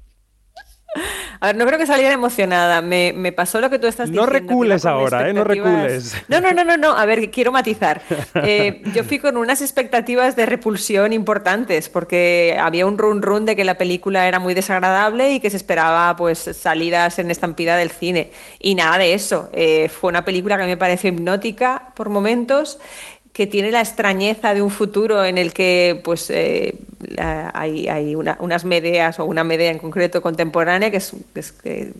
A 1.40 1.46
ver, 1.46 1.56
no 1.56 1.66
creo 1.66 1.78
que 1.78 1.86
saliera 1.86 2.12
emocionada. 2.12 2.82
Me, 2.82 3.12
me 3.14 3.32
pasó 3.32 3.60
lo 3.60 3.70
que 3.70 3.78
tú 3.78 3.86
estás 3.86 4.08
diciendo. 4.08 4.26
No 4.26 4.32
recules 4.32 4.84
ahora, 4.84 5.28
¿eh? 5.28 5.32
No 5.32 5.44
recules. 5.44 6.16
No, 6.28 6.40
no, 6.40 6.52
no, 6.52 6.64
no, 6.64 6.76
no. 6.76 6.96
A 6.96 7.06
ver, 7.06 7.30
quiero 7.30 7.52
matizar. 7.52 8.02
Eh, 8.34 8.82
yo 8.94 9.04
fui 9.04 9.18
con 9.18 9.36
unas 9.36 9.62
expectativas 9.62 10.36
de 10.36 10.46
repulsión 10.46 11.12
importantes, 11.12 11.88
porque 11.88 12.56
había 12.60 12.86
un 12.86 12.98
run 12.98 13.22
run 13.22 13.46
de 13.46 13.56
que 13.56 13.64
la 13.64 13.76
película 13.76 14.26
era 14.26 14.38
muy 14.38 14.54
desagradable 14.54 15.32
y 15.32 15.40
que 15.40 15.50
se 15.50 15.56
esperaba 15.56 16.16
pues 16.16 16.38
salidas 16.38 17.18
en 17.18 17.30
estampida 17.30 17.76
del 17.76 17.90
cine. 17.90 18.30
Y 18.58 18.74
nada 18.74 18.98
de 18.98 19.14
eso. 19.14 19.50
Eh, 19.52 19.88
fue 19.88 20.10
una 20.10 20.24
película 20.24 20.58
que 20.58 20.64
me 20.64 20.76
pareció 20.76 21.10
hipnótica 21.10 21.92
por 21.94 22.08
momentos 22.08 22.78
que 23.38 23.46
tiene 23.46 23.70
la 23.70 23.78
extrañeza 23.78 24.52
de 24.52 24.62
un 24.62 24.68
futuro 24.68 25.24
en 25.24 25.38
el 25.38 25.52
que 25.52 26.00
pues 26.02 26.28
eh, 26.28 26.74
hay, 27.54 27.86
hay 27.86 28.16
unas 28.16 28.64
Medeas 28.64 29.20
o 29.20 29.26
una 29.26 29.44
Medea 29.44 29.70
en 29.70 29.78
concreto 29.78 30.20
contemporánea 30.20 30.90
que 30.90 30.96
es, 30.96 31.12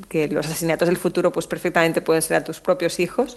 que, 0.08 0.28
los 0.32 0.46
asesinatos 0.46 0.88
del 0.88 0.96
futuro 0.96 1.30
pues 1.30 1.46
perfectamente 1.46 2.00
pueden 2.00 2.22
ser 2.22 2.38
a 2.38 2.42
tus 2.42 2.58
propios 2.58 2.98
hijos. 2.98 3.36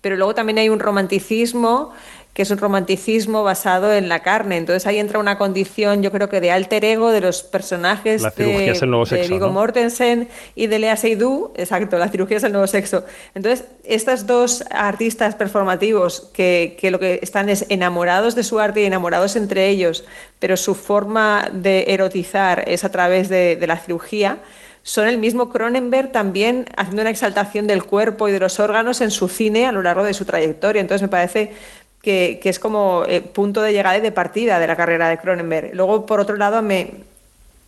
Pero 0.00 0.16
luego 0.16 0.34
también 0.34 0.56
hay 0.56 0.70
un 0.70 0.80
romanticismo 0.80 1.92
que 2.34 2.42
es 2.42 2.50
un 2.50 2.58
romanticismo 2.58 3.44
basado 3.44 3.92
en 3.92 4.08
la 4.08 4.20
carne. 4.20 4.56
Entonces 4.56 4.86
ahí 4.88 4.98
entra 4.98 5.20
una 5.20 5.38
condición, 5.38 6.02
yo 6.02 6.10
creo 6.10 6.28
que 6.28 6.40
de 6.40 6.50
alter 6.50 6.84
ego 6.84 7.12
de 7.12 7.20
los 7.20 7.44
personajes 7.44 8.22
de, 8.36 9.26
Viggo 9.28 9.50
Mortensen 9.50 10.28
y 10.56 10.66
de 10.66 10.80
Lea 10.80 10.96
Seydoux. 10.96 11.52
Exacto, 11.54 11.96
la 11.96 12.08
cirugía 12.08 12.38
es 12.38 12.42
el 12.42 12.50
nuevo 12.50 12.66
sexo. 12.66 13.04
Entonces, 13.36 13.66
estos 13.84 14.26
dos 14.26 14.64
artistas 14.70 15.36
performativos 15.36 16.28
que, 16.34 16.76
que 16.80 16.90
lo 16.90 16.98
que 16.98 17.20
están 17.22 17.48
es 17.48 17.66
enamorados 17.68 18.34
de 18.34 18.42
su 18.42 18.58
arte 18.58 18.82
y 18.82 18.84
enamorados 18.84 19.36
entre 19.36 19.68
ellos, 19.68 20.04
pero 20.40 20.56
su 20.56 20.74
forma 20.74 21.48
de 21.52 21.84
erotizar 21.88 22.64
es 22.66 22.82
a 22.82 22.90
través 22.90 23.28
de, 23.28 23.54
de 23.54 23.66
la 23.68 23.78
cirugía 23.78 24.40
son 24.86 25.08
el 25.08 25.16
mismo 25.16 25.48
Cronenberg 25.48 26.12
también 26.12 26.66
haciendo 26.76 27.00
una 27.00 27.10
exaltación 27.10 27.66
del 27.66 27.84
cuerpo 27.84 28.28
y 28.28 28.32
de 28.32 28.38
los 28.38 28.60
órganos 28.60 29.00
en 29.00 29.10
su 29.10 29.28
cine 29.28 29.66
a 29.66 29.72
lo 29.72 29.80
largo 29.80 30.04
de 30.04 30.12
su 30.12 30.26
trayectoria. 30.26 30.82
Entonces 30.82 31.00
me 31.00 31.08
parece 31.08 31.54
que, 32.04 32.38
es 32.44 32.58
como 32.58 33.04
eh, 33.08 33.20
punto 33.20 33.62
de 33.62 33.72
llegada 33.72 33.98
y 33.98 34.00
de 34.00 34.12
partida 34.12 34.60
de 34.60 34.66
la 34.66 34.76
carrera 34.76 35.08
de 35.08 35.18
Cronenberg. 35.18 35.74
Luego, 35.74 36.06
por 36.06 36.20
otro 36.20 36.36
lado, 36.36 36.62
me, 36.62 36.92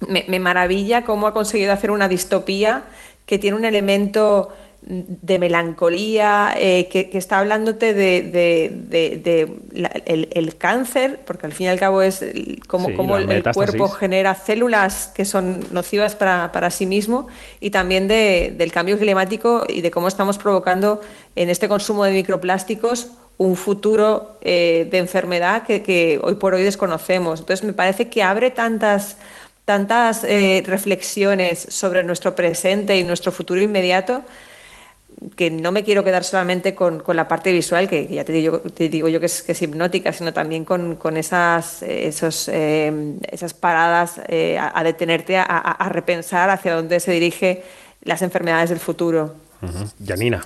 me 0.07 0.38
maravilla 0.38 1.05
cómo 1.05 1.27
ha 1.27 1.33
conseguido 1.33 1.72
hacer 1.72 1.90
una 1.90 2.07
distopía 2.07 2.85
que 3.25 3.38
tiene 3.38 3.57
un 3.57 3.64
elemento 3.64 4.53
de 4.88 5.40
melancolía, 5.40 6.55
eh, 6.57 6.87
que, 6.88 7.11
está 7.14 7.40
hablándote 7.40 7.92
de, 7.92 8.31
el, 10.07 10.57
cáncer, 10.57 11.18
porque 11.27 11.46
al 11.46 11.53
fin 11.53 11.67
y 11.67 11.69
al 11.71 11.79
cabo 11.79 12.02
es 12.02 12.25
como, 12.69 13.17
el, 13.17 13.42
cuerpo 13.52 13.88
genera 13.88 14.37
células 14.37 15.08
que 15.08 15.25
son 15.25 15.58
nocivas 15.73 16.15
para, 16.15 16.71
sí 16.71 16.87
mismo, 16.87 17.27
y 17.58 17.71
también 17.71 18.06
del 18.06 18.71
cambio 18.71 18.96
climático 18.96 19.65
y 19.69 19.81
de 19.81 19.90
cómo 19.90 20.06
estamos 20.06 20.38
provocando 20.38 21.00
en 21.35 21.50
este 21.50 21.67
consumo 21.67 22.04
de 22.04 22.13
microplásticos 22.13 23.10
un 23.38 23.56
futuro 23.56 24.38
eh, 24.40 24.88
de 24.90 24.98
enfermedad 24.98 25.64
que, 25.64 26.20
hoy 26.22 26.34
por 26.37 26.54
hoy 26.54 26.62
desconocemos. 26.62 27.40
Entonces 27.40 27.64
me 27.64 27.72
parece 27.72 28.08
que 28.08 28.22
abre 28.22 28.50
tantas 28.50 29.16
tantas 29.64 30.22
eh, 30.22 30.62
reflexiones 30.64 31.66
sobre 31.70 32.04
nuestro 32.04 32.37
presente 32.37 32.96
y 32.96 33.02
nuestro 33.02 33.32
futuro 33.32 33.60
inmediato 33.60 34.22
que 35.34 35.50
no 35.50 35.72
me 35.72 35.82
quiero 35.82 36.04
quedar 36.04 36.22
solamente 36.22 36.76
con, 36.76 37.02
la 37.08 37.26
parte 37.26 37.50
visual, 37.50 37.88
que, 37.88 38.06
ya 38.06 38.24
te 38.24 38.32
digo, 38.32 39.08
yo 39.08 39.18
que 39.18 39.26
es, 39.26 39.42
que 39.42 39.52
es 39.52 39.62
hipnótica, 39.62 40.12
sino 40.12 40.32
también 40.32 40.64
con, 40.64 41.16
esas, 41.16 41.82
esos, 41.82 42.48
eh, 42.48 43.16
esas 43.32 43.54
paradas 43.54 44.20
a, 44.20 44.84
detenerte, 44.84 45.37
a, 45.37 45.88
repensar 45.90 46.50
hacia 46.50 46.76
dónde 46.76 47.00
se 47.00 47.10
dirigen 47.12 47.58
las 48.02 48.22
enfermedades 48.22 48.70
del 48.70 48.78
futuro. 48.78 49.34
Janina. 50.06 50.44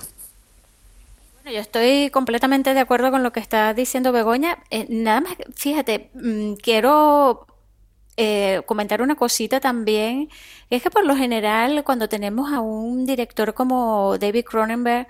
Yo 1.51 1.59
estoy 1.59 2.09
completamente 2.11 2.73
de 2.73 2.79
acuerdo 2.79 3.11
con 3.11 3.23
lo 3.23 3.33
que 3.33 3.41
está 3.41 3.73
diciendo 3.73 4.11
Begoña. 4.11 4.59
Eh, 4.69 4.85
nada 4.89 5.21
más, 5.21 5.35
fíjate, 5.55 6.09
mm, 6.13 6.53
quiero 6.53 7.45
eh, 8.15 8.61
comentar 8.65 9.01
una 9.01 9.15
cosita 9.15 9.59
también, 9.59 10.29
es 10.69 10.81
que 10.81 10.89
por 10.89 11.05
lo 11.05 11.15
general 11.15 11.83
cuando 11.83 12.07
tenemos 12.07 12.53
a 12.53 12.61
un 12.61 13.05
director 13.05 13.53
como 13.53 14.17
David 14.17 14.45
Cronenberg 14.45 15.07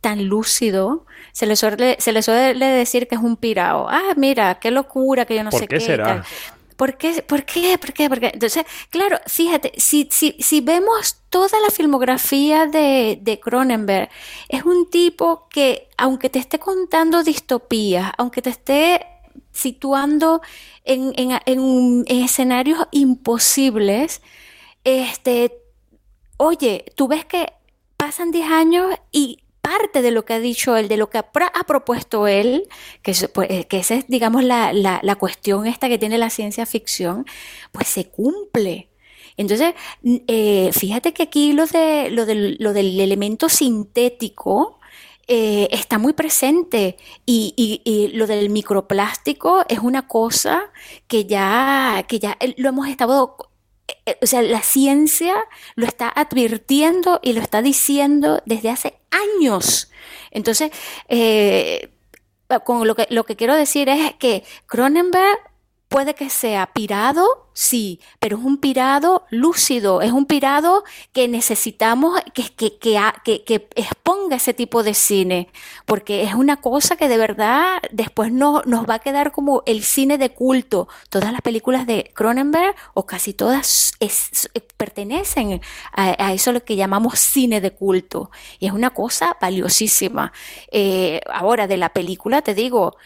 tan 0.00 0.26
lúcido, 0.26 1.06
se 1.32 1.46
le 1.46 1.56
suele, 1.56 1.96
se 2.00 2.12
le 2.12 2.22
suele 2.22 2.66
decir 2.66 3.06
que 3.06 3.14
es 3.14 3.20
un 3.20 3.36
pirao. 3.36 3.88
Ah, 3.88 4.14
mira, 4.16 4.58
qué 4.58 4.70
locura, 4.70 5.24
que 5.24 5.36
yo 5.36 5.44
no 5.44 5.50
¿Por 5.50 5.60
sé 5.60 5.68
qué. 5.68 5.80
Será? 5.80 6.24
¿Por 6.80 6.96
qué? 6.96 7.22
¿Por 7.22 7.44
qué? 7.44 7.76
¿Por 7.76 7.92
qué? 7.92 8.08
¿Por 8.08 8.20
qué? 8.20 8.30
Entonces, 8.32 8.64
claro, 8.88 9.18
fíjate, 9.26 9.74
si, 9.76 10.08
si, 10.10 10.34
si 10.38 10.62
vemos 10.62 11.18
toda 11.28 11.60
la 11.60 11.68
filmografía 11.68 12.64
de, 12.64 13.18
de, 13.20 13.38
Cronenberg, 13.38 14.08
es 14.48 14.64
un 14.64 14.88
tipo 14.88 15.46
que, 15.50 15.90
aunque 15.98 16.30
te 16.30 16.38
esté 16.38 16.58
contando 16.58 17.22
distopías, 17.22 18.12
aunque 18.16 18.40
te 18.40 18.48
esté 18.48 19.06
situando 19.52 20.40
en, 20.86 21.12
en, 21.18 22.04
escenarios 22.08 22.88
imposibles, 22.92 24.22
este, 24.82 25.52
oye, 26.38 26.86
tú 26.96 27.08
ves 27.08 27.26
que 27.26 27.52
pasan 27.98 28.30
10 28.30 28.50
años 28.50 28.94
y 29.12 29.40
parte 29.60 30.02
de 30.02 30.10
lo 30.10 30.24
que 30.24 30.34
ha 30.34 30.40
dicho 30.40 30.76
él, 30.76 30.88
de 30.88 30.96
lo 30.96 31.10
que 31.10 31.18
ha, 31.18 31.32
propuesto 31.66 32.26
él, 32.26 32.68
que, 33.02 33.14
pues, 33.32 33.50
eh, 33.50 33.66
esa 33.70 33.94
es, 33.96 34.06
digamos, 34.08 34.44
la, 34.44 34.72
la, 34.72 35.16
cuestión 35.16 35.66
esta 35.66 35.88
que 35.88 35.98
tiene 35.98 36.18
la 36.18 36.30
ciencia 36.30 36.66
ficción, 36.66 37.26
pues 37.72 37.88
se 37.88 38.06
cumple. 38.06 38.88
Entonces, 39.36 39.74
eh, 40.04 40.70
fíjate 40.72 41.12
que 41.12 41.24
aquí 41.24 41.52
lo, 41.52 41.66
de, 41.66 42.10
lo, 42.10 42.26
del, 42.26 42.56
lo 42.60 42.72
del 42.72 43.00
elemento 43.00 43.48
sintético, 43.48 44.80
eh, 45.32 45.68
está 45.70 45.98
muy 45.98 46.12
presente 46.12 46.96
y, 47.24 48.10
lo 48.14 48.26
del 48.26 48.50
microplástico 48.50 49.64
es 49.68 49.78
una 49.78 50.08
cosa 50.08 50.72
que 51.06 51.24
ya, 51.24 52.04
que 52.08 52.18
ya 52.18 52.36
lo 52.56 52.70
hemos 52.70 52.88
estado, 52.88 53.36
o 54.22 54.26
sea, 54.26 54.42
la 54.42 54.62
ciencia 54.62 55.34
lo 55.74 55.86
está 55.86 56.08
advirtiendo 56.08 57.20
y 57.22 57.32
lo 57.32 57.40
está 57.40 57.62
diciendo 57.62 58.42
desde 58.46 58.70
hace 58.70 59.00
años. 59.10 59.90
Entonces, 60.30 60.70
eh, 61.08 61.90
con 62.64 62.86
lo 62.86 62.94
que, 62.94 63.06
lo 63.10 63.24
que 63.24 63.36
quiero 63.36 63.54
decir 63.54 63.88
es 63.88 64.14
que 64.14 64.44
Cronenberg 64.66 65.38
puede 65.90 66.14
que 66.14 66.30
sea 66.30 66.66
pirado, 66.72 67.48
sí, 67.52 68.00
pero 68.20 68.38
es 68.38 68.44
un 68.44 68.58
pirado 68.58 69.24
lúcido, 69.28 70.02
es 70.02 70.12
un 70.12 70.24
pirado 70.24 70.84
que 71.12 71.26
necesitamos 71.26 72.20
que, 72.32 72.44
que, 72.54 72.78
que, 72.78 73.68
exponga 73.74 74.36
ese 74.36 74.54
tipo 74.54 74.84
de 74.84 74.94
cine, 74.94 75.48
porque 75.86 76.22
es 76.22 76.34
una 76.34 76.58
cosa 76.58 76.94
que 76.94 77.08
de 77.08 77.18
verdad 77.18 77.82
después 77.90 78.30
no, 78.30 78.62
nos 78.66 78.88
va 78.88 78.94
a 78.94 78.98
quedar 79.00 79.32
como 79.32 79.64
el 79.66 79.82
cine 79.82 80.16
de 80.16 80.30
culto. 80.30 80.86
Todas 81.08 81.32
las 81.32 81.40
películas 81.40 81.88
de 81.88 82.12
Cronenberg, 82.14 82.76
o 82.94 83.04
casi 83.04 83.34
todas, 83.34 83.94
pertenecen 84.76 85.60
a, 85.92 86.24
a, 86.24 86.32
eso 86.32 86.52
lo 86.52 86.64
que 86.64 86.76
llamamos 86.76 87.18
cine 87.18 87.60
de 87.60 87.72
culto, 87.72 88.30
y 88.60 88.68
es 88.68 88.72
una 88.72 88.90
cosa 88.90 89.36
valiosísima. 89.40 90.32
Eh, 90.70 91.20
ahora, 91.28 91.66
de 91.66 91.78
la 91.78 91.88
película, 91.88 92.42
te 92.42 92.54
digo, 92.54 92.96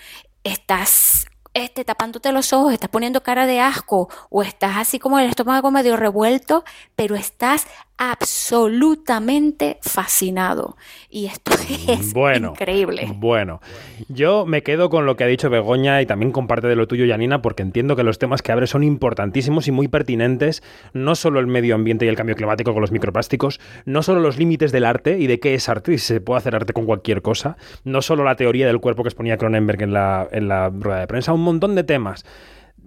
estás 0.45 1.29
este, 1.55 1.85
tapándote 1.85 2.33
los 2.33 2.53
ojos, 2.53 2.73
estás 2.73 2.91
poniendo 2.91 3.23
cara 3.23 3.47
de 3.47 3.61
asco 3.61 4.09
o 4.29 4.43
estás 4.43 4.77
así 4.77 4.99
como 4.99 5.19
el 5.19 5.29
estómago 5.29 5.71
medio 5.71 5.97
revuelto, 5.97 6.65
pero 6.97 7.15
estás 7.15 7.67
absolutamente 7.97 9.79
fascinado. 9.83 10.77
Y 11.11 11.27
esto 11.27 11.53
es 11.89 12.15
increíble. 12.15 13.13
Bueno, 13.17 13.61
yo 14.09 14.47
me 14.47 14.63
quedo 14.63 14.91
con 14.91 15.07
lo 15.07 15.17
que 15.17 15.25
ha 15.25 15.29
dicho 15.29 15.51
Begoña 15.51 16.03
y 16.03 16.07
también 16.07 16.33
comparte 16.33 16.67
de 16.67 16.77
lo 16.77 16.89
tuyo, 16.89 17.07
Janina, 17.09 17.43
porque 17.43 17.63
entiendo 17.63 17.97
que 17.97 18.03
los 18.03 18.19
temas 18.19 18.43
que 18.43 18.53
abre 18.53 18.67
son 18.67 18.83
importantísimos 18.83 19.69
y 19.69 19.73
muy 19.73 19.89
pertinentes, 19.89 20.63
no 20.93 21.15
solo 21.15 21.41
el 21.41 21.47
medio 21.47 21.75
ambiente 21.75 22.05
y 22.05 22.09
el 22.09 22.17
cambio 22.17 22.37
climático 22.37 22.73
con 22.73 22.81
los 22.81 22.93
microplásticos, 22.93 23.61
no 23.85 24.03
solo 24.03 24.21
los 24.21 24.39
límites 24.39 24.73
del 24.73 24.85
arte 24.85 25.19
y 25.19 25.27
de 25.27 25.41
qué 25.41 25.55
es 25.55 25.69
arte 25.69 25.93
y 25.93 25.99
se 25.99 26.21
puede 26.21 26.39
hacer 26.39 26.55
arte 26.57 26.73
con 26.73 26.87
cualquier 26.87 27.23
cosa, 27.23 27.57
no 27.85 28.03
solo 28.03 28.25
la 28.25 28.37
teoría 28.37 28.67
del 28.67 28.81
cuerpo 28.81 29.03
que 29.03 29.09
exponía 29.09 29.37
Cronenberg 29.37 29.83
en 29.83 29.93
la, 29.93 30.29
en 30.33 30.49
la 30.49 30.71
rueda 30.71 31.01
de 31.01 31.07
prensa, 31.07 31.33
un 31.33 31.43
montón 31.43 31.75
de 31.75 31.85
temas 31.85 32.25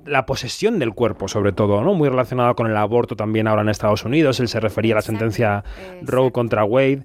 la 0.08 0.26
posesión 0.26 0.80
del 0.80 0.94
cuerpo, 0.94 1.28
sobre 1.28 1.52
todo, 1.52 1.82
¿no? 1.82 1.94
Muy 1.94 2.10
relacionado 2.10 2.56
con 2.56 2.68
el 2.68 2.78
aborto 2.78 3.16
también 3.16 3.48
ahora 3.48 3.62
en 3.62 3.70
Estados 3.70 4.04
Unidos. 4.06 4.40
Él 4.40 4.48
se 4.48 4.60
refería 4.60 4.94
a 4.94 4.98
la 4.98 5.02
sentencia 5.02 5.64
Roe 6.02 6.32
contra 6.32 6.64
Wade 6.64 7.04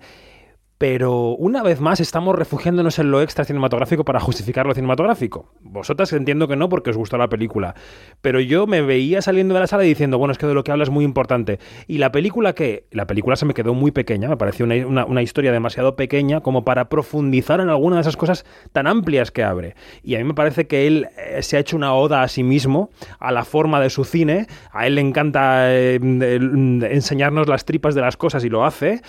pero 0.82 1.36
una 1.36 1.62
vez 1.62 1.80
más 1.80 2.00
estamos 2.00 2.34
refugiándonos 2.34 2.98
en 2.98 3.12
lo 3.12 3.22
extra 3.22 3.44
cinematográfico 3.44 4.04
para 4.04 4.18
justificar 4.18 4.66
lo 4.66 4.74
cinematográfico. 4.74 5.48
Vosotras 5.60 6.12
entiendo 6.12 6.48
que 6.48 6.56
no 6.56 6.68
porque 6.68 6.90
os 6.90 6.96
gustó 6.96 7.16
la 7.18 7.28
película, 7.28 7.76
pero 8.20 8.40
yo 8.40 8.66
me 8.66 8.82
veía 8.82 9.22
saliendo 9.22 9.54
de 9.54 9.60
la 9.60 9.68
sala 9.68 9.84
diciendo, 9.84 10.18
bueno, 10.18 10.32
es 10.32 10.38
que 10.38 10.46
de 10.48 10.54
lo 10.54 10.64
que 10.64 10.72
habla 10.72 10.82
es 10.82 10.90
muy 10.90 11.04
importante. 11.04 11.60
Y 11.86 11.98
la 11.98 12.10
película 12.10 12.56
que, 12.56 12.88
la 12.90 13.06
película 13.06 13.36
se 13.36 13.46
me 13.46 13.54
quedó 13.54 13.74
muy 13.74 13.92
pequeña, 13.92 14.28
me 14.28 14.36
pareció 14.36 14.66
una, 14.66 15.22
historia 15.22 15.52
demasiado 15.52 15.94
pequeña 15.94 16.40
como 16.40 16.64
para 16.64 16.88
profundizar 16.88 17.60
en 17.60 17.68
alguna 17.68 17.94
de 17.94 18.02
esas 18.02 18.16
cosas 18.16 18.44
tan 18.72 18.88
amplias 18.88 19.30
que 19.30 19.44
abre. 19.44 19.76
Y 20.02 20.16
a 20.16 20.18
mí 20.18 20.24
me 20.24 20.34
parece 20.34 20.66
que 20.66 20.88
él 20.88 21.06
eh, 21.16 21.44
se 21.44 21.58
ha 21.58 21.60
hecho 21.60 21.76
una 21.76 21.94
oda 21.94 22.24
a 22.24 22.28
sí 22.28 22.42
mismo, 22.42 22.90
a 23.20 23.30
la 23.30 23.44
forma 23.44 23.80
de 23.80 23.88
su 23.88 24.02
cine, 24.02 24.48
a 24.72 24.88
él 24.88 24.96
le 24.96 25.00
encanta 25.00 25.72
eh, 25.72 26.00
enseñarnos 26.02 27.46
las 27.46 27.66
tripas 27.66 27.94
de 27.94 28.00
las 28.00 28.16
cosas 28.16 28.44
y 28.44 28.48
lo 28.48 28.64
hace, 28.64 29.00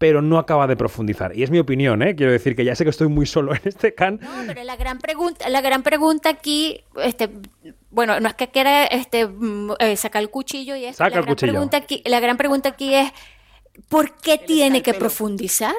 pero 0.00 0.22
no 0.22 0.38
acaba 0.38 0.66
de 0.66 0.76
profundizar. 0.76 1.36
Y 1.36 1.42
es 1.42 1.50
mi 1.50 1.58
opinión, 1.58 2.02
¿eh? 2.02 2.16
Quiero 2.16 2.32
decir 2.32 2.56
que 2.56 2.64
ya 2.64 2.74
sé 2.74 2.84
que 2.84 2.90
estoy 2.90 3.08
muy 3.08 3.26
solo 3.26 3.52
en 3.52 3.60
este 3.64 3.94
can. 3.94 4.18
No, 4.22 4.30
pero 4.46 4.64
la 4.64 4.74
gran 4.76 4.98
pregunta, 4.98 5.46
la 5.50 5.60
gran 5.60 5.82
pregunta 5.82 6.30
aquí, 6.30 6.82
este, 7.04 7.28
bueno, 7.90 8.18
no 8.18 8.26
es 8.26 8.32
que 8.32 8.48
quiera 8.48 8.86
este, 8.86 9.26
mm, 9.26 9.72
eh, 9.78 9.96
sacar 9.96 10.22
el 10.22 10.30
cuchillo 10.30 10.74
y 10.74 10.86
eso. 10.86 10.96
Saca 10.96 11.16
la 11.16 11.20
el 11.20 11.26
cuchillo. 11.26 11.52
Pregunta 11.52 11.76
aquí, 11.76 12.02
la 12.06 12.18
gran 12.18 12.38
pregunta 12.38 12.70
aquí 12.70 12.94
es, 12.94 13.12
¿por 13.90 14.16
qué 14.16 14.38
tiene 14.38 14.82
que 14.82 14.94
profundizar? 14.94 15.76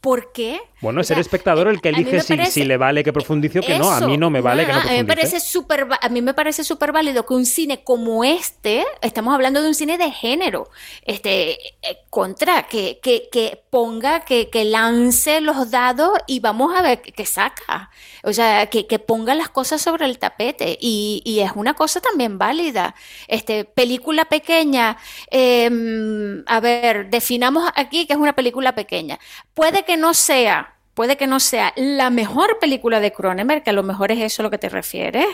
¿Por 0.00 0.32
qué? 0.32 0.60
Bueno, 0.80 1.00
es 1.00 1.10
el 1.10 1.18
espectador 1.18 1.66
el 1.66 1.80
que 1.80 1.88
elige 1.88 2.20
si, 2.20 2.64
le 2.64 2.76
vale 2.76 3.02
que 3.02 3.12
profundice 3.12 3.58
o 3.58 3.62
que 3.62 3.78
no. 3.78 3.90
A 3.90 4.00
mí 4.00 4.16
no 4.16 4.30
me 4.30 4.40
vale 4.40 4.64
que 4.64 4.72
no 4.72 4.80
profundice. 4.80 5.00
A 5.00 5.02
mí 5.02 5.08
me 5.08 5.14
parece 5.14 5.40
súper 5.40 5.88
a 6.00 6.08
mí 6.08 6.22
me 6.22 6.34
parece 6.34 6.62
súper 6.62 6.92
válido 6.92 7.26
que 7.26 7.34
un 7.34 7.46
cine 7.46 7.82
como 7.82 8.22
este, 8.22 8.84
estamos 9.02 9.34
hablando 9.34 9.60
de 9.60 9.68
un 9.68 9.74
cine 9.74 9.98
de 9.98 10.12
género, 10.12 10.70
este 11.02 11.52
eh, 11.82 11.98
contra 12.10 12.68
que, 12.68 13.00
que, 13.02 13.28
que 13.30 13.62
ponga, 13.70 14.20
que, 14.20 14.50
que, 14.50 14.64
lance 14.64 15.40
los 15.40 15.70
dados 15.70 16.12
y 16.26 16.40
vamos 16.40 16.74
a 16.76 16.82
ver 16.82 17.02
qué 17.02 17.26
saca. 17.26 17.90
O 18.22 18.32
sea, 18.32 18.66
que, 18.66 18.86
que 18.86 18.98
ponga 18.98 19.34
las 19.34 19.48
cosas 19.48 19.80
sobre 19.80 20.06
el 20.06 20.18
tapete. 20.18 20.76
Y, 20.80 21.22
y, 21.24 21.40
es 21.40 21.52
una 21.54 21.74
cosa 21.74 22.00
también 22.00 22.38
válida. 22.38 22.94
Este, 23.26 23.64
película 23.64 24.24
pequeña. 24.26 24.96
Em, 25.30 26.42
a 26.46 26.60
ver, 26.60 27.10
definamos 27.10 27.70
aquí 27.74 28.06
que 28.06 28.14
es 28.14 28.18
una 28.18 28.34
película 28.34 28.74
pequeña. 28.74 29.18
Puede 29.54 29.84
que 29.88 29.96
no 29.96 30.12
sea 30.12 30.74
puede 30.98 31.16
que 31.16 31.28
no 31.28 31.38
sea 31.38 31.72
la 31.76 32.10
mejor 32.10 32.58
película 32.58 32.98
de 32.98 33.12
Cronenberg, 33.12 33.62
que 33.62 33.70
a 33.70 33.72
lo 33.72 33.84
mejor 33.84 34.10
es 34.10 34.20
eso 34.20 34.42
a 34.42 34.44
lo 34.44 34.50
que 34.50 34.58
te 34.58 34.68
refieres, 34.68 35.26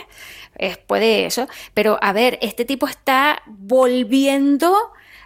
es, 0.59 0.77
puede 0.77 1.25
eso, 1.25 1.47
pero 1.73 1.97
a 2.03 2.13
ver, 2.13 2.37
este 2.43 2.65
tipo 2.65 2.87
está 2.87 3.41
volviendo 3.47 4.77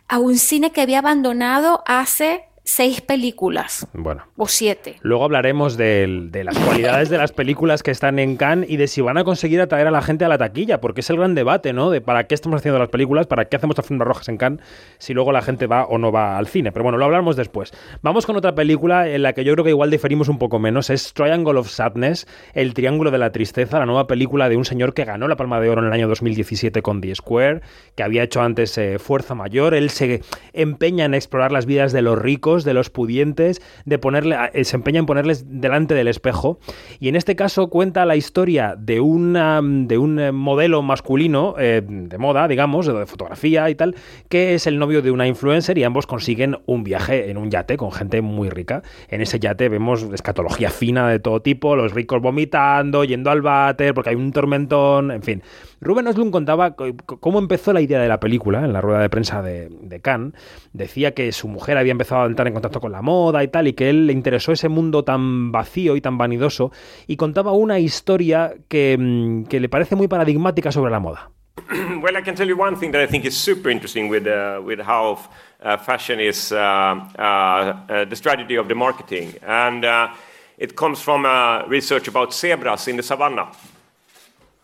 a 0.07 0.17
un 0.17 0.38
cine 0.38 0.71
que 0.71 0.80
había 0.80 0.99
abandonado 0.99 1.84
hace 1.86 2.45
seis 2.70 3.01
películas. 3.01 3.88
Bueno. 3.93 4.26
O 4.38 4.47
siete. 4.47 4.97
Luego 5.01 5.26
hablaremos 5.26 5.76
de, 5.76 6.28
de, 6.30 6.43
las 6.43 6.57
cualidades 6.57 7.09
de 7.09 7.17
las 7.17 7.32
películas 7.32 7.82
que 7.82 7.89
están 7.89 8.20
en 8.20 8.38
Cannes 8.38 8.70
y 8.70 8.78
de 8.78 8.88
si 8.88 9.01
van 9.01 9.17
a 9.17 9.24
conseguir 9.24 9.59
atraer 9.59 9.88
a 9.88 9.91
la 9.91 10.03
gente 10.03 10.24
a 10.24 10.28
la 10.28 10.38
taquilla, 10.38 10.80
porque 10.80 11.01
es 11.01 11.09
el 11.09 11.17
gran 11.17 11.34
debate, 11.34 11.74
¿no? 11.74 11.89
De 11.89 11.99
para 11.99 12.28
qué 12.28 12.36
estamos 12.36 12.59
haciendo 12.59 12.78
las 12.78 12.89
películas, 12.89 13.26
para 13.26 13.45
qué 13.45 13.55
hacemos 13.55 13.76
las 13.76 14.07
rojas 14.07 14.30
en 14.30 14.38
Cannes, 14.38 14.61
si 14.99 15.15
luego 15.15 15.32
la 15.32 15.41
gente 15.41 15.65
va 15.65 15.86
o 15.86 15.97
no 15.97 16.11
va 16.11 16.38
al 16.38 16.47
cine. 16.47 16.72
Pero 16.72 16.84
bueno, 16.84 16.99
lo 16.99 17.05
hablamos 17.05 17.36
después. 17.36 17.74
Vamos 18.03 18.28
con 18.28 18.36
otra 18.36 18.53
película 18.53 19.09
en 19.09 19.24
la 19.24 19.34
que 19.34 19.43
yo 19.43 19.53
creo 19.53 19.63
que 19.63 19.72
igual 19.72 19.89
diferimos 19.89 20.30
un 20.30 20.38
poco 20.38 20.59
menos. 20.59 20.91
Es 20.91 21.13
Triangle 21.13 21.59
of 21.59 21.70
Sadness, 21.70 22.28
El 22.53 22.76
Triángulo 22.76 23.09
de 23.09 23.17
la 23.17 23.32
Tristeza, 23.32 23.80
la 23.80 23.88
nueva 23.88 24.05
película 24.05 24.47
de 24.47 24.57
un 24.57 24.65
señor 24.65 24.93
que 24.93 25.05
ganó 25.05 25.28
la 25.28 25.36
Palma 25.36 25.59
de 25.59 25.70
Oro 25.70 25.82
en 25.82 25.88
el 25.88 25.93
año 25.93 26.07
2017 26.07 26.84
con 26.84 27.01
The 27.01 27.15
Square, 27.15 27.61
que 27.95 28.03
había 28.03 28.22
hecho 28.22 28.41
antes 28.41 28.78
eh, 28.78 28.99
Fuerza 28.99 29.34
Mayor. 29.34 29.74
Él 29.74 29.89
se 29.89 30.22
empeña 30.53 31.05
en 31.05 31.15
explorar 31.15 31.51
las 31.51 31.65
vidas 31.65 31.93
de 31.93 32.03
los 32.03 32.20
ricos, 32.20 32.59
de 32.64 32.74
los 32.74 32.89
pudientes, 32.89 33.62
de 33.86 33.99
ponerle, 33.99 34.38
eh, 34.53 34.64
se 34.64 34.76
empeña 34.76 34.99
en 34.99 35.05
ponerles 35.05 35.45
delante 35.47 35.93
del 35.93 36.07
espejo. 36.07 36.60
Y 36.99 37.10
en 37.10 37.16
este 37.16 37.36
caso 37.36 37.70
cuenta 37.70 38.05
la 38.05 38.16
historia 38.16 38.76
de, 38.78 38.99
una, 38.99 39.62
de 39.64 39.97
un 39.97 40.20
eh, 40.20 40.32
modelo 40.32 40.82
masculino 40.82 41.55
eh, 41.57 41.82
de 41.86 42.18
moda, 42.18 42.47
digamos, 42.47 42.88
de 42.88 43.05
fotografía 43.05 43.70
y 43.70 43.76
tal, 43.76 43.95
que 44.30 44.55
es 44.55 44.68
el 44.68 44.80
novio 44.80 45.01
de 45.01 45.12
una 45.12 45.28
influencer 45.28 45.78
y 45.78 45.84
ambos 45.84 46.07
consiguen 46.07 46.57
un 46.66 46.84
viaje 46.84 47.30
en 47.30 47.38
un 47.38 47.49
yate 47.49 47.78
con 47.78 47.91
gente 47.91 48.22
muy 48.22 48.49
rica. 48.49 48.84
En 49.10 49.22
ese 49.22 49.39
yate 49.39 49.70
vemos 49.70 50.03
escatología 50.14 50.70
fina 50.70 51.10
de 51.10 51.20
todo 51.20 51.41
tipo, 51.41 51.76
los 51.76 51.93
ricos 51.93 52.22
vomitando, 52.22 53.03
yendo 53.03 53.32
al 53.32 53.41
váter, 53.41 53.93
porque 53.93 54.12
hay 54.12 54.16
un 54.16 54.32
tormentón, 54.32 55.12
en 55.12 55.24
fin. 55.24 55.43
Rubén 55.82 56.07
Oslund 56.07 56.32
contaba 56.32 56.75
cómo 56.75 57.39
empezó 57.39 57.71
la 57.71 57.82
idea 57.82 57.99
de 57.99 58.07
la 58.07 58.19
película 58.19 58.65
en 58.65 58.73
la 58.73 58.82
rueda 58.82 58.99
de 58.99 59.09
prensa 59.09 59.41
de, 59.41 59.69
de 59.69 60.01
Cannes. 60.01 60.34
Decía 60.73 61.13
que 61.13 61.32
su 61.32 61.47
mujer 61.47 61.77
había 61.77 61.91
empezado 61.91 62.23
a 62.23 62.25
entrar 62.25 62.47
en 62.47 62.53
contacto 62.53 62.82
con 62.82 62.91
la 62.91 63.01
moda 63.01 63.43
y 63.43 63.47
tal, 63.47 63.67
y 63.67 63.73
que 63.73 63.89
él 63.89 64.07
le 64.07 64.13
interesó 64.13 64.51
ese 64.51 64.67
mundo 64.67 65.03
tan 65.03 65.51
vacío 65.51 65.95
y 65.95 66.01
tan 66.01 66.17
vanidoso, 66.17 66.71
y 67.07 67.15
contaba 67.15 67.53
una 67.53 67.80
historia 67.80 68.55
que, 68.67 68.97
mm, 68.99 69.43
que 69.45 69.59
le 69.59 69.69
parece 69.69 69.95
muy 69.95 70.07
paradigmática 70.07 70.71
sobre 70.71 70.91
la 70.91 70.99
moda. 70.99 71.32
well, 72.01 72.15
I 72.15 72.21
can 72.21 72.36
tell 72.36 72.47
you 72.47 72.57
one 72.57 72.75
thing 72.75 72.91
that 72.91 73.01
I 73.01 73.07
think 73.07 73.25
is 73.25 73.36
super 73.36 73.69
interesting 73.69 74.09
with, 74.09 74.27
uh, 74.27 74.61
with 74.63 74.80
how 74.80 75.19
uh, 75.61 75.77
fashion 75.77 76.19
is 76.19 76.51
uh, 76.51 76.57
uh, 76.57 77.21
uh 77.21 78.05
the 78.05 78.15
strategy 78.15 78.57
of 78.57 78.67
the 78.67 78.75
marketing. 78.75 79.34
And 79.45 79.86
it 80.57 80.75
comes 80.75 81.01
from 81.01 81.25
research 81.69 82.07
about 82.07 82.34
zebras 82.34 82.88
in 82.88 82.97
the 82.97 83.03
savannah. 83.03 83.49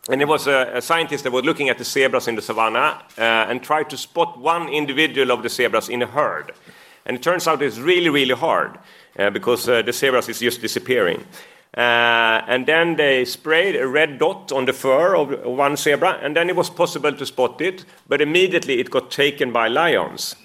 And 0.09 0.21
it 0.21 0.27
was 0.27 0.47
a, 0.47 0.71
a, 0.75 0.81
scientist 0.81 1.23
that 1.23 1.31
was 1.31 1.45
looking 1.45 1.69
at 1.69 1.77
the 1.79 1.83
zebras 1.83 2.27
in 2.27 2.35
the 2.35 2.41
savannah 2.41 3.01
and 3.17 3.63
tried 3.63 3.89
to 3.89 3.97
spot 3.97 4.39
one 4.39 4.69
individual 4.69 5.31
of 5.31 5.41
the 5.41 5.49
zebras 5.49 5.89
in 5.89 6.03
a 6.03 6.07
herd. 6.07 6.51
And 7.05 7.17
it 7.17 7.23
turns 7.23 7.47
out 7.47 7.61
it's 7.61 7.77
really, 7.77 8.09
really 8.09 8.35
hard 8.35 8.77
uh, 9.17 9.29
because 9.29 9.69
uh, 9.69 9.81
the 9.81 9.93
zebras 9.93 10.29
is 10.29 10.39
just 10.39 10.61
disappearing. 10.61 11.25
Uh, 11.77 12.41
and 12.47 12.65
then 12.65 12.95
they 12.95 13.25
sprayed 13.25 13.75
a 13.75 13.87
red 13.87 14.17
dot 14.17 14.51
on 14.51 14.65
the 14.65 14.73
fur 14.73 15.15
of 15.15 15.43
one 15.45 15.75
zebra, 15.75 16.19
and 16.21 16.35
then 16.35 16.49
it 16.49 16.55
was 16.55 16.69
possible 16.69 17.11
to 17.11 17.25
spot 17.25 17.59
it, 17.59 17.83
but 18.07 18.21
immediately 18.21 18.79
it 18.79 18.89
got 18.89 19.11
taken 19.11 19.51
by 19.51 19.67
lions. 19.67 20.35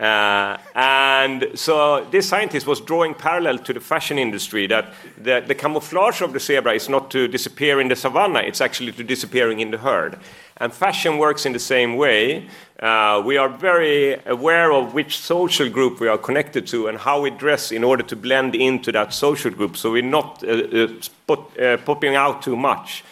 Uh, 0.00 0.56
and 0.74 1.50
so 1.54 2.06
this 2.10 2.26
scientist 2.26 2.66
was 2.66 2.80
drawing 2.80 3.12
parallel 3.12 3.58
to 3.58 3.74
the 3.74 3.80
fashion 3.80 4.18
industry 4.18 4.66
that 4.66 4.94
the, 5.22 5.44
the, 5.46 5.54
camouflage 5.54 6.22
of 6.22 6.32
the 6.32 6.40
zebra 6.40 6.72
is 6.72 6.88
not 6.88 7.10
to 7.10 7.28
disappear 7.28 7.82
in 7.82 7.88
the 7.88 7.94
savannah, 7.96 8.40
it's 8.40 8.62
actually 8.62 8.92
to 8.92 9.04
disappearing 9.04 9.60
in 9.60 9.70
the 9.70 9.76
herd. 9.76 10.18
And 10.56 10.72
fashion 10.72 11.18
works 11.18 11.44
in 11.44 11.52
the 11.52 11.58
same 11.58 11.96
way. 11.96 12.48
Uh, 12.78 13.22
we 13.22 13.36
are 13.36 13.50
very 13.50 14.18
aware 14.24 14.72
of 14.72 14.94
which 14.94 15.18
social 15.18 15.68
group 15.68 16.00
we 16.00 16.08
are 16.08 16.16
connected 16.16 16.66
to 16.68 16.86
and 16.86 16.96
how 16.96 17.20
we 17.20 17.28
dress 17.28 17.70
in 17.70 17.84
order 17.84 18.02
to 18.04 18.16
blend 18.16 18.54
into 18.54 18.90
that 18.92 19.12
social 19.12 19.50
group 19.50 19.76
so 19.76 19.92
we're 19.92 20.02
not 20.02 20.42
uh, 20.42 20.88
uh 21.28 21.36
uh, 21.60 21.76
popping 21.84 22.16
out 22.16 22.40
too 22.40 22.56
much. 22.56 23.04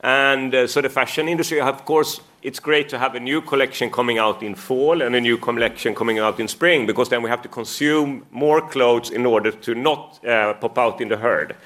And 0.00 0.54
uh, 0.54 0.66
so 0.66 0.82
the 0.82 0.90
fashion 0.90 1.26
industry, 1.26 1.62
of 1.62 1.86
course, 1.86 2.20
it's 2.44 2.60
great 2.60 2.90
to 2.90 2.98
have 2.98 3.14
a 3.14 3.20
new 3.20 3.40
collection 3.40 3.90
coming 3.90 4.18
out 4.18 4.42
in 4.42 4.54
fall 4.54 5.00
and 5.00 5.16
a 5.16 5.20
new 5.20 5.38
collection 5.38 5.94
coming 5.94 6.18
out 6.18 6.38
in 6.38 6.46
spring 6.46 6.86
because 6.86 7.08
then 7.08 7.22
we 7.22 7.30
have 7.30 7.40
to 7.40 7.48
consume 7.48 8.26
more 8.30 8.60
clothes 8.60 9.10
in 9.10 9.24
order 9.24 9.50
to 9.50 9.74
not 9.74 10.22
uh, 10.26 10.52
pop 10.54 10.76
out 10.76 11.00
in 11.00 11.08
the 11.08 11.16
herd. 11.16 11.56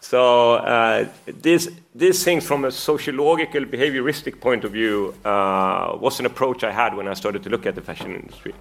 So 0.00 0.54
uh, 0.56 1.08
this, 1.26 1.70
this 1.94 2.22
thing 2.22 2.42
from 2.42 2.66
a 2.66 2.70
sociological, 2.70 3.64
behavioristic 3.64 4.38
point 4.38 4.64
of 4.64 4.72
view 4.72 5.14
uh, 5.24 5.96
was 5.98 6.20
an 6.20 6.26
approach 6.26 6.62
I 6.62 6.70
had 6.70 6.94
when 6.94 7.08
I 7.08 7.14
started 7.14 7.42
to 7.44 7.48
look 7.48 7.64
at 7.64 7.74
the 7.74 7.80
fashion 7.80 8.14
industry. 8.14 8.54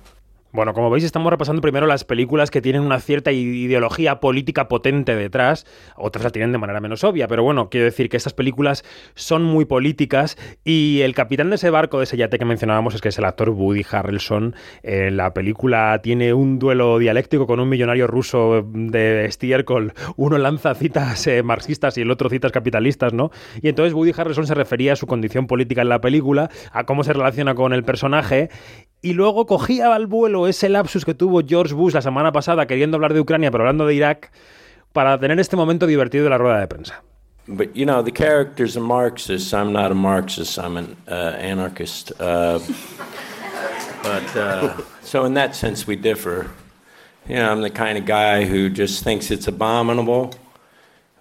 Bueno, 0.56 0.74
como 0.74 0.90
veis, 0.90 1.04
estamos 1.04 1.30
repasando 1.30 1.62
primero 1.62 1.86
las 1.86 2.06
películas 2.06 2.50
que 2.50 2.62
tienen 2.62 2.82
una 2.82 3.02
cierta 3.02 3.34
ideología 3.34 4.22
política 4.22 4.70
potente 4.70 5.14
detrás, 5.14 5.66
otras 5.98 6.24
la 6.24 6.30
tienen 6.30 6.54
de 6.54 6.58
manera 6.58 6.80
menos 6.80 7.04
obvia, 7.04 7.28
pero 7.28 7.44
bueno, 7.44 7.70
quiero 7.70 7.84
decir 7.84 8.08
que 8.08 8.16
estas 8.16 8.32
películas 8.32 8.86
son 9.16 9.44
muy 9.44 9.66
políticas 9.66 10.38
y 10.64 11.02
el 11.02 11.14
capitán 11.14 11.50
de 11.50 11.58
ese 11.58 11.72
barco, 11.72 11.98
de 11.98 12.06
ese 12.06 12.16
yate 12.16 12.40
que 12.40 12.46
mencionábamos, 12.46 12.96
es 12.96 13.02
que 13.02 13.10
es 13.10 13.18
el 13.18 13.26
actor 13.26 13.50
Woody 13.50 13.86
Harrelson. 13.92 14.56
Eh, 14.82 15.12
la 15.12 15.34
película 15.34 16.00
tiene 16.02 16.34
un 16.34 16.58
duelo 16.58 17.00
dialéctico 17.00 17.48
con 17.48 17.60
un 17.60 17.68
millonario 17.68 18.08
ruso 18.08 18.66
de 18.66 19.26
estiércol. 19.26 19.92
Uno 20.16 20.38
lanza 20.38 20.74
citas 20.74 21.28
eh, 21.28 21.44
marxistas 21.44 21.98
y 21.98 22.02
el 22.02 22.12
otro 22.12 22.30
citas 22.30 22.54
capitalistas, 22.54 23.12
¿no? 23.12 23.30
Y 23.62 23.68
entonces 23.68 23.94
Woody 23.94 24.14
Harrelson 24.16 24.48
se 24.48 24.54
refería 24.54 24.94
a 24.94 24.96
su 24.96 25.06
condición 25.06 25.48
política 25.48 25.82
en 25.82 25.90
la 25.90 26.00
película, 26.00 26.50
a 26.72 26.86
cómo 26.86 27.04
se 27.04 27.12
relaciona 27.12 27.56
con 27.56 27.74
el 27.74 27.84
personaje 27.84 28.50
y 29.06 29.14
luego 29.14 29.46
cogía 29.46 29.94
al 29.94 30.08
vuelo 30.08 30.48
ese 30.48 30.68
lapsus 30.68 31.06
que 31.06 31.14
tuvo 31.14 31.42
George 31.48 31.76
Bush 31.76 31.94
la 31.94 32.02
semana 32.02 32.32
pasada 32.32 32.66
queriendo 32.66 32.98
hablar 32.98 33.14
de 33.14 33.20
Ucrania 33.20 33.52
pero 33.52 33.64
hablando 33.64 33.86
de 33.86 33.94
Irak 33.94 34.32
para 34.94 35.20
tener 35.20 35.40
este 35.40 35.56
momento 35.56 35.86
divertido 35.86 36.24
de 36.24 36.32
la 36.32 36.40
rueda 36.40 36.60
de 36.60 36.68
prensa. 36.68 37.04
But 37.48 37.76
you 37.76 37.86
know, 37.86 38.02
the 38.02 38.12
character's 38.12 38.76
a 38.76 38.80
Marxist. 38.80 39.54
I'm 39.54 39.72
not 39.72 39.92
a 39.92 39.94
Marxist. 39.94 40.58
I'm 40.58 40.78
an 40.78 40.98
uh, 41.08 41.38
anarchist. 41.38 42.14
Uh, 42.20 42.58
but 44.02 44.36
uh, 44.36 44.76
so 45.04 45.26
in 45.26 45.36
that 45.36 45.56
sense, 45.56 45.86
we 45.86 45.96
differ. 45.96 46.50
You 47.30 47.36
know, 47.36 47.52
I'm 47.52 47.62
the 47.62 47.70
kind 47.70 48.00
of 48.00 48.06
guy 48.08 48.46
who 48.46 48.72
just 48.72 49.04
thinks 49.04 49.30
it's 49.30 49.48
abominable 49.48 50.34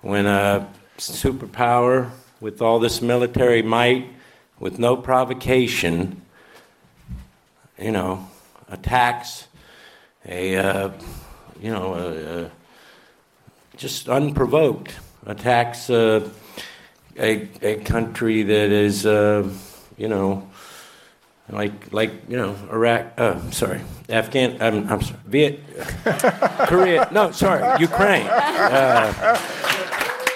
when 0.01 0.25
a 0.25 0.67
superpower 0.97 2.09
with 2.41 2.63
all 2.63 2.79
this 2.79 3.03
military 3.03 3.61
might, 3.63 4.07
with 4.59 4.79
no 4.79 4.97
provocation, 4.97 6.23
you 7.79 7.91
know, 7.91 8.29
attacks 8.69 9.47
a, 10.27 10.57
uh, 10.57 10.91
you 11.61 11.71
know, 11.71 11.95
a, 11.95 12.45
a 12.45 12.51
just 13.77 14.09
unprovoked 14.09 14.95
attacks 15.27 15.91
uh, 15.91 16.29
a, 17.19 17.49
a 17.63 17.77
country 17.85 18.43
that 18.43 18.71
is, 18.71 19.07
uh, 19.07 19.49
you 19.97 20.09
know, 20.09 20.49
like 21.51 21.93
like 21.93 22.11
you 22.29 22.37
know 22.37 22.57
Iraq. 22.73 23.13
Uh, 23.19 23.51
sorry, 23.51 23.83
Afghan. 24.09 24.57
I'm, 24.63 24.89
I'm 24.89 25.03
sorry, 25.03 25.21
Viet, 25.27 25.61
Korea. 26.69 27.09
No, 27.13 27.33
sorry, 27.33 27.81
Ukraine. 27.81 28.27
Uh, 28.27 29.39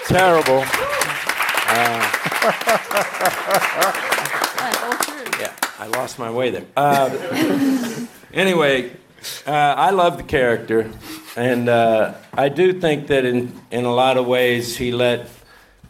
terrible. 0.07 0.63
I 5.79 5.87
lost 5.87 6.19
my 6.19 6.29
way 6.29 6.51
there. 6.51 6.65
Uh, 6.75 7.09
anyway, 8.33 8.91
uh, 9.47 9.51
I 9.87 9.91
love 9.91 10.17
the 10.17 10.23
character, 10.23 10.91
and 11.37 11.69
uh, 11.69 12.15
I 12.33 12.49
do 12.49 12.73
think 12.73 13.07
that 13.07 13.23
in 13.23 13.53
in 13.71 13.85
a 13.85 13.93
lot 13.93 14.17
of 14.17 14.27
ways 14.27 14.75
he 14.75 14.91
let 14.91 15.29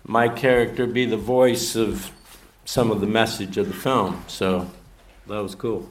my 0.06 0.30
character 0.30 0.86
be 0.86 1.08
the 1.08 1.18
voice 1.18 1.76
of 1.76 2.12
some 2.66 2.92
of 2.92 3.02
the 3.02 3.08
message 3.08 3.58
of 3.58 3.68
the 3.68 3.74
film. 3.74 4.24
So 4.28 4.68
that 5.28 5.42
was 5.42 5.56
cool. 5.56 5.90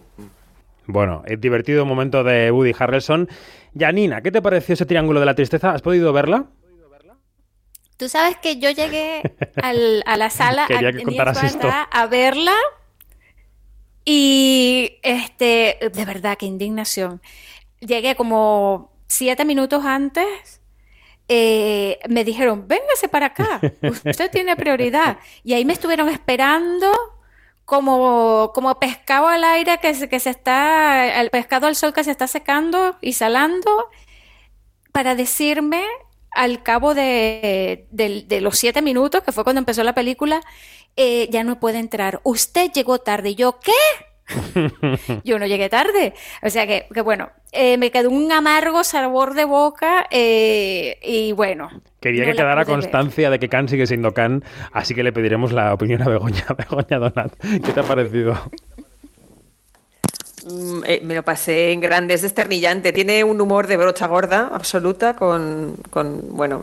Bueno, 0.87 1.23
el 1.27 1.41
divertido 1.41 1.85
momento 1.85 2.23
de 2.23 2.53
Woody 2.53 2.75
Harrelson. 2.79 3.29
Janina, 3.77 4.23
¿qué 4.23 4.31
te 4.31 4.41
pareció 4.41 4.75
ese 4.75 4.87
triángulo 4.87 5.21
de 5.21 5.27
la 5.27 5.35
tristeza? 5.35 5.73
¿Has 5.73 5.83
podido 5.83 6.13
verla? 6.13 6.47
Tú 7.97 8.09
sabes 8.09 8.37
que 8.37 8.59
yo 8.59 8.71
llegué 8.71 9.23
al, 9.61 10.05
a 10.07 10.17
la 10.17 10.31
sala 10.31 10.69
a, 11.63 11.83
a 11.83 12.07
verla 12.07 12.55
y 14.05 14.99
este, 15.03 15.79
de 15.93 16.05
verdad, 16.05 16.37
qué 16.39 16.47
indignación. 16.47 17.21
Llegué 17.81 18.15
como 18.17 18.93
siete 19.07 19.45
minutos 19.45 19.85
antes. 19.85 20.61
Eh, 21.29 21.99
me 22.09 22.25
dijeron, 22.25 22.67
véngase 22.67 23.09
para 23.09 23.27
acá, 23.27 23.61
usted 23.83 24.31
tiene 24.33 24.57
prioridad. 24.57 25.19
Y 25.45 25.53
ahí 25.53 25.65
me 25.65 25.75
estuvieron 25.75 26.09
esperando 26.09 26.91
como, 27.67 28.51
como 28.55 28.79
pescado 28.81 29.29
al 29.29 29.45
aire 29.45 29.79
que 29.79 29.93
se, 29.95 30.09
que 30.09 30.21
se 30.21 30.31
está, 30.31 31.21
el 31.21 31.29
pescado 31.29 31.67
al 31.67 31.77
sol 31.77 31.93
que 31.93 32.03
se 32.03 32.11
está 32.11 32.27
secando 32.27 32.97
y 33.03 33.13
salando, 33.13 33.91
para 34.91 35.15
decirme 35.15 35.85
al 36.31 36.63
cabo 36.63 36.95
de, 36.95 37.87
de, 37.91 38.41
los 38.41 38.59
siete 38.59 38.81
minutos, 38.81 39.23
que 39.23 39.33
fue 39.33 39.45
cuando 39.45 39.59
empezó 39.59 39.83
la 39.85 39.95
película, 39.95 40.41
eh, 40.99 41.29
ya 41.31 41.45
no 41.45 41.61
puede 41.61 41.79
entrar. 41.79 42.21
Usted 42.25 42.73
llegó 42.73 42.99
tarde. 42.99 43.31
Y 43.31 43.35
yo, 43.37 43.61
¿qué? 43.61 43.73
Yo 45.25 45.39
no 45.39 45.47
llegué 45.47 45.69
tarde. 45.69 46.13
O 46.43 46.51
sea 46.51 46.67
que, 46.67 46.87
que 46.93 47.01
bueno, 47.01 47.31
eh, 47.53 47.79
me 47.79 47.91
quedó 47.91 48.11
un 48.11 48.31
amargo 48.31 48.85
sabor 48.85 49.35
de 49.35 49.45
boca 49.45 50.07
eh, 50.11 50.99
y 51.03 51.33
bueno. 51.33 51.71
Quería 52.01 52.25
no 52.25 52.31
que 52.33 52.37
quedara 52.37 52.57
ver. 52.57 52.67
constancia 52.67 53.31
de 53.31 53.39
que 53.39 53.49
Khan 53.49 53.69
sigue 53.69 53.87
siendo 53.87 54.13
Khan, 54.13 54.45
así 54.73 54.95
que 54.95 55.03
le 55.03 55.13
pediremos 55.13 55.53
la 55.53 55.73
opinión 55.73 56.03
a 56.03 56.09
Begoña. 56.09 56.45
Begoña 56.59 56.99
Donat, 56.99 57.33
¿qué 57.41 57.73
te 57.73 57.81
ha 57.81 57.85
parecido? 57.85 58.35
Mm, 60.45 60.83
eh, 60.87 61.01
me 61.03 61.15
lo 61.15 61.23
pasé 61.25 61.73
en 61.73 61.81
grande, 61.81 62.15
es 62.15 62.23
desternillante. 62.23 62.93
Tiene 62.93 63.25
un 63.25 63.41
humor 63.41 63.67
de 63.67 63.77
brocha 63.77 64.07
gorda, 64.07 64.51
absoluta, 64.53 65.15
con, 65.17 65.77
con, 65.91 66.37
bueno, 66.37 66.63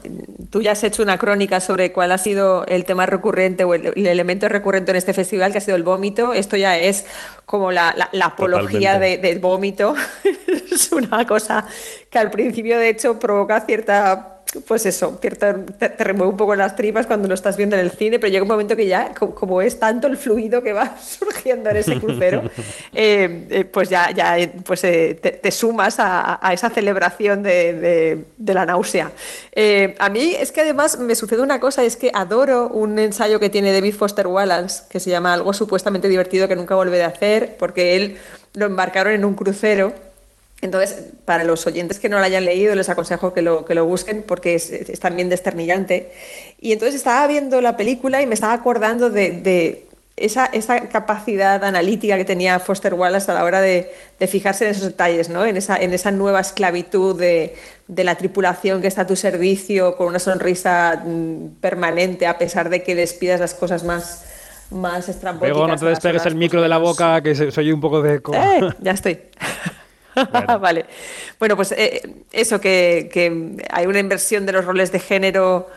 tú 0.49 0.61
ya 0.61 0.71
has 0.71 0.84
hecho 0.84 1.03
una 1.03 1.17
crónica 1.17 1.59
sobre 1.59 1.91
cuál 1.91 2.11
ha 2.11 2.17
sido 2.17 2.65
el 2.67 2.86
tema 2.86 3.05
recurrente 3.05 3.63
o 3.63 3.73
el, 3.73 3.88
el 3.95 4.07
elemento 4.07 4.47
recurrente 4.47 4.91
en 4.91 4.97
este 4.97 5.13
festival, 5.13 5.51
que 5.51 5.57
ha 5.57 5.61
sido 5.61 5.76
el 5.78 5.84
vómito. 5.84 6.34
Esto 6.34 6.55
ya 6.57 6.78
es 6.78 7.05
como 7.45 7.71
la, 7.71 7.93
la- 7.97 8.09
la 8.13 8.26
apología 8.28 8.97
de, 8.99 9.17
del 9.17 9.39
vómito. 9.39 9.95
es 10.71 10.91
una 10.91 11.26
cosa 11.28 11.65
que 12.09 12.17
al 12.17 12.32
principio, 12.32 12.80
de 12.80 12.89
hecho, 12.89 13.19
provoca 13.19 13.61
cierta 13.61 14.35
pues 14.68 14.86
eso, 14.86 15.18
te, 15.22 15.30
te 15.32 16.04
remueve 16.04 16.32
un 16.32 16.38
poco 16.38 16.56
las 16.56 16.76
tripas 16.76 17.06
cuando 17.08 17.28
lo 17.28 17.34
estás 17.34 17.58
viendo 17.58 17.76
en 17.76 17.82
el 17.82 17.91
cine, 17.91 18.20
pero 18.20 18.32
llega 18.32 18.43
un 18.43 18.48
momento 18.50 18.76
que 18.76 18.86
ya, 18.88 19.14
co- 19.14 19.36
como, 19.36 19.62
es 19.62 19.80
tanto 19.80 20.08
el 20.08 20.16
fluido 20.18 20.64
que 20.64 20.72
va 20.72 20.98
surgiendo 21.02 21.70
en 21.72 21.78
ese 21.78 22.00
crucero, 22.00 22.43
eh, 22.93 23.48
eh, 23.50 23.66
pues 23.66 23.89
ya, 23.89 24.12
ya 24.12 24.39
eh, 24.39 24.52
pues, 24.64 24.84
eh, 24.86 25.20
te, 25.22 25.32
te 25.32 25.52
sumas 25.52 26.00
a, 26.00 26.39
a 26.46 26.54
esa 26.54 26.70
celebración 26.70 27.43
de, 27.43 27.74
de- 27.74 28.26
de 28.38 28.54
la 28.54 28.66
náusea. 28.66 29.12
A 30.00 30.10
mí 30.10 30.36
es 30.39 30.52
que 30.52 30.62
además 30.62 31.00
me 31.00 31.16
sucede 31.16 31.41
una 31.41 31.60
cosa, 31.60 31.84
es 31.84 31.98
que 31.98 32.12
adoro 32.14 32.68
un 32.70 32.98
ensayo 33.00 33.39
que 33.39 33.50
tiene 33.50 33.74
David 33.74 33.96
Foster 33.96 34.28
Wallace, 34.28 34.84
que 34.89 35.00
se 35.00 35.10
llama 35.10 35.34
Algo 35.34 35.54
supuestamente 35.54 36.08
divertido 36.08 36.48
que 36.48 36.56
nunca 36.56 36.76
volveré 36.76 37.04
a 37.04 37.08
hacer, 37.08 37.58
porque 37.58 37.96
él 37.96 38.18
lo 38.54 38.66
embarcaron 38.66 39.12
en 39.14 39.26
un 39.26 39.34
crucero 39.34 39.93
entonces, 40.66 41.13
para 41.24 41.43
los 41.43 41.66
oyentes 41.66 41.99
que 41.99 42.09
no 42.09 42.20
lo 42.20 42.26
hayan 42.26 42.45
leído, 42.45 42.76
les 42.76 42.89
aconsejo 42.89 43.34
que 43.34 43.41
lo, 43.41 43.66
que 43.66 43.76
lo 43.76 43.86
busquen 43.86 44.24
porque 44.24 44.55
es, 44.55 44.72
es 44.72 44.99
también 44.99 45.30
desternillante. 45.30 46.11
Y 46.59 46.74
entonces 46.74 46.95
estaba 46.95 47.26
viendo 47.28 47.61
la 47.61 47.78
película 47.78 48.22
y 48.22 48.28
me 48.28 48.34
estaba 48.34 48.53
acordando 48.53 49.09
de, 49.09 49.32
de 49.32 49.86
esa, 50.18 50.45
esa 50.45 50.88
capacidad 50.88 51.63
analítica 51.63 52.18
que 52.18 52.26
tenía 52.26 52.59
Foster 52.59 52.93
Wallace 52.93 53.30
a 53.32 53.34
la 53.34 53.43
hora 53.43 53.59
de, 53.59 53.91
de 54.18 54.28
fijarse 54.28 54.66
en 54.66 54.72
esos 54.72 54.86
detalles, 54.86 55.30
¿no? 55.30 55.45
en, 55.45 55.57
esa, 55.57 55.78
en 55.78 55.93
esa 55.93 56.11
nueva 56.11 56.39
esclavitud 56.39 57.20
de, 57.20 57.55
de 57.88 58.03
la 58.03 58.16
tripulación 58.16 58.82
que 58.82 58.88
está 58.88 59.01
a 59.01 59.07
tu 59.07 59.16
servicio 59.16 59.97
con 59.97 60.07
una 60.07 60.20
sonrisa 60.20 61.03
mm, 61.05 61.59
permanente 61.59 62.28
a 62.28 62.38
pesar 62.38 62.70
de 62.70 62.82
que 62.82 62.95
despidas 62.95 63.41
las 63.41 63.53
cosas 63.53 63.84
más, 63.84 64.26
más 64.72 65.09
estrambóticas. 65.09 65.55
Bego, 65.55 65.68
no 65.68 65.76
te 65.76 65.86
despegues 65.86 66.26
el 66.26 66.36
micro 66.36 66.61
de 66.61 66.70
la 66.70 66.78
boca, 66.78 67.22
que 67.22 67.32
oye 67.32 67.74
un 67.74 67.82
poco 67.82 68.01
de. 68.01 68.16
¡Eh! 68.16 68.70
Ya 68.80 68.91
estoy. 68.91 69.20
vale. 70.61 70.86
Bueno, 71.39 71.55
pues 71.55 71.72
eh, 71.74 72.01
eso, 72.32 72.59
que, 72.61 73.09
que 73.11 73.57
hay 73.70 73.86
una 73.88 73.99
inversión 73.99 74.45
de 74.45 74.53
los 74.53 74.66
roles 74.66 74.91
de 74.91 74.99
género 74.99 75.68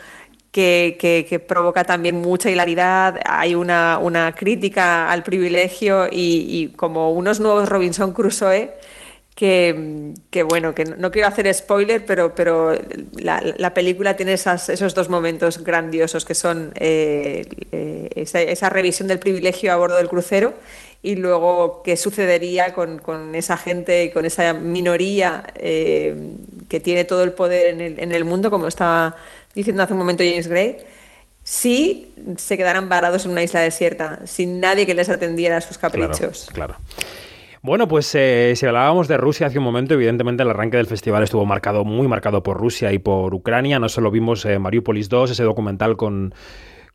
que, 0.53 0.97
que- 1.01 1.26
que 1.28 1.39
provoca 1.41 1.84
también 1.84 2.16
mucha 2.16 2.51
hilaridad, 2.51 3.20
hay 3.26 3.55
una, 3.55 3.99
una 3.99 4.34
crítica 4.34 5.11
al 5.11 5.22
privilegio 5.22 6.09
y, 6.11 6.68
como 6.76 7.12
unos 7.12 7.41
nuevos 7.41 7.68
Robinson 7.68 8.12
Crusoe. 8.12 8.72
Que, 9.34 10.14
que, 10.30 10.43
bueno, 10.43 10.74
que 10.74 10.84
no, 10.84 11.12
quiero 11.12 11.28
hacer 11.28 11.53
spoiler, 11.55 12.05
pero, 12.05 12.34
pero 12.34 12.72
la, 13.16 13.41
la 13.57 13.72
película 13.72 14.16
tiene 14.16 14.32
esas- 14.32 14.68
esos 14.68 14.95
dos 14.97 15.09
momentos 15.09 15.62
grandiosos 15.62 16.24
que 16.24 16.34
son 16.34 16.72
eh, 16.74 17.47
eh, 17.70 18.11
esa, 18.16 18.41
esa 18.43 18.68
revisión 18.68 19.07
del 19.07 19.20
privilegio 19.20 19.72
a 19.72 19.76
bordo 19.76 19.97
del 19.97 20.09
crucero 20.09 20.55
y 21.03 21.16
luego 21.16 21.82
qué 21.84 21.96
sucedería 21.96 22.74
con, 22.74 22.99
con 22.99 23.34
esa 23.34 23.57
gente 23.57 24.05
y 24.05 24.11
con 24.11 24.24
esa 24.24 24.53
minoría 24.53 25.44
eh, 25.55 26.16
que 26.68 26.80
tiene 26.80 27.05
todo 27.05 27.22
el 27.22 27.32
poder 27.32 27.68
en 27.68 27.80
el, 27.80 28.01
en 28.01 28.12
el 28.12 28.24
mundo, 28.24 28.51
como 28.51 28.66
estaba 28.66 29.16
diciendo 29.55 29.82
hace 29.82 29.92
un 29.92 29.99
momento 30.01 30.24
James 30.24 30.49
Gray, 30.49 30.78
si 31.44 32.12
se 32.36 32.59
quedaran 32.59 32.88
varados 32.88 33.24
en 33.24 33.32
una 33.32 33.42
isla 33.42 33.61
desierta, 33.61 34.20
sin 34.26 34.61
nadie 34.61 34.86
que 34.86 34.94
les 34.94 35.09
atendiera 35.09 35.57
a 35.57 35.61
sus 35.61 35.78
caprichos. 35.78 36.49
Claro. 36.53 36.74
Bueno, 37.62 37.88
pues 37.88 38.14
eh, 38.14 38.53
si 38.55 38.66
hablábamos 38.66 39.09
de 39.09 39.16
Rusia 39.16 39.46
hace 39.46 39.59
un 39.59 39.64
momento, 39.64 39.94
evidentemente 39.94 40.42
el 40.42 40.51
arranque 40.51 40.76
del 40.76 40.86
festival 40.86 41.22
estuvo 41.22 41.44
marcado, 41.44 41.84
muy 41.84 42.07
marcado 42.07 42.42
por 42.42 42.57
Rusia 42.57 42.92
y 42.92 42.99
por 42.99 43.34
Ucrania. 43.34 43.78
No 43.78 43.88
solo 43.88 44.11
vimos 44.11 44.44
eh, 44.44 44.59
Mariupolis 44.59 45.09
2, 45.09 45.30
ese 45.30 45.42
documental 45.42 45.96
con, 45.96 46.34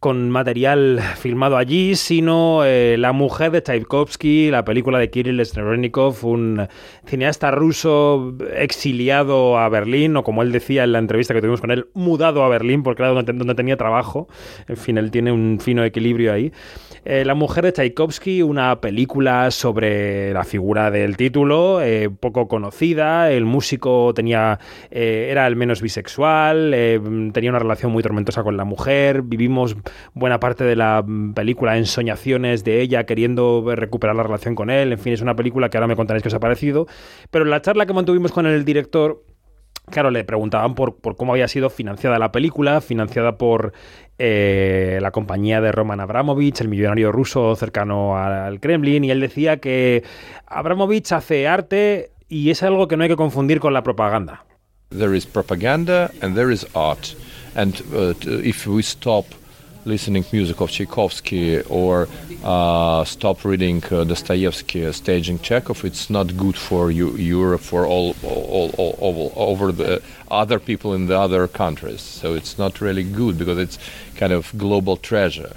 con 0.04 0.30
material 0.30 1.00
filmado 1.16 1.56
allí, 1.56 1.96
sino 1.96 2.66
eh, 2.66 2.98
La 3.00 3.14
mujer 3.14 3.52
de 3.52 3.62
Tchaikovsky, 3.62 4.52
la 4.52 4.66
película 4.66 5.00
de 5.00 5.10
Kirill 5.10 5.46
Srebrenikov, 5.46 6.26
un 6.26 6.68
cineasta 7.06 7.52
ruso 7.52 8.36
exiliado 8.54 9.58
a 9.58 9.70
Berlín, 9.70 10.18
o 10.18 10.24
como 10.26 10.42
él 10.42 10.52
decía 10.52 10.84
en 10.84 10.92
la 10.92 11.00
entrevista 11.00 11.34
que 11.34 11.40
tuvimos 11.40 11.62
con 11.62 11.72
él, 11.72 11.88
mudado 11.94 12.44
a 12.44 12.50
Berlín 12.50 12.84
porque 12.84 13.02
era 13.02 13.14
donde, 13.14 13.56
tenía 13.56 13.78
trabajo. 13.78 14.28
En 14.68 14.76
fin, 14.76 14.98
él 14.98 15.10
tiene 15.10 15.32
un 15.32 15.60
fino 15.62 15.86
equilibrio 15.86 16.34
ahí. 16.34 16.52
Eh, 17.06 17.24
la 17.24 17.34
mujer 17.34 17.64
de 17.64 17.72
Tchaikovsky, 17.72 18.42
una 18.42 18.82
película 18.82 19.52
sobre 19.52 20.34
la 20.34 20.44
figura 20.44 20.92
del 20.92 21.16
título, 21.16 21.82
eh, 21.82 22.10
poco 22.10 22.50
conocida. 22.50 23.32
El 23.32 23.46
músico 23.46 24.14
tenía, 24.14 24.60
era 24.92 25.46
al 25.46 25.56
menos 25.56 25.82
bisexual, 25.82 26.72
tenía 27.34 27.50
una 27.52 27.60
relación 27.60 27.94
muy 27.94 28.04
tormentosa 28.04 28.44
con 28.44 28.58
la 28.58 28.66
mujer. 28.66 29.22
Vivimos 29.22 29.78
buena 30.14 30.40
parte 30.40 30.64
de 30.64 30.76
la 30.76 31.04
mm, 31.06 31.34
película 31.34 31.78
en 31.78 31.86
soñaciones 31.86 32.64
de 32.64 32.82
ella 32.82 33.06
queriendo 33.06 33.64
recuperar 33.76 34.16
la 34.16 34.24
relación 34.24 34.56
con 34.56 34.70
él. 34.70 34.92
En 34.94 35.00
fin, 35.00 35.14
es 35.14 35.22
una 35.22 35.36
película 35.36 35.70
que 35.70 35.78
ahora 35.78 35.88
me 35.88 35.96
contaréis 35.96 36.24
qué 36.24 36.30
os 36.30 36.34
ha 36.34 36.40
parecido. 36.40 36.88
Pero 37.32 37.46
en 37.46 37.52
la 37.52 37.62
charla 37.62 37.86
que 37.86 37.94
mantuvimos 37.94 38.32
con 38.32 38.46
el 38.46 38.66
director, 38.66 39.24
Claro, 39.90 40.12
le 40.12 40.24
preguntaban 40.24 40.76
por, 40.76 40.96
por 40.96 41.18
cómo 41.18 41.34
había 41.34 41.50
sido 41.50 41.70
financiada 41.70 42.18
la 42.18 42.32
película, 42.32 42.80
financiada 42.80 43.38
por 43.38 43.74
eh, 44.18 44.98
la 45.02 45.12
compañía 45.12 45.60
de 45.60 45.74
Roman 45.74 46.00
Abramovich, 46.00 46.62
el 46.62 46.70
millonario 46.70 47.12
ruso 47.12 47.54
cercano 47.58 48.18
al 48.18 48.62
Kremlin, 48.62 49.04
y 49.04 49.12
él 49.12 49.20
decía 49.20 49.58
que 49.58 50.04
Abramovich 50.48 51.12
hace 51.12 51.50
arte 51.50 52.12
y 52.30 52.50
es 52.50 52.64
algo 52.64 52.88
que 52.88 52.96
no 52.96 53.04
hay 53.04 53.10
que 53.10 53.18
confundir 53.18 53.60
con 53.60 53.74
la 53.74 53.84
propaganda. 53.84 54.46
There 54.90 55.20
propaganda 55.32 56.12
and 56.22 56.36
there 56.36 56.54
is 56.54 56.66
art. 56.76 57.16
And 57.56 57.76
uh, 57.94 58.14
listening 59.86 60.26
music 60.32 60.62
of 60.62 60.70
Tchaikovsky 60.70 61.62
or 61.62 62.08
uh, 62.44 63.04
stop 63.04 63.44
reading 63.46 63.84
uh, 63.92 64.04
Dostoevsky, 64.04 64.86
uh, 64.86 64.92
staging 64.92 65.40
Chekhov, 65.40 65.84
it's 65.86 66.10
not 66.10 66.36
good 66.38 66.58
for 66.58 66.92
you, 66.92 67.16
Europe, 67.18 67.62
for 67.62 67.86
all, 67.86 68.16
all, 68.24 68.72
all, 68.78 68.96
all 69.00 69.32
over 69.36 69.72
the 69.72 70.02
other 70.30 70.60
people 70.60 70.94
in 70.94 71.08
the 71.08 71.18
other 71.18 71.48
countries. 71.48 72.02
So 72.02 72.34
it's 72.34 72.58
not 72.58 72.82
really 72.82 73.04
good 73.04 73.38
because 73.38 73.58
it's 73.58 73.78
kind 74.16 74.34
of 74.34 74.52
global 74.58 74.98
treasure. 74.98 75.56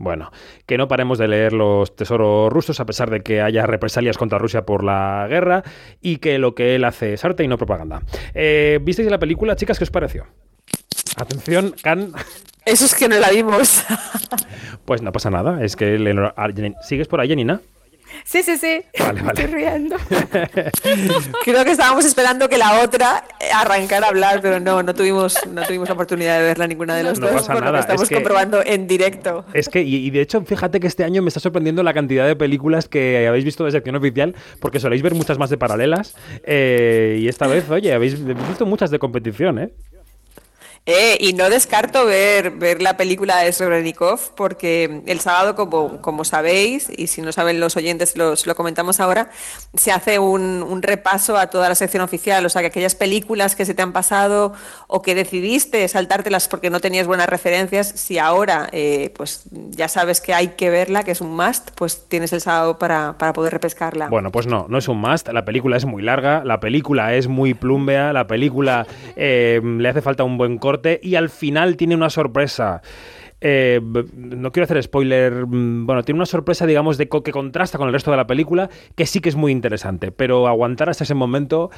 Bueno, 0.00 0.30
que 0.64 0.78
no 0.78 0.86
paremos 0.86 1.18
de 1.18 1.26
leer 1.26 1.52
los 1.52 1.96
tesoros 1.96 2.52
rusos 2.52 2.78
a 2.78 2.86
pesar 2.86 3.10
de 3.10 3.20
que 3.20 3.40
haya 3.40 3.66
represalias 3.66 4.16
contra 4.16 4.38
Rusia 4.38 4.64
por 4.64 4.84
la 4.84 5.26
guerra 5.28 5.64
y 6.00 6.18
que 6.18 6.38
lo 6.38 6.54
que 6.54 6.76
él 6.76 6.84
hace 6.84 7.14
es 7.14 7.24
arte 7.24 7.42
y 7.42 7.48
no 7.48 7.58
propaganda. 7.58 8.02
Eh, 8.32 8.78
¿Visteis 8.82 9.10
la 9.10 9.18
película, 9.18 9.56
chicas? 9.56 9.76
¿Qué 9.76 9.84
os 9.84 9.90
pareció? 9.90 10.26
Atención, 11.16 11.74
Can. 11.82 12.12
Eso 12.68 12.84
es 12.84 12.94
que 12.94 13.08
no 13.08 13.18
la 13.18 13.30
vimos. 13.30 13.84
Pues 14.84 15.02
no 15.02 15.12
pasa 15.12 15.30
nada, 15.30 15.62
es 15.64 15.76
que... 15.76 15.98
le- 15.98 16.10
a- 16.12 16.48
Jenny- 16.48 16.74
¿Sigues 16.82 17.08
por 17.08 17.20
ahí, 17.20 17.28
Janina? 17.28 17.60
Sí, 18.24 18.42
sí, 18.42 18.56
sí. 18.56 18.80
Vale, 18.98 19.20
vale. 19.22 19.42
Estoy 19.42 19.46
riendo. 19.54 19.96
Creo 21.44 21.64
que 21.64 21.70
estábamos 21.72 22.04
esperando 22.06 22.48
que 22.48 22.56
la 22.58 22.82
otra 22.82 23.24
arrancara 23.54 24.06
a 24.06 24.08
hablar, 24.10 24.40
pero 24.40 24.60
no, 24.60 24.82
no 24.82 24.94
tuvimos, 24.94 25.36
no 25.52 25.62
tuvimos 25.62 25.88
la 25.88 25.94
oportunidad 25.94 26.38
de 26.38 26.44
verla 26.44 26.66
ninguna 26.66 26.96
de 26.96 27.02
los 27.04 27.18
No 27.18 27.26
dos, 27.26 27.36
pasa 27.36 27.52
por 27.52 27.60
lo 27.62 27.66
nada, 27.66 27.78
que 27.78 27.80
estamos 27.82 28.02
es 28.04 28.08
que- 28.08 28.14
comprobando 28.14 28.62
en 28.64 28.86
directo. 28.86 29.44
Es 29.52 29.68
que, 29.68 29.82
y, 29.82 29.96
y 30.06 30.10
de 30.10 30.22
hecho, 30.22 30.42
fíjate 30.42 30.80
que 30.80 30.86
este 30.86 31.04
año 31.04 31.20
me 31.22 31.28
está 31.28 31.40
sorprendiendo 31.40 31.82
la 31.82 31.92
cantidad 31.94 32.26
de 32.26 32.34
películas 32.34 32.88
que 32.88 33.26
habéis 33.28 33.44
visto 33.44 33.64
de 33.64 33.72
sección 33.72 33.96
oficial, 33.96 34.34
porque 34.60 34.80
soléis 34.80 35.02
ver 35.02 35.14
muchas 35.14 35.38
más 35.38 35.50
de 35.50 35.58
paralelas. 35.58 36.16
eh, 36.44 37.18
y 37.20 37.28
esta 37.28 37.46
vez, 37.46 37.68
oye, 37.70 37.92
habéis 37.92 38.24
visto 38.24 38.64
muchas 38.66 38.90
de 38.90 38.98
competición, 38.98 39.58
¿eh? 39.58 39.70
Eh, 40.90 41.18
y 41.20 41.34
no 41.34 41.50
descarto 41.50 42.06
ver, 42.06 42.52
ver 42.52 42.80
la 42.80 42.96
película 42.96 43.36
de 43.36 43.52
Srebrenikov 43.52 44.34
porque 44.34 45.02
el 45.04 45.20
sábado, 45.20 45.54
como, 45.54 46.00
como 46.00 46.24
sabéis, 46.24 46.88
y 46.96 47.08
si 47.08 47.20
no 47.20 47.30
saben 47.30 47.60
los 47.60 47.76
oyentes, 47.76 48.16
los, 48.16 48.46
lo 48.46 48.54
comentamos 48.54 48.98
ahora, 48.98 49.28
se 49.74 49.92
hace 49.92 50.18
un, 50.18 50.62
un 50.62 50.80
repaso 50.80 51.36
a 51.36 51.48
toda 51.48 51.68
la 51.68 51.74
sección 51.74 52.02
oficial. 52.02 52.46
O 52.46 52.48
sea, 52.48 52.62
que 52.62 52.68
aquellas 52.68 52.94
películas 52.94 53.54
que 53.54 53.66
se 53.66 53.74
te 53.74 53.82
han 53.82 53.92
pasado 53.92 54.54
o 54.86 55.02
que 55.02 55.14
decidiste 55.14 55.86
saltártelas 55.88 56.48
porque 56.48 56.70
no 56.70 56.80
tenías 56.80 57.06
buenas 57.06 57.28
referencias, 57.28 57.86
si 57.88 58.18
ahora 58.18 58.70
eh, 58.72 59.12
pues 59.14 59.42
ya 59.52 59.88
sabes 59.88 60.22
que 60.22 60.32
hay 60.32 60.54
que 60.56 60.70
verla, 60.70 61.04
que 61.04 61.10
es 61.10 61.20
un 61.20 61.36
must, 61.36 61.68
pues 61.74 62.08
tienes 62.08 62.32
el 62.32 62.40
sábado 62.40 62.78
para, 62.78 63.18
para 63.18 63.34
poder 63.34 63.52
repescarla. 63.52 64.08
Bueno, 64.08 64.32
pues 64.32 64.46
no, 64.46 64.64
no 64.70 64.78
es 64.78 64.88
un 64.88 65.02
must. 65.02 65.28
La 65.28 65.44
película 65.44 65.76
es 65.76 65.84
muy 65.84 66.02
larga, 66.02 66.44
la 66.46 66.60
película 66.60 67.12
es 67.12 67.28
muy 67.28 67.52
plumbea, 67.52 68.14
la 68.14 68.26
película 68.26 68.86
eh, 69.16 69.60
le 69.62 69.86
hace 69.86 70.00
falta 70.00 70.24
un 70.24 70.38
buen 70.38 70.56
corte 70.56 70.77
y 71.02 71.14
al 71.14 71.28
final 71.28 71.76
tiene 71.76 71.94
una 71.94 72.10
sorpresa. 72.10 72.82
Eh, 73.40 73.80
no 74.14 74.50
quiero 74.50 74.64
hacer 74.64 74.82
spoiler. 74.82 75.46
mm, 75.46 75.86
Bueno, 75.86 76.02
tiene 76.02 76.18
una 76.18 76.26
sorpresa, 76.26 76.66
digamos, 76.66 76.98
de 76.98 77.08
que 77.08 77.30
contrasta 77.32 77.78
con 77.78 77.86
el 77.86 77.92
resto 77.92 78.10
de 78.10 78.16
la 78.16 78.26
película, 78.26 78.68
que 78.96 79.06
sí 79.06 79.20
que 79.20 79.28
es 79.28 79.36
muy 79.36 79.52
interesante. 79.52 80.10
Pero 80.10 80.48
aguantar 80.48 80.90
hasta 80.90 81.04
ese 81.04 81.14
momento 81.14 81.70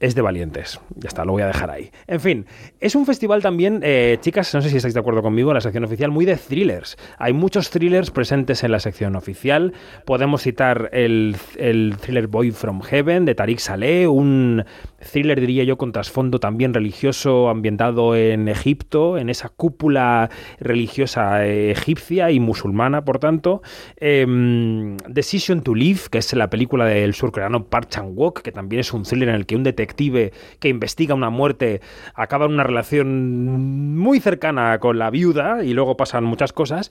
es 0.00 0.14
de 0.14 0.22
valientes. 0.22 0.80
Ya 0.96 1.08
está, 1.08 1.24
lo 1.24 1.32
voy 1.32 1.42
a 1.42 1.46
dejar 1.46 1.70
ahí. 1.70 1.90
En 2.06 2.20
fin, 2.20 2.46
es 2.80 2.94
un 2.94 3.04
festival 3.04 3.42
también, 3.42 3.80
eh, 3.82 4.18
chicas, 4.20 4.54
no 4.54 4.62
sé 4.62 4.70
si 4.70 4.76
estáis 4.76 4.94
de 4.94 5.00
acuerdo 5.00 5.22
conmigo, 5.22 5.50
en 5.50 5.54
la 5.54 5.60
sección 5.60 5.84
oficial, 5.84 6.10
muy 6.10 6.24
de 6.24 6.36
thrillers. 6.36 6.96
Hay 7.18 7.32
muchos 7.32 7.70
thrillers 7.70 8.10
presentes 8.10 8.62
en 8.62 8.72
la 8.72 8.80
sección 8.80 9.16
oficial. 9.16 9.72
Podemos 10.04 10.42
citar 10.42 10.90
el, 10.92 11.36
el 11.56 11.96
thriller 12.00 12.28
Boy 12.28 12.52
from 12.52 12.80
Heaven 12.82 13.24
de 13.24 13.34
Tariq 13.34 13.58
Saleh, 13.58 14.08
un 14.08 14.64
thriller, 15.10 15.40
diría 15.40 15.64
yo, 15.64 15.76
con 15.78 15.92
trasfondo 15.92 16.38
también 16.38 16.74
religioso 16.74 17.48
ambientado 17.48 18.14
en 18.14 18.48
Egipto, 18.48 19.18
en 19.18 19.30
esa 19.30 19.48
cúpula 19.48 20.30
religiosa 20.60 21.44
eh, 21.44 21.72
egipcia 21.72 22.30
y 22.30 22.40
musulmana, 22.40 23.04
por 23.04 23.18
tanto. 23.18 23.62
Em, 23.96 24.96
Decision 25.08 25.62
to 25.62 25.74
Live, 25.74 26.02
que 26.10 26.18
es 26.18 26.32
la 26.34 26.50
película 26.50 26.84
del 26.84 27.14
surcoreano 27.14 27.64
Park 27.64 27.88
Chan-wook, 27.88 28.42
que 28.42 28.52
también 28.52 28.80
es 28.80 28.92
un 28.92 29.02
thriller 29.02 29.30
en 29.30 29.34
el 29.34 29.46
que 29.46 29.56
un 29.56 29.64
detective 29.64 29.87
que 29.94 30.68
investiga 30.68 31.14
una 31.14 31.30
muerte 31.30 31.80
acaba 32.14 32.46
en 32.46 32.52
una 32.52 32.64
relación 32.64 33.96
muy 33.96 34.20
cercana 34.20 34.78
con 34.78 34.98
la 34.98 35.10
viuda 35.10 35.64
y 35.64 35.74
luego 35.74 35.96
pasan 35.96 36.24
muchas 36.24 36.52
cosas. 36.52 36.90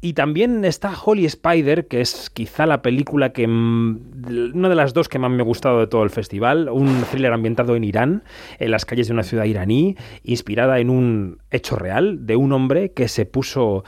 Y 0.00 0.14
también 0.14 0.64
está 0.64 0.92
Holy 1.04 1.26
Spider, 1.26 1.86
que 1.86 2.00
es 2.00 2.28
quizá 2.30 2.66
la 2.66 2.82
película 2.82 3.32
que 3.32 3.46
una 3.46 4.68
de 4.68 4.74
las 4.74 4.94
dos 4.94 5.08
que 5.08 5.18
más 5.18 5.30
me 5.30 5.42
ha 5.42 5.44
gustado 5.44 5.78
de 5.80 5.86
todo 5.86 6.02
el 6.02 6.10
festival, 6.10 6.68
un 6.68 7.04
thriller 7.10 7.32
ambientado 7.32 7.76
en 7.76 7.84
Irán, 7.84 8.24
en 8.58 8.70
las 8.70 8.84
calles 8.84 9.06
de 9.06 9.14
una 9.14 9.22
ciudad 9.22 9.44
iraní, 9.44 9.96
inspirada 10.24 10.80
en 10.80 10.90
un 10.90 11.38
hecho 11.50 11.76
real 11.76 12.26
de 12.26 12.36
un 12.36 12.52
hombre 12.52 12.92
que 12.92 13.08
se 13.08 13.26
puso 13.26 13.84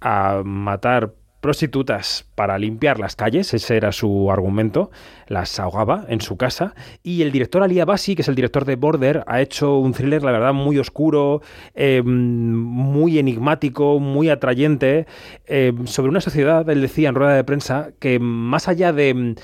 a 0.00 0.42
matar 0.44 1.14
prostitutas 1.46 2.26
para 2.34 2.58
limpiar 2.58 2.98
las 2.98 3.14
calles, 3.14 3.54
ese 3.54 3.76
era 3.76 3.92
su 3.92 4.32
argumento, 4.32 4.90
las 5.28 5.60
ahogaba 5.60 6.04
en 6.08 6.20
su 6.20 6.36
casa 6.36 6.74
y 7.04 7.22
el 7.22 7.30
director 7.30 7.62
Ali 7.62 7.78
Abasi, 7.78 8.16
que 8.16 8.22
es 8.22 8.28
el 8.28 8.34
director 8.34 8.64
de 8.64 8.74
Border, 8.74 9.22
ha 9.28 9.40
hecho 9.40 9.78
un 9.78 9.92
thriller, 9.92 10.24
la 10.24 10.32
verdad, 10.32 10.52
muy 10.52 10.76
oscuro, 10.80 11.42
eh, 11.76 12.02
muy 12.02 13.20
enigmático, 13.20 14.00
muy 14.00 14.28
atrayente, 14.28 15.06
eh, 15.46 15.72
sobre 15.84 16.10
una 16.10 16.20
sociedad, 16.20 16.68
él 16.68 16.80
decía 16.80 17.10
en 17.10 17.14
rueda 17.14 17.36
de 17.36 17.44
prensa, 17.44 17.90
que 18.00 18.18
más 18.18 18.66
allá 18.66 18.92
de 18.92 19.36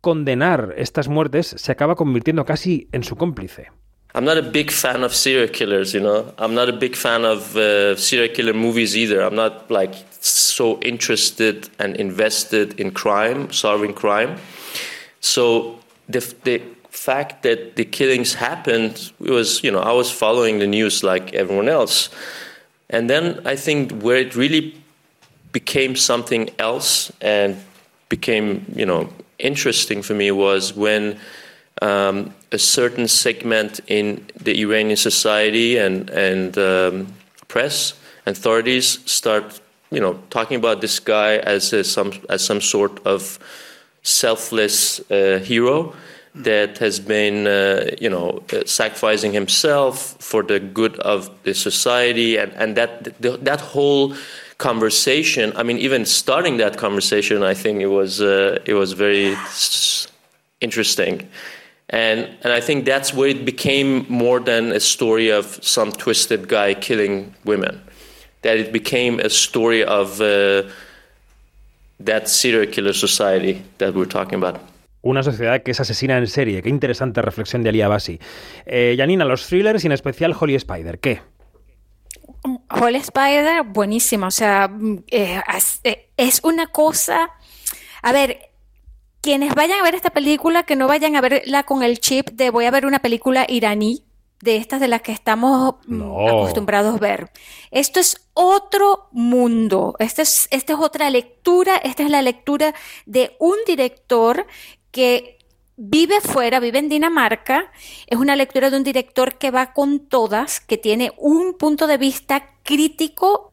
condenar 0.00 0.74
estas 0.76 1.08
muertes, 1.08 1.56
se 1.58 1.72
acaba 1.72 1.96
convirtiendo 1.96 2.44
casi 2.44 2.88
en 2.92 3.02
su 3.02 3.16
cómplice. 3.16 3.72
I'm 4.14 4.24
not 4.24 4.38
a 4.38 4.42
big 4.42 4.70
fan 4.70 5.04
of 5.04 5.14
serial 5.14 5.48
killers, 5.48 5.92
you 5.92 6.00
know. 6.00 6.32
I'm 6.38 6.54
not 6.54 6.68
a 6.68 6.72
big 6.72 6.96
fan 6.96 7.24
of 7.24 7.56
uh, 7.56 7.94
serial 7.96 8.34
killer 8.34 8.54
movies 8.54 8.96
either. 8.96 9.20
I'm 9.20 9.34
not 9.34 9.70
like 9.70 9.94
so 10.20 10.80
interested 10.80 11.68
and 11.78 11.94
invested 11.96 12.80
in 12.80 12.90
crime, 12.90 13.52
solving 13.52 13.92
crime. 13.92 14.38
So 15.20 15.78
the 16.08 16.20
the 16.44 16.62
fact 16.90 17.42
that 17.42 17.76
the 17.76 17.84
killings 17.84 18.34
happened 18.34 19.12
was, 19.20 19.62
you 19.62 19.70
know, 19.70 19.80
I 19.80 19.92
was 19.92 20.10
following 20.10 20.58
the 20.58 20.66
news 20.66 21.02
like 21.02 21.32
everyone 21.34 21.68
else. 21.68 22.10
And 22.90 23.08
then 23.08 23.40
I 23.46 23.56
think 23.56 23.92
where 24.02 24.16
it 24.16 24.34
really 24.34 24.74
became 25.52 25.94
something 25.96 26.50
else 26.58 27.12
and 27.20 27.56
became, 28.08 28.64
you 28.74 28.86
know, 28.86 29.08
interesting 29.38 30.02
for 30.02 30.14
me 30.14 30.30
was 30.30 30.74
when 30.74 31.18
um, 31.82 32.34
a 32.52 32.58
certain 32.58 33.08
segment 33.08 33.80
in 33.86 34.26
the 34.40 34.60
Iranian 34.62 34.96
society 34.96 35.78
and 35.78 36.10
and 36.10 36.56
um, 36.58 37.06
press 37.48 37.94
authorities 38.26 38.98
start, 39.06 39.60
you 39.90 40.00
know, 40.00 40.18
talking 40.30 40.56
about 40.56 40.80
this 40.80 41.00
guy 41.00 41.36
as 41.38 41.72
a, 41.72 41.84
some 41.84 42.12
as 42.28 42.44
some 42.44 42.60
sort 42.60 43.04
of 43.06 43.38
selfless 44.02 45.00
uh, 45.10 45.40
hero 45.42 45.94
that 46.34 46.78
has 46.78 47.00
been, 47.00 47.46
uh, 47.46 47.90
you 48.00 48.08
know, 48.08 48.42
uh, 48.52 48.62
sacrificing 48.64 49.32
himself 49.32 50.16
for 50.20 50.42
the 50.42 50.60
good 50.60 50.98
of 51.00 51.30
the 51.42 51.54
society, 51.54 52.36
and 52.36 52.52
and 52.52 52.76
that 52.76 53.20
that 53.44 53.60
whole 53.60 54.14
conversation. 54.58 55.52
I 55.56 55.62
mean, 55.62 55.78
even 55.78 56.04
starting 56.04 56.58
that 56.58 56.76
conversation, 56.76 57.42
I 57.42 57.54
think 57.54 57.80
it 57.80 57.86
was 57.86 58.20
uh, 58.20 58.58
it 58.64 58.74
was 58.74 58.92
very 58.92 59.36
interesting. 60.60 61.28
And, 61.90 62.28
and 62.42 62.52
I 62.52 62.60
think 62.60 62.84
that's 62.84 63.14
where 63.14 63.28
it 63.28 63.44
became 63.44 64.04
more 64.08 64.40
than 64.40 64.72
a 64.72 64.80
story 64.80 65.30
of 65.30 65.58
some 65.62 65.90
twisted 65.92 66.46
guy 66.48 66.74
killing 66.74 67.34
women. 67.44 67.80
That 68.42 68.58
it 68.58 68.72
became 68.72 69.20
a 69.20 69.30
story 69.30 69.82
of 69.82 70.20
uh, 70.20 70.64
that 72.00 72.28
serial 72.28 72.66
killer 72.70 72.92
society 72.92 73.62
that 73.78 73.94
we're 73.94 74.06
talking 74.06 74.34
about. 74.34 74.60
Una 75.02 75.22
sociedad 75.22 75.62
que 75.62 75.70
es 75.70 75.80
asesina 75.80 76.18
en 76.18 76.26
serie. 76.26 76.60
Qué 76.60 76.68
interesante 76.68 77.22
reflexión 77.22 77.62
de 77.62 77.70
Ali 77.70 77.82
Abasi. 77.82 78.18
Eh, 78.66 78.94
Janina, 78.98 79.24
los 79.24 79.46
thrillers 79.46 79.84
y 79.84 79.86
en 79.86 79.92
especial 79.92 80.34
Holy 80.38 80.56
Spider. 80.56 80.98
¿Qué? 80.98 81.20
Holy 82.70 82.98
Spider, 82.98 83.62
buenísimo. 83.64 84.26
O 84.26 84.30
sea, 84.30 84.68
mm, 84.68 85.04
eh, 85.10 85.40
eh, 85.84 86.08
es 86.16 86.40
una 86.42 86.66
cosa. 86.66 87.30
A 88.02 88.12
ver, 88.12 88.47
quienes 89.20 89.54
vayan 89.54 89.80
a 89.80 89.82
ver 89.82 89.94
esta 89.94 90.10
película, 90.10 90.62
que 90.62 90.76
no 90.76 90.86
vayan 90.86 91.16
a 91.16 91.20
verla 91.20 91.62
con 91.64 91.82
el 91.82 92.00
chip 92.00 92.30
de 92.30 92.50
voy 92.50 92.66
a 92.66 92.70
ver 92.70 92.86
una 92.86 93.00
película 93.00 93.46
iraní, 93.48 94.04
de 94.40 94.56
estas 94.56 94.80
de 94.80 94.88
las 94.88 95.02
que 95.02 95.12
estamos 95.12 95.74
mm, 95.86 96.28
acostumbrados 96.28 96.94
a 96.94 96.98
ver. 96.98 97.30
Esto 97.70 98.00
es 98.00 98.28
otro 98.34 99.08
mundo. 99.12 99.96
Esta 99.98 100.22
es, 100.22 100.48
esta 100.50 100.74
es 100.74 100.78
otra 100.78 101.10
lectura. 101.10 101.76
Esta 101.76 102.04
es 102.04 102.10
la 102.10 102.22
lectura 102.22 102.74
de 103.06 103.36
un 103.40 103.56
director 103.66 104.46
que 104.90 105.38
vive 105.76 106.20
fuera, 106.20 106.60
vive 106.60 106.78
en 106.78 106.88
Dinamarca. 106.88 107.72
Es 108.06 108.18
una 108.18 108.36
lectura 108.36 108.70
de 108.70 108.76
un 108.76 108.84
director 108.84 109.38
que 109.38 109.50
va 109.50 109.72
con 109.72 110.08
todas, 110.08 110.60
que 110.60 110.78
tiene 110.78 111.12
un 111.16 111.54
punto 111.54 111.86
de 111.86 111.98
vista 111.98 112.54
crítico 112.62 113.52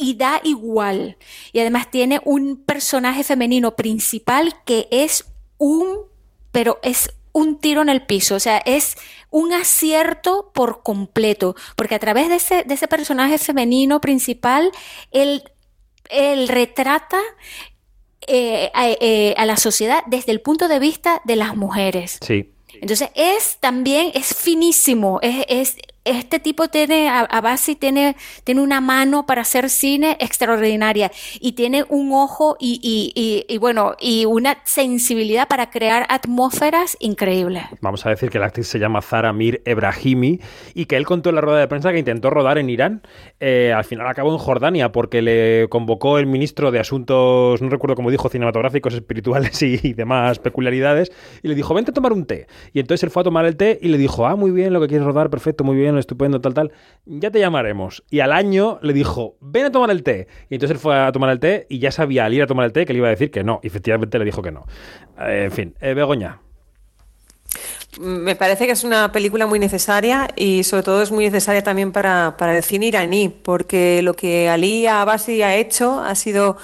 y 0.00 0.14
da 0.14 0.40
igual. 0.44 1.16
Y 1.52 1.60
además 1.60 1.90
tiene 1.90 2.20
un 2.24 2.56
personaje 2.64 3.22
femenino 3.24 3.76
principal 3.76 4.54
que 4.64 4.88
es 4.90 5.26
un, 5.58 5.98
pero 6.52 6.78
es 6.82 7.10
un 7.32 7.58
tiro 7.58 7.82
en 7.82 7.88
el 7.88 8.04
piso, 8.06 8.34
o 8.34 8.40
sea, 8.40 8.58
es 8.58 8.96
un 9.30 9.52
acierto 9.52 10.50
por 10.52 10.82
completo, 10.82 11.54
porque 11.76 11.94
a 11.94 11.98
través 12.00 12.28
de 12.28 12.34
ese, 12.36 12.64
de 12.64 12.74
ese 12.74 12.88
personaje 12.88 13.38
femenino 13.38 14.00
principal, 14.00 14.72
él, 15.12 15.44
él 16.08 16.48
retrata 16.48 17.20
eh, 18.26 18.70
a, 18.74 18.88
eh, 18.90 19.34
a 19.36 19.46
la 19.46 19.56
sociedad 19.56 20.02
desde 20.08 20.32
el 20.32 20.40
punto 20.40 20.66
de 20.68 20.78
vista 20.80 21.20
de 21.24 21.36
las 21.36 21.56
mujeres. 21.56 22.18
Sí. 22.26 22.52
Entonces 22.80 23.10
es 23.14 23.58
también, 23.60 24.10
es 24.14 24.34
finísimo, 24.34 25.18
es, 25.22 25.44
es- 25.48 25.76
este 26.04 26.38
tipo 26.40 26.68
tiene, 26.68 27.08
a, 27.08 27.20
a 27.20 27.40
Bassi 27.40 27.76
tiene, 27.76 28.16
tiene 28.44 28.60
una 28.62 28.80
mano 28.80 29.26
para 29.26 29.42
hacer 29.42 29.68
cine 29.68 30.16
extraordinaria 30.20 31.10
y 31.40 31.52
tiene 31.52 31.84
un 31.88 32.12
ojo 32.12 32.56
y, 32.58 32.80
y- 32.82 33.44
y- 33.52 33.58
bueno, 33.58 33.94
y 34.00 34.24
una 34.24 34.58
sensibilidad 34.64 35.46
para 35.48 35.70
crear 35.70 36.06
atmósferas 36.08 36.96
increíbles. 37.00 37.64
Vamos 37.80 38.06
a 38.06 38.10
decir 38.10 38.30
que 38.30 38.38
la 38.38 38.46
actriz 38.46 38.66
se 38.66 38.78
llama 38.78 39.02
Zara 39.02 39.32
Mir 39.32 39.62
Ebrahimi 39.64 40.40
y 40.74 40.86
que 40.86 40.96
él 40.96 41.04
contó 41.04 41.28
en 41.28 41.34
la 41.34 41.40
rueda 41.42 41.58
de 41.58 41.68
prensa 41.68 41.92
que 41.92 41.98
intentó 41.98 42.30
rodar 42.30 42.58
en 42.58 42.70
Irán. 42.70 43.02
Eh, 43.38 43.72
al 43.76 43.84
final 43.84 44.06
acabó 44.08 44.32
en 44.32 44.38
Jordania 44.38 44.92
porque 44.92 45.22
le 45.22 45.68
convocó 45.68 46.18
el 46.18 46.26
ministro 46.26 46.70
de 46.70 46.78
Asuntos, 46.80 47.60
no 47.60 47.68
recuerdo 47.68 47.94
cómo 47.96 48.10
dijo, 48.10 48.28
cinematográficos, 48.28 48.94
espirituales 48.94 49.60
y 49.62 49.92
demás 49.92 50.38
peculiaridades, 50.38 51.12
y 51.42 51.48
le 51.48 51.54
dijo, 51.54 51.74
vente 51.74 51.90
a 51.90 51.94
tomar 51.94 52.12
un 52.12 52.24
té. 52.24 52.46
Y 52.72 52.80
entonces 52.80 53.04
él 53.04 53.10
fue 53.10 53.20
a 53.20 53.24
tomar 53.24 53.44
el 53.44 53.56
té 53.56 53.78
y 53.82 53.88
le 53.88 53.98
dijo, 53.98 54.26
ah, 54.26 54.36
muy 54.36 54.50
bien, 54.50 54.72
lo 54.72 54.80
que 54.80 54.86
quieres 54.88 55.06
rodar, 55.06 55.30
perfecto, 55.30 55.64
muy 55.64 55.76
bien, 55.76 55.89
estupendo, 55.98 56.40
tal, 56.40 56.54
tal, 56.54 56.72
ya 57.06 57.30
te 57.30 57.40
llamaremos. 57.40 58.02
Y 58.10 58.20
al 58.20 58.32
año 58.32 58.78
le 58.82 58.92
dijo, 58.92 59.36
ven 59.40 59.66
a 59.66 59.70
tomar 59.72 59.90
el 59.90 60.02
té. 60.02 60.28
Y 60.48 60.54
entonces 60.54 60.76
él 60.76 60.80
fue 60.80 60.98
a 60.98 61.10
tomar 61.12 61.30
el 61.30 61.40
té 61.40 61.66
y 61.68 61.78
ya 61.78 61.90
sabía 61.90 62.24
al 62.26 62.34
ir 62.34 62.42
a 62.42 62.46
tomar 62.46 62.64
el 62.66 62.72
té 62.72 62.86
que 62.86 62.92
le 62.92 62.98
iba 62.98 63.08
a 63.08 63.10
decir 63.10 63.30
que 63.30 63.42
no. 63.44 63.60
Y 63.62 63.66
efectivamente 63.66 64.18
le 64.18 64.24
dijo 64.24 64.42
que 64.42 64.50
no. 64.52 64.66
Eh, 65.20 65.44
en 65.44 65.52
fin, 65.52 65.74
eh, 65.80 65.94
Begoña. 65.94 66.38
Me 67.98 68.36
parece 68.36 68.66
que 68.66 68.72
es 68.72 68.84
una 68.84 69.10
película 69.10 69.46
muy 69.46 69.58
necesaria 69.58 70.28
y 70.36 70.62
sobre 70.62 70.84
todo 70.84 71.02
es 71.02 71.10
muy 71.10 71.24
necesaria 71.24 71.62
también 71.64 71.90
para, 71.90 72.36
para 72.38 72.56
el 72.56 72.62
cine 72.62 72.86
iraní, 72.86 73.28
porque 73.28 74.00
lo 74.02 74.14
que 74.14 74.48
Ali 74.48 74.86
Abasi 74.86 75.42
ha 75.42 75.56
hecho 75.56 76.00
ha 76.00 76.14
sido 76.14 76.56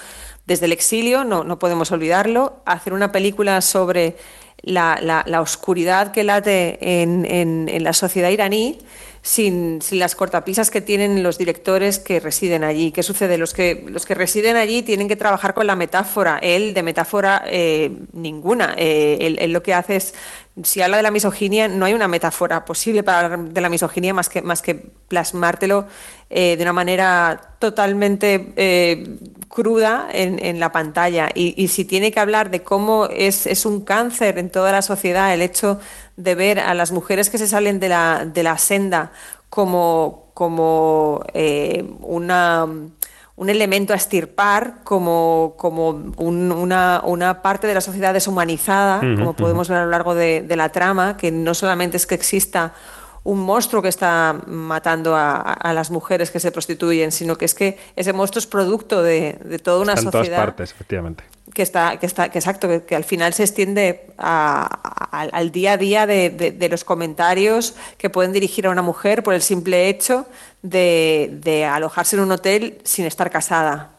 desde 0.47 0.67
el 0.67 0.73
exilio, 0.73 1.25
no, 1.25 1.43
no 1.43 1.59
podemos 1.59 1.91
olvidarlo, 1.91 2.63
hacer 2.65 2.93
una 2.93 3.11
película 3.11 3.61
sobre 3.61 4.17
la, 4.63 5.01
la- 5.03 5.25
la 5.27 5.41
oscuridad 5.41 6.13
que 6.13 6.23
late 6.23 7.03
en- 7.03 7.27
en 7.27 7.83
la 7.83 7.93
sociedad 7.93 8.31
iraní 8.31 8.79
sin, 9.27 9.83
sin, 9.83 9.99
las 9.99 10.15
cortapisas 10.15 10.71
que 10.71 10.81
tienen 10.81 11.25
los 11.25 11.37
directores 11.37 11.99
que 11.99 12.21
residen 12.21 12.63
allí. 12.63 12.93
¿Qué 12.93 13.03
sucede? 13.03 13.39
Los 13.39 13.55
que, 13.55 13.85
los 13.89 14.07
que 14.07 14.15
residen 14.15 14.55
allí 14.57 14.83
tienen 14.83 15.09
que 15.09 15.17
trabajar 15.17 15.53
con 15.53 15.67
la 15.67 15.75
metáfora. 15.75 16.39
Él, 16.41 16.75
de 16.75 16.85
metáfora, 16.85 17.43
eh, 17.47 17.91
ninguna. 18.13 18.75
Eh, 18.79 19.19
él, 19.21 19.37
él, 19.41 19.53
lo 19.53 19.65
que 19.65 19.75
hace 19.75 19.97
es, 19.97 20.15
si 20.63 20.81
habla 20.81 20.97
de 20.97 21.03
la 21.03 21.11
misoginia, 21.11 21.69
no 21.69 21.85
hay 21.85 21.93
una 21.93 22.09
metáfora 22.09 22.65
posible 22.65 23.03
para 23.03 23.27
hablar 23.27 23.41
de 23.51 23.61
la 23.61 23.69
misoginia 23.69 24.15
más 24.15 24.29
que, 24.29 24.41
más 24.41 24.63
que 24.63 24.75
plasmártelo 24.75 25.87
eh, 26.31 26.57
de 26.57 26.63
una 26.63 26.73
manera 26.73 27.55
totalmente 27.59 28.53
eh, 28.57 29.19
cruda 29.49 30.09
en, 30.13 30.45
en, 30.45 30.59
la 30.59 30.73
pantalla. 30.73 31.29
Y, 31.35 31.55
y, 31.63 31.69
si 31.69 31.85
tiene 31.85 32.11
que 32.11 32.21
hablar 32.21 32.51
de 32.51 32.63
cómo 32.63 33.07
es, 33.07 33.47
es 33.47 33.67
un 33.67 33.83
cáncer 33.85 34.39
en 34.39 34.51
toda 34.51 34.73
la 34.73 34.83
sociedad 34.83 35.33
el 35.35 35.43
hecho 35.43 35.79
de 36.17 36.35
ver 36.35 36.59
a 36.61 36.73
las 36.75 36.91
mujeres 36.91 37.29
que 37.29 37.39
se 37.39 37.47
salen 37.47 37.79
de 37.79 37.91
la, 37.91 38.25
de 38.25 38.43
la 38.43 38.57
senda 38.57 39.13
como, 39.51 40.31
como 40.35 41.23
eh, 41.35 41.85
una, 42.01 42.67
un 43.37 43.51
elemento 43.51 43.93
a 43.93 43.97
estirpar, 43.97 44.79
como, 44.83 45.55
como 45.59 45.91
un, 45.91 46.51
una, 46.53 47.03
una, 47.05 47.43
parte 47.43 47.67
de 47.67 47.75
la 47.75 47.83
sociedad 47.83 48.15
deshumanizada, 48.15 49.01
uh 49.01 49.03
-huh, 49.03 49.19
como 49.19 49.33
podemos 49.35 49.69
ver 49.69 49.79
a 49.79 49.85
lo 49.85 49.91
largo 49.91 50.15
de, 50.15 50.43
de, 50.43 50.57
la 50.57 50.71
trama, 50.71 51.19
que 51.19 51.31
no 51.31 51.53
solamente 51.53 51.99
es 51.99 52.07
que 52.07 52.15
exista 52.15 52.73
un 53.27 53.41
monstruo 53.41 53.83
que 53.83 53.89
está 53.89 54.41
matando 54.47 55.17
a, 55.17 55.41
a, 55.41 55.73
las 55.75 55.91
mujeres 55.91 56.31
que 56.31 56.39
se 56.39 56.53
prostituyen, 56.53 57.11
sino 57.11 57.37
que 57.37 57.45
es 57.45 57.55
que 57.55 57.77
ese 57.97 58.13
monstruo 58.13 58.39
es 58.39 58.47
producto 58.47 59.03
de, 59.03 59.39
de 59.45 59.59
toda 59.59 59.83
una 59.83 59.95
está 59.95 60.11
sociedad. 60.11 60.27
En 60.27 60.33
todas 60.33 60.47
partes, 60.47 60.71
efectivamente 60.71 61.25
que 61.53 61.63
está, 61.63 61.99
que 61.99 62.05
está, 62.05 62.29
que 62.29 62.39
exacto, 62.39 62.69
que, 62.69 62.83
que 62.83 62.95
al 62.95 63.05
final 63.05 63.33
se 63.33 63.43
extiende 63.43 64.09
a, 64.19 64.69
a, 65.11 65.23
al 65.23 65.51
día 65.53 65.73
a 65.73 65.77
día 65.79 66.07
de, 66.07 66.29
de, 66.29 66.51
de, 66.51 66.69
los 66.69 66.85
comentarios 66.85 67.75
que 67.97 68.11
pueden 68.11 68.33
dirigir 68.33 68.67
a 68.67 68.71
una 68.71 68.83
mujer 68.83 69.23
por 69.23 69.33
el 69.33 69.41
simple 69.41 69.89
hecho 69.89 70.27
de 70.63 71.69
alojarse 71.71 72.17
en 72.17 72.23
un 72.23 72.33
hotel 72.33 72.79
sin 72.85 73.07
estar 73.07 73.31
casada. 73.31 73.96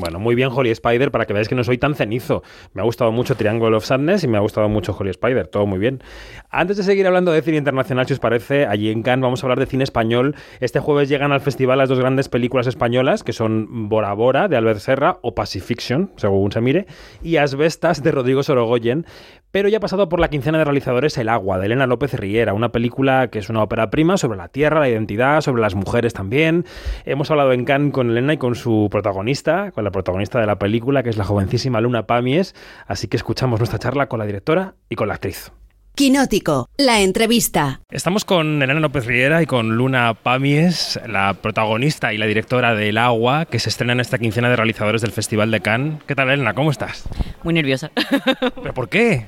Bueno, 0.00 0.18
muy 0.18 0.34
bien 0.34 0.48
Holy 0.50 0.70
Spider, 0.70 1.10
para 1.10 1.26
que 1.26 1.34
veáis 1.34 1.46
que 1.46 1.54
no 1.54 1.62
soy 1.62 1.76
tan 1.76 1.94
cenizo. 1.94 2.42
Me 2.72 2.80
ha 2.80 2.84
gustado 2.86 3.12
mucho 3.12 3.34
Triangle 3.36 3.76
of 3.76 3.84
Sadness 3.84 4.24
y 4.24 4.28
me 4.28 4.38
ha 4.38 4.40
gustado 4.40 4.66
mucho 4.66 4.96
Holy 4.98 5.10
Spider, 5.10 5.46
todo 5.46 5.66
muy 5.66 5.78
bien. 5.78 6.02
Antes 6.48 6.78
de 6.78 6.84
seguir 6.84 7.06
hablando 7.06 7.32
de 7.32 7.42
cine 7.42 7.58
internacional, 7.58 8.06
si 8.06 8.14
os 8.14 8.18
parece, 8.18 8.64
allí 8.64 8.90
en 8.90 9.02
Cannes 9.02 9.22
vamos 9.22 9.42
a 9.42 9.46
hablar 9.46 9.58
de 9.58 9.66
cine 9.66 9.84
español. 9.84 10.36
Este 10.60 10.80
jueves 10.80 11.10
llegan 11.10 11.32
al 11.32 11.42
festival 11.42 11.76
las 11.76 11.90
dos 11.90 11.98
grandes 11.98 12.30
películas 12.30 12.66
españolas, 12.66 13.22
que 13.22 13.34
son 13.34 13.90
Bora 13.90 14.14
Bora, 14.14 14.48
de 14.48 14.56
Albert 14.56 14.80
Serra, 14.80 15.18
o 15.20 15.34
Pacifiction, 15.34 16.12
según 16.16 16.50
se 16.50 16.62
mire, 16.62 16.86
y 17.22 17.36
Asbestas, 17.36 18.02
de 18.02 18.10
Rodrigo 18.10 18.42
Sorogoyen. 18.42 19.04
Pero 19.50 19.68
ya 19.68 19.78
ha 19.78 19.80
pasado 19.80 20.08
por 20.08 20.20
la 20.20 20.30
quincena 20.30 20.58
de 20.58 20.64
realizadores 20.64 21.18
El 21.18 21.28
agua, 21.28 21.58
de 21.58 21.66
Elena 21.66 21.88
López 21.88 22.14
Riera, 22.14 22.54
una 22.54 22.70
película 22.70 23.28
que 23.28 23.40
es 23.40 23.50
una 23.50 23.64
ópera 23.64 23.90
prima 23.90 24.16
sobre 24.16 24.38
la 24.38 24.46
tierra, 24.46 24.78
la 24.78 24.88
identidad, 24.88 25.40
sobre 25.40 25.60
las 25.60 25.74
mujeres 25.74 26.14
también. 26.14 26.64
Hemos 27.04 27.32
hablado 27.32 27.52
en 27.52 27.64
Cannes 27.64 27.92
con 27.92 28.10
Elena 28.10 28.34
y 28.34 28.36
con 28.36 28.54
su 28.54 28.88
protagonista, 28.92 29.72
con 29.72 29.82
la 29.82 29.89
protagonista 29.90 30.40
de 30.40 30.46
la 30.46 30.58
película, 30.58 31.02
que 31.02 31.10
es 31.10 31.16
la 31.16 31.24
jovencísima 31.24 31.80
Luna 31.80 32.06
Pamies, 32.06 32.54
así 32.86 33.08
que 33.08 33.16
escuchamos 33.16 33.60
nuestra 33.60 33.78
charla 33.78 34.08
con 34.08 34.18
la 34.18 34.26
directora 34.26 34.74
y 34.88 34.96
con 34.96 35.08
la 35.08 35.14
actriz. 35.14 35.52
Quinótico, 36.00 36.70
la 36.78 37.02
entrevista. 37.02 37.82
Estamos 37.90 38.24
con 38.24 38.62
Elena 38.62 38.80
López 38.80 39.04
Riera 39.04 39.42
y 39.42 39.46
con 39.46 39.76
Luna 39.76 40.14
Pamies, 40.14 40.98
la 41.06 41.34
protagonista 41.34 42.14
y 42.14 42.16
la 42.16 42.24
directora 42.24 42.74
de 42.74 42.88
El 42.88 42.96
Agua, 42.96 43.44
que 43.44 43.58
se 43.58 43.68
estrena 43.68 43.92
en 43.92 44.00
esta 44.00 44.16
quincena 44.16 44.48
de 44.48 44.56
realizadores 44.56 45.02
del 45.02 45.12
Festival 45.12 45.50
de 45.50 45.60
Cannes. 45.60 46.02
¿Qué 46.06 46.14
tal, 46.14 46.30
Elena? 46.30 46.54
¿Cómo 46.54 46.70
estás? 46.70 47.06
Muy 47.42 47.52
nerviosa. 47.52 47.90
¿Pero 48.62 48.72
por 48.72 48.88
qué? 48.88 49.26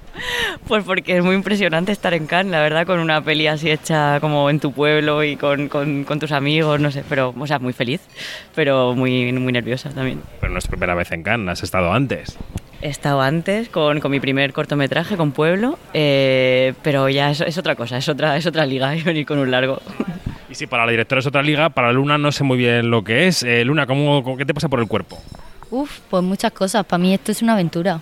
Pues 0.66 0.82
porque 0.84 1.18
es 1.18 1.22
muy 1.22 1.34
impresionante 1.34 1.92
estar 1.92 2.14
en 2.14 2.24
Cannes, 2.24 2.52
la 2.52 2.62
verdad, 2.62 2.86
con 2.86 3.00
una 3.00 3.22
peli 3.22 3.48
así 3.48 3.70
hecha 3.70 4.18
como 4.20 4.48
en 4.48 4.58
tu 4.58 4.72
pueblo 4.72 5.22
y 5.24 5.36
con, 5.36 5.68
con, 5.68 6.04
con 6.04 6.20
tus 6.20 6.32
amigos, 6.32 6.80
no 6.80 6.90
sé, 6.90 7.04
pero, 7.06 7.34
o 7.38 7.46
sea, 7.46 7.58
muy 7.58 7.74
feliz, 7.74 8.00
pero 8.54 8.94
muy, 8.94 9.30
muy 9.34 9.52
nerviosa 9.52 9.90
también. 9.90 10.22
Pero 10.40 10.50
no 10.50 10.58
es 10.58 10.66
primera 10.66 10.94
vez 10.94 11.12
en 11.12 11.22
Cannes, 11.22 11.52
has 11.52 11.64
estado 11.64 11.92
antes. 11.92 12.38
He 12.82 12.88
estado 12.88 13.20
antes 13.20 13.68
con, 13.68 14.00
con 14.00 14.10
mi 14.10 14.18
primer 14.18 14.52
cortometraje, 14.52 15.16
con 15.16 15.30
Pueblo, 15.30 15.78
eh, 15.94 16.74
pero 16.82 17.08
ya 17.08 17.30
es, 17.30 17.40
es, 17.40 17.56
otra 17.56 17.76
cosa, 17.76 17.96
es 17.96 18.08
otra, 18.08 18.36
es 18.36 18.44
otra 18.44 18.66
liga 18.66 18.92
venir 19.04 19.24
con 19.24 19.38
un 19.38 19.52
largo. 19.52 19.80
Y 20.50 20.56
si 20.56 20.66
para 20.66 20.84
la 20.84 20.90
directora 20.90 21.20
es 21.20 21.26
otra 21.26 21.44
liga, 21.44 21.70
para 21.70 21.92
Luna 21.92 22.18
no 22.18 22.32
sé 22.32 22.42
muy 22.42 22.58
bien 22.58 22.90
lo 22.90 23.04
que 23.04 23.28
es. 23.28 23.44
Eh, 23.44 23.64
Luna, 23.64 23.86
¿cómo, 23.86 24.36
¿qué 24.36 24.44
te 24.44 24.52
pasa 24.52 24.68
por 24.68 24.80
el 24.80 24.88
cuerpo? 24.88 25.16
Uf, 25.70 26.00
pues 26.10 26.24
muchas 26.24 26.50
cosas. 26.50 26.84
Para 26.84 27.00
mí 27.00 27.14
esto 27.14 27.30
es 27.30 27.40
una 27.40 27.52
aventura. 27.52 28.00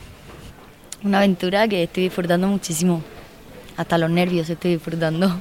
Una 1.05 1.19
aventura 1.19 1.69
que 1.69 1.83
estoy 1.83 2.05
disfrutando 2.05 2.49
muchísimo. 2.49 3.03
Hasta 3.77 3.99
los 3.99 4.11
nervios 4.11 4.49
estoy 4.49 4.73
disfrutando. 4.73 5.41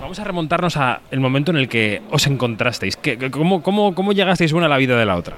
Vamos 0.00 0.18
a 0.18 0.24
remontarnos 0.24 0.76
al 0.76 1.20
momento 1.20 1.52
en 1.52 1.58
el 1.58 1.68
que 1.68 2.02
os 2.10 2.26
encontrasteis. 2.26 2.96
¿Qué, 2.96 3.30
cómo, 3.30 3.62
cómo, 3.62 3.94
¿Cómo 3.94 4.12
llegasteis 4.12 4.52
una 4.52 4.66
a 4.66 4.68
la 4.68 4.76
vida 4.76 4.98
de 4.98 5.06
la 5.06 5.16
otra? 5.16 5.36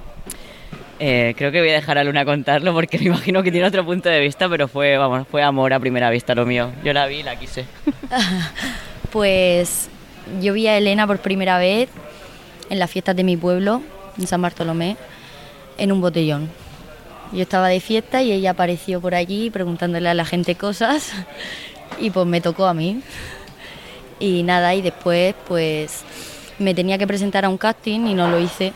Eh, 1.00 1.34
creo 1.36 1.52
que 1.52 1.60
voy 1.60 1.70
a 1.70 1.74
dejar 1.74 1.96
a 1.98 2.04
Luna 2.04 2.24
contarlo 2.24 2.72
porque 2.74 2.98
me 2.98 3.06
imagino 3.06 3.42
que 3.42 3.52
tiene 3.52 3.66
otro 3.66 3.84
punto 3.84 4.08
de 4.08 4.20
vista, 4.20 4.48
pero 4.48 4.66
fue, 4.66 4.96
vamos, 4.96 5.26
fue 5.28 5.42
amor 5.42 5.72
a 5.72 5.78
primera 5.78 6.10
vista 6.10 6.34
lo 6.34 6.44
mío. 6.44 6.72
Yo 6.82 6.92
la 6.92 7.06
vi 7.06 7.16
y 7.16 7.22
la 7.22 7.36
quise. 7.36 7.66
pues 9.12 9.88
yo 10.40 10.52
vi 10.52 10.66
a 10.66 10.76
Elena 10.76 11.06
por 11.06 11.18
primera 11.18 11.58
vez 11.58 11.88
en 12.68 12.78
las 12.78 12.90
fiestas 12.90 13.14
de 13.14 13.22
mi 13.22 13.36
pueblo, 13.36 13.80
en 14.18 14.26
San 14.26 14.42
Bartolomé, 14.42 14.96
en 15.78 15.92
un 15.92 16.00
botellón. 16.00 16.50
Yo 17.32 17.42
estaba 17.42 17.68
de 17.68 17.80
fiesta 17.80 18.22
y 18.22 18.32
ella 18.32 18.50
apareció 18.50 19.00
por 19.00 19.14
allí 19.14 19.50
preguntándole 19.50 20.08
a 20.08 20.14
la 20.14 20.24
gente 20.24 20.56
cosas 20.56 21.12
y 22.00 22.10
pues 22.10 22.26
me 22.26 22.40
tocó 22.40 22.66
a 22.66 22.74
mí. 22.74 23.02
Y 24.18 24.42
nada, 24.42 24.74
y 24.74 24.82
después 24.82 25.36
pues 25.46 26.02
me 26.58 26.74
tenía 26.74 26.98
que 26.98 27.06
presentar 27.06 27.44
a 27.44 27.48
un 27.48 27.56
casting 27.56 28.00
y 28.08 28.14
no 28.14 28.28
lo 28.28 28.40
hice 28.40 28.72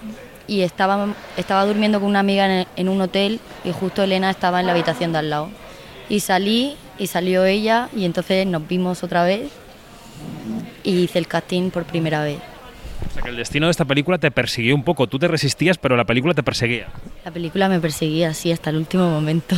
y 0.46 0.62
estaba, 0.62 1.14
estaba 1.36 1.64
durmiendo 1.64 2.00
con 2.00 2.08
una 2.08 2.20
amiga 2.20 2.60
en, 2.60 2.66
en, 2.76 2.88
un 2.88 3.00
hotel 3.00 3.40
y 3.64 3.72
justo 3.72 4.02
Elena 4.02 4.30
estaba 4.30 4.60
en 4.60 4.66
la 4.66 4.72
habitación 4.72 5.12
de 5.12 5.18
al 5.18 5.30
lado. 5.30 5.50
Y 6.08 6.20
salí 6.20 6.76
y 6.98 7.06
salió 7.06 7.44
ella 7.44 7.88
y 7.94 8.04
entonces 8.04 8.46
nos 8.46 8.66
vimos 8.66 9.02
otra 9.02 9.24
vez 9.24 9.50
y 10.84 11.02
hice 11.02 11.18
el 11.18 11.26
casting 11.26 11.70
por 11.70 11.84
primera 11.84 12.22
vez. 12.22 12.38
O 13.08 13.14
sea 13.14 13.22
que 13.22 13.30
el 13.30 13.36
destino 13.36 13.66
de 13.66 13.72
esta 13.72 13.84
película 13.84 14.18
te 14.18 14.30
persiguió 14.30 14.74
un 14.74 14.84
poco, 14.84 15.06
tú 15.06 15.18
te 15.18 15.28
resistías 15.28 15.78
pero 15.78 15.96
la 15.96 16.04
película 16.04 16.34
te 16.34 16.42
perseguía. 16.42 16.88
La 17.24 17.30
película 17.30 17.68
me 17.68 17.80
perseguía 17.80 18.30
así 18.30 18.52
hasta 18.52 18.70
el 18.70 18.76
último 18.76 19.10
momento. 19.10 19.56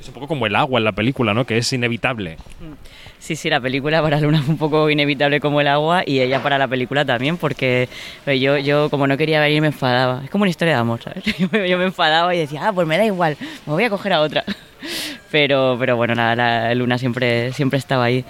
Es 0.00 0.08
un 0.08 0.14
poco 0.14 0.28
como 0.28 0.46
el 0.46 0.56
agua 0.56 0.78
en 0.78 0.84
la 0.84 0.92
película, 0.92 1.34
¿no? 1.34 1.44
Que 1.46 1.58
es 1.58 1.72
inevitable. 1.72 2.36
Sí, 3.22 3.36
sí, 3.36 3.48
la 3.48 3.60
película 3.60 4.02
para 4.02 4.18
Luna 4.18 4.42
fue 4.42 4.50
un 4.50 4.58
poco 4.58 4.90
inevitable 4.90 5.38
como 5.38 5.60
el 5.60 5.68
agua 5.68 6.02
y 6.04 6.18
ella 6.18 6.42
para 6.42 6.58
la 6.58 6.66
película 6.66 7.04
también, 7.04 7.36
porque 7.36 7.88
yo, 8.26 8.58
yo 8.58 8.90
como 8.90 9.06
no 9.06 9.16
quería 9.16 9.40
venir 9.40 9.60
me 9.60 9.68
enfadaba. 9.68 10.22
Es 10.24 10.30
como 10.30 10.42
una 10.42 10.50
historia 10.50 10.74
de 10.74 10.80
amor, 10.80 11.00
¿sabes? 11.00 11.22
Yo, 11.38 11.64
yo 11.64 11.78
me 11.78 11.84
enfadaba 11.84 12.34
y 12.34 12.38
decía, 12.38 12.66
ah, 12.66 12.72
pues 12.72 12.84
me 12.88 12.98
da 12.98 13.04
igual, 13.04 13.36
me 13.64 13.74
voy 13.74 13.84
a 13.84 13.90
coger 13.90 14.12
a 14.14 14.22
otra. 14.22 14.44
Pero, 15.30 15.76
pero 15.78 15.96
bueno, 15.96 16.14
la, 16.14 16.74
Luna 16.74 16.98
siempre, 16.98 17.54
siempre 17.54 17.78
estaba 17.78 18.04
ahí 18.04 18.22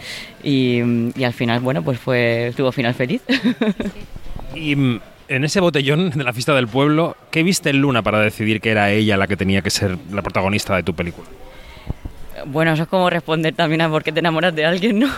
y, 0.44 0.82
y, 1.16 1.24
al 1.24 1.32
final, 1.32 1.58
bueno, 1.58 1.82
pues 1.82 1.98
fue, 1.98 2.52
tuvo 2.56 2.70
final 2.70 2.94
feliz. 2.94 3.22
Y 4.54 4.72
en 4.72 5.44
ese 5.44 5.60
botellón 5.60 6.10
de 6.10 6.22
la 6.22 6.32
fiesta 6.32 6.54
del 6.54 6.68
pueblo, 6.68 7.16
¿qué 7.32 7.42
viste 7.42 7.70
en 7.70 7.80
Luna 7.80 8.02
para 8.02 8.20
decidir 8.20 8.60
que 8.60 8.70
era 8.70 8.92
ella 8.92 9.16
la 9.16 9.26
que 9.26 9.36
tenía 9.36 9.62
que 9.62 9.70
ser 9.70 9.96
la 10.12 10.22
protagonista 10.22 10.76
de 10.76 10.82
tu 10.84 10.94
película? 10.94 11.26
Bueno, 12.46 12.72
eso 12.72 12.84
es 12.84 12.88
como 12.88 13.08
responder 13.10 13.54
también 13.54 13.82
a 13.82 13.88
por 13.88 14.02
qué 14.02 14.12
te 14.12 14.20
enamoras 14.20 14.54
de 14.54 14.64
alguien, 14.64 15.00
¿no? 15.00 15.08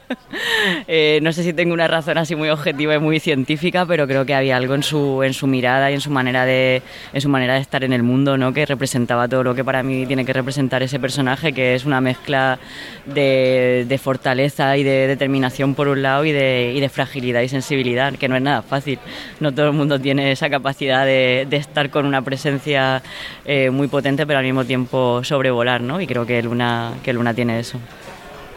eh, 0.88 1.18
no 1.22 1.32
sé 1.32 1.42
si 1.42 1.52
tengo 1.52 1.74
una 1.74 1.88
razón 1.88 2.18
así 2.18 2.34
muy 2.34 2.48
objetiva 2.48 2.94
y 2.94 2.98
muy 2.98 3.20
científica, 3.20 3.84
pero 3.84 4.06
creo 4.06 4.24
que 4.24 4.34
había 4.34 4.56
algo 4.56 4.74
en 4.74 4.82
su, 4.82 5.22
en 5.22 5.34
su 5.34 5.46
mirada 5.46 5.90
y 5.90 5.94
en 5.94 6.00
su 6.00 6.10
manera 6.10 6.44
de, 6.44 6.82
en 7.12 7.20
su 7.20 7.28
manera 7.28 7.54
de 7.54 7.60
estar 7.60 7.84
en 7.84 7.92
el 7.92 8.02
mundo, 8.02 8.38
¿no? 8.38 8.52
Que 8.52 8.64
representaba 8.64 9.28
todo 9.28 9.42
lo 9.42 9.54
que 9.54 9.64
para 9.64 9.82
mí 9.82 10.06
tiene 10.06 10.24
que 10.24 10.32
representar 10.32 10.82
ese 10.82 10.98
personaje, 10.98 11.52
que 11.52 11.74
es 11.74 11.84
una 11.84 12.00
mezcla 12.00 12.58
de, 13.04 13.84
de 13.88 13.98
fortaleza 13.98 14.76
y 14.76 14.82
de 14.82 15.06
determinación 15.06 15.74
por 15.74 15.88
un 15.88 16.02
lado 16.02 16.24
y 16.24 16.32
de, 16.32 16.72
y 16.74 16.80
de, 16.80 16.88
fragilidad 16.88 17.42
y 17.42 17.48
sensibilidad, 17.48 18.14
que 18.14 18.28
no 18.28 18.36
es 18.36 18.42
nada 18.42 18.62
fácil. 18.62 18.98
No 19.40 19.52
todo 19.52 19.66
el 19.66 19.72
mundo 19.72 20.00
tiene 20.00 20.32
esa 20.32 20.48
capacidad 20.48 21.04
de, 21.04 21.46
de 21.48 21.56
estar 21.56 21.90
con 21.90 22.06
una 22.06 22.22
presencia 22.22 23.02
eh, 23.44 23.70
muy 23.70 23.88
potente, 23.88 24.26
pero 24.26 24.38
al 24.38 24.44
mismo 24.44 24.64
tiempo 24.64 25.22
sobrevolar, 25.22 25.80
¿no? 25.80 26.00
Y 26.00 26.06
creo 26.06 26.24
que 26.24 26.45
Luna, 26.46 26.94
que 27.02 27.12
Luna 27.12 27.34
tiene 27.34 27.58
eso. 27.58 27.78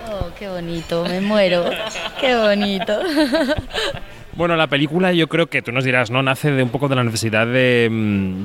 Oh, 0.10 0.30
qué 0.38 0.48
bonito, 0.48 1.04
me 1.04 1.20
muero. 1.22 1.70
qué 2.20 2.36
bonito. 2.36 3.00
Bueno, 4.34 4.56
la 4.56 4.68
película 4.68 5.12
yo 5.12 5.28
creo 5.28 5.48
que 5.48 5.62
tú 5.62 5.74
nos 5.74 5.84
dirás, 5.84 6.12
¿no? 6.12 6.24
Nace 6.24 6.50
de 6.52 6.64
un 6.64 6.70
poco 6.70 6.88
de 6.88 6.96
la 6.96 7.04
necesidad 7.04 7.46
de, 7.46 7.90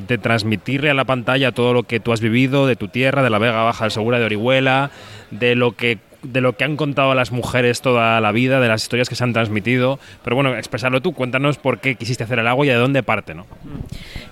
de, 0.08 0.18
transmitirle 0.18 0.90
a 0.90 0.94
la 0.94 1.04
pantalla 1.04 1.52
todo 1.52 1.72
lo 1.72 1.84
que 1.84 2.00
tú 2.00 2.12
has 2.12 2.20
vivido, 2.20 2.66
de 2.66 2.74
tu 2.74 2.88
tierra, 2.88 3.22
de 3.22 3.30
la 3.30 3.38
Vega 3.38 3.62
Baja 3.62 3.84
del 3.84 3.92
Segura, 3.92 4.18
de 4.18 4.24
Orihuela, 4.24 4.90
de 5.30 5.54
lo 5.54 5.70
que 5.72 5.98
de 6.24 6.40
lo 6.40 6.56
que 6.56 6.64
han 6.64 6.76
contado 6.76 7.14
las 7.14 7.32
mujeres 7.32 7.80
toda 7.80 8.20
la 8.20 8.32
vida, 8.32 8.60
de 8.60 8.68
las 8.68 8.82
historias 8.82 9.08
que 9.08 9.14
se 9.14 9.24
han 9.24 9.32
transmitido. 9.32 9.98
Pero 10.22 10.36
bueno, 10.36 10.56
expresarlo 10.56 11.00
tú, 11.00 11.12
cuéntanos 11.12 11.58
por 11.58 11.78
qué 11.78 11.94
quisiste 11.94 12.24
hacer 12.24 12.38
el 12.38 12.46
agua 12.46 12.66
y 12.66 12.68
de 12.70 12.74
dónde 12.74 13.02
parte, 13.02 13.34
¿no? 13.34 13.46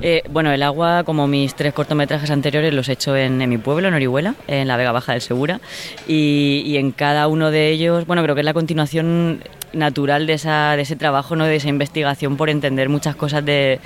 Eh, 0.01 0.23
bueno, 0.31 0.51
el 0.53 0.63
agua, 0.63 1.05
como 1.05 1.27
mis 1.27 1.55
tres 1.55 1.73
cortometrajes 1.73 2.31
anteriores, 2.31 2.75
los 2.75 2.89
he 2.89 2.93
hecho 2.93 3.17
en, 3.17 3.49
mi 3.49 3.59
pueblo, 3.59 3.89
en 3.89 3.95
Orihuela, 3.95 4.35
en 4.49 4.69
la 4.69 4.77
Vega 4.77 4.93
Baja 4.93 5.13
del 5.13 5.21
Segura. 5.21 5.61
Y, 6.07 6.63
y, 6.67 6.77
en 6.77 6.93
cada 6.93 7.29
uno 7.29 7.51
de 7.51 7.71
ellos, 7.71 8.07
bueno, 8.07 8.23
creo 8.23 8.35
que 8.35 8.41
es 8.41 8.45
la 8.45 8.55
continuación 8.55 9.41
natural 9.73 10.27
de, 10.27 10.35
esa, 10.35 10.77
de 10.77 10.83
ese 10.83 10.97
trabajo, 10.97 11.37
¿no? 11.37 11.45
de 11.45 11.57
esa 11.57 11.69
investigación 11.69 12.37
por 12.37 12.51
entender 12.51 12.89
muchas 12.89 13.17
cosas 13.17 13.45
de, 13.45 13.81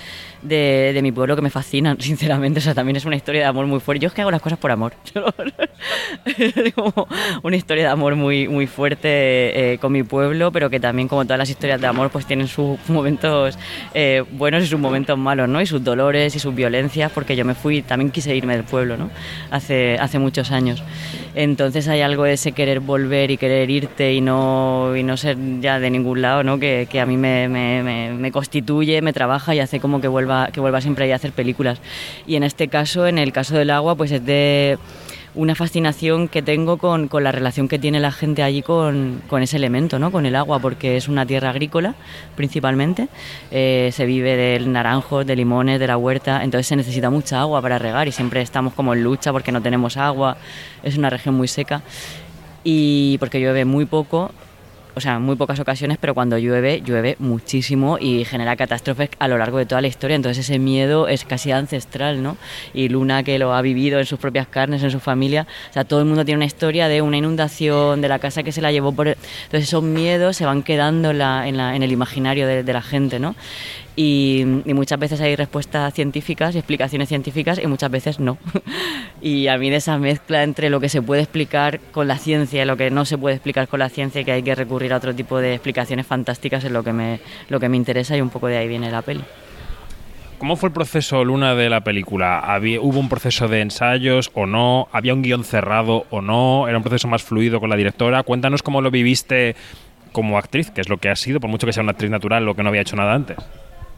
de, 0.46 0.92
de 0.94 1.02
mi 1.02 1.12
pueblo 1.12 1.36
que 1.36 1.42
me 1.42 1.50
fascinan, 1.50 2.00
sinceramente. 2.00 2.58
O 2.58 2.62
sea, 2.62 2.74
también 2.74 2.96
es 2.96 3.04
una 3.04 3.16
historia 3.16 3.42
de 3.42 3.46
amor 3.46 3.66
muy 3.66 3.80
fuerte. 3.80 4.02
Yo 4.02 4.08
es 4.08 4.14
que 4.14 4.22
hago 4.22 4.30
las 4.30 4.42
cosas 4.42 4.58
por 4.58 4.70
amor. 4.70 4.92
como 6.74 7.08
una 7.42 7.56
historia 7.56 7.84
de 7.84 7.90
amor 7.90 8.16
muy, 8.16 8.48
muy 8.48 8.66
fuerte 8.66 9.72
eh, 9.72 9.78
con 9.78 9.92
mi 9.92 10.02
pueblo, 10.02 10.52
pero 10.52 10.70
que 10.70 10.80
también, 10.80 11.08
como 11.08 11.24
todas 11.24 11.38
las 11.38 11.50
historias 11.50 11.80
de 11.80 11.86
amor, 11.86 12.10
pues 12.10 12.26
tienen 12.26 12.48
sus 12.48 12.78
momentos 12.88 13.58
eh, 13.94 14.24
buenos 14.32 14.62
y 14.64 14.66
sus 14.66 14.80
momentos 14.80 15.18
malos, 15.18 15.48
¿no? 15.48 15.60
Y 15.60 15.66
sus 15.66 15.82
dolores 15.82 16.34
y 16.34 16.38
sus 16.38 16.54
violencias, 16.54 17.10
porque 17.12 17.36
yo 17.36 17.44
me 17.44 17.54
fui, 17.54 17.82
también 17.82 18.10
quise 18.10 18.34
irme 18.34 18.54
del 18.54 18.64
pueblo, 18.64 18.96
¿no? 18.96 19.10
Hace, 19.50 19.96
hace 19.98 20.18
muchos 20.18 20.50
años. 20.50 20.82
Entonces 21.34 21.88
hay 21.88 22.00
algo 22.00 22.24
de 22.24 22.34
ese 22.34 22.52
querer 22.52 22.80
volver 22.80 23.30
y 23.30 23.36
querer 23.36 23.70
irte 23.70 24.12
y 24.12 24.20
no, 24.20 24.96
y 24.96 25.02
no 25.02 25.16
ser 25.16 25.36
ya 25.60 25.78
de 25.78 25.90
ningún 25.90 26.22
lado, 26.22 26.42
¿no? 26.42 26.58
Que, 26.58 26.88
que 26.90 27.00
a 27.00 27.06
mí 27.06 27.16
me, 27.16 27.48
me, 27.48 27.82
me, 27.82 28.12
me 28.12 28.32
constituye, 28.32 29.02
me 29.02 29.12
trabaja 29.12 29.54
y 29.54 29.60
hace 29.60 29.80
como 29.80 30.00
que 30.00 30.08
vuelva, 30.08 30.35
que 30.52 30.60
vuelva 30.60 30.80
siempre 30.80 31.12
a 31.12 31.16
hacer 31.16 31.32
películas. 31.32 31.80
Y 32.26 32.36
en 32.36 32.42
este 32.42 32.68
caso, 32.68 33.06
en 33.06 33.18
el 33.18 33.32
caso 33.32 33.56
del 33.56 33.70
agua, 33.70 33.94
pues 33.94 34.12
es 34.12 34.24
de 34.24 34.78
una 35.36 35.54
fascinación 35.54 36.28
que 36.28 36.40
tengo 36.40 36.78
con, 36.78 37.08
con, 37.08 37.22
la 37.22 37.30
relación 37.30 37.68
que 37.68 37.78
tiene 37.78 38.00
la 38.00 38.10
gente 38.10 38.42
allí 38.42 38.62
con, 38.62 39.22
con, 39.28 39.42
ese 39.42 39.58
elemento, 39.58 39.98
¿no? 39.98 40.10
con 40.10 40.24
el 40.24 40.34
agua, 40.34 40.58
porque 40.58 40.96
es 40.96 41.08
una 41.08 41.26
tierra 41.26 41.50
agrícola 41.50 41.94
principalmente, 42.34 43.08
eh, 43.50 43.90
se 43.92 44.06
vive 44.06 44.34
del 44.34 44.72
naranjo, 44.72 45.24
de 45.24 45.36
limones, 45.36 45.78
de 45.78 45.86
la 45.86 45.98
huerta, 45.98 46.42
entonces 46.42 46.66
se 46.66 46.76
necesita 46.76 47.10
mucha 47.10 47.40
agua 47.40 47.60
para 47.60 47.78
regar 47.78 48.08
y 48.08 48.12
siempre 48.12 48.40
estamos 48.40 48.72
como 48.72 48.94
en 48.94 49.04
lucha 49.04 49.30
porque 49.30 49.52
no 49.52 49.60
tenemos 49.60 49.98
agua, 49.98 50.38
es 50.82 50.96
una 50.96 51.10
región 51.10 51.34
muy 51.34 51.48
seca 51.48 51.82
y 52.64 53.18
porque 53.18 53.38
llueve 53.38 53.66
muy 53.66 53.84
poco, 53.84 54.32
o 54.96 55.00
sea, 55.00 55.16
en 55.16 55.22
muy 55.22 55.36
pocas 55.36 55.60
ocasiones, 55.60 55.98
pero 56.00 56.14
cuando 56.14 56.38
llueve, 56.38 56.80
llueve 56.80 57.16
muchísimo 57.18 57.98
y 58.00 58.24
genera 58.24 58.56
catástrofes 58.56 59.10
a 59.18 59.28
lo 59.28 59.36
largo 59.36 59.58
de 59.58 59.66
toda 59.66 59.82
la 59.82 59.88
historia. 59.88 60.16
Entonces 60.16 60.48
ese 60.48 60.58
miedo 60.58 61.06
es 61.06 61.26
casi 61.26 61.52
ancestral, 61.52 62.22
¿no? 62.22 62.38
Y 62.72 62.88
Luna, 62.88 63.22
que 63.22 63.38
lo 63.38 63.52
ha 63.54 63.60
vivido 63.60 63.98
en 63.98 64.06
sus 64.06 64.18
propias 64.18 64.46
carnes, 64.46 64.82
en 64.82 64.90
su 64.90 64.98
familia, 64.98 65.46
o 65.68 65.72
sea, 65.74 65.84
todo 65.84 66.00
el 66.00 66.06
mundo 66.06 66.24
tiene 66.24 66.38
una 66.38 66.46
historia 66.46 66.88
de 66.88 67.02
una 67.02 67.18
inundación, 67.18 68.00
de 68.00 68.08
la 68.08 68.18
casa 68.18 68.42
que 68.42 68.52
se 68.52 68.62
la 68.62 68.72
llevó 68.72 68.92
por... 68.92 69.08
Entonces 69.08 69.64
esos 69.64 69.82
miedos 69.82 70.34
se 70.34 70.46
van 70.46 70.62
quedando 70.62 71.10
en, 71.10 71.18
la, 71.18 71.46
en, 71.46 71.58
la, 71.58 71.76
en 71.76 71.82
el 71.82 71.92
imaginario 71.92 72.46
de, 72.46 72.62
de 72.62 72.72
la 72.72 72.80
gente, 72.80 73.18
¿no? 73.18 73.34
Y, 73.98 74.44
y, 74.66 74.74
muchas 74.74 74.98
veces 74.98 75.22
hay 75.22 75.36
respuestas 75.36 75.94
científicas 75.94 76.54
y 76.54 76.58
explicaciones 76.58 77.08
científicas 77.08 77.58
y 77.58 77.66
muchas 77.66 77.90
veces 77.90 78.20
no. 78.20 78.36
y 79.22 79.48
a 79.48 79.56
mí 79.56 79.70
de 79.70 79.76
esa 79.76 79.96
mezcla 79.98 80.42
entre 80.42 80.68
lo 80.68 80.80
que 80.80 80.90
se 80.90 81.00
puede 81.00 81.22
explicar 81.22 81.80
con 81.92 82.06
la 82.06 82.18
ciencia 82.18 82.62
y 82.62 82.66
lo 82.66 82.76
que 82.76 82.90
no 82.90 83.06
se 83.06 83.16
puede 83.16 83.36
explicar 83.36 83.68
con 83.68 83.80
la 83.80 83.88
ciencia 83.88 84.20
y 84.20 84.24
que 84.26 84.32
hay 84.32 84.42
que 84.42 84.54
recurrir 84.54 84.92
a 84.92 84.98
otro 84.98 85.14
tipo 85.14 85.38
de 85.38 85.54
explicaciones 85.54 86.06
fantásticas 86.06 86.62
es 86.64 86.70
lo 86.70 86.84
que 86.84 86.92
me, 86.92 87.20
lo 87.48 87.58
que 87.58 87.70
me 87.70 87.78
interesa 87.78 88.16
y 88.16 88.20
un 88.20 88.28
poco 88.28 88.48
de 88.48 88.58
ahí 88.58 88.68
viene 88.68 88.90
la 88.90 89.00
peli. 89.00 89.24
¿Cómo 90.38 90.56
fue 90.56 90.68
el 90.68 90.74
proceso, 90.74 91.24
Luna, 91.24 91.54
de 91.54 91.70
la 91.70 91.80
película? 91.80 92.40
¿Había, 92.40 92.78
¿Hubo 92.82 93.00
un 93.00 93.08
proceso 93.08 93.48
de 93.48 93.62
ensayos 93.62 94.30
o 94.34 94.44
no? 94.44 94.86
¿Había 94.92 95.14
un 95.14 95.22
guion 95.22 95.44
cerrado 95.44 96.04
o 96.10 96.20
no? 96.20 96.68
¿Era 96.68 96.76
un 96.76 96.82
proceso 96.82 97.08
más 97.08 97.22
fluido 97.22 97.58
con 97.58 97.70
la 97.70 97.76
directora? 97.76 98.22
Cuéntanos 98.22 98.62
cómo 98.62 98.82
lo 98.82 98.90
viviste 98.90 99.56
como 100.12 100.36
actriz, 100.36 100.70
que 100.70 100.82
es 100.82 100.90
lo 100.90 100.98
que 100.98 101.08
ha 101.08 101.16
sido, 101.16 101.40
por 101.40 101.48
mucho 101.48 101.66
que 101.66 101.72
sea 101.72 101.82
una 101.82 101.92
actriz 101.92 102.10
natural, 102.10 102.44
lo 102.44 102.54
que 102.54 102.62
no 102.62 102.68
había 102.68 102.82
hecho 102.82 102.96
nada 102.96 103.14
antes. 103.14 103.38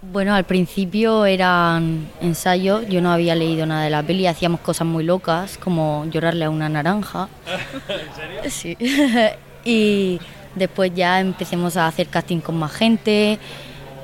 Bueno, 0.00 0.32
al 0.32 0.44
principio 0.44 1.26
eran 1.26 2.08
ensayos, 2.20 2.88
yo 2.88 3.00
no 3.00 3.10
había 3.10 3.34
leído 3.34 3.66
nada 3.66 3.82
de 3.82 3.90
la 3.90 4.02
peli, 4.04 4.28
hacíamos 4.28 4.60
cosas 4.60 4.86
muy 4.86 5.02
locas, 5.02 5.58
como 5.58 6.06
llorarle 6.08 6.44
a 6.44 6.50
una 6.50 6.68
naranja. 6.68 7.28
¿En 7.88 8.14
serio? 8.14 8.40
Sí. 8.48 8.76
y 9.64 10.20
después 10.54 10.92
ya 10.94 11.18
empecemos 11.18 11.76
a 11.76 11.88
hacer 11.88 12.06
casting 12.06 12.38
con 12.38 12.56
más 12.56 12.72
gente, 12.72 13.40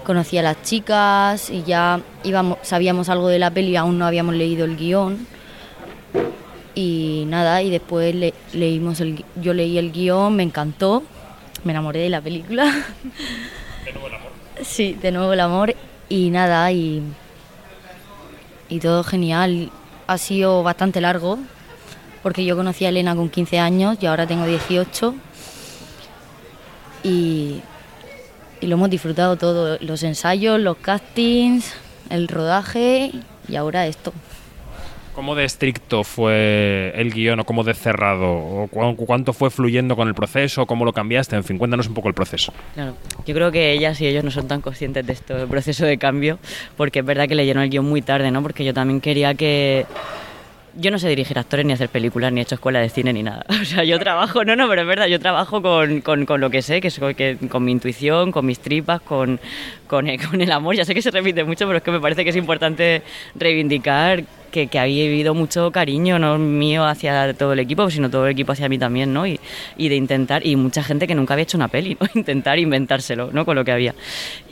conocí 0.04 0.36
a 0.36 0.42
las 0.42 0.60
chicas 0.62 1.48
y 1.48 1.62
ya 1.62 2.00
íbamos, 2.24 2.58
sabíamos 2.62 3.08
algo 3.08 3.28
de 3.28 3.38
la 3.38 3.52
peli, 3.52 3.76
aún 3.76 3.96
no 3.96 4.06
habíamos 4.06 4.34
leído 4.34 4.64
el 4.64 4.76
guion. 4.76 5.28
Y 6.74 7.22
nada, 7.28 7.62
y 7.62 7.70
después 7.70 8.12
le, 8.16 8.34
leímos 8.52 9.00
el, 9.00 9.24
yo 9.36 9.54
leí 9.54 9.78
el 9.78 9.92
guion, 9.92 10.34
me 10.34 10.42
encantó, 10.42 11.04
me 11.62 11.70
enamoré 11.70 12.00
de 12.00 12.10
la 12.10 12.20
película. 12.20 12.64
Sí, 14.64 14.94
de 15.00 15.12
nuevo 15.12 15.32
el 15.32 15.40
amor 15.40 15.74
y 16.08 16.30
nada, 16.30 16.72
y, 16.72 17.02
y 18.68 18.80
todo 18.80 19.04
genial. 19.04 19.70
Ha 20.06 20.18
sido 20.18 20.62
bastante 20.62 21.00
largo, 21.00 21.38
porque 22.22 22.44
yo 22.44 22.56
conocí 22.56 22.84
a 22.84 22.88
Elena 22.88 23.14
con 23.14 23.28
15 23.28 23.58
años 23.58 23.98
y 24.00 24.06
ahora 24.06 24.26
tengo 24.26 24.46
18. 24.46 25.14
Y, 27.04 27.60
y 28.60 28.66
lo 28.66 28.76
hemos 28.76 28.90
disfrutado 28.90 29.36
todo, 29.36 29.78
los 29.80 30.02
ensayos, 30.02 30.58
los 30.58 30.78
castings, 30.78 31.72
el 32.10 32.26
rodaje 32.28 33.12
y 33.46 33.56
ahora 33.56 33.86
esto. 33.86 34.12
¿Cómo 35.14 35.36
de 35.36 35.44
estricto 35.44 36.02
fue 36.02 36.92
el 36.96 37.12
guion 37.12 37.38
o 37.38 37.44
cómo 37.44 37.62
de 37.62 37.74
cerrado? 37.74 38.32
¿O 38.32 38.68
cuánto 38.68 39.32
fue 39.32 39.48
fluyendo 39.48 39.94
con 39.94 40.08
el 40.08 40.14
proceso? 40.14 40.66
¿Cómo 40.66 40.84
lo 40.84 40.92
cambiaste? 40.92 41.36
En 41.36 41.44
fin, 41.44 41.56
cuéntanos 41.56 41.86
un 41.86 41.94
poco 41.94 42.08
el 42.08 42.14
proceso. 42.14 42.52
Claro, 42.74 42.96
yo 43.24 43.34
creo 43.34 43.52
que 43.52 43.72
ellas 43.72 44.00
y 44.00 44.08
ellos 44.08 44.24
no 44.24 44.32
son 44.32 44.48
tan 44.48 44.60
conscientes 44.60 45.06
de 45.06 45.12
esto, 45.12 45.36
del 45.36 45.46
proceso 45.46 45.86
de 45.86 45.98
cambio, 45.98 46.40
porque 46.76 46.98
es 46.98 47.04
verdad 47.04 47.28
que 47.28 47.36
leyeron 47.36 47.62
el 47.62 47.70
guion 47.70 47.84
muy 47.84 48.02
tarde, 48.02 48.32
¿no? 48.32 48.42
Porque 48.42 48.64
yo 48.64 48.74
también 48.74 49.00
quería 49.00 49.34
que 49.34 49.86
yo 50.76 50.90
no 50.90 50.98
sé 50.98 51.08
dirigir 51.08 51.38
actores, 51.38 51.64
ni 51.64 51.72
hacer 51.72 51.88
películas, 51.88 52.32
ni 52.32 52.40
he 52.40 52.42
hecho 52.42 52.56
escuela 52.56 52.80
de 52.80 52.88
cine, 52.88 53.12
ni 53.12 53.22
nada. 53.22 53.44
O 53.62 53.64
sea, 53.64 53.84
yo 53.84 53.98
trabajo, 53.98 54.44
no, 54.44 54.56
no, 54.56 54.68
pero 54.68 54.82
es 54.82 54.88
verdad, 54.88 55.06
yo 55.06 55.20
trabajo 55.20 55.62
con, 55.62 56.00
con, 56.00 56.26
con 56.26 56.40
lo 56.40 56.50
que 56.50 56.62
sé, 56.62 56.80
que, 56.80 56.90
soy, 56.90 57.14
que 57.14 57.38
con 57.48 57.64
mi 57.64 57.72
intuición, 57.72 58.32
con 58.32 58.44
mis 58.44 58.58
tripas, 58.58 59.00
con, 59.00 59.40
con, 59.86 60.06
con 60.30 60.40
el 60.40 60.50
amor. 60.50 60.74
Ya 60.74 60.84
sé 60.84 60.94
que 60.94 61.02
se 61.02 61.10
repite 61.10 61.44
mucho, 61.44 61.66
pero 61.66 61.78
es 61.78 61.84
que 61.84 61.90
me 61.92 62.00
parece 62.00 62.24
que 62.24 62.30
es 62.30 62.36
importante 62.36 63.02
reivindicar 63.36 64.24
que, 64.54 64.68
que 64.68 64.78
había 64.78 65.02
vivido 65.06 65.34
mucho 65.34 65.72
cariño, 65.72 66.20
no 66.20 66.38
mío 66.38 66.84
hacia 66.84 67.34
todo 67.34 67.54
el 67.54 67.58
equipo, 67.58 67.90
sino 67.90 68.08
todo 68.08 68.26
el 68.26 68.32
equipo 68.32 68.52
hacia 68.52 68.68
mí 68.68 68.78
también, 68.78 69.12
¿no? 69.12 69.26
Y, 69.26 69.40
y 69.76 69.88
de 69.88 69.96
intentar, 69.96 70.46
y 70.46 70.54
mucha 70.54 70.84
gente 70.84 71.08
que 71.08 71.16
nunca 71.16 71.34
había 71.34 71.42
hecho 71.42 71.58
una 71.58 71.66
peli, 71.66 71.96
¿no? 72.00 72.06
Intentar 72.14 72.60
inventárselo, 72.60 73.30
¿no? 73.32 73.44
Con 73.44 73.56
lo 73.56 73.64
que 73.64 73.72
había. 73.72 73.96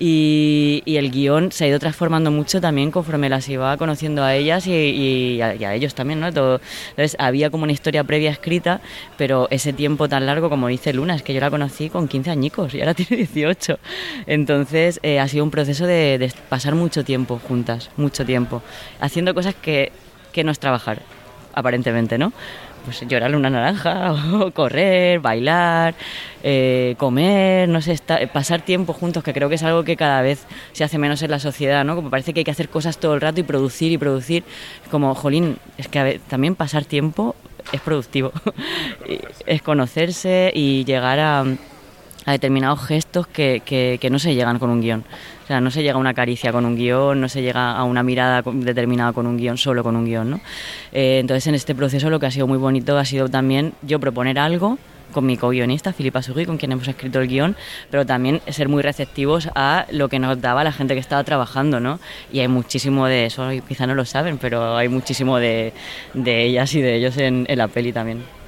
Y, 0.00 0.82
y 0.86 0.96
el 0.96 1.12
guion 1.12 1.52
se 1.52 1.64
ha 1.64 1.68
ido 1.68 1.78
transformando 1.78 2.32
mucho 2.32 2.60
también 2.60 2.90
conforme 2.90 3.28
las 3.28 3.48
iba 3.48 3.76
conociendo 3.76 4.24
a 4.24 4.34
ellas 4.34 4.66
y, 4.66 4.72
y, 4.72 5.40
a, 5.40 5.54
y 5.54 5.64
a, 5.64 5.72
ellos 5.72 5.94
también, 5.94 6.18
¿no? 6.18 6.32
Todo, 6.32 6.60
entonces 6.90 7.14
había 7.20 7.50
como 7.50 7.62
una 7.62 7.72
historia 7.72 8.02
previa 8.02 8.32
escrita, 8.32 8.80
pero 9.16 9.46
ese 9.52 9.72
tiempo 9.72 10.08
tan 10.08 10.26
largo, 10.26 10.50
como 10.50 10.66
dice 10.66 10.92
Luna, 10.92 11.14
es 11.14 11.22
que 11.22 11.32
yo 11.32 11.38
la 11.38 11.50
conocí 11.50 11.90
con 11.90 12.08
15 12.08 12.28
añicos 12.28 12.74
y 12.74 12.80
ahora 12.80 12.94
tiene 12.98 13.18
18. 13.18 13.78
Entonces 14.26 14.98
eh, 15.04 15.20
ha 15.20 15.28
sido 15.28 15.44
un 15.44 15.52
proceso 15.52 15.86
de, 15.86 16.18
de 16.18 16.32
pasar 16.48 16.74
mucho 16.74 17.04
tiempo 17.04 17.38
juntas, 17.38 17.90
mucho 17.96 18.26
tiempo, 18.26 18.64
haciendo 18.98 19.32
cosas 19.32 19.54
que 19.54 19.91
que 20.32 20.44
no 20.44 20.50
es 20.50 20.58
trabajar, 20.58 21.02
aparentemente, 21.54 22.18
¿no? 22.18 22.32
Pues 22.84 23.00
llorarle 23.06 23.36
una 23.36 23.50
naranja, 23.50 24.14
correr, 24.54 25.20
bailar, 25.20 25.94
eh, 26.42 26.96
comer, 26.98 27.68
no 27.68 27.80
sé, 27.80 27.92
estar, 27.92 28.26
pasar 28.32 28.62
tiempo 28.62 28.92
juntos, 28.92 29.22
que 29.22 29.32
creo 29.32 29.48
que 29.48 29.54
es 29.54 29.62
algo 29.62 29.84
que 29.84 29.96
cada 29.96 30.20
vez 30.22 30.44
se 30.72 30.82
hace 30.82 30.98
menos 30.98 31.22
en 31.22 31.30
la 31.30 31.38
sociedad, 31.38 31.84
¿no? 31.84 31.94
Como 31.94 32.10
parece 32.10 32.32
que 32.32 32.40
hay 32.40 32.44
que 32.44 32.50
hacer 32.50 32.68
cosas 32.68 32.98
todo 32.98 33.14
el 33.14 33.20
rato 33.20 33.40
y 33.40 33.44
producir 33.44 33.92
y 33.92 33.98
producir. 33.98 34.42
Como, 34.90 35.14
jolín, 35.14 35.58
es 35.78 35.86
que 35.86 36.02
ver, 36.02 36.20
también 36.28 36.56
pasar 36.56 36.84
tiempo 36.84 37.36
es 37.70 37.80
productivo. 37.80 38.32
es 39.46 39.62
conocerse 39.62 40.50
y 40.52 40.84
llegar 40.84 41.20
a, 41.20 41.44
a 42.24 42.32
determinados 42.32 42.84
gestos 42.84 43.26
que, 43.26 43.62
que, 43.64 43.98
que 44.00 44.10
no 44.10 44.18
se 44.18 44.34
llegan 44.34 44.58
con 44.58 44.70
un 44.70 44.80
guion. 44.80 45.04
No 45.60 45.70
se 45.70 45.82
llega 45.82 45.94
a 45.94 45.98
una 45.98 46.14
caricia 46.14 46.52
con 46.52 46.64
un 46.64 46.76
guion, 46.76 47.20
no 47.20 47.28
se 47.28 47.42
llega 47.42 47.72
a 47.72 47.84
una 47.84 48.02
mirada 48.02 48.42
determinada 48.42 49.12
con 49.12 49.26
un 49.26 49.36
guion, 49.36 49.58
solo 49.58 49.82
con 49.82 49.96
un 49.96 50.04
guion, 50.04 50.30
¿no? 50.30 50.40
Eh, 50.92 51.18
entonces, 51.20 51.46
en 51.46 51.54
este 51.54 51.74
proceso 51.74 52.10
lo 52.10 52.18
que 52.20 52.26
ha 52.26 52.30
sido 52.30 52.46
muy 52.46 52.58
bonito 52.58 52.98
ha 52.98 53.04
sido 53.04 53.28
también 53.28 53.72
yo 53.82 54.00
proponer 54.00 54.38
algo 54.38 54.78
con 55.12 55.26
mi 55.26 55.36
co-guionista, 55.36 55.92
Filipa 55.92 56.22
Sugui, 56.22 56.46
con 56.46 56.56
quien 56.56 56.72
hemos 56.72 56.88
escrito 56.88 57.20
el 57.20 57.28
guion, 57.28 57.54
pero 57.90 58.04
también 58.04 58.40
ser 58.48 58.68
muy 58.68 58.82
receptivos 58.82 59.48
a 59.54 59.86
lo 59.90 60.08
que 60.08 60.18
nos 60.18 60.40
daba 60.40 60.64
la 60.64 60.72
gente 60.72 60.94
que 60.94 61.00
estaba 61.00 61.22
trabajando, 61.22 61.78
¿no? 61.80 62.00
Y 62.32 62.40
hay 62.40 62.48
muchísimo 62.48 63.06
de 63.06 63.26
eso, 63.26 63.48
quizá 63.68 63.86
no 63.86 63.94
lo 63.94 64.04
saben, 64.04 64.38
pero 64.38 64.76
hay 64.76 64.88
muchísimo 64.88 65.38
de, 65.38 65.72
de 66.14 66.44
ellas 66.44 66.74
y 66.74 66.80
de 66.80 66.96
ellos 66.96 67.16
en, 67.18 67.44
en 67.48 67.58
la 67.58 67.68
peli 67.68 67.92
también. 67.92 68.41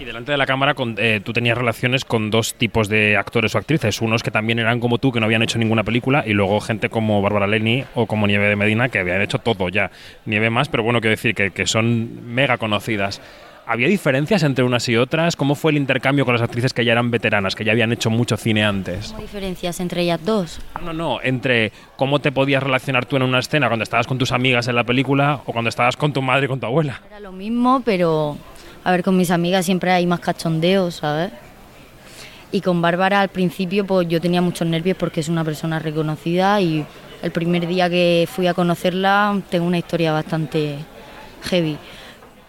Y 0.00 0.04
delante 0.06 0.32
de 0.32 0.38
la 0.38 0.46
cámara 0.46 0.72
con, 0.72 0.94
eh, 0.96 1.20
tú 1.22 1.34
tenías 1.34 1.58
relaciones 1.58 2.06
con 2.06 2.30
dos 2.30 2.54
tipos 2.54 2.88
de 2.88 3.18
actores 3.18 3.54
o 3.54 3.58
actrices, 3.58 4.00
unos 4.00 4.22
que 4.22 4.30
también 4.30 4.58
eran 4.58 4.80
como 4.80 4.96
tú, 4.96 5.12
que 5.12 5.20
no 5.20 5.26
habían 5.26 5.42
hecho 5.42 5.58
ninguna 5.58 5.84
película, 5.84 6.24
y 6.26 6.32
luego 6.32 6.58
gente 6.62 6.88
como 6.88 7.20
Bárbara 7.20 7.46
Leni 7.46 7.84
o 7.94 8.06
como 8.06 8.26
Nieve 8.26 8.48
de 8.48 8.56
Medina, 8.56 8.88
que 8.88 8.98
habían 8.98 9.20
hecho 9.20 9.40
todo 9.40 9.68
ya. 9.68 9.90
Nieve 10.24 10.48
más, 10.48 10.70
pero 10.70 10.82
bueno, 10.84 11.02
quiero 11.02 11.10
decir 11.10 11.34
que, 11.34 11.50
que 11.50 11.66
son 11.66 12.34
mega 12.34 12.56
conocidas. 12.56 13.20
¿Había 13.66 13.88
diferencias 13.88 14.42
entre 14.42 14.64
unas 14.64 14.88
y 14.88 14.96
otras? 14.96 15.36
¿Cómo 15.36 15.54
fue 15.54 15.70
el 15.70 15.76
intercambio 15.76 16.24
con 16.24 16.32
las 16.32 16.42
actrices 16.42 16.72
que 16.72 16.84
ya 16.84 16.92
eran 16.92 17.10
veteranas, 17.10 17.54
que 17.54 17.64
ya 17.64 17.72
habían 17.72 17.92
hecho 17.92 18.08
mucho 18.08 18.38
cine 18.38 18.64
antes? 18.64 19.12
¿Hay 19.12 19.22
diferencias 19.22 19.80
entre 19.80 20.02
ellas 20.02 20.24
dos? 20.24 20.60
No, 20.82 20.94
no, 20.94 21.20
entre 21.22 21.72
cómo 21.96 22.20
te 22.20 22.32
podías 22.32 22.62
relacionar 22.62 23.04
tú 23.04 23.16
en 23.16 23.22
una 23.22 23.38
escena 23.38 23.68
cuando 23.68 23.82
estabas 23.82 24.06
con 24.06 24.16
tus 24.16 24.32
amigas 24.32 24.66
en 24.66 24.76
la 24.76 24.84
película 24.84 25.42
o 25.44 25.52
cuando 25.52 25.68
estabas 25.68 25.96
con 25.96 26.12
tu 26.12 26.22
madre 26.22 26.46
y 26.46 26.48
con 26.48 26.58
tu 26.58 26.66
abuela. 26.66 27.02
Era 27.06 27.20
lo 27.20 27.30
mismo, 27.30 27.82
pero 27.84 28.38
a 28.82 28.90
ver, 28.90 29.02
con 29.02 29.16
mis 29.16 29.30
amigas 29.30 29.66
siempre 29.66 29.90
hay 29.90 30.06
más 30.06 30.20
cachondeo, 30.20 30.90
¿sabes? 30.90 31.30
Y 32.52 32.60
con 32.60 32.82
Bárbara 32.82 33.20
al 33.20 33.28
principio 33.28 33.86
pues 33.86 34.08
yo 34.08 34.20
tenía 34.20 34.42
muchos 34.42 34.66
nervios 34.66 34.96
porque 34.96 35.20
es 35.20 35.28
una 35.28 35.44
persona 35.44 35.78
reconocida 35.78 36.60
y 36.60 36.84
el 37.22 37.30
primer 37.30 37.66
día 37.66 37.88
que 37.88 38.28
fui 38.30 38.46
a 38.46 38.54
conocerla 38.54 39.40
tengo 39.50 39.66
una 39.66 39.78
historia 39.78 40.12
bastante 40.12 40.78
heavy. 41.42 41.76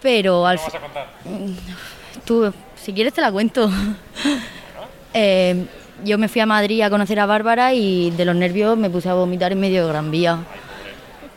Pero 0.02 0.48
al 0.48 0.58
fin... 0.58 1.58
Tú, 2.26 2.52
si 2.76 2.94
quieres 2.94 3.14
te 3.14 3.22
la 3.22 3.32
cuento. 3.32 3.70
Eh, 5.14 5.66
yo 6.06 6.18
me 6.18 6.30
fui 6.30 6.40
a 6.40 6.46
Madrid 6.46 6.84
a 6.84 6.90
conocer 6.90 7.20
a 7.20 7.26
Bárbara 7.26 7.74
y 7.74 8.12
de 8.12 8.24
los 8.24 8.34
nervios 8.34 8.78
me 8.78 8.90
puse 8.90 9.10
a 9.10 9.14
vomitar 9.14 9.52
en 9.52 9.60
medio 9.60 9.84
de 9.84 9.92
Gran 9.92 10.10
Vía. 10.10 10.38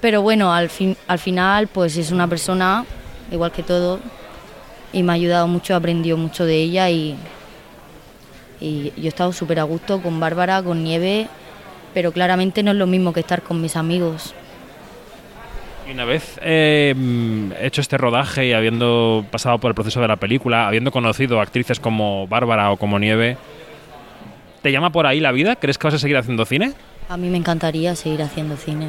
Pero 0.00 0.22
bueno, 0.22 0.54
al, 0.54 0.70
fin, 0.70 0.96
al 1.08 1.18
final 1.18 1.66
pues 1.66 1.96
es 1.96 2.12
una 2.12 2.28
persona 2.28 2.84
igual 3.32 3.50
que 3.50 3.64
todo 3.64 3.98
y 4.94 5.02
me 5.02 5.12
ha 5.12 5.16
ayudado 5.16 5.48
mucho, 5.48 5.72
he 5.72 5.76
aprendido 5.76 6.16
mucho 6.16 6.46
de 6.46 6.56
ella 6.56 6.88
y, 6.88 7.16
y 8.60 8.92
yo 8.96 9.04
he 9.04 9.08
estado 9.08 9.32
súper 9.32 9.58
a 9.58 9.64
gusto 9.64 10.00
con 10.00 10.20
Bárbara, 10.20 10.62
con 10.62 10.84
Nieve, 10.84 11.26
pero 11.92 12.12
claramente 12.12 12.62
no 12.62 12.70
es 12.70 12.76
lo 12.76 12.86
mismo 12.86 13.12
que 13.12 13.20
estar 13.20 13.42
con 13.42 13.60
mis 13.60 13.76
amigos. 13.76 14.34
Y 15.88 15.92
una 15.92 16.04
vez 16.04 16.38
eh, 16.42 16.94
hecho 17.60 17.80
este 17.80 17.98
rodaje 17.98 18.46
y 18.46 18.52
habiendo 18.52 19.26
pasado 19.30 19.58
por 19.58 19.70
el 19.70 19.74
proceso 19.74 20.00
de 20.00 20.08
la 20.08 20.16
película, 20.16 20.68
habiendo 20.68 20.92
conocido 20.92 21.40
actrices 21.40 21.80
como 21.80 22.26
Bárbara 22.28 22.70
o 22.70 22.76
como 22.76 22.98
Nieve, 22.98 23.36
¿te 24.62 24.72
llama 24.72 24.90
por 24.90 25.06
ahí 25.06 25.20
la 25.20 25.32
vida? 25.32 25.56
¿Crees 25.56 25.76
que 25.76 25.88
vas 25.88 25.94
a 25.94 25.98
seguir 25.98 26.16
haciendo 26.16 26.46
cine? 26.46 26.72
A 27.08 27.16
mí 27.16 27.28
me 27.28 27.36
encantaría 27.36 27.96
seguir 27.96 28.22
haciendo 28.22 28.56
cine. 28.56 28.88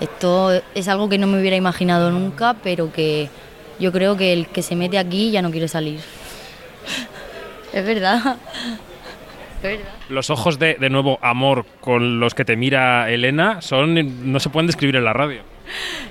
Esto 0.00 0.52
es 0.74 0.86
algo 0.86 1.08
que 1.08 1.18
no 1.18 1.26
me 1.26 1.40
hubiera 1.40 1.56
imaginado 1.56 2.12
nunca, 2.12 2.54
pero 2.62 2.92
que 2.92 3.28
yo 3.78 3.92
creo 3.92 4.16
que 4.16 4.32
el 4.32 4.46
que 4.48 4.62
se 4.62 4.76
mete 4.76 4.98
aquí 4.98 5.30
ya 5.30 5.42
no 5.42 5.50
quiere 5.50 5.68
salir. 5.68 6.00
es 7.72 7.84
verdad. 7.84 8.36
Es 9.56 9.62
verdad. 9.62 9.92
Los 10.08 10.30
ojos 10.30 10.58
de, 10.58 10.74
de 10.74 10.90
nuevo 10.90 11.18
amor 11.22 11.66
con 11.80 12.20
los 12.20 12.34
que 12.34 12.44
te 12.44 12.56
mira 12.56 13.10
Elena 13.10 13.60
son 13.60 14.32
no 14.32 14.40
se 14.40 14.50
pueden 14.50 14.66
describir 14.66 14.96
en 14.96 15.04
la 15.04 15.12
radio. 15.12 15.42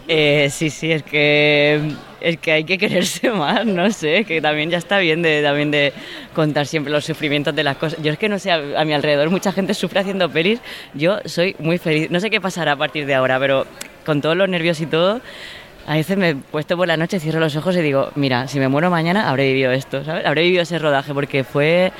Eh, 0.07 0.49
sí, 0.51 0.70
sí, 0.70 0.91
es 0.91 1.03
que 1.03 1.82
es 2.22 2.38
que 2.38 2.51
hay 2.51 2.63
que 2.63 2.78
quererse 2.78 3.30
más, 3.32 3.65
no 3.65 3.91
sé, 3.91 4.24
que 4.24 4.41
también 4.41 4.70
ya 4.70 4.78
está 4.78 4.99
bien 4.99 5.22
de 5.22 5.41
también 5.41 5.72
de 5.72 5.93
contar 6.34 6.65
siempre 6.65 6.91
los 6.91 7.05
sufrimientos 7.05 7.55
de 7.55 7.63
las 7.63 7.78
cosas. 7.78 8.01
Yo 8.01 8.11
es 8.11 8.18
que 8.18 8.30
no 8.30 8.39
sé, 8.39 8.51
a, 8.51 8.61
a 8.80 8.86
mi 8.86 8.93
alrededor 8.93 9.30
mucha 9.30 9.51
gente 9.51 9.74
sufre 9.74 9.99
haciendo 9.99 10.30
pelis, 10.30 10.59
yo 10.93 11.20
soy 11.26 11.55
muy 11.59 11.78
feliz. 11.78 12.09
No 12.09 12.20
sé 12.20 12.30
qué 12.30 12.39
pasará 12.39 12.74
a 12.74 12.76
partir 12.76 13.05
de 13.05 13.15
ahora, 13.15 13.39
pero 13.39 13.65
con 14.05 14.22
todos 14.22 14.38
los 14.38 14.47
nervios 14.47 14.80
y 14.80 14.86
todo, 14.86 15.22
a 15.88 15.96
veces 15.96 16.18
me 16.18 16.36
puesto 16.36 16.78
por 16.78 16.88
la 16.88 16.98
noche, 16.98 17.20
cierro 17.20 17.40
los 17.40 17.56
ojos 17.56 17.76
y 17.76 17.82
digo, 17.82 18.12
mira, 18.16 18.48
si 18.48 18.60
me 18.60 18.68
muero 18.68 18.92
mañana 18.92 19.30
habré 19.30 19.48
vivido 19.48 19.72
esto, 19.72 20.04
¿sabes? 20.04 20.26
Habré 20.26 20.44
vivido 20.44 20.62
ese 20.62 20.78
rodaje 20.78 21.14
porque 21.14 21.44
fue 21.44 21.92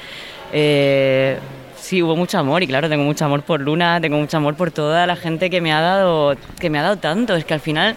eh, 0.54 1.38
sí, 1.76 2.04
hubo 2.04 2.16
mucho 2.16 2.38
amor 2.38 2.64
y 2.64 2.68
claro, 2.68 2.90
tengo 2.90 3.04
mucho 3.04 3.26
amor 3.26 3.44
por 3.44 3.62
Luna, 3.62 4.00
tengo 4.02 4.18
mucho 4.18 4.38
amor 4.38 4.56
por 4.56 4.72
toda 4.72 5.08
la 5.08 5.16
gente 5.16 5.50
que 5.50 5.62
me 5.62 5.72
ha 5.72 5.82
dado, 5.82 6.36
que 6.60 6.70
me 6.70 6.80
ha 6.80 6.84
dado 6.84 6.98
tanto. 6.98 7.36
Es 7.36 7.46
que 7.46 7.54
al 7.54 7.60
final, 7.62 7.96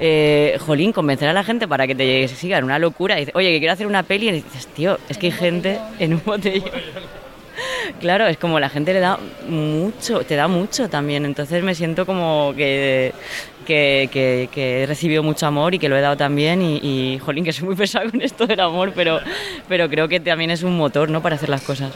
eh, 0.00 0.58
jolín, 0.60 0.92
convencer 0.92 1.28
a 1.28 1.32
la 1.32 1.44
gente 1.44 1.68
para 1.68 1.86
que 1.86 1.94
te 1.94 2.26
sigan 2.28 2.64
una 2.64 2.78
locura. 2.78 3.16
Y 3.16 3.20
dices, 3.20 3.34
oye, 3.36 3.50
que 3.52 3.58
quiero 3.60 3.72
hacer 3.72 3.86
una 3.86 4.02
peli 4.02 4.28
y 4.28 4.32
dices, 4.32 4.66
tío, 4.68 4.98
es 5.08 5.18
que 5.18 5.26
hay 5.26 5.32
gente 5.32 5.78
en 5.98 6.14
un 6.14 6.22
botellón. 6.24 6.70
Claro, 8.00 8.26
es 8.26 8.36
como 8.38 8.60
la 8.60 8.68
gente 8.68 8.92
le 8.92 9.00
da 9.00 9.18
mucho, 9.48 10.20
te 10.20 10.34
da 10.36 10.48
mucho 10.48 10.88
también. 10.88 11.24
Entonces 11.24 11.62
me 11.62 11.74
siento 11.74 12.06
como 12.06 12.52
que, 12.56 13.12
que, 13.66 14.08
que- 14.12 14.82
he 14.82 14.86
recibido 14.86 15.22
mucho 15.22 15.46
amor 15.46 15.74
y 15.74 15.78
que 15.78 15.88
lo 15.88 15.96
he 15.96 16.00
dado 16.00 16.16
también. 16.16 16.62
Y, 16.62 16.76
y, 16.82 17.18
jolín, 17.18 17.44
que 17.44 17.52
soy 17.52 17.66
muy 17.66 17.76
pesado 17.76 18.10
con 18.10 18.20
esto 18.22 18.46
del 18.46 18.60
amor, 18.60 18.92
pero, 18.94 19.20
pero 19.68 19.88
creo 19.88 20.08
que 20.08 20.20
también 20.20 20.50
es 20.50 20.62
un 20.62 20.76
motor 20.76 21.10
¿no? 21.10 21.22
para 21.22 21.36
hacer 21.36 21.48
las 21.48 21.62
cosas. 21.62 21.92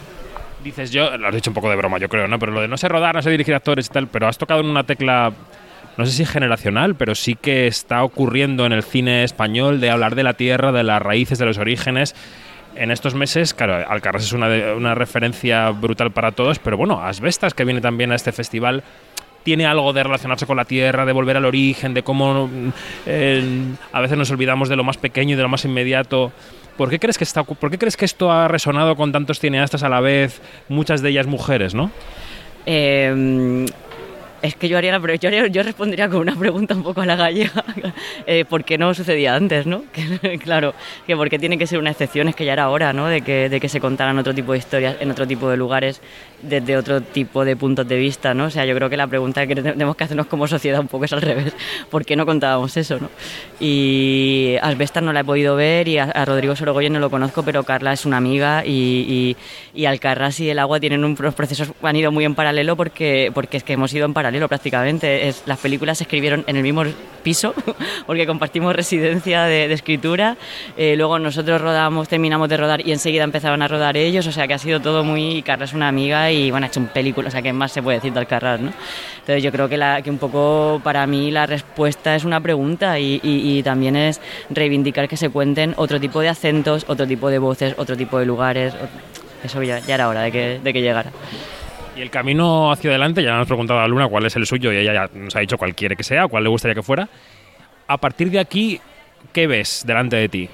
Dices 0.65 0.91
yo, 0.93 1.17
lo 1.17 1.27
has 1.29 1.35
dicho 1.35 1.51
un 1.51 1.55
poco 1.55 1.69
de 1.71 1.77
broma, 1.77 1.99
yo 1.99 2.09
creo, 2.09 2.29
¿no? 2.29 2.39
Pero 2.39 2.53
lo 2.53 2.61
de 2.61 2.69
no 2.69 2.77
sé 2.77 2.89
rodar, 2.89 3.15
no 3.15 3.23
sé 3.23 3.31
dirigir 3.31 3.55
actores 3.55 3.87
y 3.87 3.89
tal, 3.89 4.07
pero 4.07 4.29
has 4.29 4.39
tocado 4.39 4.61
en 4.61 4.67
una 4.67 4.85
tecla, 4.85 5.33
no 5.97 6.07
sé 6.07 6.13
si 6.13 6.25
generacional, 6.25 6.95
pero 6.95 7.17
sí 7.17 7.35
que 7.35 7.67
está 7.67 8.05
ocurriendo 8.05 8.65
en 8.65 8.71
el 8.73 8.85
cine 8.85 9.25
español 9.25 9.81
de 9.81 9.91
hablar 9.91 10.15
de 10.15 10.23
la 10.23 10.35
tierra, 10.35 10.71
de 10.71 10.85
las 10.85 11.03
raíces, 11.03 11.39
de 11.41 11.47
los 11.47 11.59
orígenes. 11.59 12.15
En 12.75 12.91
estos 12.91 13.15
meses, 13.15 13.55
claro, 13.55 13.75
Alcarrás 13.89 14.25
es 14.25 14.33
una, 14.33 14.95
referencia 14.95 15.71
brutal 15.71 16.11
para 16.11 16.33
todos, 16.33 16.59
pero 16.59 16.77
bueno, 16.77 17.01
Asbestas, 17.03 17.55
que 17.55 17.65
viene 17.65 17.81
también 17.81 18.13
a 18.13 18.15
este 18.15 18.33
festival, 18.33 18.83
tiene 19.43 19.67
algo 19.67 19.93
de 19.93 20.03
relacionarse 20.03 20.47
con 20.47 20.57
la 20.57 20.65
tierra, 20.65 21.05
de 21.05 21.13
volver 21.13 21.37
al 21.37 21.45
origen, 21.45 21.95
de 21.95 22.03
cómo 22.03 22.49
mm, 22.49 23.75
a 23.93 24.01
veces 24.01 24.17
nos 24.17 24.31
olvidamos 24.31 24.69
de 24.69 24.77
lo 24.77 24.85
más 24.85 24.97
pequeño 24.97 25.35
y 25.35 25.37
de 25.37 25.43
lo 25.43 25.49
más 25.49 25.65
inmediato. 25.65 26.33
¿Por 26.77 26.89
qué 26.89 26.99
crees 26.99 27.19
que 27.19 27.27
por 27.61 27.71
qué 27.71 27.79
crees 27.79 27.97
que 27.97 28.07
esto 28.07 28.33
ha 28.33 28.49
resonado 28.49 28.97
con 28.97 29.13
tantos 29.13 29.39
cineastas 29.39 29.83
a 29.83 29.89
la 29.89 30.01
vez, 30.01 30.41
muchas 30.69 31.03
de 31.03 31.11
ellas 31.11 31.27
mujeres, 31.27 31.75
no? 31.75 31.91
Eh, 32.65 33.67
es 34.43 34.57
que 34.57 34.69
yo 34.69 34.77
haría 34.77 34.99
la 34.99 35.15
yo, 35.15 35.31
yo 35.47 35.63
respondería 35.63 36.09
con 36.09 36.21
una 36.21 36.35
pregunta 36.35 36.75
un 36.75 36.83
poco 36.83 37.01
a 37.01 37.07
la 37.07 37.17
gallega. 37.17 37.65
Eh, 38.27 38.45
¿Por 38.45 38.65
qué 38.65 38.79
no 38.79 38.95
sucedía 38.95 39.35
antes, 39.35 39.67
no? 39.67 39.85
Claro, 40.43 40.75
que 41.07 41.17
por 41.17 41.29
qué 41.29 41.39
tiene 41.39 41.59
que 41.59 41.67
ser 41.67 41.79
una 41.79 41.91
excepción, 41.91 42.29
es 42.29 42.37
que 42.37 42.45
ya 42.45 42.53
era 42.53 42.69
hora, 42.69 42.93
¿no? 42.93 43.07
De 43.07 43.21
que, 43.21 43.49
de 43.49 43.61
que 43.61 43.69
se 43.69 43.81
contaran 43.81 44.19
otro 44.19 44.35
tipo 44.35 44.53
de 44.53 44.59
historias 44.59 44.97
en 45.01 45.11
otro 45.11 45.27
tipo 45.27 45.49
de 45.49 45.57
lugares, 45.57 46.01
desde 46.43 46.77
otro 46.77 47.01
tipo 47.01 47.45
de 47.45 47.57
puntos 47.57 47.87
de 47.89 47.97
vista, 47.97 48.35
¿no? 48.35 48.47
O 48.47 48.51
sea, 48.51 48.65
yo 48.65 48.75
creo 48.75 48.91
que 48.91 48.97
la 48.97 49.07
pregunta 49.07 49.47
que 49.47 49.55
tenemos 49.55 49.97
que 49.97 50.05
hacernos 50.05 50.27
como 50.27 50.47
sociedad 50.47 50.81
un 50.81 50.89
poco 50.89 51.05
es 51.05 51.13
al 51.13 51.23
revés. 51.23 51.53
¿Por 51.91 52.05
qué 52.05 52.17
no 52.17 52.27
contábamos 52.27 52.77
eso, 52.77 52.99
no? 52.99 53.09
Y 53.61 54.57
Asbestas 54.61 55.03
no 55.03 55.13
la 55.13 55.21
he 55.21 55.25
podido 55.25 55.55
ver 55.57 55.87
y 55.89 55.99
a, 55.99 56.05
a 56.05 56.25
Rodrigo 56.25 56.57
Sorogoyen 56.57 56.93
no 56.93 56.99
lo 56.99 57.11
conozco, 57.11 57.43
pero 57.45 57.63
Carla 57.63 57.93
es 57.93 58.05
una 58.05 58.17
amiga 58.17 58.65
y, 58.67 59.37
y, 59.75 59.81
y 59.81 59.87
Alcarrás 59.87 60.41
y 60.41 60.51
el 60.51 60.59
agua 60.59 60.81
tienen 60.81 61.05
un- 61.05 61.17
unos 61.19 61.35
procesos, 61.35 61.73
han 61.83 61.95
ido 61.97 62.11
muy 62.11 62.25
en 62.25 62.35
paralelo 62.35 62.75
porque, 62.77 63.31
porque 63.33 63.59
es 63.59 63.63
que 63.63 63.75
hemos 63.75 63.95
ido 63.95 64.05
en 64.05 64.15
paralelo 64.15 64.49
prácticamente. 64.49 65.29
Es, 65.29 65.45
las 65.47 65.59
películas 65.61 65.99
se 65.99 66.05
escribieron 66.05 66.43
en 66.49 66.57
el 66.57 66.63
mismo 66.65 66.83
piso 67.23 67.55
porque 68.07 68.27
compartimos 68.27 68.75
residencia 68.75 69.45
de, 69.45 69.69
de 69.69 69.75
escritura. 69.75 70.37
Eh, 70.77 70.97
luego 70.97 71.19
nosotros 71.21 71.61
rodamos, 71.61 72.09
terminamos 72.09 72.49
de 72.49 72.57
rodar 72.57 72.87
y 72.87 72.91
enseguida 72.91 73.23
empezaban 73.25 73.63
a 73.63 73.69
rodar 73.69 73.97
ellos, 73.97 74.27
o 74.27 74.33
sea 74.33 74.49
que 74.49 74.55
ha 74.55 74.59
sido 74.59 74.81
todo 74.81 75.05
muy... 75.05 75.43
Carla 75.43 75.67
es 75.67 75.73
una 75.73 75.87
amiga 75.89 76.32
y 76.33 76.51
bueno, 76.51 76.67
ha 76.67 76.69
hecho 76.69 76.81
un 76.81 76.87
película, 76.89 77.29
o 77.29 77.31
sea 77.31 77.43
que 77.43 77.53
más 77.53 77.73
se 77.73 77.83
puede 77.83 77.99
decir 77.99 78.13
de 78.13 78.21
Alcarrás, 78.21 78.61
¿no? 78.61 78.73
Entonces 79.21 79.43
yo 79.43 79.53
creo 79.53 79.69
que, 79.69 79.77
la, 79.77 80.03
que 80.03 80.11
un 80.11 80.19
poco 80.19 80.81
para 80.83 81.07
mí 81.07 81.31
la 81.31 81.47
respuesta 81.47 82.15
es 82.17 82.25
una 82.25 82.41
pregunta 82.41 82.99
y, 82.99 83.21
y- 83.23 83.59
y 83.59 83.63
también 83.63 83.97
es 83.97 84.21
reivindicar 84.51 85.09
que 85.09 85.17
se 85.17 85.31
cuenten 85.31 85.75
otro 85.77 86.01
tipo 86.01 86.21
de 86.21 86.29
acentos, 86.29 86.85
otro 86.89 87.07
tipo 87.07 87.29
de 87.31 87.39
voces, 87.39 87.75
otro 87.77 87.97
tipo 87.97 88.19
de 88.19 88.27
lugares. 88.27 88.75
Eso 89.45 89.63
ya, 89.63 89.79
ya 89.81 89.95
era 89.97 90.09
hora 90.09 90.23
de 90.23 90.33
que, 90.33 90.61
de 90.63 90.73
que 90.73 90.81
llegara. 90.83 91.11
Y 91.97 92.01
el 92.01 92.11
camino 92.11 92.73
hacia 92.73 92.91
adelante, 92.91 93.23
ya 93.23 93.37
nos 93.37 93.47
preguntado 93.47 93.81
a 93.81 93.87
Luna 93.89 94.09
cuál 94.09 94.25
es 94.27 94.35
el 94.37 94.47
suyo 94.47 94.73
y 94.73 94.77
ella 94.79 94.95
ya 94.95 95.11
nos 95.15 95.37
ha 95.37 95.41
dicho 95.41 95.59
cuál 95.59 95.75
quiere 95.75 95.95
que 95.97 96.05
sea, 96.05 96.27
cuál 96.29 96.45
le 96.45 96.49
gustaría 96.49 96.75
que 96.75 96.83
fuera. 96.83 97.09
A 97.87 97.99
partir 97.99 98.31
de 98.31 98.39
aquí, 98.39 98.81
¿qué 99.33 99.47
ves 99.47 99.83
delante 99.87 100.17
de 100.17 100.29
ti? 100.29 100.49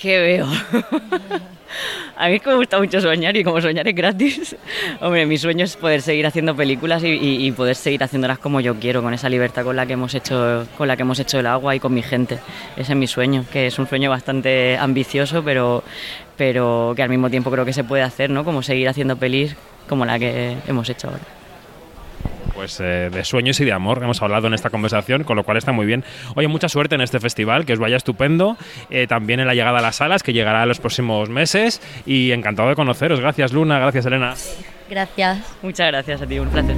¿Qué 0.00 0.20
veo? 0.20 0.46
A 2.16 2.28
mí 2.28 2.34
es 2.34 2.42
que 2.42 2.50
me 2.50 2.56
gusta 2.56 2.78
mucho 2.78 3.00
soñar 3.00 3.36
y 3.36 3.44
como 3.44 3.60
soñar 3.60 3.86
es 3.88 3.94
gratis, 3.94 4.56
hombre, 5.00 5.26
mi 5.26 5.38
sueño 5.38 5.64
es 5.64 5.76
poder 5.76 6.02
seguir 6.02 6.26
haciendo 6.26 6.54
películas 6.54 7.02
y, 7.04 7.50
poder 7.52 7.76
seguir 7.76 8.02
haciéndolas 8.02 8.38
como 8.38 8.60
yo 8.60 8.74
quiero, 8.76 9.02
con 9.02 9.14
esa 9.14 9.28
libertad 9.28 9.64
con 9.64 9.76
la 9.76 9.86
que 9.86 9.92
hemos 9.94 10.14
hecho, 10.14 10.66
con 10.76 10.88
la 10.88 10.96
que 10.96 11.02
hemos 11.02 11.18
hecho 11.18 11.38
el 11.38 11.46
agua 11.46 11.74
y 11.74 11.80
con 11.80 11.94
mi 11.94 12.02
gente. 12.02 12.38
Ese 12.76 12.92
es 12.92 12.98
mi 12.98 13.06
sueño, 13.06 13.44
que 13.52 13.66
es 13.66 13.78
un 13.78 13.86
sueño 13.86 14.10
bastante 14.10 14.76
ambicioso, 14.76 15.42
pero, 15.44 15.84
pero 16.36 16.92
que 16.96 17.02
al 17.02 17.08
mismo 17.08 17.30
tiempo 17.30 17.50
creo 17.50 17.64
que 17.64 17.72
se 17.72 17.84
puede 17.84 18.02
hacer, 18.02 18.30
¿no? 18.30 18.44
Como 18.44 18.62
seguir 18.62 18.88
haciendo 18.88 19.16
pelis 19.16 19.54
como 19.88 20.04
la 20.04 20.18
que 20.18 20.56
hemos 20.66 20.88
hecho 20.88 21.08
ahora. 21.08 21.43
Pues 22.54 22.78
eh, 22.80 23.10
de 23.12 23.24
sueños 23.24 23.58
y 23.60 23.64
de 23.64 23.72
amor 23.72 24.00
hemos 24.02 24.22
hablado 24.22 24.46
en 24.46 24.54
esta 24.54 24.70
conversación, 24.70 25.24
con 25.24 25.36
lo 25.36 25.44
cual 25.44 25.56
está 25.56 25.72
muy 25.72 25.86
bien. 25.86 26.04
Oye, 26.36 26.48
mucha 26.48 26.68
suerte 26.68 26.94
en 26.94 27.00
este 27.00 27.20
festival, 27.20 27.64
que 27.66 27.72
os 27.72 27.78
vaya 27.78 27.96
estupendo. 27.96 28.56
Eh, 28.90 29.06
también 29.06 29.40
en 29.40 29.46
la 29.46 29.54
llegada 29.54 29.78
a 29.78 29.82
las 29.82 29.96
salas, 29.96 30.22
que 30.22 30.32
llegará 30.32 30.62
en 30.62 30.68
los 30.68 30.78
próximos 30.78 31.28
meses. 31.28 31.82
Y 32.06 32.32
encantado 32.32 32.68
de 32.68 32.76
conoceros. 32.76 33.20
Gracias, 33.20 33.52
Luna. 33.52 33.78
Gracias, 33.78 34.06
Elena. 34.06 34.34
Gracias. 34.88 35.56
Muchas 35.62 35.88
gracias 35.88 36.22
a 36.22 36.26
ti, 36.26 36.38
un 36.38 36.48
placer. 36.48 36.76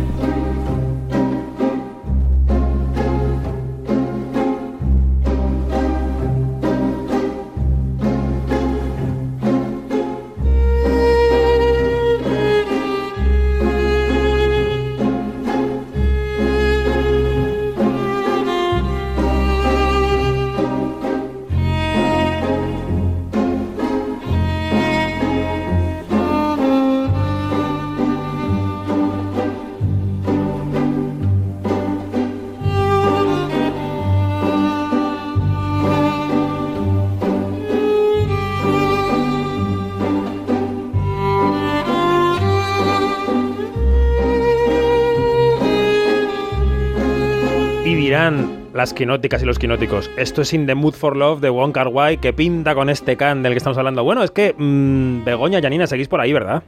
Las 48.77 48.93
quinóticas 48.93 49.43
y 49.43 49.47
los 49.47 49.59
quinóticos, 49.59 50.11
esto 50.17 50.43
es 50.43 50.53
In 50.53 50.67
the 50.67 50.75
Mood 50.75 50.93
for 50.93 51.17
Love 51.17 51.41
de 51.41 51.49
Wong 51.49 51.73
Kar 51.73 51.89
Wai 51.89 52.19
que 52.19 52.33
pinta 52.33 52.75
con 52.75 52.91
este 52.91 53.17
can 53.17 53.43
del 53.43 53.53
que 53.53 53.59
estamos 53.59 53.79
hablando. 53.79 54.05
Bueno, 54.05 54.23
es 54.23 54.31
que 54.31 54.55
mm, 54.57 55.25
Begoña, 55.25 55.63
Janina, 55.63 55.87
seguís 55.87 56.09
por 56.09 56.21
ahí, 56.21 56.33
¿verdad? 56.33 56.63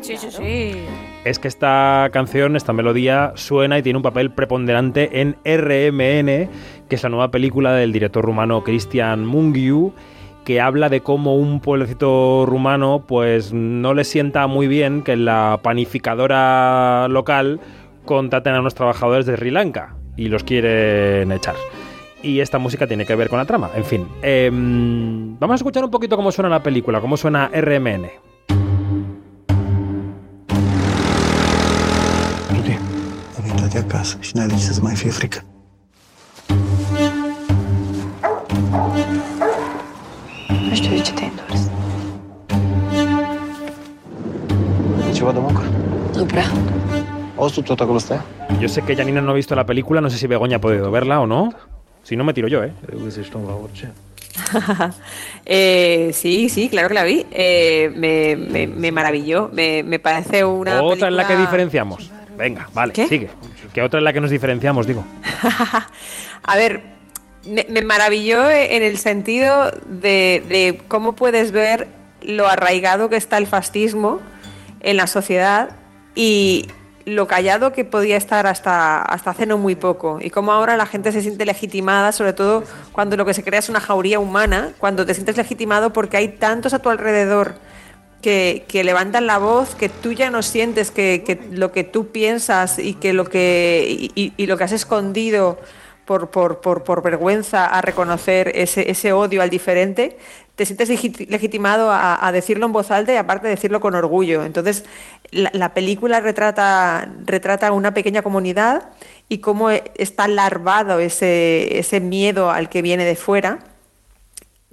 Sí, 0.00 0.16
sí, 0.18 0.28
sí. 0.30 0.72
Es 1.24 1.38
que 1.38 1.48
esta 1.48 2.10
canción, 2.12 2.54
esta 2.54 2.74
melodía, 2.74 3.32
suena 3.34 3.78
y 3.78 3.82
tiene 3.82 3.96
un 3.96 4.02
papel 4.02 4.30
preponderante 4.30 5.22
en 5.22 5.36
RMN, 5.44 6.50
que 6.88 6.94
es 6.94 7.02
la 7.02 7.08
nueva 7.08 7.30
película 7.30 7.72
del 7.72 7.92
director 7.92 8.22
rumano 8.22 8.62
Christian 8.62 9.24
Mungiu, 9.24 9.94
que 10.44 10.60
habla 10.60 10.90
de 10.90 11.00
cómo 11.00 11.36
un 11.36 11.60
pueblecito 11.60 12.44
rumano 12.46 13.04
pues 13.08 13.54
no 13.54 13.94
le 13.94 14.04
sienta 14.04 14.46
muy 14.46 14.68
bien 14.68 15.02
que 15.02 15.16
la 15.16 15.60
panificadora 15.62 17.08
local 17.08 17.60
contraten 18.04 18.54
a 18.54 18.60
unos 18.60 18.74
trabajadores 18.74 19.24
de 19.24 19.36
Sri 19.36 19.50
Lanka 19.50 19.96
y 20.16 20.28
los 20.28 20.44
quieren 20.44 21.32
echar. 21.32 21.54
Y 22.22 22.40
esta 22.40 22.58
música 22.58 22.86
tiene 22.86 23.04
que 23.04 23.14
ver 23.14 23.28
con 23.28 23.38
la 23.38 23.44
trama. 23.44 23.70
En 23.74 23.84
fin, 23.84 24.06
em, 24.22 25.38
vamos 25.38 25.54
a 25.54 25.56
escuchar 25.56 25.84
un 25.84 25.90
poquito 25.90 26.16
cómo 26.16 26.32
suena 26.32 26.48
la 26.48 26.62
película, 26.62 27.00
cómo 27.00 27.16
suena 27.16 27.50
RMN. 27.52 28.10
Ceva 45.26 45.32
de 45.32 45.40
muncă? 45.40 45.62
Nu 46.16 46.24
prea. 46.24 47.05
Yo 48.60 48.68
sé 48.68 48.82
que 48.82 48.96
Janina 48.96 49.20
no 49.20 49.30
ha 49.30 49.34
visto 49.34 49.54
la 49.54 49.66
película, 49.66 50.00
no 50.00 50.08
sé 50.10 50.18
si 50.18 50.26
Begoña 50.26 50.56
ha 50.56 50.60
podido 50.60 50.90
verla 50.90 51.20
o 51.20 51.26
no. 51.26 51.50
Si 52.02 52.16
no, 52.16 52.24
me 52.24 52.32
tiro 52.32 52.48
yo, 52.48 52.62
¿eh? 52.64 52.72
Eh, 55.44 56.10
sí, 56.12 56.48
sí, 56.48 56.68
claro 56.68 56.88
que 56.88 56.94
la 56.94 57.04
vi. 57.04 57.24
Eh, 57.30 57.90
me, 57.96 58.36
me- 58.36 58.66
me 58.66 58.92
maravilló. 58.92 59.48
Me, 59.52 59.82
me 59.82 59.98
parece 59.98 60.44
una. 60.44 60.82
Otra 60.82 61.08
en 61.08 61.16
la 61.16 61.22
que 61.22 61.28
película- 61.34 61.46
diferenciamos. 61.50 62.10
Venga, 62.36 62.68
vale, 62.74 62.92
¿Qué? 62.92 63.06
sigue. 63.08 63.30
Que 63.72 63.82
otra 63.82 63.98
en 63.98 64.04
la 64.04 64.12
que 64.12 64.20
nos 64.20 64.30
diferenciamos, 64.30 64.86
digo. 64.86 65.04
A 66.42 66.56
ver, 66.56 66.82
me, 67.46 67.66
me 67.70 67.82
maravilló 67.82 68.50
en 68.50 68.82
el 68.82 68.98
sentido 68.98 69.70
de, 69.86 70.42
de 70.48 70.80
cómo 70.88 71.14
puedes 71.14 71.50
ver 71.52 71.88
lo 72.22 72.46
arraigado 72.46 73.08
que 73.08 73.16
está 73.16 73.38
el 73.38 73.46
fascismo 73.46 74.20
en 74.80 74.96
la 74.96 75.06
sociedad 75.06 75.70
y 76.14 76.66
lo 77.06 77.28
callado 77.28 77.72
que 77.72 77.84
podía 77.84 78.16
estar 78.16 78.48
hasta, 78.48 79.00
hasta 79.00 79.30
hace 79.30 79.46
no 79.46 79.58
muy 79.58 79.76
poco. 79.76 80.18
Y 80.20 80.30
cómo 80.30 80.52
ahora 80.52 80.76
la 80.76 80.86
gente 80.86 81.12
se 81.12 81.22
siente 81.22 81.46
legitimada, 81.46 82.10
sobre 82.10 82.32
todo 82.32 82.64
cuando 82.92 83.16
lo 83.16 83.24
que 83.24 83.32
se 83.32 83.44
crea 83.44 83.60
es 83.60 83.68
una 83.68 83.80
jauría 83.80 84.18
humana, 84.18 84.72
cuando 84.78 85.06
te 85.06 85.14
sientes 85.14 85.36
legitimado 85.36 85.92
porque 85.92 86.16
hay 86.16 86.28
tantos 86.28 86.74
a 86.74 86.80
tu 86.80 86.90
alrededor 86.90 87.54
que, 88.20 88.64
que 88.66 88.82
levantan 88.82 89.28
la 89.28 89.38
voz, 89.38 89.76
que 89.76 89.88
tú 89.88 90.12
ya 90.12 90.30
no 90.30 90.42
sientes 90.42 90.90
que, 90.90 91.22
que 91.24 91.40
lo 91.52 91.70
que 91.70 91.84
tú 91.84 92.08
piensas 92.08 92.80
y 92.80 92.94
que 92.94 93.12
lo 93.12 93.24
que 93.24 94.10
y, 94.16 94.46
lo 94.46 94.56
que 94.56 94.64
has 94.64 94.72
escondido 94.72 95.60
por, 96.06 96.30
por, 96.30 96.60
por, 96.60 96.84
por 96.84 97.02
vergüenza 97.02 97.66
a 97.66 97.82
reconocer 97.82 98.52
ese, 98.54 98.90
ese 98.90 99.12
odio 99.12 99.42
al 99.42 99.50
diferente, 99.50 100.16
te 100.54 100.64
sientes 100.64 100.88
legi- 100.88 101.28
legitimado 101.28 101.90
a, 101.90 102.26
a 102.26 102.32
decirlo 102.32 102.64
en 102.66 102.72
voz 102.72 102.90
alta 102.90 103.12
y 103.12 103.16
aparte 103.16 103.48
decirlo 103.48 103.80
con 103.80 103.94
orgullo. 103.94 104.44
Entonces, 104.44 104.84
la, 105.30 105.50
la 105.52 105.74
película 105.74 106.20
retrata, 106.20 107.08
retrata 107.26 107.72
una 107.72 107.92
pequeña 107.92 108.22
comunidad 108.22 108.88
y 109.28 109.38
cómo 109.38 109.70
está 109.70 110.28
larvado 110.28 110.98
ese, 111.00 111.78
ese 111.78 112.00
miedo 112.00 112.50
al 112.50 112.68
que 112.70 112.80
viene 112.80 113.04
de 113.04 113.16
fuera 113.16 113.58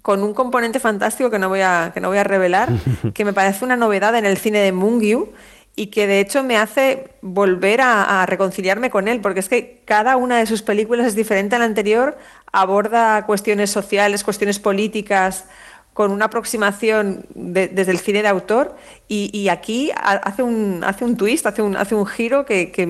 con 0.02 0.22
un 0.22 0.34
componente 0.34 0.80
fantástico 0.80 1.30
que 1.30 1.40
no 1.40 1.50
voy 1.50 1.62
a, 1.62 1.92
que 1.94 2.00
no 2.02 2.10
voy 2.10 2.18
a 2.18 2.24
revelar, 2.24 2.70
que 3.14 3.26
me 3.26 3.34
parece 3.34 3.66
una 3.66 3.76
novedad 3.76 4.16
en 4.16 4.26
el 4.26 4.38
cine 4.38 4.60
de 4.60 4.72
Mungiu 4.72 5.32
y 5.76 5.88
que 5.88 6.06
de 6.08 6.20
hecho 6.20 6.44
me 6.44 6.58
hace 6.58 7.08
volver 7.22 7.82
a, 7.82 8.22
a 8.22 8.26
reconciliarme 8.26 8.90
con 8.92 9.08
él, 9.08 9.22
porque 9.22 9.40
es 9.40 9.50
que 9.50 9.82
cada 9.86 10.18
una 10.18 10.38
de 10.38 10.46
sus 10.46 10.62
películas 10.62 11.08
es 11.08 11.16
diferente 11.16 11.56
a 11.56 11.60
la 11.60 11.66
anterior, 11.66 12.18
aborda 12.52 13.26
cuestiones 13.26 13.72
sociales, 13.72 14.24
cuestiones 14.24 14.60
políticas, 14.60 15.46
con 15.94 16.10
una 16.12 16.26
aproximación 16.26 17.26
de- 17.36 17.68
desde 17.68 17.92
el 17.92 18.00
cine 18.00 18.24
de 18.24 18.28
autor 18.28 18.76
y, 19.08 19.30
y 19.38 19.50
aquí 19.50 19.92
ha- 19.92 20.14
hace 20.24 20.42
un, 20.42 20.84
hace 20.84 21.06
un 21.06 21.18
twist, 21.18 21.46
hace 21.46 21.62
un, 21.62 21.76
hace 21.78 21.94
un 21.94 22.08
giro 22.08 22.46
que, 22.46 22.72
que 22.72 22.88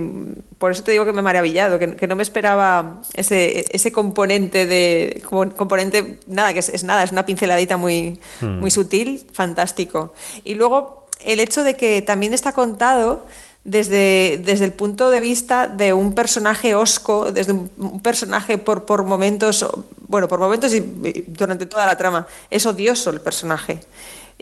por 0.58 0.72
eso 0.72 0.84
te 0.84 0.94
digo 0.94 1.04
que 1.04 1.12
me 1.12 1.20
ha 1.20 1.24
maravillado, 1.24 1.80
que, 1.80 1.96
que 1.98 2.08
no 2.08 2.16
me 2.16 2.24
esperaba 2.24 3.02
ese, 3.14 3.66
ese 3.76 3.92
componente 3.92 4.66
de 4.66 5.22
componente, 5.58 6.20
nada, 6.28 6.54
que 6.54 6.60
es, 6.60 6.70
es 6.70 6.86
nada, 6.86 7.04
es 7.04 7.12
una 7.12 7.26
pinceladita 7.26 7.76
muy, 7.78 8.20
Hmm. 8.40 8.60
muy 8.60 8.72
sutil, 8.72 9.26
fantástico. 9.34 10.14
Y 10.46 10.56
luego 10.56 11.03
el 11.26 11.40
hecho 11.40 11.64
de 11.64 11.76
que 11.76 12.02
también 12.02 12.34
está 12.34 12.52
contado 12.54 13.26
desde, 13.64 14.42
desde 14.44 14.66
el 14.66 14.74
punto 14.74 15.10
de 15.10 15.20
vista 15.22 15.68
de 15.68 15.94
un 15.94 16.14
personaje 16.14 16.76
osco, 16.76 17.32
desde 17.32 17.54
un, 17.54 17.72
un 17.78 18.02
personaje 18.02 18.58
por, 18.58 18.86
por 18.86 19.04
momentos, 19.04 19.66
bueno, 20.08 20.28
por 20.28 20.40
momentos 20.40 20.74
y, 20.74 20.78
y 20.78 21.24
durante 21.28 21.66
toda 21.66 21.86
la 21.86 21.98
trama, 21.98 22.28
es 22.50 22.66
odioso 22.66 23.10
el 23.10 23.22
personaje. 23.22 23.80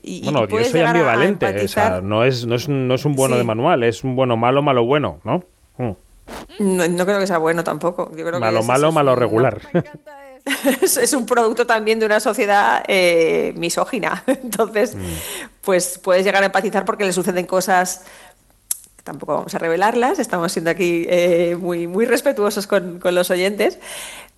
Y, 0.01 0.21
y 0.21 0.23
Bueno, 0.23 0.39
a- 0.39 0.41
a 0.85 0.89
ambivalente. 0.89 1.65
o 1.65 1.67
sea, 1.67 2.01
no 2.01 2.23
es, 2.23 2.45
no, 2.47 2.55
es, 2.55 2.67
no 2.67 2.95
es 2.95 3.05
un 3.05 3.13
bueno 3.13 3.35
Sí. 3.35 3.39
de 3.39 3.43
manual, 3.43 3.83
es 3.83 4.03
un 4.03 4.15
bueno 4.15 4.35
malo, 4.37 4.63
malo 4.63 4.83
bueno, 4.85 5.19
¿no? 5.23 5.43
Mm. 5.77 5.91
No, 6.59 6.87
no 6.87 7.05
creo 7.05 7.19
que 7.19 7.27
sea 7.27 7.37
bueno 7.37 7.63
tampoco. 7.63 8.09
Yo 8.11 8.23
creo 8.25 8.33
que 8.33 8.39
Malo 8.39 8.59
es- 8.59 8.65
malo, 8.65 8.87
es- 8.89 8.93
malo 8.93 9.15
regular. 9.15 9.61
es, 10.81 10.97
es 10.97 11.13
un 11.13 11.25
producto 11.25 11.65
también 11.65 11.99
de 11.99 12.05
una 12.05 12.19
sociedad 12.19 12.83
eh, 12.87 13.53
misógina. 13.55 14.23
Entonces, 14.27 14.95
pues 15.61 15.99
puedes 16.01 16.23
llegar 16.23 16.43
a 16.43 16.47
empatizar 16.47 16.85
porque 16.85 17.05
le 17.05 17.13
suceden 17.13 17.45
cosas. 17.45 18.03
Tampoco 19.03 19.33
vamos 19.33 19.55
a 19.55 19.57
revelarlas, 19.57 20.19
estamos 20.19 20.51
siendo 20.51 20.69
aquí 20.69 21.07
eh, 21.09 21.57
muy, 21.59 21.87
muy 21.87 22.05
respetuosos 22.05 22.67
con, 22.67 22.99
con 22.99 23.15
los 23.15 23.31
oyentes. 23.31 23.79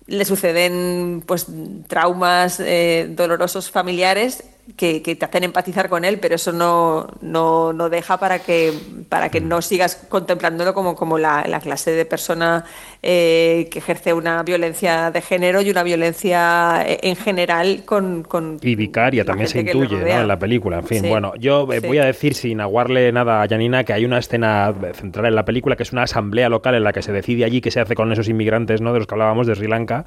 Le 0.06 0.24
suceden 0.24 1.22
pues 1.26 1.46
traumas 1.86 2.60
eh, 2.60 3.08
dolorosos 3.10 3.70
familiares 3.70 4.42
que, 4.76 5.02
que 5.02 5.14
te 5.14 5.24
hacen 5.24 5.44
empatizar 5.44 5.88
con 5.88 6.04
él, 6.04 6.18
pero 6.18 6.36
eso 6.36 6.52
no, 6.52 7.06
no, 7.20 7.72
no 7.72 7.88
deja 7.90 8.18
para 8.18 8.38
que, 8.38 8.72
para 9.08 9.28
que 9.28 9.40
no 9.40 9.60
sigas 9.60 9.96
contemplándolo 10.08 10.72
como, 10.72 10.96
como 10.96 11.18
la, 11.18 11.44
la 11.46 11.60
clase 11.60 11.90
de 11.92 12.04
persona 12.06 12.64
eh, 13.02 13.68
que 13.70 13.78
ejerce 13.78 14.12
una 14.14 14.42
violencia 14.42 15.10
de 15.10 15.20
género 15.20 15.60
y 15.60 15.70
una 15.70 15.82
violencia 15.82 16.82
eh, 16.86 16.98
en 17.02 17.16
general 17.16 17.82
con, 17.84 18.22
con 18.22 18.58
Y 18.62 18.74
vicaria 18.74 19.24
también 19.24 19.48
se 19.48 19.60
intuye 19.60 20.10
en 20.10 20.26
la 20.26 20.38
película. 20.38 20.78
En 20.78 20.86
fin, 20.86 21.02
Sí, 21.02 21.08
bueno, 21.08 21.34
yo 21.38 21.70
eh, 21.72 21.80
sí. 21.80 21.86
voy 21.86 21.98
a 21.98 22.04
decir 22.06 22.34
sin 22.34 22.60
aguarle 22.60 23.12
nada 23.12 23.42
a 23.42 23.48
Janina 23.48 23.84
que 23.84 23.92
hay 23.92 24.04
una 24.04 24.18
escena 24.18 24.72
central 24.94 25.26
en 25.26 25.34
la 25.34 25.44
película 25.44 25.76
que 25.76 25.82
es 25.82 25.92
una 25.92 26.04
asamblea 26.04 26.48
local 26.48 26.74
en 26.74 26.84
la 26.84 26.92
que 26.92 27.02
se 27.02 27.12
decide 27.12 27.44
allí 27.44 27.60
qué 27.60 27.70
se 27.70 27.80
hace 27.80 27.94
con 27.94 28.10
esos 28.12 28.28
inmigrantes 28.28 28.80
¿no? 28.80 28.92
de 28.92 29.00
los 29.00 29.06
que 29.06 29.14
hablábamos 29.14 29.46
de 29.46 29.54
Sri 29.54 29.68
Lanka 29.68 30.06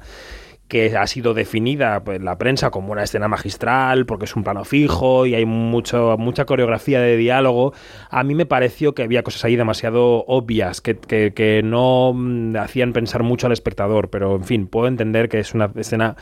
que 0.68 0.94
ha 0.96 1.06
sido 1.06 1.32
definida 1.34 2.04
pues, 2.04 2.20
la 2.22 2.36
prensa 2.38 2.70
como 2.70 2.92
una 2.92 3.02
escena 3.02 3.26
magistral 3.26 4.04
porque 4.06 4.26
es 4.26 4.36
un 4.36 4.44
plano 4.44 4.64
fijo 4.64 5.24
y 5.26 5.34
hay 5.34 5.46
mucho, 5.46 6.16
mucha 6.18 6.44
coreografía 6.44 7.00
de 7.00 7.16
diálogo. 7.16 7.72
A 8.10 8.22
mí 8.22 8.34
me 8.34 8.44
pareció 8.46 8.94
que 8.94 9.02
había 9.02 9.22
cosas 9.22 9.44
ahí 9.44 9.56
demasiado 9.56 10.24
obvias 10.26 10.80
que, 10.80 10.96
que- 10.96 11.32
que 11.34 11.62
no 11.64 12.12
mm, 12.14 12.56
hacían 12.56 12.92
pensar 12.92 13.22
mucho 13.22 13.46
al 13.46 13.52
espectador, 13.52 14.10
pero 14.10 14.36
en 14.36 14.44
fin, 14.44 14.66
puedo 14.66 14.88
entender 14.88 15.28
que 15.28 15.38
es 15.40 15.54
una 15.54 15.70
escena 15.76 16.16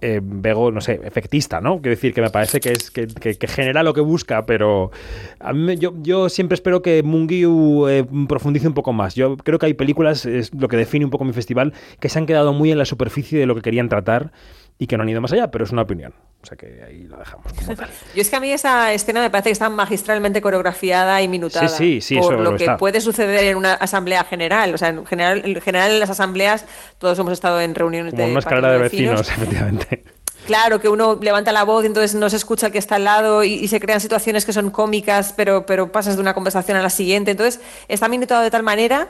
eh, 0.00 0.20
vego, 0.22 0.70
no 0.70 0.80
sé, 0.80 1.00
efectista, 1.04 1.60
¿no? 1.60 1.76
Quiero 1.80 1.90
decir 1.96 2.14
que 2.14 2.20
me 2.22 2.30
parece 2.30 2.60
que 2.60 2.72
es 2.72 2.90
que, 2.90 3.06
que- 3.06 3.46
genera 3.48 3.82
lo 3.82 3.92
que 3.94 4.00
busca, 4.00 4.46
pero 4.46 4.90
a 5.38 5.52
mí 5.52 5.76
yo, 5.76 5.94
yo 6.02 6.28
siempre 6.28 6.54
espero 6.54 6.82
que 6.82 7.02
Mungiu 7.02 7.88
eh, 7.88 8.06
profundice 8.28 8.68
un 8.68 8.74
poco 8.74 8.92
más. 8.92 9.14
Yo 9.14 9.36
creo 9.36 9.58
que 9.58 9.66
hay 9.66 9.74
películas, 9.74 10.26
es 10.26 10.54
lo 10.54 10.68
que 10.68 10.76
define 10.76 11.04
un 11.04 11.10
poco 11.10 11.24
mi 11.24 11.32
festival, 11.32 11.72
que 11.98 12.08
se 12.08 12.18
han 12.18 12.26
quedado 12.26 12.52
muy 12.52 12.70
en 12.70 12.78
la 12.78 12.84
superficie 12.84 13.38
de 13.38 13.46
lo 13.46 13.54
que 13.54 13.62
querían 13.62 13.88
tratar 13.88 14.32
y 14.80 14.86
que 14.86 14.96
no 14.96 15.02
han 15.02 15.10
ido 15.10 15.20
más 15.20 15.30
allá, 15.30 15.50
pero 15.50 15.62
es 15.62 15.72
una 15.72 15.82
opinión. 15.82 16.14
O 16.42 16.46
sea 16.46 16.56
que 16.56 16.82
ahí 16.82 17.02
lo 17.02 17.18
dejamos 17.18 17.52
como 17.52 17.76
tal. 17.76 17.90
Yo 18.14 18.22
es 18.22 18.30
que 18.30 18.36
a 18.36 18.40
mí 18.40 18.50
esa 18.50 18.94
escena 18.94 19.20
me 19.20 19.28
parece 19.28 19.50
que 19.50 19.52
está 19.52 19.68
magistralmente 19.68 20.40
coreografiada 20.40 21.20
y 21.20 21.28
minutada. 21.28 21.68
Sí, 21.68 22.00
sí, 22.00 22.00
sí, 22.00 22.14
por 22.14 22.32
eso 22.32 22.42
lo 22.42 22.52
lo 22.52 22.56
que 22.56 22.64
está. 22.64 22.78
puede 22.78 23.02
suceder 23.02 23.44
en 23.44 23.58
una 23.58 23.74
asamblea 23.74 24.24
general. 24.24 24.72
O 24.72 24.78
sea, 24.78 24.88
en 24.88 25.04
general, 25.04 25.42
en 25.44 25.60
general 25.60 25.90
en 25.90 26.00
las 26.00 26.08
asambleas 26.08 26.64
todos 26.96 27.18
hemos 27.18 27.34
estado 27.34 27.60
en 27.60 27.74
reuniones 27.74 28.14
Como 28.14 28.24
de 28.24 28.30
una 28.30 28.38
escalera 28.40 28.72
de 28.72 28.78
vecinos, 28.78 29.20
efectivamente. 29.30 30.02
Claro, 30.46 30.80
que 30.80 30.88
uno 30.88 31.18
levanta 31.20 31.52
la 31.52 31.64
voz 31.64 31.84
y 31.84 31.88
entonces 31.88 32.14
no 32.14 32.30
se 32.30 32.36
escucha 32.36 32.68
el 32.68 32.72
que 32.72 32.78
está 32.78 32.96
al 32.96 33.04
lado 33.04 33.44
y, 33.44 33.52
y 33.52 33.68
se 33.68 33.78
crean 33.78 34.00
situaciones 34.00 34.46
que 34.46 34.54
son 34.54 34.70
cómicas, 34.70 35.34
pero, 35.36 35.66
pero 35.66 35.92
pasas 35.92 36.16
de 36.16 36.22
una 36.22 36.32
conversación 36.32 36.78
a 36.78 36.82
la 36.82 36.88
siguiente. 36.88 37.32
Entonces 37.32 37.60
está 37.86 38.08
minutado 38.08 38.42
de 38.42 38.50
tal 38.50 38.62
manera 38.62 39.08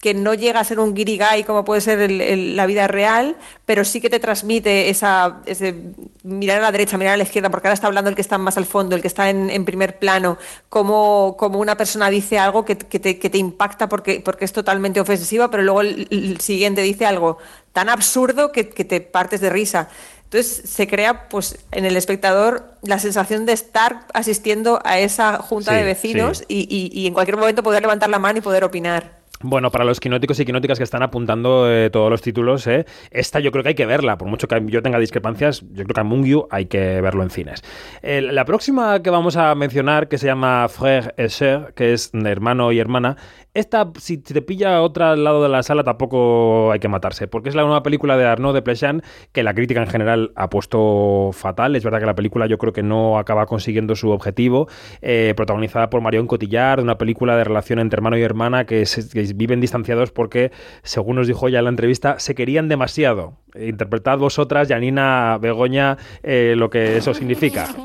que 0.00 0.14
no 0.14 0.32
llega 0.32 0.60
a 0.60 0.64
ser 0.64 0.80
un 0.80 0.94
guirigay 0.94 1.44
como 1.44 1.62
puede 1.64 1.82
ser 1.82 1.98
el- 2.00 2.22
el- 2.22 2.56
la 2.56 2.64
vida 2.64 2.88
real, 2.88 3.36
pero 3.66 3.84
sí 3.84 4.00
que 4.00 4.08
te 4.08 4.18
transmite 4.18 4.88
esa, 4.88 5.40
ese 5.44 5.74
mirar 6.22 6.58
a 6.58 6.62
la 6.62 6.72
derecha, 6.72 6.96
mirar 6.96 7.14
a 7.14 7.16
la 7.18 7.24
izquierda, 7.24 7.50
porque 7.50 7.68
ahora 7.68 7.74
está 7.74 7.86
hablando 7.86 8.08
el 8.08 8.16
que 8.16 8.22
está 8.22 8.38
más 8.38 8.56
al 8.56 8.64
fondo, 8.64 8.96
el 8.96 9.02
que 9.02 9.08
está 9.08 9.28
en, 9.28 9.50
en 9.50 9.66
primer 9.66 9.98
plano, 9.98 10.38
como, 10.70 11.36
como 11.38 11.58
una 11.58 11.76
persona 11.76 12.08
dice 12.08 12.38
algo 12.38 12.64
que, 12.64 12.78
que 12.78 12.98
te, 12.98 13.18
que 13.18 13.28
te 13.28 13.36
impacta 13.36 13.90
porque, 13.90 14.22
porque 14.24 14.46
es 14.46 14.52
totalmente 14.54 15.00
ofensiva, 15.00 15.50
pero 15.50 15.62
luego 15.64 15.82
el, 15.82 16.08
el 16.10 16.40
siguiente 16.40 16.80
dice 16.80 17.04
algo 17.04 17.36
tan 17.72 17.90
absurdo 17.90 18.52
que, 18.52 18.70
que 18.70 18.86
te 18.86 19.02
partes 19.02 19.40
de 19.42 19.50
risa. 19.50 19.88
Entonces 20.24 20.62
se 20.70 20.86
crea 20.86 21.28
pues 21.28 21.58
en 21.72 21.84
el 21.84 21.96
espectador 21.96 22.72
la 22.82 22.98
sensación 23.00 23.44
de 23.46 23.52
estar 23.52 24.06
asistiendo 24.14 24.80
a 24.84 24.98
esa 24.98 25.38
junta 25.38 25.72
Sí, 25.72 25.76
de 25.78 25.84
vecinos 25.84 26.38
sí. 26.38 26.44
y, 26.48 26.90
y- 26.94 27.02
y 27.02 27.06
en 27.06 27.12
cualquier 27.12 27.36
momento 27.36 27.62
poder 27.62 27.82
levantar 27.82 28.08
la 28.08 28.18
mano 28.18 28.38
y 28.38 28.40
poder 28.40 28.64
opinar. 28.64 29.19
Bueno, 29.42 29.70
para 29.70 29.86
los 29.86 30.00
quinóticos 30.00 30.38
y 30.38 30.44
quinóticas 30.44 30.76
que 30.76 30.84
están 30.84 31.02
apuntando 31.02 31.64
eh, 31.72 31.88
todos 31.88 32.10
los 32.10 32.20
títulos, 32.20 32.66
eh, 32.66 32.84
esta 33.10 33.40
yo 33.40 33.50
creo 33.50 33.62
que 33.62 33.70
hay 33.70 33.74
que 33.74 33.86
verla. 33.86 34.18
Por 34.18 34.28
mucho 34.28 34.46
que 34.46 34.62
yo 34.66 34.82
tenga 34.82 34.98
discrepancias, 34.98 35.62
yo 35.72 35.84
creo 35.84 35.94
que 35.94 36.00
a 36.00 36.04
Mungyu 36.04 36.46
hay 36.50 36.66
que 36.66 37.00
verlo 37.00 37.22
en 37.22 37.30
cines. 37.30 37.62
La 38.02 38.44
próxima 38.44 39.02
que 39.02 39.08
vamos 39.08 39.38
a 39.38 39.54
mencionar, 39.54 40.08
que 40.08 40.18
se 40.18 40.26
llama 40.26 40.66
Frère 40.68 41.14
et 41.16 41.30
Sœur, 41.30 41.72
que 41.72 41.94
es 41.94 42.10
hermano 42.12 42.70
y 42.70 42.80
hermana, 42.80 43.16
esta, 43.54 43.90
si 43.98 44.18
te 44.18 44.42
pilla 44.42 44.80
otra 44.82 45.12
al 45.12 45.24
lado 45.24 45.42
de 45.42 45.48
la 45.48 45.62
sala, 45.62 45.82
tampoco 45.84 46.70
hay 46.70 46.78
que 46.78 46.86
matarse, 46.88 47.26
porque 47.26 47.48
es 47.48 47.54
la 47.54 47.62
nueva 47.62 47.82
película 47.82 48.16
de 48.18 48.24
Arnaud 48.26 48.54
de 48.54 48.62
Plechán, 48.62 49.02
que 49.32 49.42
la 49.42 49.54
crítica 49.54 49.80
en 49.80 49.88
general 49.88 50.32
ha 50.36 50.50
puesto 50.50 51.30
fatal. 51.32 51.74
Es 51.76 51.82
verdad 51.82 51.98
que 51.98 52.06
la 52.06 52.14
película 52.14 52.46
yo 52.46 52.58
creo 52.58 52.72
que 52.74 52.82
no 52.82 53.18
acaba 53.18 53.46
consiguiendo 53.46 53.96
su 53.96 54.10
objetivo, 54.10 54.68
eh, 55.00 55.32
protagonizada 55.34 55.88
por 55.90 56.00
Marion 56.02 56.26
Cotillard, 56.26 56.80
una 56.80 56.98
película 56.98 57.36
de 57.36 57.44
relación 57.44 57.78
entre 57.80 57.96
hermano 57.96 58.18
y 58.18 58.22
hermana 58.22 58.66
que, 58.66 58.84
se- 58.86 59.08
que 59.08 59.29
viven 59.34 59.60
distanciados 59.60 60.10
porque, 60.10 60.52
según 60.82 61.16
nos 61.16 61.26
dijo 61.26 61.48
ella 61.48 61.58
en 61.58 61.64
la 61.64 61.70
entrevista, 61.70 62.18
se 62.18 62.34
querían 62.34 62.68
demasiado. 62.68 63.34
Interpretad 63.58 64.18
vosotras, 64.18 64.68
Janina, 64.68 65.38
Begoña, 65.40 65.98
eh, 66.22 66.54
lo 66.56 66.70
que 66.70 66.96
eso 66.96 67.14
significa. 67.14 67.68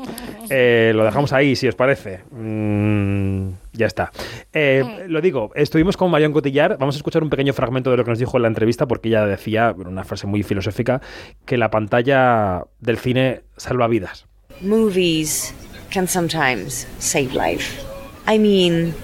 Eh, 0.48 0.92
lo 0.94 1.04
dejamos 1.04 1.32
ahí, 1.32 1.56
si 1.56 1.66
os 1.66 1.74
parece. 1.74 2.20
Mm, 2.30 3.48
ya 3.72 3.86
está. 3.86 4.12
Eh, 4.52 5.04
lo 5.08 5.20
digo, 5.20 5.50
estuvimos 5.56 5.96
con 5.96 6.08
Marion 6.08 6.32
Cotillard. 6.32 6.78
Vamos 6.78 6.94
a 6.94 6.98
escuchar 6.98 7.24
un 7.24 7.30
pequeño 7.30 7.52
fragmento 7.52 7.90
de 7.90 7.96
lo 7.96 8.04
que 8.04 8.10
nos 8.10 8.20
dijo 8.20 8.36
en 8.36 8.42
la 8.42 8.48
entrevista, 8.48 8.86
porque 8.86 9.08
ella 9.08 9.26
decía, 9.26 9.74
una 9.76 10.04
frase 10.04 10.28
muy 10.28 10.44
filosófica, 10.44 11.00
que 11.44 11.56
la 11.56 11.72
pantalla 11.72 12.62
del 12.78 12.96
cine 12.96 13.40
salva 13.56 13.88
vidas. 13.88 14.28
movies 14.60 15.52
can 15.90 16.06
sometimes 16.06 16.86
save 16.98 17.34
life. 17.34 17.84
I 18.26 18.38
mean, 18.38 18.94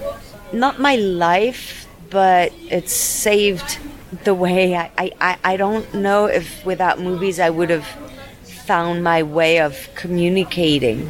not 0.51 0.79
my 0.79 0.95
life, 0.95 1.87
but 2.13 2.53
it's 2.71 2.93
saved 2.93 3.77
the 4.23 4.31
way 4.31 4.75
I, 4.75 4.91
I, 4.97 5.11
I- 5.19 5.53
I 5.53 5.57
don't 5.57 5.85
know 5.93 6.27
if 6.29 6.63
without 6.65 6.99
movies 6.99 7.39
I 7.39 7.49
would 7.49 7.71
have 7.71 7.83
found 8.67 9.03
my 9.03 9.23
way 9.23 9.59
of 9.59 9.75
communicating. 9.99 11.09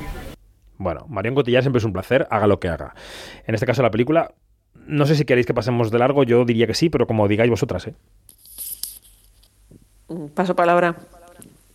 Bueno, 0.78 1.06
Marion 1.10 1.36
Cotillard 1.36 1.64
siempre 1.64 1.78
es 1.80 1.86
un 1.86 1.94
placer, 1.94 2.26
haga 2.32 2.48
lo 2.48 2.60
que 2.60 2.68
haga. 2.70 2.96
En 3.46 3.54
este 3.54 3.66
caso, 3.66 3.82
la 3.84 3.92
película, 3.92 4.34
no 4.88 5.06
sé 5.06 5.16
si 5.16 5.24
queréis 5.26 5.46
que 5.46 5.54
pasemos 5.54 5.92
de 5.92 6.00
largo, 6.00 6.24
yo 6.24 6.46
diría 6.46 6.66
que 6.68 6.74
sí, 6.74 6.90
pero 6.90 7.06
como 7.06 7.28
digáis 7.28 7.50
vosotras, 7.52 7.88
¿eh? 7.88 7.96
Paso 10.34 10.56
palabra. 10.56 10.96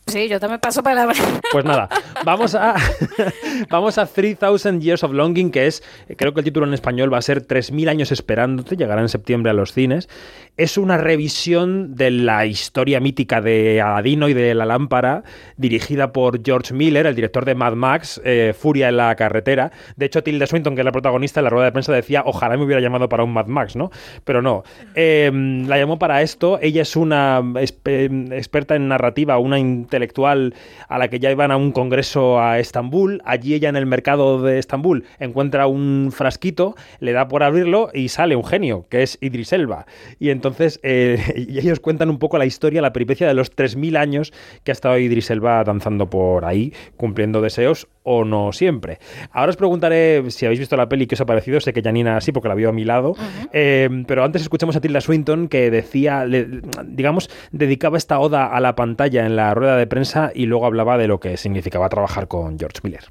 Sí, 0.09 0.28
yo 0.28 0.40
también 0.40 0.60
paso 0.60 0.82
palabra. 0.82 1.14
Pues 1.52 1.64
nada, 1.64 1.89
vamos 2.24 2.55
a 2.55 2.74
vamos 3.70 3.98
a 3.98 4.06
3000 4.06 4.80
Years 4.80 5.05
of 5.05 5.12
Longing, 5.12 5.51
que 5.51 5.66
es, 5.66 5.82
creo 6.16 6.32
que 6.35 6.40
el 6.40 6.44
título 6.44 6.66
en 6.66 6.74
español 6.74 7.12
va 7.12 7.18
a 7.18 7.22
ser 7.22 7.43
3000 7.43 7.89
años 7.89 8.10
esperándote, 8.12 8.76
llegará 8.76 9.01
en 9.02 9.09
septiembre 9.09 9.51
a 9.51 9.55
los 9.55 9.72
cines. 9.72 10.09
Es 10.56 10.76
una 10.76 10.97
revisión 10.97 11.94
de 11.94 12.10
la 12.10 12.44
historia 12.47 12.98
mítica 13.01 13.40
de 13.40 13.80
Aladino 13.80 14.28
y 14.28 14.35
de 14.35 14.55
la 14.55 14.66
lámpara, 14.66 15.22
dirigida 15.56 16.12
por 16.12 16.43
George 16.44 16.74
Miller, 16.74 17.06
el 17.06 17.14
director 17.14 17.44
de 17.44 17.55
Mad 17.55 17.74
Max, 17.74 18.20
eh, 18.24 18.55
Furia 18.59 18.89
en 18.89 18.97
la 18.97 19.14
carretera. 19.14 19.70
De 19.97 20.06
hecho, 20.06 20.22
Tilda 20.24 20.47
Swinton, 20.47 20.74
que 20.74 20.80
es 20.80 20.85
la 20.85 20.90
protagonista 20.93 21.40
en 21.40 21.44
la 21.44 21.51
rueda 21.51 21.66
de 21.66 21.72
prensa, 21.72 21.93
decía, 21.93 22.22
ojalá 22.26 22.56
me 22.56 22.64
hubiera 22.64 22.80
llamado 22.80 23.09
para 23.09 23.22
un 23.22 23.32
Mad 23.32 23.47
Max, 23.47 23.76
¿no? 23.76 23.90
Pero 24.24 24.43
no. 24.43 24.64
Eh, 24.97 25.30
la 25.66 25.78
llamó 25.78 25.98
para 25.98 26.22
esto. 26.22 26.59
Ella 26.60 26.82
es 26.82 26.97
una 26.97 27.40
espe- 27.40 28.32
experta 28.32 28.74
en 28.74 28.89
narrativa, 28.89 29.39
una 29.39 29.59
intelectual 29.99 30.55
a 30.89 30.99
la 30.99 31.09
que 31.09 31.19
ya 31.19 31.31
iban 31.31 31.51
a 31.51 31.57
un 31.57 31.73
congreso 31.73 32.41
a 32.41 32.59
Estambul. 32.59 33.20
Allí 33.25 33.55
ella 33.55 33.69
en 33.69 33.77
el 33.77 33.87
mercado 33.87 34.41
de 34.43 34.59
Estambul 34.59 35.05
encuentra 35.19 35.66
un 35.66 36.11
frasquito, 36.12 36.77
le 37.01 37.12
da 37.12 37.27
por 37.27 37.43
abrirlo 37.43 37.91
y 37.93 38.09
sale 38.09 38.37
un 38.37 38.45
genio, 38.45 38.87
que 38.89 39.03
es 39.03 39.19
Idris 39.20 39.53
Elba. 39.53 39.87
Y 40.20 40.31
entonces 40.31 40.79
eh, 40.83 41.19
y 41.49 41.59
ellos 41.59 41.81
cuentan 41.81 42.11
un 42.11 42.19
poco 42.19 42.39
la 42.39 42.47
historia, 42.47 42.81
la 42.81 42.93
peripecia 42.93 43.27
de 43.27 43.35
los 43.35 43.55
3.000 43.55 43.99
años 43.99 44.33
que 44.62 44.70
ha 44.70 44.73
estado 44.73 44.99
Idris 44.99 45.31
Elba 45.31 45.65
danzando 45.65 46.09
por 46.09 46.45
ahí, 46.45 46.73
cumpliendo 46.97 47.41
deseos 47.41 47.89
o 48.10 48.24
no 48.24 48.52
siempre. 48.52 48.98
Ahora 49.32 49.51
os 49.51 49.56
preguntaré 49.56 50.22
si 50.30 50.47
habéis 50.47 50.60
visto 50.60 50.76
la 50.76 50.89
peli, 50.89 51.06
qué 51.06 51.14
os 51.14 51.20
ha 51.20 51.26
parecido. 51.26 51.60
Sé 51.60 51.72
que 51.72 51.82
Janina 51.82 52.20
sí, 52.20 52.32
porque 52.32 52.48
la 52.48 52.55
vio 52.55 52.70
a 52.70 52.72
mi 52.72 52.85
lado. 52.85 53.14
Eh, 53.52 53.89
pero 54.06 54.24
antes 54.24 54.40
escuchamos 54.43 54.76
a 54.76 54.80
Tilda 54.80 55.01
Swinton 55.01 55.48
que 55.48 55.70
decía, 55.70 56.24
le- 56.24 56.62
digamos, 56.86 57.28
dedicaba 57.52 57.98
esta 57.98 58.18
oda 58.18 58.47
a 58.47 58.60
la 58.60 58.74
pantalla 58.74 59.26
en 59.26 59.36
la 59.36 59.52
rueda 59.55 59.76
de 59.76 59.86
prensa 59.86 60.32
y 60.35 60.47
luego 60.47 60.64
hablaba 60.66 60.97
de 60.97 61.06
lo 61.06 61.20
que 61.20 61.36
significaba 61.36 61.89
trabajar 61.89 62.28
con 62.28 62.59
George 62.59 62.80
Miller. 62.82 63.05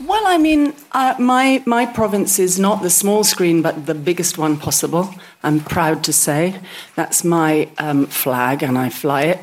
Well, 0.00 0.24
I 0.26 0.38
mean, 0.38 0.72
uh, 0.92 1.14
my 1.20 1.62
my 1.66 1.86
province 1.86 2.42
is 2.42 2.58
not 2.58 2.82
the 2.82 2.90
small 2.90 3.22
screen, 3.22 3.62
but 3.62 3.86
the 3.86 3.94
biggest 3.94 4.36
one 4.38 4.56
possible. 4.56 5.08
I'm 5.44 5.60
proud 5.60 6.02
to 6.02 6.12
say 6.12 6.54
that's 6.96 7.24
my 7.24 7.68
um, 7.78 8.06
flag, 8.08 8.64
and 8.64 8.76
I 8.76 8.90
fly 8.90 9.26
it. 9.30 9.38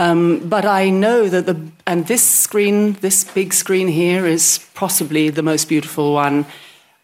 Um, 0.00 0.48
but 0.48 0.64
I 0.64 0.88
know 0.88 1.28
that 1.28 1.44
the 1.44 1.60
and 1.86 2.06
this 2.06 2.22
screen, 2.22 2.94
this 3.02 3.22
big 3.22 3.52
screen 3.52 3.86
here, 3.86 4.24
is 4.24 4.66
possibly 4.72 5.28
the 5.28 5.42
most 5.42 5.68
beautiful 5.68 6.14
one 6.14 6.46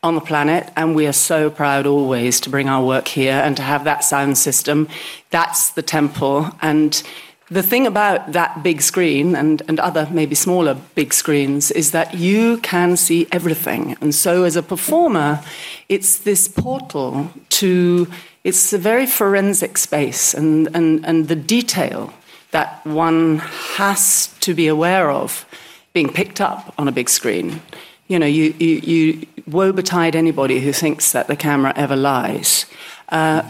on 0.03 0.15
the 0.15 0.23
planet, 0.23 0.73
and 0.77 0.97
we 0.97 1.07
are 1.07 1.13
so 1.13 1.51
proud 1.51 1.87
always 1.87 2.41
to 2.41 2.49
bring 2.49 2.71
our 2.71 2.83
work 2.83 3.09
here 3.09 3.35
and 3.45 3.55
to 3.59 3.63
have 3.63 3.85
that 3.85 4.03
sound 4.03 4.39
system. 4.39 4.89
That's 5.29 5.73
the 5.73 5.83
temple, 5.83 6.51
and 6.63 7.03
the 7.51 7.63
thing 7.63 7.87
about 7.87 8.33
that 8.33 8.63
big 8.63 8.81
screen 8.81 9.37
and, 9.37 9.61
and 9.69 9.79
other 9.79 10.09
maybe 10.11 10.35
smaller 10.35 10.75
big 10.95 11.13
screens 11.13 11.71
is 11.71 11.91
that 11.91 12.15
you 12.15 12.57
can 12.63 12.97
see 12.97 13.29
everything. 13.31 13.95
And 14.01 14.15
so, 14.15 14.45
as 14.45 14.57
a 14.57 14.63
performer, 14.63 15.45
it's 15.91 16.17
this 16.17 16.49
portal 16.49 17.31
to, 17.61 18.09
it's 18.43 18.73
a 18.73 18.79
very 18.79 19.05
forensic 19.05 19.77
space, 19.77 20.33
and, 20.33 20.75
and, 20.75 21.05
and 21.05 21.29
the 21.29 21.37
detail 21.37 22.15
that 22.57 22.87
one 22.87 23.37
has 23.77 24.29
to 24.41 24.55
be 24.55 24.67
aware 24.67 25.11
of 25.11 25.45
being 25.93 26.11
picked 26.11 26.41
up 26.41 26.73
on 26.79 26.89
a 26.89 26.93
big 26.93 27.11
screen. 27.11 27.61
You 28.09 28.19
know, 28.19 28.25
you, 28.39 28.55
you, 28.59 28.77
you 28.93 29.27
woe 29.47 29.73
betide 29.73 30.17
anybody 30.17 30.61
who 30.61 30.73
thinks 30.73 31.13
that 31.13 31.27
the 31.27 31.37
camera 31.37 31.75
ever 31.77 31.97
lies. 31.97 32.65
Uh, 33.11 33.43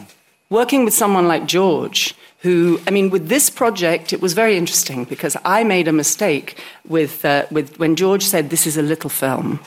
working 0.50 0.84
with 0.84 0.92
someone 0.92 1.28
like 1.28 1.46
George, 1.46 2.16
who, 2.40 2.78
I 2.86 2.90
mean, 2.90 3.10
with 3.10 3.28
this 3.28 3.48
project, 3.50 4.12
it 4.12 4.20
was 4.20 4.32
very 4.34 4.56
interesting 4.56 5.04
because 5.04 5.36
I 5.44 5.64
made 5.64 5.88
a 5.88 5.92
mistake 5.92 6.62
with, 6.86 7.24
uh, 7.24 7.46
with 7.50 7.78
when 7.78 7.96
George 7.96 8.22
said, 8.22 8.50
"This 8.50 8.66
is 8.66 8.76
a 8.76 8.82
little 8.82 9.10
film. 9.10 9.58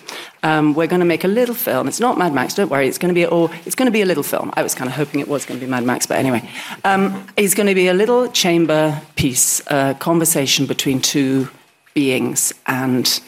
Um, 0.43 0.73
we're 0.73 0.87
going 0.87 1.01
to 1.01 1.05
make 1.05 1.23
a 1.23 1.27
little 1.27 1.55
film. 1.55 1.87
It's 1.87 1.99
not 1.99 2.17
Mad 2.17 2.33
Max. 2.33 2.53
Don't 2.53 2.69
worry. 2.69 2.87
It's 2.87 2.99
going 2.99 3.13
to 3.13 3.19
be, 3.19 3.25
or 3.25 3.49
it's 3.65 3.75
going 3.75 3.87
to 3.87 3.91
be 3.91 4.01
a 4.01 4.05
little 4.05 4.23
film." 4.23 4.53
I 4.55 4.61
was 4.63 4.75
kind 4.75 4.87
of 4.87 4.95
hoping 4.95 5.19
it 5.19 5.27
was 5.27 5.45
going 5.45 5.59
to 5.59 5.65
be 5.65 5.69
Mad 5.69 5.83
Max, 5.83 6.05
but 6.05 6.17
anyway, 6.17 6.47
um, 6.85 7.27
it's 7.35 7.55
going 7.55 7.67
to 7.67 7.75
be 7.75 7.87
a 7.87 7.93
little 7.93 8.31
chamber 8.31 9.01
piece, 9.15 9.61
a 9.67 9.95
conversation 9.99 10.65
between 10.65 11.01
two 11.01 11.49
beings, 11.93 12.53
and 12.67 13.19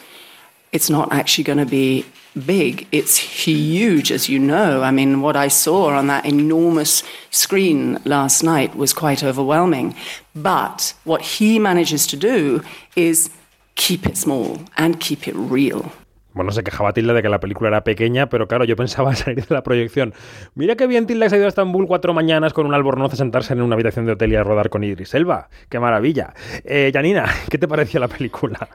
it's 0.70 0.88
not 0.88 1.12
actually 1.12 1.44
going 1.44 1.58
to 1.58 1.66
be 1.66 2.06
big. 2.34 2.86
It's 2.92 3.16
huge, 3.16 4.10
as 4.10 4.28
you 4.28 4.38
know. 4.38 4.82
I 4.82 4.90
mean, 4.90 5.20
what 5.20 5.36
I 5.36 5.48
saw 5.48 5.90
on 5.90 6.06
that 6.08 6.24
enormous 6.24 7.02
screen 7.30 7.98
last 8.04 8.42
night 8.42 8.74
was 8.76 8.92
quite 8.92 9.22
overwhelming. 9.22 9.94
But 10.34 10.94
what 11.04 11.22
he 11.22 11.58
manages 11.58 12.06
to 12.08 12.16
do 12.16 12.62
is 12.96 13.30
keep 13.74 14.06
it 14.06 14.16
small 14.16 14.58
and 14.76 14.98
keep 15.00 15.28
it 15.28 15.34
real. 15.36 15.90
Bueno, 16.34 16.50
se 16.50 16.62
quejaba 16.62 16.94
Tilda 16.94 17.12
de 17.12 17.20
que 17.20 17.28
la 17.28 17.40
película 17.40 17.68
era 17.68 17.84
pequeña, 17.84 18.30
pero 18.30 18.48
claro, 18.48 18.64
yo 18.64 18.74
pensaba 18.74 19.10
al 19.10 19.16
salir 19.18 19.44
de 19.44 19.54
la 19.54 19.62
proyección. 19.62 20.14
Mira 20.54 20.76
qué 20.76 20.86
bien 20.86 21.06
Tilda 21.06 21.26
ha 21.26 21.36
ido 21.36 21.44
a 21.44 21.48
Estambul 21.48 21.86
cuatro 21.86 22.14
mañanas 22.14 22.54
con 22.54 22.66
un 22.66 22.74
albornoz 22.74 23.12
a 23.12 23.16
sentarse 23.16 23.52
en 23.52 23.60
una 23.60 23.74
habitación 23.74 24.06
de 24.06 24.12
hotel 24.12 24.32
y 24.32 24.36
a 24.36 24.42
rodar 24.42 24.70
con 24.70 24.82
Idris 24.82 25.14
Elba. 25.14 25.50
¡Qué 25.68 25.78
maravilla! 25.78 26.32
Eh, 26.64 26.90
Janina, 26.92 27.26
¿qué 27.50 27.58
te 27.58 27.68
pareció 27.68 28.00
la 28.00 28.08
película? 28.08 28.66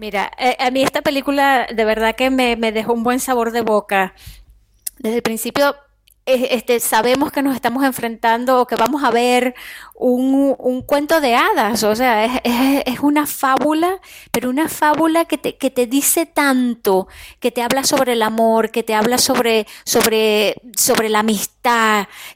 Mira, 0.00 0.30
eh, 0.38 0.56
a 0.58 0.70
mí 0.70 0.82
esta 0.82 1.02
película 1.02 1.66
de 1.70 1.84
verdad 1.84 2.16
que 2.16 2.30
me, 2.30 2.56
dejó 2.72 2.94
un 2.94 3.02
buen 3.02 3.20
sabor 3.20 3.52
de 3.52 3.60
boca. 3.60 4.14
Desde 4.98 5.16
el 5.16 5.22
principio 5.22 5.76
este, 6.24 6.80
sabemos 6.80 7.30
que 7.32 7.42
nos 7.42 7.54
estamos 7.54 7.84
enfrentando 7.84 8.62
o 8.62 8.66
que 8.66 8.76
vamos 8.76 9.04
a 9.04 9.10
ver 9.10 9.54
un, 9.94 10.54
un 10.58 10.80
cuento 10.80 11.20
de 11.20 11.34
hadas, 11.34 11.82
o 11.82 11.94
sea, 11.94 12.24
es, 12.24 13.00
una 13.00 13.26
fábula, 13.26 14.00
pero 14.30 14.48
una 14.48 14.70
fábula 14.70 15.26
que 15.26 15.36
te, 15.36 15.58
que 15.58 15.70
te 15.70 15.86
dice 15.86 16.24
tanto, 16.24 17.06
que 17.38 17.50
te 17.50 17.60
habla 17.60 17.84
sobre 17.84 18.14
el 18.14 18.22
amor, 18.22 18.70
que 18.70 18.82
te 18.82 18.94
habla 18.94 19.18
sobre, 19.18 19.66
sobre, 19.84 20.54
sobre 20.78 21.10
la 21.10 21.18
amistad, 21.18 21.59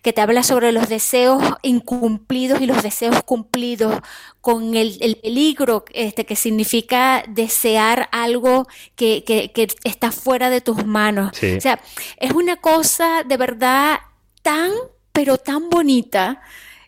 que 0.02 0.12
te 0.12 0.20
habla 0.20 0.42
sobre 0.42 0.72
los 0.72 0.88
deseos 0.88 1.42
incumplidos 1.62 2.60
y 2.60 2.66
los 2.66 2.82
deseos 2.82 3.22
cumplidos, 3.22 4.00
con 4.40 4.74
el, 4.74 4.98
el 5.00 5.16
peligro 5.16 5.84
este, 5.92 6.26
que 6.26 6.36
significa 6.36 7.24
desear 7.28 8.08
algo 8.12 8.66
que, 8.94 9.24
que, 9.24 9.50
que 9.52 9.68
está 9.84 10.12
fuera 10.12 10.50
de 10.50 10.60
tus 10.60 10.84
manos. 10.84 11.30
Sí. 11.34 11.56
O 11.56 11.60
sea, 11.60 11.80
es 12.18 12.32
una 12.32 12.56
cosa 12.56 13.22
de 13.24 13.36
verdad 13.38 14.00
tan, 14.42 14.70
pero 15.12 15.38
tan 15.38 15.70
bonita. 15.70 16.42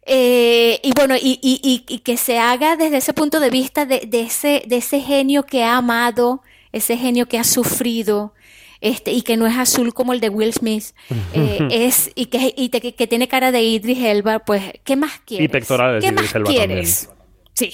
Eh, 0.04 0.78
y 0.84 0.92
bueno, 0.94 1.16
y, 1.16 1.40
y, 1.42 1.60
y, 1.64 1.84
y, 1.88 1.98
que 2.00 2.16
se 2.16 2.38
haga 2.38 2.76
desde 2.76 2.98
ese 2.98 3.12
punto 3.12 3.40
de 3.40 3.50
vista 3.50 3.86
de, 3.86 4.00
de, 4.06 4.20
ese, 4.20 4.62
de 4.66 4.76
ese 4.76 5.00
genio 5.00 5.42
que 5.42 5.64
ha 5.64 5.78
amado, 5.78 6.42
ese 6.70 6.96
genio 6.96 7.26
que 7.26 7.38
ha 7.38 7.44
sufrido, 7.44 8.34
este, 8.80 9.12
y 9.12 9.22
que 9.22 9.36
no 9.36 9.46
es 9.46 9.56
azul 9.56 9.94
como 9.94 10.12
el 10.12 10.20
de 10.20 10.28
Will 10.28 10.52
Smith, 10.52 10.94
eh, 11.34 11.68
es, 11.70 12.10
y, 12.14 12.26
que, 12.26 12.54
y 12.56 12.68
te, 12.68 12.80
que, 12.80 13.06
tiene 13.06 13.28
cara 13.28 13.52
de 13.52 13.62
Idris 13.62 13.98
Elba, 13.98 14.40
pues, 14.40 14.62
¿qué 14.84 14.96
más 14.96 15.20
quieres? 15.24 15.44
Y 15.44 15.48
pectorales 15.48 16.04
¿Qué 16.04 16.10
de 16.10 16.14
Idris 16.14 16.26
más 16.26 16.34
Elba 16.34 16.50
quieres? 16.50 17.06
también. 17.06 17.16
Sí. 17.54 17.72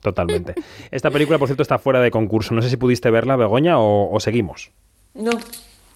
Totalmente. 0.00 0.54
Esta 0.90 1.10
película, 1.10 1.38
por 1.38 1.48
cierto, 1.48 1.62
está 1.62 1.78
fuera 1.78 2.00
de 2.00 2.10
concurso. 2.10 2.54
No 2.54 2.62
sé 2.62 2.68
si 2.68 2.76
pudiste 2.76 3.10
verla, 3.10 3.36
Begoña, 3.36 3.78
o, 3.78 4.14
o 4.14 4.20
seguimos. 4.20 4.70
No. 5.14 5.32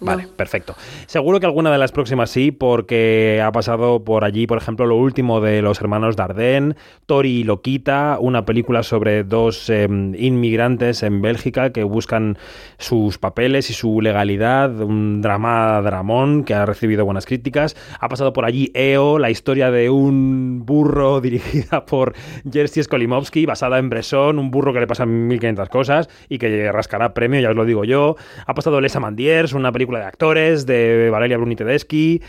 Vale, 0.01 0.25
No. 0.25 0.29
perfecto. 0.37 0.75
Seguro 1.07 1.41
que 1.41 1.47
alguna 1.47 1.73
de 1.73 1.79
las 1.79 1.91
próximas 1.93 2.31
sí, 2.31 2.53
porque 2.53 3.43
ha 3.45 3.51
pasado 3.51 4.05
por 4.05 4.25
allí, 4.25 4.47
por 4.47 4.59
ejemplo, 4.59 4.87
lo 4.87 4.97
último 4.97 5.41
de 5.41 5.61
los 5.63 5.81
hermanos 5.81 6.15
Dardenne, 6.15 6.77
Tori 7.07 7.41
y 7.41 7.45
Loquita, 7.45 8.19
una 8.21 8.45
película 8.45 8.83
sobre 8.83 9.25
dos 9.25 9.69
eh, 9.71 9.89
inmigrantes 9.89 11.03
en 11.03 11.21
Bélgica 11.21 11.73
que 11.73 11.83
buscan 11.83 12.39
sus 12.79 13.19
papeles 13.19 13.71
y 13.71 13.73
su 13.73 14.01
legalidad, 14.01 14.81
un 14.81 15.21
drama 15.21 15.81
dramón 15.83 16.45
que 16.45 16.55
ha 16.55 16.65
recibido 16.65 17.05
buenas 17.05 17.27
críticas. 17.27 17.75
Ha 17.99 18.09
pasado 18.09 18.33
por 18.33 18.45
allí 18.45 18.71
EO, 18.75 19.19
la 19.19 19.31
historia 19.31 19.71
de 19.71 19.91
un 19.91 20.63
burro 20.65 21.21
dirigida 21.29 21.85
por 21.87 22.15
Jerzy 22.51 22.83
Skolimowski, 22.83 23.47
basada 23.47 23.79
en 23.79 23.91
Bresson, 23.91 24.39
un 24.39 24.51
burro 24.51 24.73
que 24.73 24.81
le 24.81 24.87
pasan 24.87 25.27
1500 25.29 25.69
cosas 25.69 26.09
y 26.29 26.39
que 26.39 26.71
rascará 26.71 27.15
premio, 27.15 27.41
ya 27.41 27.51
os 27.51 27.57
lo 27.57 27.65
digo 27.65 27.85
yo. 27.85 28.15
Ha 28.47 28.55
pasado 28.55 28.81
Les 28.81 28.95
Amandiers, 28.95 29.55
una 29.55 29.73
película 29.73 29.88
de 29.97 30.05
actores 30.05 30.67
de 30.67 31.09
Valeria 31.11 31.39
Bruni 31.39 31.57
Tedeschi. 31.57 32.21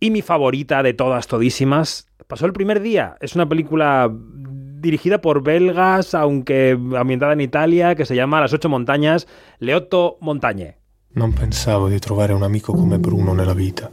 Y 0.00 0.10
mi 0.10 0.22
favorita 0.22 0.82
de 0.82 0.94
todas, 0.94 1.26
todísimas, 1.26 2.08
pasó 2.26 2.46
el 2.46 2.54
primer 2.54 2.80
día. 2.80 3.16
Es 3.20 3.34
una 3.34 3.46
película 3.46 4.10
dirigida 4.10 5.20
por 5.20 5.42
belgas, 5.42 6.14
aunque 6.14 6.78
ambientada 6.96 7.34
en 7.34 7.40
Italia, 7.42 7.94
que 7.94 8.06
se 8.06 8.14
llama 8.14 8.40
Las 8.40 8.52
ocho 8.52 8.68
montañas, 8.68 9.26
Leotto 9.58 10.16
Montagne. 10.20 10.78
Non 11.14 11.32
pensavo 11.32 11.88
di 11.88 11.98
trovare 11.98 12.32
un 12.32 12.42
amico 12.42 12.72
come 12.72 12.98
Bruno 12.98 13.34
nella 13.34 13.54
vita. 13.54 13.90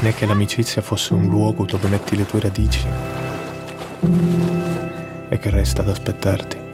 Né 0.00 0.14
che 0.14 0.26
l'amicizia 0.26 0.80
fosse 0.80 1.12
un 1.12 1.26
luogo 1.26 1.64
dove 1.64 1.88
metti 1.88 2.16
le 2.16 2.24
tue 2.24 2.40
radici 2.40 2.86
e 5.28 5.38
che 5.38 5.50
resta 5.50 5.82
ad 5.82 5.88
aspettarti. 5.88 6.67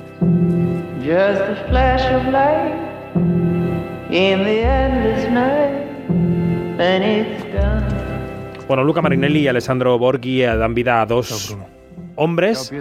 Just 1.05 1.43
a 1.43 1.67
flash 1.69 2.03
of 2.13 2.27
light 2.33 2.75
in 4.11 4.45
the 4.45 4.65
endless 4.65 5.31
night, 5.31 6.81
and 6.81 7.05
it's 7.05 7.45
done. 7.53 7.85
Bueno, 8.67 8.85
Luca 8.85 9.03
Marinelli 9.03 9.41
y 9.41 9.49
Alessandro 9.49 9.99
Borghi 9.99 10.43
dan 10.43 10.75
vida 10.75 11.03
a 11.03 11.07
dos 11.07 11.55
hombres 12.17 12.73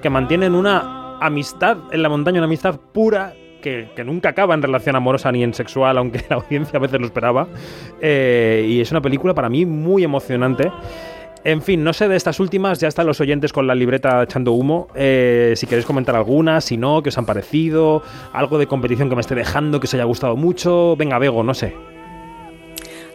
que 0.00 0.08
mantienen 0.08 0.54
una 0.54 1.18
amistad 1.20 1.76
en 1.92 2.02
la 2.02 2.08
montaña, 2.08 2.38
una 2.38 2.46
amistad 2.46 2.80
pura 2.92 3.34
que, 3.60 3.90
que, 3.94 4.04
nunca 4.04 4.30
acaba 4.30 4.54
en 4.54 4.62
relación 4.62 4.96
amorosa 4.96 5.30
ni 5.32 5.42
en 5.42 5.52
sexual, 5.52 5.98
aunque 5.98 6.24
la 6.30 6.36
audiencia 6.36 6.78
a 6.78 6.80
veces 6.80 7.00
lo 7.00 7.06
esperaba. 7.06 7.48
Eh, 8.00 8.64
y 8.68 8.80
es 8.80 8.90
una 8.90 9.02
película 9.02 9.34
para 9.34 9.48
mí 9.48 9.66
muy 9.66 10.04
emocionante. 10.04 10.70
En 11.46 11.62
fin, 11.62 11.84
no 11.84 11.92
sé 11.92 12.08
de 12.08 12.16
estas 12.16 12.40
últimas, 12.40 12.80
ya 12.80 12.88
están 12.88 13.06
los 13.06 13.20
oyentes 13.20 13.52
con 13.52 13.68
la 13.68 13.74
libreta 13.76 14.20
echando 14.24 14.50
humo. 14.50 14.88
Eh, 14.96 15.52
si 15.54 15.68
queréis 15.68 15.86
comentar 15.86 16.16
alguna, 16.16 16.60
si 16.60 16.76
no, 16.76 17.04
qué 17.04 17.10
os 17.10 17.18
han 17.18 17.24
parecido, 17.24 18.02
algo 18.32 18.58
de 18.58 18.66
competición 18.66 19.08
que 19.08 19.14
me 19.14 19.20
esté 19.20 19.36
dejando, 19.36 19.78
que 19.78 19.84
os 19.86 19.94
haya 19.94 20.02
gustado 20.02 20.34
mucho. 20.34 20.96
Venga, 20.96 21.20
Bego, 21.20 21.44
no 21.44 21.54
sé. 21.54 21.72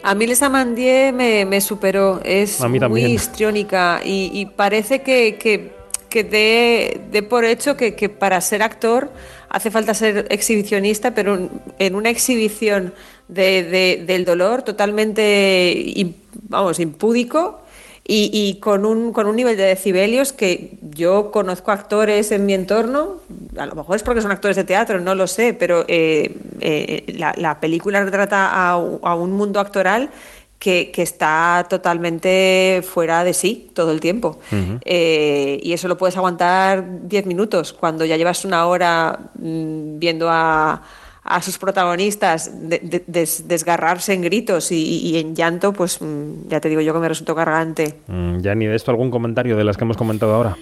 A 0.02 0.14
mí 0.14 0.26
Les 0.26 0.42
Amandier 0.42 1.12
me, 1.12 1.44
me 1.44 1.60
superó, 1.60 2.22
es 2.24 2.58
muy 2.88 3.04
histriónica 3.04 4.00
y, 4.02 4.30
y 4.32 4.46
parece 4.46 5.02
que, 5.02 5.36
que, 5.38 5.72
que 6.08 6.24
dé, 6.24 7.02
dé 7.12 7.22
por 7.22 7.44
hecho 7.44 7.76
que, 7.76 7.94
que 7.94 8.08
para 8.08 8.40
ser 8.40 8.62
actor 8.62 9.12
hace 9.50 9.70
falta 9.70 9.92
ser 9.92 10.26
exhibicionista, 10.30 11.12
pero 11.14 11.50
en- 11.78 11.94
una 11.94 12.08
exhibición 12.08 12.94
de, 13.28 13.62
de- 13.62 14.04
del 14.06 14.24
dolor 14.24 14.62
totalmente, 14.62 16.14
vamos, 16.48 16.80
impúdico 16.80 17.61
y, 18.04 18.30
y 18.32 18.58
con, 18.58 18.84
un, 18.84 19.12
con 19.12 19.26
un 19.26 19.36
nivel 19.36 19.56
de 19.56 19.62
decibelios 19.62 20.32
que 20.32 20.76
yo 20.82 21.30
conozco 21.30 21.70
actores 21.70 22.32
en 22.32 22.46
mi 22.46 22.54
entorno, 22.54 23.20
a 23.56 23.66
lo 23.66 23.76
mejor 23.76 23.96
es 23.96 24.02
porque 24.02 24.20
son 24.20 24.32
actores 24.32 24.56
de 24.56 24.64
teatro, 24.64 25.00
no 25.00 25.14
lo 25.14 25.28
sé, 25.28 25.54
pero 25.54 25.84
eh, 25.86 26.34
eh, 26.60 27.04
la, 27.16 27.32
la 27.36 27.60
película 27.60 28.02
retrata 28.02 28.70
a, 28.70 28.76
un 28.76 29.32
mundo 29.32 29.60
actoral 29.60 30.10
que, 30.58 30.90
que 30.90 31.02
está 31.02 31.64
totalmente 31.70 32.82
fuera 32.88 33.22
de 33.22 33.34
sí 33.34 33.70
todo 33.72 33.92
el 33.92 34.00
tiempo. 34.00 34.38
Eh, 34.84 35.60
y 35.62 35.72
eso 35.72 35.86
lo 35.86 35.96
puedes 35.96 36.16
aguantar 36.16 37.08
10 37.08 37.26
minutos. 37.26 37.72
Cuando 37.72 38.04
ya 38.04 38.16
llevas 38.16 38.44
una 38.44 38.66
hora 38.66 39.18
mm, 39.34 39.98
viendo 39.98 40.28
a, 40.28 40.82
a 41.24 41.40
sus 41.42 41.58
protagonistas 41.58 42.68
de- 42.68 42.80
de- 42.80 43.04
des- 43.06 43.46
desgarrarse 43.46 44.12
en 44.12 44.22
gritos 44.22 44.72
y, 44.72 44.76
y 45.00 45.18
en 45.18 45.34
llanto, 45.36 45.72
pues 45.72 46.00
mm, 46.02 46.48
ya 46.48 46.60
te 46.60 46.68
digo 46.68 46.80
yo 46.80 46.92
que 46.92 46.98
me 47.00 47.08
resultó 47.08 47.34
cargante. 47.34 48.00
Mm, 48.08 48.40
ya 48.40 48.54
ni 48.54 48.66
de 48.66 48.74
esto 48.74 48.90
algún 48.90 49.10
comentario 49.10 49.56
de 49.56 49.64
las 49.64 49.76
que 49.76 49.84
hemos 49.84 49.96
comentado 49.96 50.34
ahora. 50.34 50.56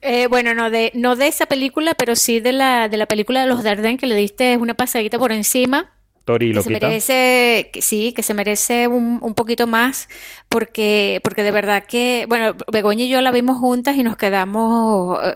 Eh, 0.00 0.26
bueno, 0.28 0.54
no 0.54 0.70
de, 0.70 0.92
no 0.94 1.16
de 1.16 1.26
esa 1.28 1.46
película, 1.46 1.94
pero 1.94 2.14
sí 2.14 2.40
de 2.40 2.52
la, 2.52 2.88
de 2.88 2.96
la 2.96 3.06
película 3.06 3.40
de 3.40 3.48
los 3.48 3.62
Darden 3.62 3.96
que 3.98 4.06
le 4.06 4.14
diste 4.14 4.56
una 4.56 4.74
pasadita 4.74 5.18
por 5.18 5.32
encima. 5.32 5.90
Tori 6.24 6.50
y 6.50 6.52
que 6.52 6.62
se 6.62 6.70
merece, 6.70 7.70
que 7.72 7.80
sí, 7.82 8.12
que 8.12 8.22
se 8.22 8.34
merece 8.34 8.86
un, 8.86 9.18
un 9.22 9.34
poquito 9.34 9.66
más, 9.66 10.08
porque, 10.50 11.20
porque 11.24 11.42
de 11.42 11.50
verdad 11.50 11.84
que, 11.84 12.26
bueno, 12.28 12.54
Begoña 12.70 13.04
y 13.04 13.08
yo 13.08 13.22
la 13.22 13.30
vimos 13.32 13.56
juntas 13.58 13.96
y 13.96 14.02
nos 14.02 14.16
quedamos, 14.18 15.18
eh, 15.24 15.34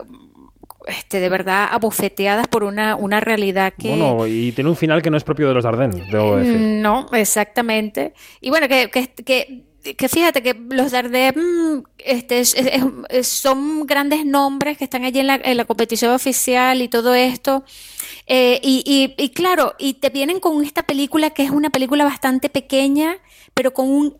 este, 0.86 1.20
de 1.20 1.28
verdad 1.28 1.68
abofeteadas 1.70 2.48
por 2.48 2.64
una, 2.64 2.96
una 2.96 3.20
realidad 3.20 3.72
que... 3.78 3.88
Bueno, 3.90 4.26
y 4.26 4.52
tiene 4.52 4.70
un 4.70 4.76
final 4.76 5.02
que 5.02 5.10
no 5.10 5.16
es 5.16 5.24
propio 5.24 5.48
de 5.48 5.54
los 5.54 5.64
Dardenne, 5.64 6.04
debo 6.10 6.36
decir. 6.36 6.56
Mm, 6.58 6.80
No, 6.82 7.06
exactamente. 7.12 8.14
Y 8.40 8.50
bueno, 8.50 8.68
que, 8.68 8.90
que, 8.90 9.08
que, 9.24 9.62
que 9.96 10.08
fíjate 10.08 10.42
que 10.42 10.54
los 10.70 10.92
Dardenne 10.92 11.82
este, 11.98 12.40
es- 12.40 12.54
es- 12.54 12.82
es- 13.08 13.28
son 13.28 13.86
grandes 13.86 14.24
nombres 14.24 14.78
que 14.78 14.84
están 14.84 15.04
allí 15.04 15.20
en 15.20 15.26
la, 15.26 15.36
en 15.42 15.56
la 15.56 15.64
competición 15.64 16.12
oficial 16.12 16.80
y 16.82 16.88
todo 16.88 17.14
esto. 17.14 17.64
Eh, 18.26 18.60
y, 18.62 18.82
y- 18.86 19.22
y 19.22 19.28
claro, 19.30 19.74
y 19.78 19.94
te 19.94 20.10
vienen 20.10 20.38
con 20.40 20.62
esta 20.64 20.82
película 20.84 21.30
que 21.30 21.42
es 21.44 21.50
una 21.50 21.70
película 21.70 22.04
bastante 22.04 22.48
pequeña, 22.48 23.16
pero 23.54 23.72
con 23.72 23.88
un 23.88 24.16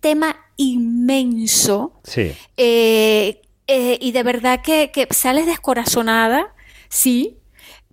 tema 0.00 0.36
inmenso. 0.56 1.92
Sí. 2.04 2.32
Eh, 2.56 3.40
eh, 3.66 3.98
y 4.00 4.12
de 4.12 4.22
verdad 4.22 4.62
que, 4.62 4.90
que 4.92 5.06
sales 5.10 5.46
descorazonada, 5.46 6.54
sí, 6.88 7.38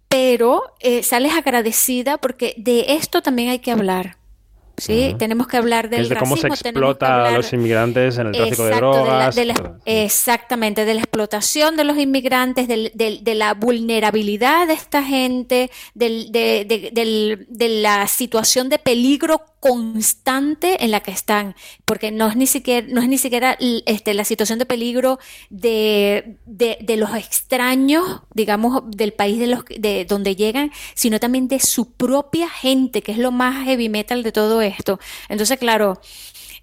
pero 0.07 0.75
eh, 0.79 1.01
sales 1.03 1.33
agradecida 1.33 2.17
porque 2.17 2.53
de 2.57 2.93
esto 2.93 3.21
también 3.21 3.49
hay 3.49 3.59
que 3.59 3.71
hablar. 3.71 4.17
Sí, 4.75 5.15
tenemos 5.19 5.47
que 5.47 5.57
hablar 5.57 5.89
del 5.89 6.09
de 6.09 6.15
cómo 6.15 6.35
se 6.35 6.47
racismo, 6.47 6.63
tenemos 6.63 6.87
que 6.87 6.91
explota 6.91 7.27
a 7.27 7.31
los 7.37 7.53
inmigrantes 7.53 8.17
en 8.17 8.27
el 8.27 8.33
tráfico 8.33 8.63
de 8.63 8.69
de 8.69 8.71
la- 8.71 8.77
drogas. 8.77 9.35
de 9.35 9.45
la- 9.45 9.77
exactamente, 9.85 10.83
de 10.85 10.93
la 10.95 11.01
explotación 11.01 11.77
de 11.77 11.83
los 11.83 11.97
inmigrantes, 11.97 12.67
de 12.67 13.35
la 13.35 13.53
vulnerabilidad 13.53 14.67
de 14.67 14.73
esta 14.73 15.03
gente, 15.03 15.69
de, 15.93 16.25
de- 16.31 16.89
del- 16.91 17.45
de 17.49 17.69
la 17.69 18.07
situación 18.07 18.69
de 18.69 18.79
peligro 18.79 19.43
constante 19.59 20.83
en 20.83 20.91
la 20.91 20.99
que 21.01 21.11
están, 21.11 21.55
porque 21.85 22.11
no 22.11 22.27
es 22.27 22.35
ni 22.35 22.47
siquiera, 22.47 22.85
no 22.89 23.01
es 23.01 23.07
ni 23.07 23.17
siquiera 23.17 23.57
este, 23.85 24.13
la 24.13 24.25
situación 24.25 24.59
de 24.59 24.65
peligro 24.65 25.19
de, 25.49 26.37
de- 26.45 26.77
de 26.81 26.97
los 26.97 27.15
extraños, 27.15 28.21
digamos, 28.33 28.81
del 28.87 29.13
país 29.13 29.39
de 29.39 29.47
los 29.47 29.63
de 29.65 30.03
donde 30.05 30.35
llegan, 30.35 30.71
sino 30.95 31.19
también 31.19 31.47
de 31.47 31.59
su 31.59 31.93
propia 31.93 32.49
gente, 32.49 33.01
que 33.01 33.11
es 33.13 33.17
lo 33.19 33.31
más 33.31 33.63
heavy 33.65 33.87
metal 33.87 34.23
de 34.23 34.31
todo 34.31 34.61
esto. 34.63 34.99
Entonces, 35.29 35.57
claro, 35.59 35.99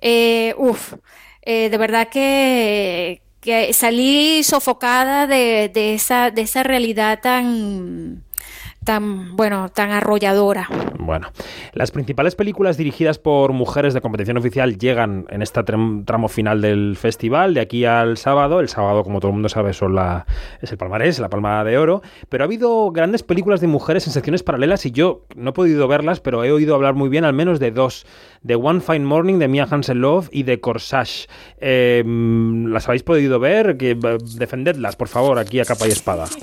eh, 0.01 0.55
uf, 0.59 0.95
eh, 1.43 1.69
de 1.71 1.79
verdad 1.79 2.09
que, 2.09 3.23
que 3.41 3.73
salí 3.73 4.43
sofocada 4.43 5.27
de, 5.27 5.71
de 5.73 5.95
esa, 5.95 6.31
de 6.31 6.43
esa 6.43 6.63
realidad 6.63 7.21
tan, 7.23 8.25
tan, 8.85 9.37
bueno, 9.37 9.69
tan 9.71 9.91
arrolladora. 9.91 10.69
Bueno, 10.99 11.29
las 11.73 11.91
principales 11.91 12.35
películas 12.35 12.77
dirigidas 12.77 13.19
por 13.19 13.53
mujeres 13.53 13.95
de 13.95 14.01
competición 14.01 14.37
oficial 14.37 14.79
llegan 14.79 15.27
en 15.31 15.43
este 15.43 15.61
tram- 15.63 16.05
tramo 16.05 16.29
final 16.29 16.61
del 16.61 16.97
festival, 16.97 17.55
de 17.55 17.61
aquí 17.61 17.85
al 17.85 18.17
sábado. 18.17 18.61
El 18.61 18.69
sábado, 18.69 19.03
como 19.03 19.19
todo 19.21 19.31
el 19.31 19.35
mundo 19.35 19.49
sabe, 19.49 19.73
son 19.73 19.95
la, 19.95 20.27
es 20.61 20.71
el 20.73 20.79
palmarés, 20.79 21.19
la 21.19 21.29
palma 21.29 21.65
de 21.65 21.79
oro. 21.79 22.03
Pero 22.29 22.45
ha 22.45 22.47
habido 22.47 22.91
grandes 22.93 23.23
películas 23.23 23.61
de 23.61 23.67
mujeres 23.67 24.07
en 24.07 24.13
secciones 24.13 24.43
paralelas 24.43 24.85
y 24.87 24.91
yo 24.91 25.25
no 25.37 25.51
he 25.51 25.53
podido 25.53 25.89
verlas, 25.89 26.21
pero 26.21 26.45
he 26.45 26.53
oído 26.53 26.75
hablar 26.75 26.95
muy 26.95 27.09
bien 27.09 27.25
al 27.25 27.33
menos 27.33 27.61
de 27.61 27.71
dos. 27.71 28.07
De 28.43 28.55
One 28.55 28.81
Fine 28.81 29.01
Morning 29.01 29.39
de 29.39 29.49
Mia 29.49 29.67
Hansen 29.71 30.01
Love 30.01 30.29
y 30.33 30.45
de 30.45 30.61
Corsage. 30.61 31.29
Eh, 31.59 32.03
mm, 32.07 32.67
¿Las 32.73 32.89
habéis 32.89 33.03
podido 33.03 33.39
ver? 33.39 33.77
Que, 33.77 33.91
eh, 33.93 34.19
defendedlas, 34.37 34.97
por 34.97 35.09
favor, 35.09 35.39
aquí 35.39 35.61
a 35.61 35.65
capa 35.65 35.87
y 35.87 35.91
espada. 35.91 36.25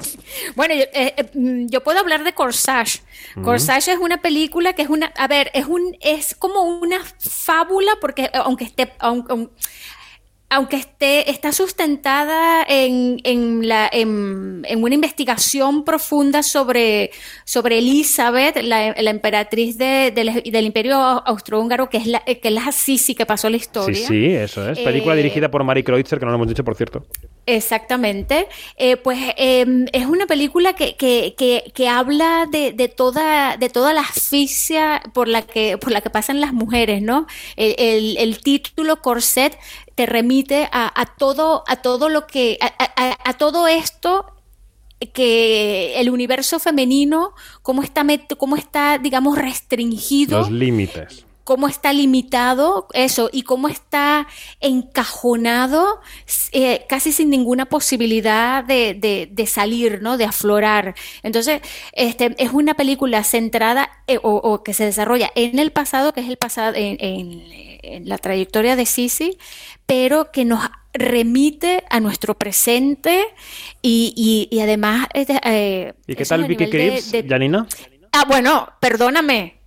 Bueno, 0.56 0.74
yo, 0.76 0.84
eh, 0.94 1.14
eh, 1.18 1.66
yo 1.70 1.82
puedo 1.84 2.00
hablar 2.00 2.24
de 2.24 2.27
Corsage. 2.34 3.02
Ujú. 3.36 3.46
Corsage 3.46 3.90
es 3.92 3.98
una 4.00 4.22
película 4.22 4.74
que 4.74 4.82
es 4.84 4.90
una, 4.90 5.08
a 5.16 5.28
ver, 5.28 5.52
es 5.54 5.66
un, 5.66 5.96
es 6.02 6.36
como 6.36 6.62
una 6.64 7.00
fábula 7.20 7.94
porque 8.02 8.26
eh, 8.26 8.32
aunque 8.36 8.66
esté, 8.66 8.94
aunque, 9.00 9.34
aun- 9.34 9.52
aunque 10.50 10.78
esté, 10.78 11.30
está 11.30 11.52
sustentada 11.52 12.64
en, 12.68 13.20
en, 13.26 13.68
la, 13.68 13.90
en, 13.92 14.64
en 14.66 14.82
una 14.82 14.96
investigación 14.96 15.84
profunda 15.84 16.42
sobre, 16.42 17.12
sobre 17.44 17.80
Elizabeth, 17.80 18.58
la, 18.64 18.94
la 18.98 19.10
emperatriz 19.12 19.78
de- 19.78 20.12
del, 20.12 20.42
del 20.44 20.66
Imperio 20.66 20.96
Austrohúngaro, 20.98 21.90
que 21.90 21.98
es 21.98 22.08
la, 22.08 22.22
que 22.22 22.40
es 22.42 22.52
la 22.52 22.72
Sisi 22.72 23.14
que 23.14 23.26
pasó 23.26 23.50
la 23.50 23.58
Sí, 23.58 23.62
historia. 23.62 24.08
sí, 24.08 24.26
eso 24.28 24.70
es. 24.70 24.80
Película 24.80 25.16
Eh, 25.16 25.18
dirigida 25.18 25.52
por 25.52 25.64
Mari 25.66 25.84
Kreutzer, 25.84 26.18
que 26.20 26.26
no 26.26 26.32
lo 26.32 26.36
hemos 26.38 26.48
dicho, 26.48 26.64
por 26.64 26.76
cierto. 26.76 27.06
Exactamente. 27.46 28.48
Eh, 28.78 28.98
pues 28.98 29.18
eh, 29.38 29.66
es 29.94 30.06
una 30.06 30.28
película 30.28 30.74
que, 30.74 30.96
que, 30.96 31.34
que, 31.38 31.72
que 31.74 31.88
habla 31.90 32.46
de, 32.52 32.72
de 32.74 32.88
toda, 32.88 33.58
de 33.58 33.70
toda 33.70 33.94
la 33.94 34.02
asfixia 34.02 35.02
por 35.14 35.28
la 35.28 35.42
que, 35.42 35.78
por 35.78 35.92
la 35.92 36.02
que 36.02 36.10
pasan 36.10 36.40
las 36.42 36.54
mujeres, 36.54 37.02
¿no? 37.02 37.26
El, 37.56 37.76
el- 37.80 38.18
el 38.18 38.40
título 38.40 39.02
Corset 39.02 39.58
te 39.98 40.06
remite 40.06 40.70
a, 40.72 41.02
a 41.02 41.06
todo, 41.08 41.64
a 41.68 41.78
todo 41.78 42.08
lo 42.08 42.28
que, 42.28 42.58
a, 42.62 42.68
a- 42.96 43.18
a 43.30 43.34
todo 43.34 43.68
esto 43.68 44.26
que 45.14 46.00
el 46.00 46.10
universo 46.12 46.60
femenino, 46.60 47.34
cómo 47.64 47.82
está, 47.84 48.04
met- 48.04 48.38
cómo 48.38 48.56
está, 48.56 48.98
digamos, 49.00 49.38
restringido 49.38 50.40
Los 50.40 50.52
límites. 50.52 51.26
cómo 51.44 51.68
está 51.68 51.94
limitado 51.94 52.88
eso 52.94 53.30
y 53.32 53.42
cómo 53.44 53.68
está 53.70 54.28
encajonado 54.60 56.00
eh, 56.52 56.86
casi 56.90 57.12
sin 57.12 57.30
ninguna 57.30 57.66
posibilidad 57.66 58.64
de, 58.64 58.94
de- 58.96 59.30
de 59.32 59.46
salir, 59.46 60.02
¿no? 60.02 60.18
De 60.18 60.26
aflorar. 60.26 60.94
Entonces, 61.24 61.62
este, 61.94 62.36
es 62.38 62.52
una 62.52 62.74
película 62.74 63.24
centrada 63.24 63.90
eh, 64.08 64.20
o, 64.22 64.32
o 64.36 64.64
que 64.64 64.74
se 64.74 64.86
desarrolla 64.86 65.32
en 65.36 65.60
el 65.60 65.72
pasado, 65.72 66.14
que 66.14 66.22
es 66.22 66.28
el 66.30 66.38
pasado, 66.38 66.74
en, 66.76 66.98
en- 67.00 67.67
en 67.96 68.10
la 68.10 68.18
trayectoria 68.18 68.76
de 68.76 68.86
Sisi, 68.86 69.38
pero 69.86 70.32
que 70.32 70.46
nos 70.46 70.62
remite 70.94 71.84
a 71.90 72.00
nuestro 72.00 72.38
presente 72.38 73.26
y, 73.82 74.14
y- 74.16 74.56
y 74.56 74.60
además... 74.62 75.08
eh, 75.14 75.94
¿Y 76.08 76.16
qué 76.16 76.26
tal 76.26 76.46
Vicky 76.46 76.66
de- 76.66 77.26
Janina? 77.28 77.68
Ah, 78.12 78.26
bueno, 78.28 78.68
perdóname. 78.80 79.60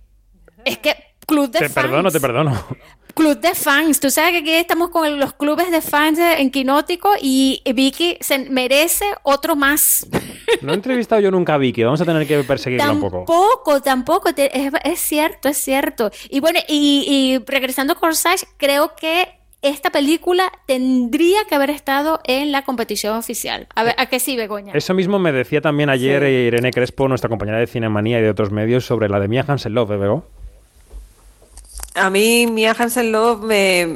Es 0.65 0.77
que 0.79 0.95
Club 1.25 1.49
de 1.51 1.59
Te 1.59 1.69
Fans. 1.69 1.85
perdono, 1.87 2.11
te 2.11 2.19
perdono. 2.19 2.65
Club 3.13 3.39
de 3.39 3.53
fans. 3.55 3.99
Tú 3.99 4.09
sabes 4.09 4.31
que 4.31 4.37
aquí 4.39 4.51
estamos 4.51 4.89
con 4.89 5.19
los 5.19 5.33
clubes 5.33 5.71
de 5.71 5.81
fans 5.81 6.19
en 6.19 6.51
Quinótico 6.51 7.11
y 7.21 7.61
Vicky 7.73 8.17
se 8.21 8.49
merece 8.49 9.05
otro 9.23 9.55
más. 9.55 10.07
No 10.61 10.73
he 10.73 10.75
entrevistado 10.75 11.21
yo 11.21 11.31
nunca 11.31 11.53
a 11.55 11.57
Vicky, 11.57 11.81
vamos 11.83 12.01
a 12.01 12.05
tener 12.05 12.27
que 12.27 12.43
perseguirla 12.43 12.91
un 12.91 12.99
poco. 12.99 13.17
Tampoco, 13.19 13.81
tampoco. 13.81 14.29
Es, 14.35 14.73
es 14.83 14.99
cierto, 14.99 15.47
es 15.47 15.57
cierto. 15.57 16.11
Y 16.29 16.39
bueno, 16.41 16.59
y, 16.67 17.05
y 17.07 17.43
regresando 17.49 17.93
a 17.93 17.95
Corsage, 17.95 18.45
creo 18.57 18.93
que 18.95 19.29
esta 19.61 19.91
película 19.91 20.51
tendría 20.65 21.45
que 21.47 21.55
haber 21.55 21.69
estado 21.69 22.19
en 22.25 22.51
la 22.51 22.63
competición 22.63 23.15
oficial. 23.15 23.67
A 23.75 23.83
ver, 23.83 23.95
¿a 23.97 24.07
qué 24.07 24.19
sí, 24.19 24.35
Begoña? 24.35 24.73
Eso 24.73 24.93
mismo 24.93 25.19
me 25.19 25.31
decía 25.31 25.61
también 25.61 25.89
ayer 25.89 26.21
Sí. 26.23 26.27
Irene 26.27 26.71
Crespo, 26.71 27.07
nuestra 27.07 27.29
compañera 27.29 27.59
de 27.59 27.67
Cinemanía 27.67 28.19
y 28.19 28.23
de 28.23 28.29
otros 28.29 28.51
medios, 28.51 28.85
sobre 28.85 29.07
la 29.07 29.19
de 29.19 29.27
Mia 29.27 29.45
Hansen 29.47 29.73
Love, 29.73 29.91
¿eh, 29.91 29.97
Bego? 29.97 30.27
A 31.95 32.09
mí 32.09 32.47
Mia 32.47 32.75
Hansen 32.77 33.11
Love 33.11 33.41
me, 33.43 33.87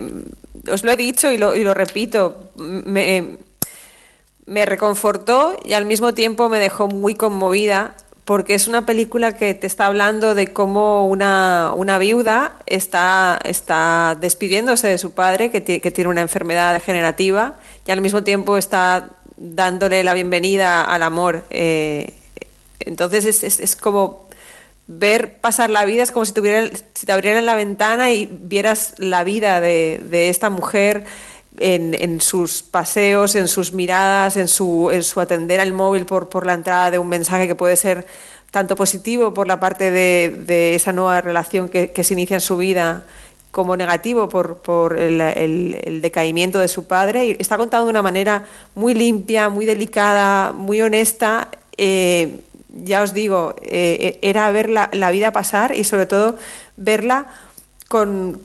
os 0.72 0.84
lo 0.84 0.92
he 0.92 0.98
dicho 0.98 1.32
y 1.32 1.38
lo, 1.38 1.56
y 1.56 1.64
lo 1.64 1.74
repito, 1.74 2.52
me, 2.56 3.38
me 4.46 4.66
reconfortó 4.66 5.58
y 5.64 5.74
al 5.74 5.86
mismo 5.86 6.14
tiempo 6.14 6.50
me 6.50 6.60
dejó 6.60 6.88
muy 6.88 7.16
conmovida 7.16 7.96
porque 8.26 8.56
es 8.56 8.68
una 8.68 8.86
película 8.86 9.38
que 9.38 9.54
te 9.54 9.68
está 9.68 9.86
hablando 9.86 10.34
de 10.34 10.52
cómo 10.52 11.08
una, 11.08 11.72
una 11.76 12.00
viuda 12.00 12.58
está, 12.66 13.40
está 13.44 14.18
despidiéndose 14.20 14.88
de 14.88 14.98
su 14.98 15.12
padre 15.12 15.52
que, 15.52 15.64
que 15.64 15.92
tiene 15.92 16.10
una 16.10 16.22
enfermedad 16.22 16.74
degenerativa 16.74 17.56
y 17.86 17.92
al 17.92 18.02
mismo 18.02 18.24
tiempo 18.24 18.58
está 18.58 19.10
dándole 19.38 20.04
la 20.04 20.14
bienvenida 20.14 20.84
al 20.84 21.04
amor. 21.04 21.46
eh, 21.50 22.14
entonces 22.80 23.26
es, 23.26 23.44
es, 23.44 23.60
es 23.60 23.76
como 23.76 24.25
ver 24.88 25.40
pasar 25.40 25.70
la 25.70 25.86
vida 25.86 26.04
es 26.04 26.12
como 26.12 26.26
si, 26.26 26.34
tuviera, 26.34 26.70
si 26.94 27.06
te 27.06 27.12
abrieran 27.12 27.46
la 27.46 27.56
ventana 27.56 28.12
y 28.12 28.30
vieras 28.32 28.94
la 28.98 29.24
vida 29.24 29.60
de, 29.62 30.02
de 30.10 30.30
esta 30.30 30.50
mujer 30.50 31.06
en, 31.58 31.94
en 31.94 32.22
sus 32.22 32.62
paseos, 32.64 33.36
en 33.36 33.48
sus 33.48 33.74
miradas, 33.74 34.38
en 34.38 34.48
su, 34.48 34.92
en 34.92 35.04
su 35.04 35.20
atender 35.22 35.60
al 35.60 35.74
móvil 35.74 36.06
por, 36.06 36.30
por 36.30 36.46
la 36.46 36.54
entrada 36.54 36.92
de 36.92 37.00
un 37.00 37.08
mensaje 37.08 37.48
que 37.48 37.56
puede 37.56 37.78
ser 37.78 38.06
tanto 38.52 38.76
positivo 38.76 39.34
por 39.34 39.48
la 39.48 39.60
parte 39.60 39.92
de, 39.92 40.44
de 40.46 40.76
esa 40.76 40.94
nueva 40.94 41.22
relación 41.22 41.68
que, 41.70 41.92
que 41.92 42.04
se 42.04 42.14
inicia 42.14 42.36
en 42.36 42.42
su 42.42 42.58
vida 42.58 43.06
como 43.52 43.78
negativo 43.78 44.28
por, 44.28 44.58
por 44.58 45.00
el, 45.00 45.22
el- 45.22 46.02
decaimiento 46.02 46.60
de 46.60 46.68
su 46.68 46.86
padre. 46.88 47.26
Y 47.26 47.38
está 47.40 47.58
contado 47.58 47.86
de 47.86 47.90
una 47.90 48.02
manera 48.02 48.44
muy 48.76 48.94
limpia, 48.94 49.48
muy 49.50 49.66
delicada, 49.66 50.52
muy 50.52 50.82
honesta. 50.82 51.48
Eh, 51.78 52.42
ya 52.76 53.02
os 53.02 53.14
digo, 53.14 53.56
eh, 53.62 54.20
era 54.22 54.52
ver 54.52 54.70
la, 54.70 55.12
vida 55.12 55.32
pasar 55.32 55.76
y 55.76 55.84
sobre 55.84 56.06
todo 56.06 56.38
verla 56.78 57.28
con 57.88 58.40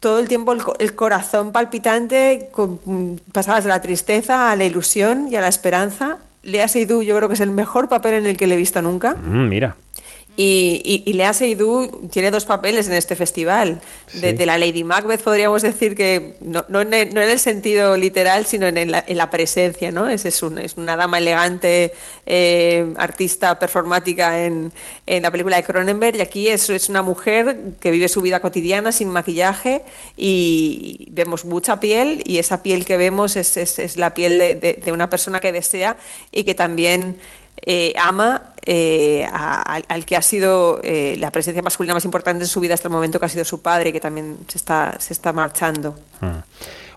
todo 0.00 0.18
el 0.18 0.28
tiempo 0.28 0.52
el, 0.52 0.62
el 0.78 0.94
corazón 0.94 1.52
palpitante, 1.52 2.48
con, 2.52 2.80
mm, 2.84 3.16
pasadas 3.32 3.64
de 3.64 3.68
la 3.68 3.80
tristeza 3.80 4.50
a 4.50 4.56
la 4.56 4.64
ilusión 4.64 5.28
y 5.30 5.36
a 5.36 5.40
la 5.40 5.48
esperanza. 5.48 6.18
Lea 6.42 6.66
Seydoux 6.66 7.04
yo 7.04 7.16
creo 7.16 7.28
que 7.28 7.34
es 7.34 7.40
el 7.40 7.50
mejor 7.50 7.88
papel 7.88 8.14
en 8.14 8.26
el 8.26 8.36
que 8.36 8.46
le 8.46 8.54
he 8.54 8.58
visto 8.58 8.82
nunca. 8.82 9.14
Mm, 9.14 9.48
mira. 9.48 9.76
Y, 10.34 10.80
y, 11.04 11.10
y 11.10 11.12
Lea 11.12 11.34
Seydoux 11.34 12.08
tiene 12.10 12.30
dos 12.30 12.46
papeles 12.46 12.86
en 12.88 12.94
este 12.94 13.16
festival. 13.16 13.82
De, 14.14 14.30
Sí. 14.30 14.36
de 14.36 14.46
la 14.46 14.56
Lady 14.56 14.82
Macbeth 14.82 15.20
podríamos 15.22 15.60
decir 15.62 15.94
que 15.94 16.36
no, 16.40 16.64
no, 16.68 16.80
en, 16.80 16.92
el, 16.94 17.12
no 17.14 17.20
en 17.20 17.28
el 17.30 17.38
sentido 17.38 17.96
literal, 17.98 18.46
sino 18.46 18.66
en, 18.66 18.90
la, 18.90 19.04
en 19.06 19.16
la 19.18 19.28
presencia, 19.30 19.90
¿no? 19.90 20.08
Es, 20.08 20.24
es, 20.24 20.42
un- 20.42 20.56
es 20.58 20.76
una 20.78 20.96
dama 20.96 21.18
elegante, 21.18 21.92
eh, 22.24 22.92
artista 22.96 23.58
performática 23.58 24.44
en, 24.46 24.72
en 25.06 25.22
la 25.22 25.30
película 25.30 25.56
de 25.56 25.64
Cronenberg. 25.64 26.16
Y 26.16 26.20
aquí 26.22 26.48
es, 26.48 26.68
es 26.70 26.88
una 26.88 27.02
mujer 27.02 27.56
que 27.78 27.90
vive 27.90 28.08
su 28.08 28.22
vida 28.22 28.40
cotidiana 28.40 28.90
sin 28.92 29.08
maquillaje 29.08 29.82
y 30.16 31.08
vemos 31.10 31.44
mucha 31.44 31.78
piel 31.80 32.22
y 32.24 32.38
esa 32.38 32.62
piel 32.62 32.84
que 32.86 32.96
vemos 32.96 33.36
es, 33.36 33.56
es, 33.58 33.78
es 33.78 33.96
la 33.96 34.14
piel 34.14 34.38
de, 34.38 34.54
de- 34.54 34.74
de 34.82 34.92
una 34.92 35.10
persona 35.10 35.40
que 35.40 35.52
desea 35.52 35.96
y 36.30 36.44
que 36.44 36.54
también 36.54 37.16
eh, 37.64 37.92
ama 37.98 38.42
eh, 38.64 39.26
a- 39.32 39.62
al, 39.62 39.84
al 39.88 40.04
que 40.04 40.16
ha 40.16 40.22
sido 40.22 40.80
eh, 40.82 41.16
la 41.18 41.30
presencia 41.30 41.62
masculina 41.62 41.94
más 41.94 42.04
importante 42.04 42.44
en 42.44 42.48
su 42.48 42.60
vida 42.60 42.74
hasta 42.74 42.88
el 42.88 42.92
momento, 42.94 43.18
que 43.18 43.26
ha 43.26 43.28
sido 43.28 43.44
su 43.44 43.60
padre, 43.62 43.92
que 43.92 44.00
también 44.00 44.38
se 44.48 44.58
está, 44.58 44.96
se 45.00 45.12
está 45.12 45.32
marchando. 45.32 45.96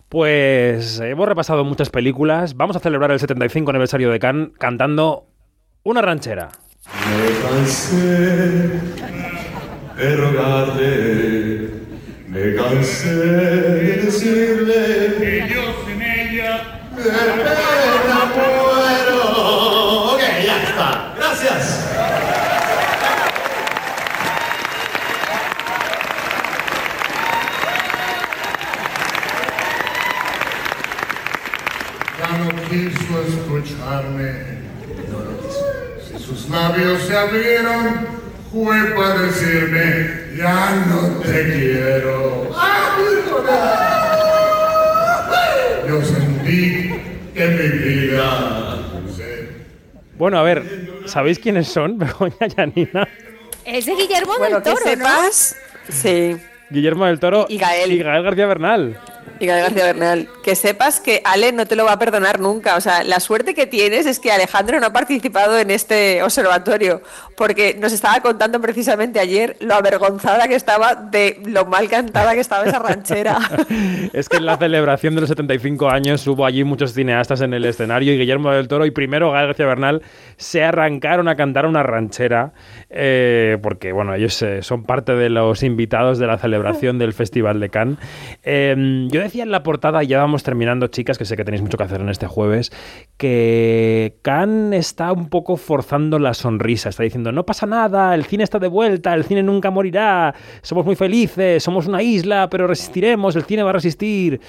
Pues 0.10 1.00
hemos 1.00 1.28
repasado 1.28 1.64
muchas 1.64 1.90
películas. 1.90 2.56
Vamos 2.56 2.76
a 2.76 2.80
celebrar 2.80 3.12
el 3.12 3.20
75 3.20 3.70
aniversario 3.72 4.12
de 4.12 4.20
Cannes 4.20 4.50
cantando 4.58 5.26
una 5.84 6.02
ranchera. 6.02 6.50
Me 7.10 7.50
cansé 7.50 7.98
de 9.98 10.16
rogarle, 10.18 11.70
me 12.28 12.54
cansé 12.56 13.16
de 13.16 13.98
decirle 14.04 15.16
que 15.18 15.48
yo 15.54 15.62
sin 15.88 16.02
ella 16.02 16.82
escucharme. 33.66 34.32
Si 36.08 36.24
sus 36.24 36.50
labios 36.50 37.02
se 37.04 37.18
abrieron, 37.18 38.08
fue 38.52 38.78
para 38.96 39.22
decirme, 39.22 40.38
ya 40.38 40.86
no 40.88 41.08
te 41.22 41.44
quiero. 41.54 42.50
Yo 45.88 46.02
sentí 46.04 46.92
que 47.34 47.48
mi 47.48 47.78
vida 47.80 48.78
se 49.16 49.50
Bueno, 50.18 50.40
a 50.40 50.44
ver, 50.44 50.64
¿Sabéis 51.06 51.38
quiénes 51.38 51.68
son, 51.68 51.98
Begoña 52.00 52.48
Yanina? 52.48 53.08
Es 53.64 53.86
de 53.86 53.94
Guillermo 53.96 54.34
Bueno, 54.40 54.60
del 54.60 54.64
que 54.64 54.70
Toro, 54.72 54.86
¿no? 54.86 54.92
sepas, 54.92 55.56
sí, 55.90 56.38
Guillermo 56.72 57.06
del 57.06 57.20
Toro 57.20 57.46
Y 57.50 57.58
Gael. 57.60 57.92
y 57.92 58.00
Gael 58.02 58.24
García 58.24 58.48
Bernal. 58.48 59.00
Y 59.40 59.48
García 59.48 59.86
Bernal, 59.86 60.30
que 60.44 60.56
sepas 60.56 61.00
que 61.00 61.22
Ale 61.24 61.52
no 61.52 61.66
te 61.66 61.76
lo 61.76 61.86
va 61.86 61.94
a 61.94 62.00
perdonar 62.00 62.40
nunca. 62.40 62.78
O 62.78 62.82
sea, 62.82 63.04
la 63.04 63.20
suerte 63.20 63.54
que 63.54 63.68
tienes 63.68 64.06
es 64.06 64.20
que 64.20 64.32
Alejandro 64.32 64.80
no 64.80 64.88
ha 64.88 64.94
participado 64.94 65.60
en 65.60 65.72
este 65.72 66.24
observatorio, 66.24 67.02
porque 67.36 67.76
nos 67.80 67.92
estaba 67.92 68.22
contando 68.22 68.62
precisamente 68.62 69.20
ayer 69.20 69.58
lo 69.60 69.76
avergonzada 69.76 70.48
que 70.48 70.56
estaba 70.56 70.96
de 70.96 71.42
lo 71.46 71.66
mal 71.66 71.90
cantada 71.90 72.34
que 72.34 72.40
estaba 72.40 72.66
esa 72.66 72.80
ranchera. 72.80 73.40
Es 74.14 74.30
que 74.30 74.38
en 74.38 74.46
la 74.46 74.58
celebración 74.58 75.16
de 75.16 75.22
los 75.22 75.30
75 75.30 75.90
años 75.90 76.26
hubo 76.28 76.46
allí 76.46 76.64
muchos 76.64 76.94
cineastas 76.94 77.42
en 77.42 77.54
el 77.54 77.66
escenario 77.66 78.14
y 78.14 78.18
Guillermo 78.18 78.52
del 78.52 78.68
Toro 78.68 78.86
y 78.86 78.92
primero 78.92 79.32
García 79.32 79.66
Bernal 79.66 80.02
se 80.38 80.64
arrancaron 80.64 81.28
a 81.28 81.36
cantar 81.36 81.66
una 81.66 81.84
ranchera 81.84 82.54
eh, 82.90 83.58
porque, 83.62 83.92
bueno, 83.92 84.14
ellos 84.14 84.42
eh, 84.42 84.62
son 84.62 84.84
parte 84.84 85.14
de 85.14 85.30
los 85.30 85.64
invitados 85.64 86.20
de 86.20 86.28
la 86.28 86.38
celebración 86.38 86.98
del 86.98 87.14
Festival 87.14 87.60
de 87.60 87.70
Cannes. 87.70 87.98
Eh, 88.44 89.08
yo 89.16 89.22
decía 89.22 89.44
en 89.44 89.52
la 89.52 89.64
portada, 89.64 90.04
y 90.04 90.08
ya 90.08 90.20
vamos 90.20 90.44
terminando, 90.44 90.88
chicas, 90.88 91.18
que 91.18 91.26
sé 91.26 91.38
que 91.38 91.46
tenéis 91.46 91.62
mucho 91.62 91.78
que 91.78 91.84
hacer 91.84 92.02
en 92.02 92.10
este 92.10 92.28
jueves, 92.28 92.72
que 93.18 94.18
Cannes 94.22 94.88
está 94.88 95.12
un 95.12 95.30
poco 95.30 95.58
forzando 95.58 96.20
la 96.20 96.34
sonrisa. 96.34 96.90
Está 96.90 97.04
diciendo, 97.04 97.32
no 97.32 97.46
pasa 97.46 97.66
nada, 97.66 98.14
el 98.14 98.26
cine 98.26 98.44
está 98.44 98.60
de 98.60 98.68
vuelta, 98.68 99.14
el 99.14 99.24
cine 99.24 99.42
nunca 99.42 99.72
morirá, 99.72 100.36
somos 100.62 100.86
muy 100.86 100.96
felices, 100.96 101.64
somos 101.64 101.88
una 101.88 102.04
isla, 102.04 102.50
pero 102.50 102.68
resistiremos, 102.68 103.36
el 103.36 103.44
cine 103.44 103.64
va 103.64 103.70
a 103.70 103.74
resistir. 103.74 104.42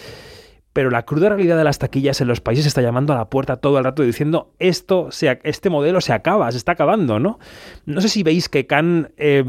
Pero 0.73 0.91
la 0.91 1.05
cruda 1.05 1.31
realidad 1.31 1.57
de 1.57 1.65
las 1.65 1.79
taquillas 1.79 2.21
en 2.21 2.29
los 2.29 2.43
países 2.43 2.67
está 2.67 2.83
llamando 2.83 3.15
a 3.15 3.17
la 3.17 3.31
puerta 3.31 3.57
todo 3.57 3.79
el 3.79 3.85
rato 3.85 4.03
diciendo 4.03 4.53
esto 4.59 5.09
este 5.43 5.71
modelo 5.71 6.03
se 6.03 6.13
acaba, 6.13 6.53
se 6.53 6.59
está 6.59 6.73
acabando, 6.73 7.19
¿no? 7.19 7.39
No 7.87 8.03
sé 8.03 8.11
si 8.11 8.23
veis 8.23 8.51
que 8.51 8.67
Cannes 8.67 9.11
eh, 9.17 9.43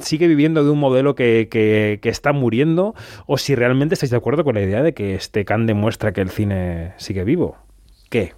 sigue 0.00 0.26
viviendo 0.28 0.62
de 0.64 0.70
un 0.70 0.78
modelo 0.78 1.14
que, 1.14 1.48
que- 1.50 1.98
está 2.08 2.32
muriendo 2.32 2.94
o 3.26 3.38
si 3.38 3.54
realmente 3.54 3.94
estáis 3.94 4.10
de 4.10 4.16
acuerdo 4.16 4.44
con 4.44 4.54
la 4.54 4.62
idea 4.62 4.82
de 4.82 4.94
que 4.94 5.14
este 5.14 5.44
Cannes 5.44 5.66
demuestra 5.66 6.12
que 6.12 6.20
el 6.20 6.30
cine 6.30 6.92
sigue 6.98 7.24
vivo. 7.24 7.56
¿Qué? 8.08 8.34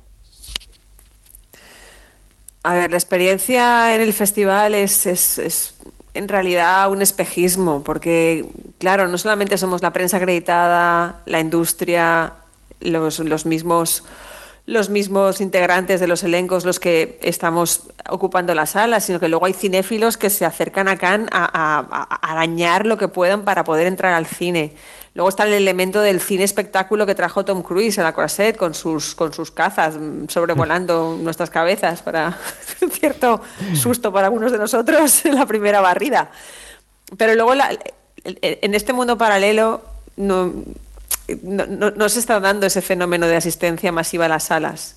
A 2.64 2.74
ver, 2.74 2.90
la 2.90 2.96
experiencia 2.96 3.94
en 3.94 4.00
el 4.00 4.12
festival 4.12 4.74
es, 4.74 5.06
es- 5.06 5.38
es 5.38 5.74
en 6.14 6.28
realidad 6.28 6.90
un 6.90 7.00
espejismo, 7.02 7.82
porque, 7.82 8.44
claro, 8.78 9.08
no 9.08 9.16
solamente 9.18 9.56
somos 9.58 9.82
la 9.82 9.92
prensa 9.92 10.18
acreditada, 10.18 11.22
la 11.26 11.40
industria, 11.40 12.34
los, 12.80 13.18
los 13.20 13.46
mismos 13.46 14.04
los 14.72 14.88
mismos 14.90 15.40
integrantes 15.40 16.00
de 16.00 16.06
los 16.06 16.22
elencos 16.24 16.64
los 16.64 16.80
que 16.80 17.18
estamos 17.22 17.88
ocupando 18.08 18.54
las 18.54 18.70
salas, 18.70 19.04
sino 19.04 19.20
que 19.20 19.28
luego 19.28 19.46
hay 19.46 19.52
cinéfilos 19.52 20.16
que 20.16 20.30
se 20.30 20.44
acercan 20.44 20.88
a 20.88 20.96
Cannes 20.98 21.28
a, 21.30 21.44
a, 21.52 22.32
arañar 22.32 22.86
lo 22.86 22.96
que 22.96 23.08
puedan 23.08 23.42
para 23.44 23.64
poder 23.64 23.86
entrar 23.86 24.14
al 24.14 24.26
cine. 24.26 24.74
Luego 25.14 25.28
está 25.28 25.44
el 25.44 25.52
elemento 25.52 26.00
del 26.00 26.20
cine 26.20 26.44
espectáculo 26.44 27.04
que 27.04 27.14
trajo 27.14 27.44
Tom 27.44 27.62
Cruise 27.62 27.98
a 27.98 28.02
la 28.02 28.14
Croisette 28.14 28.56
con 28.56 28.74
sus, 28.74 29.14
con 29.14 29.32
sus 29.32 29.50
cazas 29.50 29.96
mm, 29.98 30.28
sobrevolando 30.28 31.18
nuestras 31.22 31.50
cabezas 31.50 32.02
para 32.02 32.38
cierto 32.90 33.42
susto 33.74 34.12
para 34.12 34.26
algunos 34.28 34.50
de 34.50 34.58
nosotros 34.58 35.24
en 35.26 35.34
la 35.34 35.46
primera 35.46 35.80
barrida. 35.80 36.30
Pero 37.16 37.34
luego 37.34 37.54
la- 37.54 37.78
en 38.24 38.74
este 38.74 38.92
mundo 38.92 39.18
paralelo 39.18 39.82
no, 40.16 40.52
no, 41.42 41.66
no- 41.66 41.90
no 41.92 42.08
se 42.08 42.18
está 42.20 42.40
dando 42.40 42.66
ese 42.66 42.82
fenómeno 42.82 43.26
de 43.26 43.36
asistencia 43.36 43.92
masiva 43.92 44.26
a 44.26 44.28
las 44.28 44.44
salas. 44.44 44.96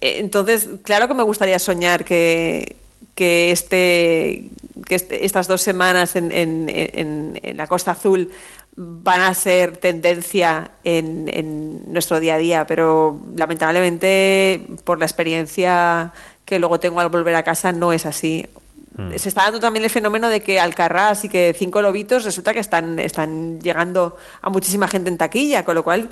Eh, 0.00 0.18
Entonces, 0.18 0.68
claro 0.82 1.08
que 1.08 1.14
me 1.14 1.22
gustaría 1.22 1.58
soñar 1.58 2.04
que, 2.04 2.76
que, 3.14 3.50
este, 3.52 4.50
que 4.86 4.94
este- 4.94 5.24
estas 5.24 5.46
dos 5.48 5.62
semanas 5.62 6.16
en, 6.16 6.32
en- 6.32 6.68
en- 6.68 7.40
en 7.42 7.56
la 7.56 7.66
Costa 7.66 7.92
Azul 7.92 8.30
van 8.76 9.20
a 9.20 9.34
ser 9.34 9.76
tendencia 9.76 10.72
en, 10.82 11.28
en 11.32 11.92
nuestro 11.92 12.18
día 12.18 12.34
a 12.34 12.38
día, 12.38 12.66
pero 12.66 13.20
lamentablemente 13.36 14.62
por 14.84 14.98
la 14.98 15.04
experiencia 15.06 16.12
que 16.44 16.58
luego 16.58 16.80
tengo 16.80 16.98
al 17.00 17.08
volver 17.08 17.36
a 17.36 17.44
casa 17.44 17.70
no 17.72 17.92
es 17.92 18.04
así. 18.04 18.46
Se 19.16 19.28
está 19.28 19.42
dando 19.42 19.58
también 19.60 19.84
el 19.84 19.90
fenómeno 19.90 20.28
de 20.28 20.40
que 20.40 20.60
Alcarrás 20.60 21.24
y 21.24 21.28
que 21.28 21.54
Cinco 21.58 21.82
Lobitos 21.82 22.24
resulta 22.24 22.52
que 22.52 22.60
están, 22.60 22.98
están 23.00 23.58
llegando 23.60 24.16
a 24.40 24.50
muchísima 24.50 24.86
gente 24.88 25.10
en 25.10 25.18
taquilla, 25.18 25.64
con 25.64 25.74
lo 25.74 25.82
cual 25.82 26.08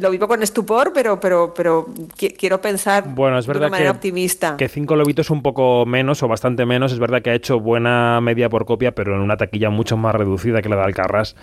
lo 0.00 0.10
vivo 0.10 0.28
con 0.28 0.42
estupor, 0.42 0.92
pero, 0.94 1.18
pero, 1.18 1.52
pero 1.52 1.86
qui- 2.16 2.34
quiero 2.38 2.60
pensar 2.60 3.04
Bueno, 3.12 3.36
es 3.38 3.46
de 3.46 3.52
verdad 3.52 3.66
una 3.66 3.70
manera 3.72 3.90
que, 3.90 3.96
optimista. 3.96 4.56
que 4.56 4.68
Cinco 4.68 4.94
Lobitos 4.94 5.30
un 5.30 5.42
poco 5.42 5.84
menos 5.84 6.22
o 6.22 6.28
bastante 6.28 6.64
menos. 6.64 6.92
Es 6.92 7.00
verdad 7.00 7.20
que 7.20 7.30
ha 7.30 7.34
hecho 7.34 7.58
buena 7.58 8.20
media 8.22 8.48
por 8.48 8.64
copia, 8.64 8.92
pero 8.94 9.16
en 9.16 9.20
una 9.20 9.36
taquilla 9.36 9.68
mucho 9.68 9.96
más 9.96 10.14
reducida 10.14 10.62
que 10.62 10.68
la 10.68 10.76
de 10.76 10.82
Alcarrás, 10.84 11.34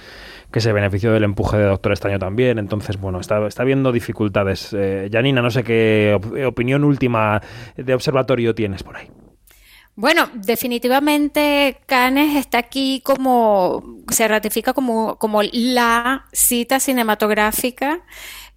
que 0.52 0.62
se 0.62 0.72
benefició 0.72 1.12
del 1.12 1.26
empuje 1.26 1.58
de 1.58 1.66
Doctor 1.66 1.92
Extraño 1.92 2.18
también. 2.18 2.58
Entonces, 2.58 2.98
bueno, 3.00 3.20
está, 3.20 3.46
está 3.46 3.64
habiendo 3.64 3.92
dificultades. 3.92 4.70
Eh, 4.74 5.10
Janina, 5.12 5.42
no 5.42 5.52
sé 5.52 5.64
qué 5.66 6.14
op- 6.16 6.48
opinión 6.48 6.86
última 6.86 7.42
de 7.76 7.94
observatorio 7.94 8.56
tienes 8.56 8.82
por 8.84 8.96
ahí. 8.96 9.10
Bueno, 10.00 10.30
definitivamente 10.34 11.82
Cannes 11.86 12.38
está 12.38 12.60
aquí 12.60 13.02
como, 13.04 13.84
se 14.10 14.30
ratifica 14.30 14.72
como, 14.72 15.18
como 15.18 15.42
la 15.44 16.26
cita 16.32 16.80
cinematográfica, 16.80 18.02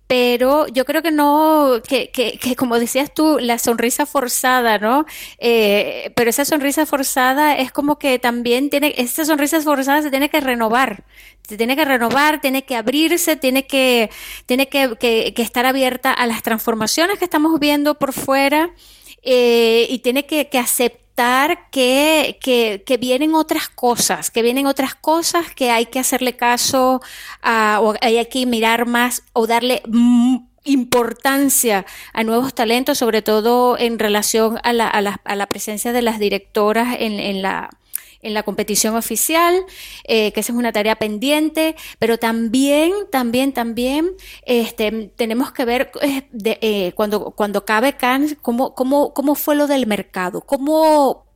pero 0.07 0.69
yo 0.69 0.85
creo 0.85 1.03
que 1.03 1.11
no, 1.11 1.81
que, 1.83 2.13
que, 2.13 2.55
como 2.55 2.79
decías 2.79 3.13
tú, 3.13 3.41
la 3.41 3.59
sonrisa 3.59 4.07
forzada, 4.07 4.79
¿no? 4.79 5.05
Eh, 5.39 6.13
pero 6.15 6.31
esa 6.31 6.45
sonrisa 6.45 6.87
forzada 6.87 7.57
es 7.57 7.73
como 7.73 7.99
que 7.99 8.21
también 8.21 8.71
tiene, 8.71 8.95
esa 8.97 9.25
sonrisa 9.25 9.61
forzada 9.63 10.01
se 10.01 10.11
tiene 10.11 10.31
que 10.31 10.41
renovar, 10.41 11.05
se 11.43 11.57
tiene 11.57 11.75
que 11.75 11.85
renovar, 11.85 12.41
tiene 12.41 12.65
que 12.65 12.77
abrirse, 12.77 13.35
tiene 13.35 13.67
que, 13.67 14.11
tiene 14.47 14.69
que, 14.69 14.97
que, 15.01 15.43
estar 15.43 15.67
abierta 15.67 16.13
a 16.13 16.25
las 16.29 16.45
transformaciones 16.45 17.19
que 17.19 17.25
estamos 17.25 17.59
viendo 17.59 17.99
por 17.99 18.13
fuera 18.13 18.71
eh, 19.25 19.89
y 19.91 19.99
tiene 19.99 20.25
que 20.25 20.49
aceptar 20.57 21.02
que, 21.71 22.39
que, 22.41 22.83
que 22.85 22.97
vienen 22.97 23.35
otras 23.35 23.69
cosas, 23.69 24.31
que 24.31 24.43
vienen 24.43 24.67
otras 24.67 24.95
cosas 24.95 25.55
que 25.55 25.71
hay 25.71 25.87
que 25.87 25.99
hacerle 25.99 26.37
caso 26.37 27.01
a, 27.43 27.79
o 27.81 27.95
hay 28.01 28.25
que 28.27 28.47
mirar 28.47 28.87
más 28.87 29.23
o 29.33 29.47
darle 29.47 29.83
mm, 29.87 30.39
importancia 30.65 31.85
a 32.13 32.25
nuevos 32.25 32.55
talentos, 32.55 32.99
sobre 32.99 33.23
todo 33.23 33.79
en 33.79 33.99
relación 33.99 34.59
a 34.63 34.73
la, 34.73 34.89
a 34.89 35.01
la, 35.01 35.21
a 35.25 35.37
la 35.37 35.47
presencia 35.47 35.93
de 35.93 36.03
las 36.03 36.19
directoras 36.19 36.97
en, 36.99 37.21
en 37.21 37.43
la 37.43 37.71
en 38.23 38.35
la 38.35 38.45
competición 38.45 38.97
oficial, 38.97 39.55
eh, 40.05 40.33
que 40.33 40.41
esa 40.41 40.53
es 40.53 40.59
una 40.59 40.73
tarea 40.73 40.97
pendiente, 40.97 41.77
pero 41.99 42.19
también, 42.19 42.93
también, 43.11 43.53
también 43.53 44.13
este, 44.47 45.13
tenemos 45.17 45.53
que 45.53 45.65
ver 45.65 45.91
eh, 46.01 46.29
de, 46.31 46.59
eh, 46.63 46.93
cuando, 46.95 47.33
cuando 47.33 47.65
cabe 47.65 47.97
Cannes, 47.97 48.37
cómo, 48.41 48.75
cómo, 48.75 49.13
cómo 49.13 49.35
fue 49.35 49.57
lo 49.57 49.67
del 49.67 49.87
mercado, 49.87 50.41
cómo, 50.41 51.27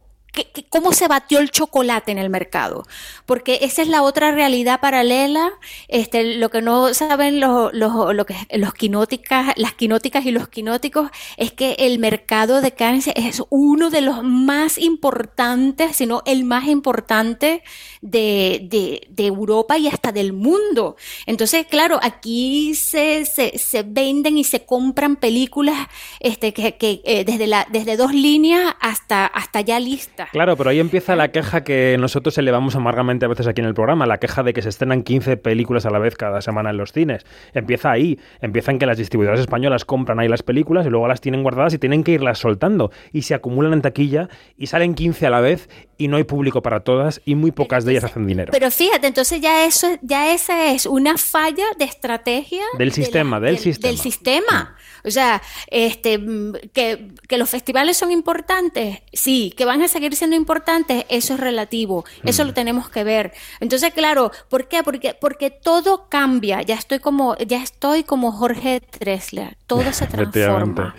cómo 0.69 0.93
se 0.93 1.09
batió 1.09 1.39
el 1.39 1.51
chocolate 1.51 2.13
en 2.13 2.19
el 2.19 2.31
mercado, 2.31 2.85
porque 3.25 3.59
esa 3.63 3.83
es 3.83 3.89
la 3.89 4.03
otra 4.03 4.31
realidad 4.33 4.81
paralela, 4.81 5.53
este, 5.89 6.37
lo 6.37 6.51
que 6.51 6.63
no 6.63 6.95
saben 6.95 7.41
los, 7.41 7.73
los, 7.73 8.15
lo 8.15 8.27
los 8.53 8.75
quinóticas, 8.75 9.53
las 9.57 9.75
quinóticas 9.75 10.27
y 10.27 10.31
los 10.31 10.49
quinóticos 10.49 11.11
es 11.37 11.53
que 11.53 11.77
el 11.79 11.99
mercado 11.99 12.61
de 12.61 12.73
Cannes 12.73 13.09
es 13.15 13.43
uno 13.51 13.91
de 13.91 14.01
los 14.01 14.23
más 14.23 14.79
importantes, 14.79 15.97
si 15.97 16.07
no 16.07 16.23
el 16.27 16.45
más 16.45 16.67
importante 16.67 17.63
de, 18.01 18.61
de, 18.65 19.07
de 19.11 19.27
Europa 19.27 19.79
y 19.79 19.89
hasta 19.89 20.13
del 20.13 20.33
mundo. 20.33 20.97
Entonces, 21.27 21.67
claro, 21.67 21.99
aquí 22.03 22.75
se, 22.75 23.25
se, 23.25 23.59
se 23.59 23.83
venden 23.83 24.39
y 24.39 24.45
se 24.45 24.65
compran 24.65 25.17
películas 25.17 25.89
este, 26.21 26.53
que, 26.53 26.77
que, 26.77 27.01
eh, 27.05 27.25
desde, 27.25 27.47
la, 27.47 27.67
desde 27.71 27.97
dos 27.97 28.13
líneas 28.13 28.75
hasta, 28.81 29.27
hasta 29.27 29.61
ya 29.61 29.81
listas. 29.81 30.26
Claro, 30.32 30.57
pero 30.57 30.70
ahí 30.70 30.81
empieza 30.81 31.16
la 31.16 31.28
queja 31.28 31.65
que 31.65 31.97
nosotros 31.98 32.36
elevamos 32.39 32.77
amargamente 32.77 33.24
a 33.24 33.28
veces 33.28 33.47
aquí 33.47 33.61
en 33.61 33.66
el 33.66 33.74
programa, 33.74 34.07
la 34.07 34.19
queja 34.19 34.43
de 34.43 34.53
que 34.53 34.62
se 34.62 34.69
estrenan 34.69 35.03
15 35.03 35.36
películas 35.36 35.86
a 35.86 35.90
la 35.90 35.98
vez 35.98 36.16
cada 36.16 36.40
semana 36.40 36.70
en 36.70 36.77
los 36.77 36.93
cines. 36.93 37.24
Empieza 37.55 37.90
ahí, 37.90 38.19
empieza 38.40 38.70
en 38.70 38.78
que 38.78 38.86
las 38.86 38.98
distribuidoras 38.98 39.40
españolas 39.40 39.85
compran 39.85 40.20
ahí 40.20 40.28
las 40.28 40.43
películas 40.43 40.86
y 40.86 40.90
luego 40.90 41.09
las 41.09 41.20
tienen 41.20 41.43
guardadas 41.43 41.74
y 41.74 41.78
tienen 41.78 42.05
que 42.05 42.12
irlas 42.12 42.39
soltando 42.39 42.90
y 43.12 43.23
se 43.23 43.35
acumulan 43.35 43.73
en 43.73 43.82
taquilla 43.82 44.28
y 44.57 44.66
salen 44.66 44.94
15 44.94 45.27
a 45.27 45.31
la 45.31 45.40
vez 45.40 45.69
y 45.98 46.09
no 46.09 46.16
hay 46.16 46.24
público 46.24 46.62
para 46.62 46.81
todas 46.81 47.20
y 47.24 47.35
muy 47.35 47.53
pocas 47.53 47.85
de 47.85 47.93
ellas 47.93 48.05
hacen 48.05 48.27
dinero. 48.27 48.51
Pero 48.53 48.70
fíjate, 48.70 49.07
entonces 49.07 49.40
ya 49.40 49.65
eso, 49.65 49.89
ya 50.03 50.32
esa 50.32 50.73
es 50.73 50.86
una 50.86 51.16
falla 51.16 51.65
de 51.78 51.85
estrategia 51.85 52.62
Del 52.78 52.93
sistema, 52.93 53.40
del 53.40 53.59
sistema. 53.59 53.90
del 53.90 53.98
sistema. 53.98 54.77
O 55.07 55.11
sea, 55.11 55.41
este, 55.69 56.19
mm, 56.19 56.53
que, 56.73 57.09
que 57.28 57.39
los 57.39 57.49
festivales 57.49 57.97
son 57.97 58.11
importantes, 58.12 58.99
sí, 59.12 59.53
que 59.57 59.65
van 59.65 59.83
a 59.83 59.89
seguir 59.89 60.15
siendo 60.16 60.37
importantes, 60.37 61.05
eso 61.09 61.35
es 61.35 61.41
relativo, 61.41 62.05
eso 62.24 62.45
Mm. 62.45 62.47
lo 62.49 62.55
tenemos 62.55 62.91
que 62.91 63.05
ver. 63.05 63.33
Entonces, 63.61 63.93
claro, 63.95 64.31
¿por 64.49 64.69
qué? 64.69 64.83
Porque, 64.83 65.15
porque 65.19 65.51
todo 65.51 66.09
cambia, 66.09 66.62
ya 66.62 66.74
estoy 66.74 66.99
como, 66.99 67.37
ya 67.39 67.62
estoy 67.62 68.05
como 68.05 68.33
Jorge 68.33 68.83
Drexler, 69.01 69.57
todo 69.66 69.93
se 69.93 70.07
transforma. 70.09 70.95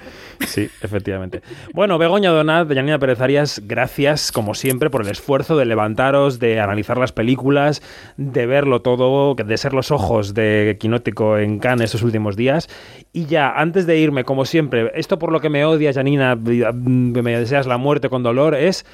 Sí, 0.45 0.69
efectivamente. 0.81 1.41
Bueno, 1.73 1.97
Begoña 1.97 2.31
Donat, 2.31 2.67
Janina 2.73 2.99
Pérez 2.99 3.21
Arias, 3.21 3.61
gracias 3.65 4.31
como 4.31 4.53
siempre 4.53 4.89
por 4.89 5.01
el 5.01 5.09
esfuerzo 5.09 5.57
de 5.57 5.65
levantaros, 5.65 6.39
de 6.39 6.59
analizar 6.59 6.97
las 6.97 7.11
películas, 7.11 7.81
de 8.17 8.45
verlo 8.45 8.81
todo, 8.81 9.35
de 9.35 9.57
ser 9.57 9.73
los 9.73 9.91
ojos 9.91 10.33
de 10.33 10.77
Quinótico 10.79 11.37
en 11.37 11.59
Cannes 11.59 11.85
estos 11.85 12.03
últimos 12.03 12.35
días. 12.35 12.69
Y 13.13 13.25
ya, 13.25 13.51
antes 13.51 13.85
de 13.87 13.97
irme, 13.97 14.23
como 14.23 14.45
siempre, 14.45 14.91
esto 14.95 15.19
por 15.19 15.31
lo 15.31 15.39
que 15.39 15.49
me 15.49 15.65
odias, 15.65 15.95
Janina, 15.95 16.35
me 16.35 17.37
deseas 17.37 17.67
la 17.67 17.77
muerte 17.77 18.09
con 18.09 18.23
dolor, 18.23 18.55
es 18.55 18.85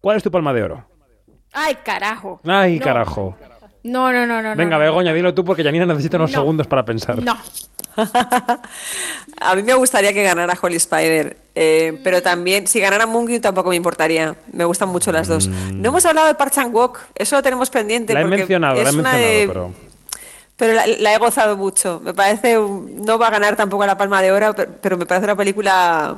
¿cuál 0.00 0.16
es 0.16 0.22
tu 0.22 0.30
palma 0.30 0.52
de 0.52 0.62
oro? 0.62 0.84
Ay, 1.52 1.76
carajo. 1.84 2.40
Ay, 2.44 2.80
carajo. 2.80 3.36
No, 3.84 4.12
no, 4.12 4.26
no, 4.26 4.42
no. 4.42 4.56
Venga, 4.56 4.76
no, 4.78 4.82
Begoña, 4.82 5.12
dilo 5.14 5.32
tú 5.34 5.44
porque 5.44 5.62
Janina 5.62 5.86
necesita 5.86 6.16
unos 6.16 6.32
No. 6.32 6.38
segundos 6.40 6.66
para 6.66 6.84
pensar. 6.84 7.22
No. 7.22 7.36
A 9.40 9.54
mí 9.54 9.62
me 9.62 9.74
gustaría 9.74 10.12
que 10.12 10.22
ganara 10.22 10.56
Holy 10.60 10.76
Spider, 10.76 11.36
eh, 11.54 12.00
pero 12.02 12.22
también, 12.22 12.66
si 12.66 12.80
ganara 12.80 13.06
Moonky 13.06 13.40
tampoco 13.40 13.70
me 13.70 13.76
importaría. 13.76 14.34
Me 14.52 14.64
gustan 14.64 14.88
mucho 14.88 15.12
las 15.12 15.28
dos. 15.28 15.48
No 15.48 15.88
hemos 15.90 16.04
hablado 16.06 16.26
de 16.28 16.34
Park 16.34 16.52
Chan 16.52 16.74
Wook, 16.74 16.98
eso 17.14 17.36
lo 17.36 17.42
tenemos 17.42 17.70
pendiente. 17.70 18.12
Mm. 18.12 18.16
La 18.16 18.20
he 18.22 18.24
mencionado, 18.24 18.74
la 18.74 18.80
he 18.80 18.84
mencionado, 18.92 19.18
de- 19.18 19.44
pero... 19.48 19.72
pero 20.56 20.72
la, 20.74 20.86
la 20.86 21.14
he 21.14 21.18
gozado 21.18 21.56
mucho. 21.56 22.00
Me 22.04 22.14
parece, 22.14 22.54
no 22.56 23.18
va 23.18 23.28
a 23.28 23.30
ganar 23.30 23.54
tampoco 23.56 23.86
la 23.86 23.96
Palma 23.96 24.22
de 24.22 24.32
Oro, 24.32 24.54
pe- 24.54 24.66
pero 24.66 24.96
me 24.96 25.06
parece 25.06 25.24
una 25.24 25.36
película 25.36 26.16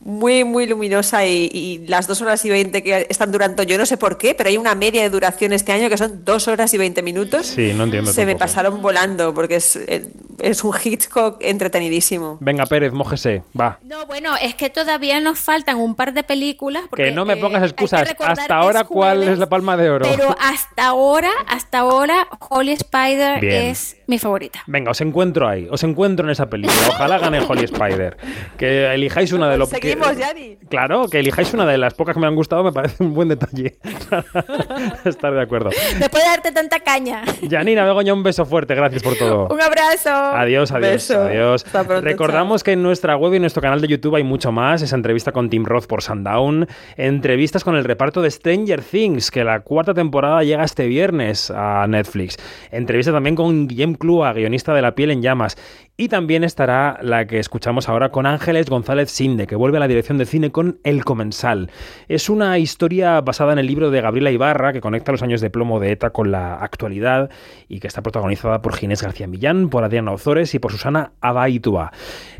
muy, 0.00 0.44
muy 0.44 0.66
luminosa 0.66 1.26
y, 1.26 1.50
y 1.52 1.86
las 1.88 2.06
dos 2.06 2.20
horas 2.22 2.44
y 2.44 2.50
veinte 2.50 2.82
que 2.82 3.06
están 3.08 3.32
durando, 3.32 3.62
yo 3.62 3.78
no 3.78 3.86
sé 3.86 3.96
por 3.96 4.18
qué, 4.18 4.34
pero 4.34 4.48
hay 4.48 4.56
una 4.56 4.74
media 4.74 5.02
de 5.02 5.10
duración 5.10 5.52
este 5.52 5.72
año 5.72 5.88
que 5.88 5.96
son 5.96 6.24
dos 6.24 6.48
horas 6.48 6.72
y 6.74 6.78
veinte 6.78 7.02
minutos. 7.02 7.46
Sí, 7.46 7.72
no 7.74 7.84
entiendo 7.84 8.12
Se 8.12 8.26
me 8.26 8.36
pasaron 8.36 8.82
volando 8.82 9.34
porque 9.34 9.56
es, 9.56 9.76
eh, 9.76 10.08
es 10.40 10.62
un 10.62 10.74
Hitchcock 10.82 11.38
entretenidísimo. 11.40 12.38
Venga, 12.40 12.66
Pérez, 12.66 12.92
mójese, 12.92 13.42
va. 13.58 13.78
No, 13.82 14.06
bueno, 14.06 14.36
es 14.40 14.54
que 14.54 14.70
todavía 14.70 15.20
nos 15.20 15.38
faltan 15.38 15.76
un 15.76 15.94
par 15.94 16.12
de 16.12 16.22
películas. 16.22 16.84
porque, 16.88 17.06
Que 17.06 17.12
no 17.12 17.24
me 17.24 17.34
eh, 17.34 17.38
pongas 17.38 17.62
excusas. 17.62 18.08
Hasta 18.20 18.54
ahora, 18.56 18.80
es 18.80 18.86
¿cuál 18.86 19.18
jueves, 19.18 19.32
es 19.34 19.38
la 19.38 19.48
palma 19.48 19.76
de 19.76 19.90
oro? 19.90 20.06
Pero 20.08 20.36
hasta 20.40 20.86
ahora, 20.86 21.30
hasta 21.48 21.78
ahora, 21.78 22.28
Holy 22.50 22.72
Spider 22.72 23.40
Bien. 23.40 23.62
es 23.70 23.95
mi 24.06 24.18
favorita. 24.18 24.62
Venga, 24.66 24.90
os 24.90 25.00
encuentro 25.00 25.48
ahí, 25.48 25.66
os 25.70 25.82
encuentro 25.82 26.26
en 26.26 26.30
esa 26.30 26.48
película. 26.48 26.78
Ojalá 26.88 27.18
gane 27.18 27.40
Holly 27.40 27.64
Spider. 27.64 28.16
Que 28.56 28.92
elijáis 28.94 29.32
una 29.32 29.50
de 29.50 29.58
los 29.58 29.68
que... 29.70 29.76
Seguimos, 29.80 30.16
Yanni. 30.16 30.56
Claro, 30.68 31.08
que 31.08 31.18
elijáis 31.20 31.52
una 31.54 31.66
de 31.66 31.78
las 31.78 31.94
pocas 31.94 32.14
que 32.14 32.20
me 32.20 32.26
han 32.26 32.34
gustado 32.34 32.62
me 32.64 32.72
parece 32.72 33.02
un 33.02 33.14
buen 33.14 33.28
detalle. 33.28 33.76
Estar 35.04 35.34
de 35.34 35.42
acuerdo. 35.42 35.70
Después 35.98 36.22
de 36.22 36.30
darte 36.30 36.52
tanta 36.52 36.80
caña. 36.80 37.22
Janina, 37.48 37.84
Begoña, 37.84 38.14
un 38.14 38.22
beso 38.22 38.44
fuerte, 38.46 38.74
gracias 38.74 39.02
por 39.02 39.16
todo. 39.16 39.48
Un 39.48 39.60
abrazo. 39.60 40.10
Adiós, 40.10 40.70
adiós, 40.72 40.90
Beso. 40.92 41.22
adiós. 41.22 41.64
Hasta 41.66 41.84
pronto, 41.84 42.02
Recordamos 42.02 42.62
que 42.62 42.72
en 42.72 42.82
nuestra 42.82 43.16
web 43.16 43.32
y 43.32 43.36
en 43.36 43.42
nuestro 43.42 43.62
canal 43.62 43.80
de 43.80 43.88
YouTube 43.88 44.16
hay 44.16 44.24
mucho 44.24 44.52
más. 44.52 44.82
Esa 44.82 44.96
entrevista 44.96 45.32
con 45.32 45.50
Tim 45.50 45.64
Roth 45.64 45.86
por 45.86 46.02
Sundown. 46.02 46.66
Entrevistas 46.96 47.64
con 47.64 47.76
el 47.76 47.84
reparto 47.84 48.22
de 48.22 48.30
Stranger 48.30 48.82
Things, 48.82 49.30
que 49.30 49.44
la 49.44 49.60
cuarta 49.60 49.94
temporada 49.94 50.42
llega 50.42 50.64
este 50.64 50.86
viernes 50.86 51.50
a 51.50 51.86
Netflix. 51.88 52.36
Entrevista 52.70 53.12
también 53.12 53.34
con 53.36 53.66
Guillem 53.66 53.95
Clua, 53.96 54.32
guionista 54.32 54.74
de 54.74 54.82
La 54.82 54.94
piel 54.94 55.10
en 55.10 55.22
llamas. 55.22 55.56
Y 55.96 56.08
también 56.08 56.44
estará 56.44 56.98
la 57.00 57.26
que 57.26 57.38
escuchamos 57.38 57.88
ahora 57.88 58.10
con 58.10 58.26
Ángeles 58.26 58.68
González 58.68 59.10
Sinde, 59.10 59.46
que 59.46 59.56
vuelve 59.56 59.78
a 59.78 59.80
la 59.80 59.88
dirección 59.88 60.18
de 60.18 60.26
cine 60.26 60.52
con 60.52 60.78
El 60.84 61.04
Comensal. 61.04 61.70
Es 62.08 62.28
una 62.28 62.58
historia 62.58 63.20
basada 63.22 63.54
en 63.54 63.58
el 63.58 63.66
libro 63.66 63.90
de 63.90 64.02
Gabriela 64.02 64.30
Ibarra, 64.30 64.74
que 64.74 64.82
conecta 64.82 65.12
los 65.12 65.22
años 65.22 65.40
de 65.40 65.48
plomo 65.48 65.80
de 65.80 65.92
ETA 65.92 66.10
con 66.10 66.30
la 66.30 66.56
actualidad 66.56 67.30
y 67.68 67.80
que 67.80 67.86
está 67.86 68.02
protagonizada 68.02 68.60
por 68.60 68.76
Ginés 68.76 69.02
García 69.02 69.26
Millán, 69.26 69.70
por 69.70 69.84
Adriana 69.84 70.12
Ozores 70.12 70.54
y 70.54 70.58
por 70.58 70.72
Susana 70.72 71.12
Abaitua. 71.20 71.92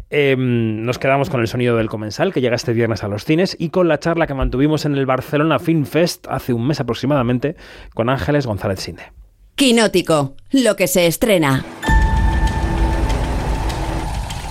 Eh, 0.08 0.36
nos 0.38 0.98
quedamos 0.98 1.30
con 1.30 1.40
el 1.40 1.48
sonido 1.48 1.76
del 1.76 1.88
Comensal, 1.88 2.32
que 2.32 2.40
llega 2.40 2.54
este 2.54 2.72
viernes 2.72 3.02
a 3.02 3.08
los 3.08 3.24
cines, 3.24 3.56
y 3.58 3.70
con 3.70 3.88
la 3.88 3.98
charla 3.98 4.26
que 4.26 4.34
mantuvimos 4.34 4.84
en 4.84 4.94
el 4.94 5.06
Barcelona 5.06 5.58
Film 5.58 5.84
Fest 5.84 6.26
hace 6.28 6.52
un 6.52 6.66
mes 6.66 6.78
aproximadamente 6.80 7.56
con 7.94 8.08
Ángeles 8.08 8.46
González 8.46 8.80
Sinde. 8.80 9.12
Quinótico, 9.56 10.34
lo 10.50 10.76
que 10.76 10.86
se 10.86 11.06
estrena. 11.06 11.64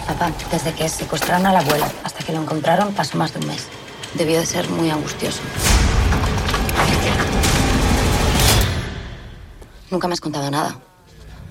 Papá, 0.07 0.31
desde 0.49 0.73
que 0.73 0.89
secuestraron 0.89 1.45
a 1.45 1.53
la 1.53 1.59
abuela 1.59 1.91
hasta 2.03 2.23
que 2.25 2.33
lo 2.33 2.41
encontraron 2.41 2.91
pasó 2.91 3.15
más 3.15 3.31
de 3.31 3.39
un 3.41 3.45
mes. 3.45 3.67
Debió 4.15 4.39
de 4.39 4.47
ser 4.47 4.67
muy 4.67 4.89
angustioso. 4.89 5.41
Nunca 9.91 10.07
me 10.07 10.15
has 10.15 10.21
contado 10.21 10.49
nada. 10.49 10.79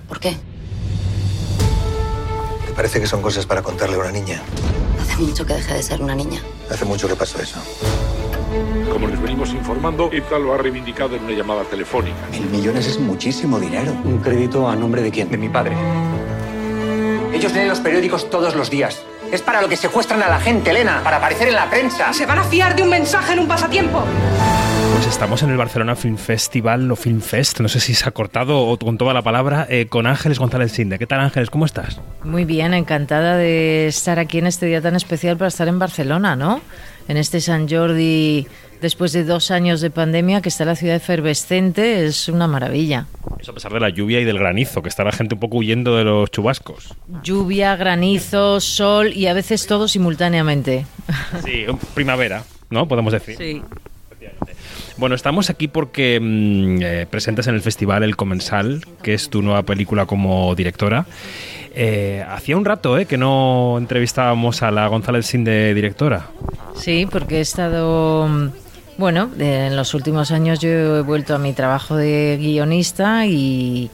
¿Por 0.09 0.19
qué? 0.19 0.35
¿Te 2.65 2.73
parece 2.73 2.99
que 2.99 3.07
son 3.07 3.21
cosas 3.21 3.45
para 3.45 3.61
contarle 3.61 3.95
a 3.95 3.99
una 3.99 4.11
niña? 4.11 4.41
Hace 5.01 5.15
mucho 5.15 5.45
que 5.45 5.53
dejé 5.53 5.75
de 5.75 5.83
ser 5.83 6.01
una 6.01 6.13
niña. 6.13 6.41
Hace 6.69 6.83
mucho 6.83 7.07
que 7.07 7.15
pasó 7.15 7.39
eso. 7.41 7.61
Como 8.91 9.07
les 9.07 9.21
venimos 9.21 9.53
informando, 9.53 10.09
ETA 10.11 10.39
lo 10.39 10.53
ha 10.53 10.57
reivindicado 10.57 11.15
en 11.15 11.23
una 11.23 11.33
llamada 11.33 11.63
telefónica. 11.63 12.17
Mil 12.31 12.45
millones 12.49 12.87
es 12.87 12.99
muchísimo 12.99 13.59
dinero. 13.59 13.91
¿Un 14.03 14.19
crédito 14.19 14.67
a 14.69 14.75
nombre 14.75 15.01
de 15.01 15.11
quién? 15.11 15.29
De 15.29 15.37
mi 15.37 15.49
padre. 15.49 15.75
Ellos 17.33 17.53
leen 17.53 17.67
los 17.67 17.79
periódicos 17.79 18.29
todos 18.29 18.55
los 18.55 18.69
días. 18.69 19.03
Es 19.31 19.41
para 19.41 19.61
lo 19.61 19.67
que 19.67 19.75
secuestran 19.75 20.23
a 20.23 20.29
la 20.29 20.39
gente, 20.39 20.69
Elena, 20.69 21.01
para 21.03 21.17
aparecer 21.17 21.49
en 21.49 21.55
la 21.55 21.69
prensa. 21.69 22.13
¿Se 22.13 22.25
van 22.25 22.39
a 22.39 22.43
fiar 22.43 22.75
de 22.75 22.83
un 22.83 22.89
mensaje 22.89 23.33
en 23.33 23.39
un 23.39 23.47
pasatiempo? 23.47 24.03
Pues 24.93 25.07
estamos 25.07 25.43
en 25.43 25.49
el 25.49 25.57
Barcelona 25.57 25.95
Film 25.97 26.15
Festival 26.15 26.89
o 26.89 26.95
Film 26.95 27.19
Fest, 27.19 27.59
no 27.59 27.67
sé 27.67 27.81
si 27.81 27.93
se 27.93 28.07
ha 28.07 28.11
cortado 28.11 28.61
o 28.61 28.79
con 28.79 28.97
toda 28.97 29.13
la 29.13 29.21
palabra, 29.21 29.67
eh, 29.69 29.87
con 29.87 30.07
Ángeles 30.07 30.39
González 30.39 30.71
Sinde. 30.71 30.97
¿Qué 30.97 31.05
tal 31.05 31.19
Ángeles? 31.19 31.49
¿Cómo 31.49 31.65
estás? 31.65 31.99
Muy 32.23 32.45
bien, 32.45 32.73
encantada 32.73 33.35
de 33.35 33.87
estar 33.87 34.19
aquí 34.19 34.37
en 34.37 34.47
este 34.47 34.67
día 34.67 34.81
tan 34.81 34.95
especial 34.95 35.35
para 35.35 35.49
estar 35.49 35.67
en 35.67 35.79
Barcelona, 35.79 36.37
¿no? 36.37 36.61
En 37.07 37.17
este 37.17 37.39
San 37.39 37.69
Jordi, 37.69 38.47
después 38.81 39.13
de 39.13 39.23
dos 39.23 39.51
años 39.51 39.81
de 39.81 39.91
pandemia, 39.91 40.41
que 40.41 40.49
está 40.49 40.65
la 40.65 40.75
ciudad 40.75 40.95
efervescente, 40.95 42.05
es 42.05 42.27
una 42.29 42.47
maravilla. 42.47 43.05
Eso 43.39 43.51
a 43.51 43.53
pesar 43.53 43.73
de 43.73 43.79
la 43.79 43.89
lluvia 43.89 44.19
y 44.19 44.25
del 44.25 44.39
granizo, 44.39 44.81
que 44.81 44.89
está 44.89 45.03
la 45.03 45.11
gente 45.11 45.35
un 45.35 45.39
poco 45.39 45.57
huyendo 45.57 45.95
de 45.95 46.03
los 46.03 46.31
chubascos. 46.31 46.95
Lluvia, 47.23 47.75
granizo, 47.75 48.59
sol 48.59 49.13
y 49.13 49.27
a 49.27 49.33
veces 49.33 49.67
todo 49.67 49.87
simultáneamente. 49.87 50.85
Sí, 51.43 51.65
primavera, 51.93 52.43
¿no? 52.69 52.87
Podemos 52.87 53.13
decir. 53.13 53.37
Sí. 53.37 53.61
Bueno, 54.97 55.15
estamos 55.15 55.49
aquí 55.49 55.67
porque 55.67 56.19
mm, 56.21 56.81
eh, 56.81 57.07
presentas 57.09 57.47
en 57.47 57.55
el 57.55 57.61
festival 57.61 58.03
El 58.03 58.15
Comensal, 58.15 58.81
que 59.03 59.13
es 59.13 59.29
tu 59.29 59.41
nueva 59.41 59.63
película 59.63 60.05
como 60.05 60.55
directora. 60.55 61.05
Eh, 61.73 62.23
hacía 62.29 62.55
un 62.55 62.63
rato 62.63 62.97
eh, 62.97 63.05
que 63.05 63.17
no 63.17 63.75
entrevistábamos 63.77 64.63
a 64.63 64.71
la 64.71 64.87
González 64.87 65.25
Sin 65.25 65.43
de 65.43 65.73
directora. 65.73 66.27
Sí, 66.75 67.05
porque 67.11 67.39
he 67.39 67.41
estado, 67.41 68.27
mm, 68.29 68.49
bueno, 68.97 69.29
en 69.37 69.75
los 69.75 69.93
últimos 69.93 70.31
años 70.31 70.59
yo 70.59 70.69
he 70.69 71.01
vuelto 71.01 71.35
a 71.35 71.39
mi 71.39 71.51
trabajo 71.51 71.97
de 71.97 72.37
guionista 72.39 73.25
y, 73.25 73.89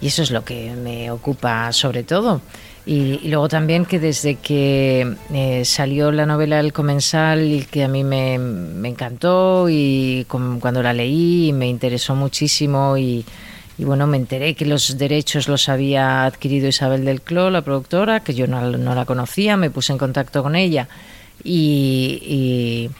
y 0.00 0.08
eso 0.08 0.22
es 0.22 0.30
lo 0.30 0.44
que 0.44 0.72
me 0.72 1.10
ocupa 1.10 1.72
sobre 1.72 2.02
todo. 2.02 2.40
Y, 2.84 3.28
luego 3.28 3.48
también 3.48 3.84
que 3.84 3.98
desde 3.98 4.36
que 4.36 5.16
eh, 5.32 5.64
salió 5.64 6.12
la 6.12 6.24
novela 6.24 6.60
El 6.60 6.72
Comensal 6.72 7.66
que 7.70 7.82
a 7.82 7.88
mí 7.88 8.04
me, 8.04 8.38
me 8.38 8.88
encantó 8.88 9.66
y 9.68 10.24
cuando 10.28 10.82
la 10.82 10.92
leí 10.92 11.52
me 11.52 11.66
interesó 11.68 12.14
muchísimo 12.14 12.96
y, 12.96 13.24
bueno, 13.78 14.06
me 14.06 14.16
enteré 14.18 14.54
que 14.54 14.66
los 14.66 14.98
derechos 14.98 15.48
los 15.48 15.68
había 15.68 16.24
adquirido 16.26 16.68
Isabel 16.68 17.04
del 17.04 17.22
Cló, 17.22 17.50
la 17.50 17.62
productora, 17.62 18.20
que 18.20 18.34
yo 18.34 18.46
no, 18.46 18.60
no 18.70 18.94
la 18.94 19.04
conocía, 19.04 19.56
me 19.56 19.70
puse 19.70 19.92
en 19.92 19.98
contacto 19.98 20.42
con 20.44 20.54
ella 20.54 20.86
y, 21.42 22.20
y- 22.22 22.90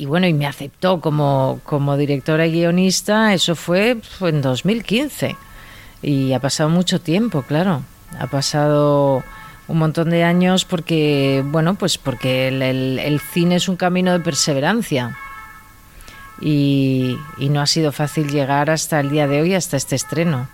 y 0.00 0.04
bueno, 0.06 0.28
y 0.28 0.32
me 0.32 0.46
aceptó 0.46 1.00
como, 1.00 1.60
como 1.64 1.96
directora 1.96 2.46
y 2.46 2.52
guionista, 2.52 3.34
eso 3.34 3.56
fue 3.56 3.96
en 4.20 4.40
2015 4.42 5.36
y 6.02 6.32
ha 6.32 6.40
pasado 6.40 6.68
mucho 6.70 7.00
tiempo, 7.00 7.42
claro, 7.42 7.82
ha 8.18 8.26
pasado 8.26 9.22
un 9.66 9.78
montón 9.78 10.10
de 10.10 10.24
años 10.24 10.64
porque, 10.64 11.42
bueno, 11.46 11.74
pues 11.74 11.98
porque 11.98 12.48
el, 12.48 12.62
el- 12.62 12.98
el 12.98 13.20
cine 13.20 13.56
es 13.56 13.68
un 13.68 13.76
camino 13.76 14.12
de 14.12 14.20
perseverancia 14.20 15.16
y, 16.40 17.18
y 17.38 17.48
no 17.48 17.60
ha 17.60 17.66
sido 17.66 17.92
fácil 17.92 18.30
llegar 18.30 18.70
hasta 18.70 19.00
el 19.00 19.10
día 19.10 19.26
de 19.26 19.40
hoy, 19.42 19.54
hasta 19.54 19.76
este 19.76 19.96
estreno. 19.96 20.48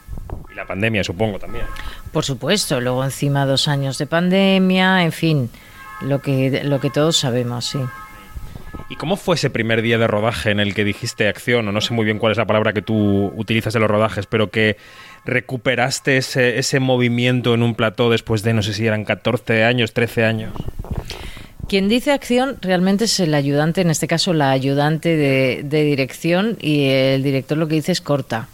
Y 0.50 0.54
la 0.54 0.66
pandemia, 0.66 1.04
supongo, 1.04 1.38
también. 1.38 1.66
Por 2.12 2.24
supuesto, 2.24 2.80
luego 2.80 3.04
encima 3.04 3.44
dos 3.46 3.68
años 3.68 3.98
de 3.98 4.06
pandemia, 4.06 5.02
en 5.04 5.12
fin, 5.12 5.50
lo 6.00 6.20
que, 6.22 6.62
lo 6.64 6.80
que 6.80 6.90
todos 6.90 7.16
sabemos, 7.18 7.66
sí. 7.66 7.78
¿Y 8.88 8.96
cómo 8.96 9.16
fue 9.16 9.36
ese 9.36 9.50
primer 9.50 9.82
día 9.82 9.98
de 9.98 10.06
rodaje 10.06 10.50
en 10.50 10.60
el 10.60 10.74
que 10.74 10.84
dijiste 10.84 11.28
acción, 11.28 11.68
o 11.68 11.72
no 11.72 11.80
sé 11.80 11.92
muy 11.94 12.04
bien 12.04 12.18
cuál 12.18 12.32
es 12.32 12.38
la 12.38 12.46
palabra 12.46 12.72
que 12.72 12.82
tú 12.82 13.32
utilizas 13.36 13.74
en 13.74 13.82
los 13.82 13.90
rodajes, 13.90 14.26
pero 14.26 14.50
que 14.50 14.76
recuperaste 15.24 16.16
ese, 16.16 16.58
ese 16.58 16.80
movimiento 16.80 17.54
en 17.54 17.62
un 17.62 17.74
plató 17.74 18.10
después 18.10 18.42
de, 18.42 18.54
no 18.54 18.62
sé 18.62 18.74
si 18.74 18.86
eran 18.86 19.04
14 19.04 19.64
años, 19.64 19.92
13 19.92 20.24
años? 20.24 20.52
Quien 21.68 21.88
dice 21.88 22.12
acción 22.12 22.56
realmente 22.60 23.04
es 23.04 23.20
el 23.20 23.34
ayudante, 23.34 23.80
en 23.80 23.90
este 23.90 24.06
caso 24.06 24.34
la 24.34 24.50
ayudante 24.50 25.16
de, 25.16 25.62
de 25.64 25.84
dirección, 25.84 26.58
y 26.60 26.84
el 26.88 27.22
director 27.22 27.56
lo 27.56 27.68
que 27.68 27.76
dice 27.76 27.92
es 27.92 28.00
corta. 28.00 28.48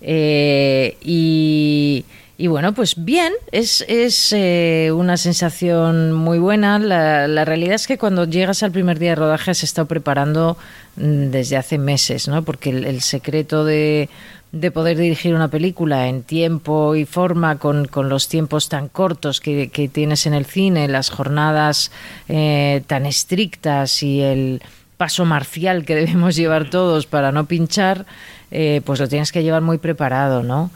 Eh, 0.00 0.96
y, 1.00 2.04
y 2.36 2.46
bueno, 2.46 2.72
pues 2.72 3.04
bien, 3.04 3.32
es, 3.52 3.84
es 3.88 4.32
eh, 4.32 4.90
una 4.92 5.16
sensación 5.16 6.12
muy 6.12 6.38
buena. 6.38 6.78
La, 6.78 7.28
la, 7.28 7.44
realidad 7.44 7.74
es 7.74 7.86
que 7.86 7.98
cuando 7.98 8.24
llegas 8.24 8.62
al 8.62 8.72
primer 8.72 8.98
día 8.98 9.10
de 9.10 9.16
rodaje 9.16 9.52
has 9.52 9.62
estado 9.62 9.86
preparando 9.86 10.56
mm, 10.96 11.30
desde 11.30 11.56
hace 11.56 11.78
meses, 11.78 12.28
¿no? 12.28 12.42
Porque 12.42 12.70
el 12.70 13.00
secreto 13.02 13.64
de, 13.64 14.08
de, 14.52 14.70
poder 14.70 14.96
dirigir 14.96 15.34
una 15.34 15.48
película 15.48 16.08
en 16.08 16.22
tiempo 16.22 16.94
y 16.96 17.04
forma, 17.04 17.58
con, 17.58 17.86
con 17.86 18.08
los 18.08 18.28
tiempos 18.28 18.68
tan 18.68 18.88
cortos 18.88 19.40
que, 19.40 19.68
que, 19.68 19.88
tienes 19.88 20.26
en 20.26 20.34
el 20.34 20.46
cine, 20.46 20.88
las 20.88 21.10
jornadas 21.10 21.90
eh, 22.28 22.82
tan 22.86 23.06
estrictas 23.06 24.02
y 24.02 24.20
el 24.20 24.62
paso 24.96 25.24
marcial 25.24 25.84
que 25.84 25.94
debemos 25.96 26.36
llevar 26.36 26.70
todos 26.70 27.06
para 27.06 27.32
no 27.32 27.46
pinchar, 27.46 28.06
eh, 28.50 28.82
pues 28.84 29.00
lo 29.00 29.08
tienes 29.08 29.32
que 29.32 29.42
llevar 29.42 29.62
muy 29.62 29.78
preparado, 29.78 30.42
¿no? 30.42 30.70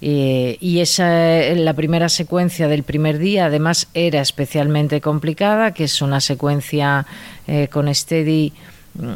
Y 0.00 0.78
esa, 0.78 1.08
la 1.56 1.74
primera 1.74 2.08
secuencia 2.08 2.68
del 2.68 2.84
primer 2.84 3.18
día, 3.18 3.46
además, 3.46 3.88
era 3.94 4.20
especialmente 4.20 5.00
complicada, 5.00 5.74
que 5.74 5.84
es 5.84 6.00
una 6.02 6.20
secuencia 6.20 7.04
eh, 7.48 7.66
con 7.66 7.92
Steady 7.92 8.52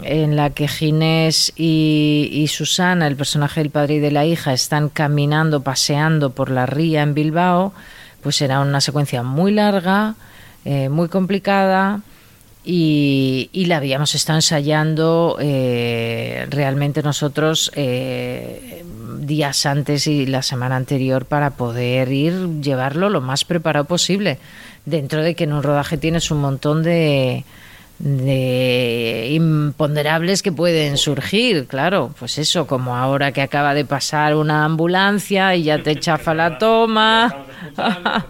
en 0.03 0.37
la 0.37 0.51
que 0.51 0.69
Ginés 0.69 1.53
y, 1.57 2.47
Susana, 2.49 3.07
el 3.07 3.17
personaje 3.17 3.61
del 3.61 3.71
padre 3.71 3.95
y 3.95 3.99
de 3.99 4.11
la 4.11 4.25
hija, 4.25 4.53
están 4.53 4.89
caminando, 4.89 5.63
paseando 5.63 6.31
por 6.31 6.51
la 6.51 6.67
ría 6.67 7.03
en 7.03 7.15
Bilbao, 7.15 7.73
pues 8.23 8.41
era 8.43 8.61
una 8.61 8.81
secuencia 8.81 9.23
muy 9.23 9.53
larga, 9.53 10.15
eh, 10.65 10.89
muy 10.89 11.09
complicada. 11.09 12.01
Y, 12.65 13.51
y, 13.53 13.65
la 13.65 13.79
habíamos 13.79 14.15
estado 14.15 14.39
ensayando 14.39 15.37
eh, 15.41 16.47
realmente 16.49 17.03
nosotros 17.03 17.73
eh, 17.75 18.85
días 19.19 19.67
antes 19.67 20.07
y 20.07 20.27
la 20.27 20.43
semana 20.43 20.77
anterior 20.77 21.25
para 21.25 21.51
poder 21.51 22.13
ir 22.13 22.61
llevarlo 22.61 23.11
lo 23.11 23.21
más 23.21 23.45
preparado 23.45 23.87
posible 23.87 24.39
dentro 24.87 25.25
de 25.25 25.35
que 25.35 25.43
en 25.43 25.55
un 25.55 25.65
rodaje 25.65 25.97
tienes 25.97 26.31
un 26.31 26.41
montón 26.41 26.85
de, 26.85 27.45
de 28.03 29.29
imponderables 29.31 30.43
que 30.43 30.51
pueden 30.51 30.97
surgir, 30.97 31.69
claro, 31.69 32.12
pues 32.19 32.37
eso, 32.37 32.66
como 32.66 32.97
ahora 32.97 33.31
que 33.31 33.43
acaba 33.43 33.74
de 33.74 33.85
pasar 33.85 34.35
una 34.35 34.65
ambulancia 34.65 35.55
y 35.55 35.62
ya 35.62 35.81
te 35.85 35.95
chafa 35.95 36.35
la 36.35 36.59
toma, 36.59 37.45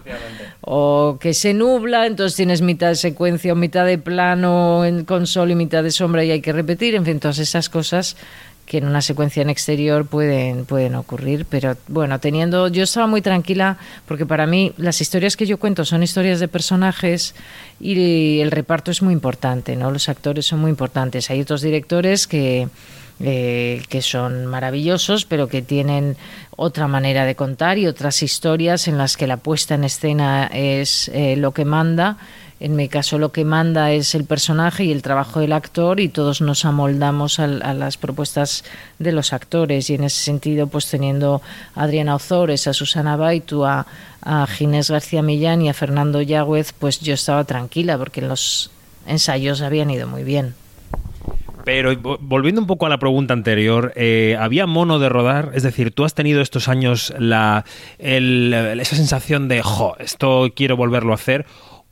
o 0.61 1.17
que 1.19 1.33
se 1.33 1.55
nubla, 1.55 2.05
entonces 2.05 2.35
tienes 2.35 2.61
mitad 2.61 2.89
de 2.89 2.95
secuencia 2.95 3.53
o 3.53 3.55
mitad 3.55 3.83
de 3.83 3.97
plano 3.97 4.85
en, 4.85 5.05
con 5.05 5.25
sol 5.25 5.49
y 5.49 5.55
mitad 5.55 5.81
de 5.81 5.89
sombra 5.89 6.23
y 6.23 6.29
hay 6.29 6.41
que 6.41 6.53
repetir, 6.53 6.93
en 6.93 7.03
fin, 7.03 7.19
todas 7.19 7.39
esas 7.39 7.67
cosas 7.67 8.15
que 8.65 8.77
en 8.77 8.85
una 8.85 9.01
secuencia 9.01 9.41
en 9.41 9.49
exterior 9.49 10.05
pueden, 10.05 10.65
pueden 10.65 10.95
ocurrir, 10.95 11.45
pero 11.49 11.75
bueno, 11.87 12.19
teniendo, 12.19 12.69
yo 12.69 12.83
estaba 12.83 13.07
muy 13.07 13.21
tranquila 13.21 13.77
porque 14.07 14.25
para 14.25 14.47
mí 14.47 14.73
las 14.77 15.01
historias 15.01 15.35
que 15.35 15.45
yo 15.45 15.57
cuento 15.59 15.83
son 15.85 16.01
historias 16.01 16.39
de 16.39 16.47
personajes 16.47 17.35
y 17.79 18.39
el 18.39 18.51
reparto 18.51 18.91
es 18.91 19.01
muy 19.01 19.13
importante, 19.13 19.75
¿no? 19.75 19.91
Los 19.91 20.07
actores 20.07 20.45
son 20.45 20.59
muy 20.59 20.69
importantes. 20.69 21.29
Hay 21.29 21.41
otros 21.41 21.61
directores 21.61 22.25
que, 22.25 22.69
eh, 23.19 23.81
que 23.89 24.01
son 24.01 24.45
maravillosos, 24.45 25.25
pero 25.25 25.47
que 25.47 25.61
tienen 25.61 26.15
otra 26.55 26.87
manera 26.87 27.25
de 27.25 27.35
contar 27.35 27.77
y 27.77 27.87
otras 27.87 28.23
historias 28.23 28.87
en 28.87 28.97
las 28.97 29.17
que 29.17 29.27
la 29.27 29.37
puesta 29.37 29.75
en 29.75 29.83
escena 29.83 30.49
es 30.53 31.09
eh, 31.09 31.35
lo 31.35 31.51
que 31.51 31.65
manda 31.65 32.17
en 32.63 32.77
mi 32.77 32.87
caso 32.87 33.19
lo 33.19 33.33
que 33.33 33.43
manda 33.43 33.91
es 33.91 34.15
el 34.15 34.23
personaje 34.23 34.85
y 34.85 34.91
el 34.93 35.01
trabajo 35.01 35.41
del 35.41 35.51
actor 35.51 35.99
y 35.99 36.07
todos 36.07 36.39
nos 36.39 36.63
amoldamos 36.63 37.39
a, 37.39 37.43
a 37.43 37.73
las 37.73 37.97
propuestas 37.97 38.63
de 38.99 39.11
los 39.11 39.33
actores 39.33 39.89
y 39.89 39.95
en 39.95 40.05
ese 40.05 40.23
sentido 40.23 40.67
pues 40.67 40.89
teniendo 40.89 41.41
a 41.75 41.83
Adriana 41.83 42.15
Ozores, 42.15 42.65
a 42.67 42.73
Susana 42.73 43.17
Baitu, 43.17 43.65
a, 43.65 43.85
a 44.21 44.47
Ginés 44.47 44.89
García 44.89 45.21
Millán 45.21 45.61
y 45.61 45.67
a 45.67 45.73
Fernando 45.73 46.21
Yagüez 46.21 46.71
pues 46.71 47.01
yo 47.01 47.13
estaba 47.13 47.43
tranquila 47.43 47.97
porque 47.97 48.21
los 48.21 48.71
ensayos 49.07 49.61
habían 49.61 49.89
ido 49.89 50.07
muy 50.07 50.23
bien. 50.23 50.55
Pero 51.65 51.97
volviendo 52.19 52.61
un 52.61 52.67
poco 52.67 52.85
a 52.85 52.89
la 52.89 52.97
pregunta 52.97 53.33
anterior, 53.33 53.93
eh, 53.95 54.37
¿había 54.39 54.67
mono 54.67 54.99
de 54.99 55.09
rodar? 55.09 55.51
Es 55.53 55.63
decir, 55.63 55.91
¿tú 55.91 56.03
has 56.03 56.13
tenido 56.13 56.41
estos 56.41 56.67
años 56.67 57.13
la, 57.17 57.63
esa 57.99 58.95
sensación 58.95 59.47
de, 59.47 59.61
jo, 59.61 59.95
esto 59.99 60.51
quiero 60.55 60.75
volverlo 60.75 61.13
a 61.13 61.15
hacer? 61.15 61.45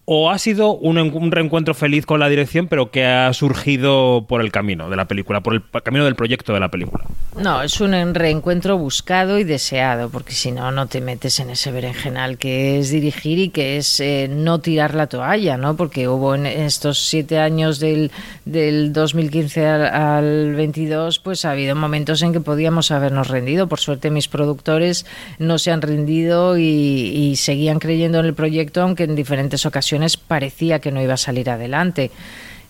O 0.05 0.31
ha 0.31 0.39
sido 0.39 0.73
un, 0.73 0.97
un, 0.97 1.31
reencuentro 1.31 1.75
feliz 1.75 2.05
con 2.07 2.19
la 2.19 2.27
dirección, 2.27 2.67
pero 2.67 2.89
que 2.89 3.05
ha 3.05 3.31
surgido 3.33 4.25
por 4.27 4.41
el 4.41 4.51
camino 4.51 4.89
de 4.89 4.95
la 4.95 5.05
película, 5.05 5.41
por 5.41 5.53
el 5.53 5.63
camino 5.83 6.05
del 6.05 6.15
proyecto 6.15 6.53
de 6.53 6.59
la 6.59 6.69
película? 6.69 7.05
No, 7.37 7.61
es 7.61 7.79
un 7.79 8.15
reencuentro 8.15 8.77
buscado 8.77 9.37
y 9.37 9.43
deseado, 9.43 10.09
porque 10.09 10.33
si 10.33 10.51
no, 10.51 10.71
no 10.71 10.87
te 10.87 11.01
metes 11.01 11.39
en 11.39 11.51
ese 11.51 11.71
berenjenal 11.71 12.39
que 12.39 12.79
es 12.79 12.89
dirigir 12.89 13.37
y 13.37 13.49
que 13.49 13.77
es 13.77 13.99
eh, 13.99 14.27
no 14.29 14.59
tirar 14.59 14.95
la 14.95 15.05
toalla, 15.05 15.57
¿no? 15.57 15.77
Porque 15.77 16.07
hubo 16.07 16.33
en 16.33 16.47
estos 16.47 16.97
siete 17.07 17.37
años 17.37 17.79
del, 17.79 18.11
del 18.45 18.93
2015 18.93 19.67
al, 19.67 19.85
al 19.85 20.55
22, 20.55 21.19
pues 21.19 21.45
ha 21.45 21.51
habido 21.51 21.75
momentos 21.75 22.23
en 22.23 22.33
que 22.33 22.41
podíamos 22.41 22.89
habernos 22.89 23.27
rendido. 23.27 23.67
Por 23.67 23.79
suerte, 23.79 24.09
mis 24.09 24.27
productores 24.27 25.05
no 25.37 25.59
se 25.59 25.71
han 25.71 25.81
rendido 25.83 26.57
y, 26.57 26.63
y 26.63 27.35
seguían 27.35 27.77
creyendo 27.77 28.19
en 28.19 28.25
el 28.25 28.33
proyecto, 28.33 28.81
aunque 28.81 29.03
en 29.03 29.15
diferentes 29.15 29.65
ocasiones 29.65 29.90
parecía 30.17 30.79
que 30.79 30.91
no 30.91 31.01
iba 31.01 31.13
a 31.13 31.17
salir 31.17 31.49
adelante. 31.49 32.11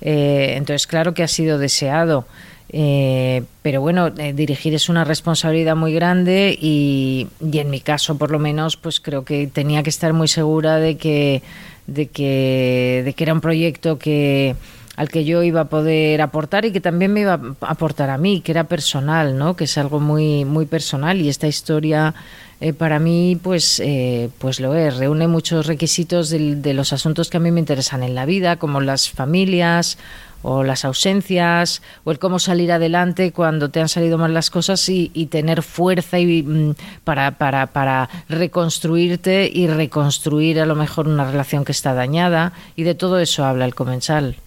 Eh, 0.01 0.53
entonces, 0.57 0.87
claro 0.87 1.13
que 1.13 1.23
ha 1.23 1.27
sido 1.27 1.57
deseado. 1.57 2.25
Eh, 2.73 3.43
pero 3.61 3.81
bueno, 3.81 4.07
eh, 4.17 4.31
dirigir 4.33 4.73
es 4.73 4.87
una 4.87 5.03
responsabilidad 5.03 5.75
muy 5.75 5.93
grande 5.93 6.57
y, 6.59 7.27
y, 7.41 7.59
en 7.59 7.69
mi 7.69 7.81
caso, 7.81 8.17
por 8.17 8.31
lo 8.31 8.39
menos, 8.39 8.77
pues 8.77 9.01
creo 9.01 9.25
que 9.25 9.47
tenía 9.47 9.83
que 9.83 9.89
estar 9.89 10.13
muy 10.13 10.29
segura 10.29 10.77
de 10.77 10.95
que, 10.95 11.43
de 11.87 12.07
que, 12.07 13.01
de 13.03 13.13
que 13.13 13.23
era 13.23 13.33
un 13.33 13.41
proyecto 13.41 13.99
que 13.99 14.55
al 14.95 15.09
que 15.09 15.25
yo 15.25 15.41
iba 15.43 15.61
a 15.61 15.65
poder 15.65 16.21
aportar 16.21 16.65
y 16.65 16.71
que 16.71 16.81
también 16.81 17.13
me 17.13 17.21
iba 17.21 17.33
a 17.33 17.65
aportar 17.65 18.09
a 18.09 18.17
mí, 18.17 18.41
que 18.41 18.51
era 18.51 18.65
personal, 18.65 19.37
¿no? 19.37 19.55
Que 19.55 19.63
es 19.63 19.77
algo 19.77 19.99
muy 19.99 20.45
muy 20.45 20.65
personal 20.65 21.19
y 21.21 21.29
esta 21.29 21.47
historia 21.47 22.13
eh, 22.61 22.73
para 22.73 22.99
mí 22.99 23.37
pues 23.41 23.79
eh, 23.79 24.29
pues 24.37 24.59
lo 24.59 24.75
es, 24.75 24.97
reúne 24.97 25.27
muchos 25.27 25.65
requisitos 25.65 26.29
de, 26.29 26.55
de 26.55 26.73
los 26.73 26.93
asuntos 26.93 27.29
que 27.29 27.37
a 27.37 27.39
mí 27.39 27.51
me 27.51 27.59
interesan 27.59 28.03
en 28.03 28.15
la 28.15 28.25
vida, 28.25 28.57
como 28.57 28.79
las 28.81 29.09
familias 29.09 29.97
o 30.43 30.63
las 30.63 30.85
ausencias 30.85 31.81
o 32.03 32.11
el 32.11 32.19
cómo 32.19 32.39
salir 32.39 32.71
adelante 32.71 33.31
cuando 33.31 33.69
te 33.69 33.81
han 33.81 33.89
salido 33.89 34.17
mal 34.17 34.33
las 34.33 34.49
cosas 34.49 34.87
y, 34.89 35.11
y 35.13 35.27
tener 35.27 35.63
fuerza 35.63 36.19
y, 36.19 36.43
mm, 36.43 36.75
para, 37.03 37.31
para, 37.37 37.67
para 37.67 38.09
reconstruirte 38.29 39.49
y 39.51 39.67
reconstruir 39.67 40.59
a 40.59 40.65
lo 40.65 40.75
mejor 40.75 41.07
una 41.07 41.29
relación 41.29 41.65
que 41.65 41.71
está 41.71 41.93
dañada 41.93 42.53
y 42.75 42.83
de 42.83 42.95
todo 42.95 43.19
eso 43.19 43.45
habla 43.45 43.65
el 43.65 43.75
comensal. 43.75 44.37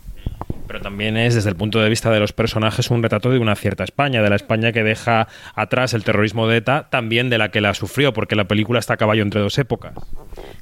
Pero 0.67 0.81
también 0.81 1.17
es, 1.17 1.35
desde 1.35 1.51
el 1.51 1.57
punto 1.57 1.81
de 1.81 1.89
vista 1.89 2.11
de 2.11 2.21
los 2.21 2.33
personajes, 2.33 2.91
un 2.91 3.03
retrato 3.03 3.31
de 3.31 3.39
una 3.39 3.55
cierta 3.55 3.85
España, 3.85 4.23
de 4.23 4.31
la 4.31 4.37
España 4.37 4.73
que 4.73 4.83
deja 4.83 5.29
atrás 5.55 5.95
el 5.95 6.05
terrorismo 6.05 6.49
de 6.49 6.59
ETA, 6.59 6.89
también 6.91 7.31
de 7.31 7.39
la 7.39 7.51
que 7.51 7.61
la 7.61 7.75
sufrió, 7.75 8.13
porque 8.13 8.35
la 8.35 8.45
película 8.45 8.79
está 8.79 8.95
a 8.95 8.97
caballo 8.97 9.23
entre 9.23 9.41
dos 9.41 9.59
épocas. 9.59 9.95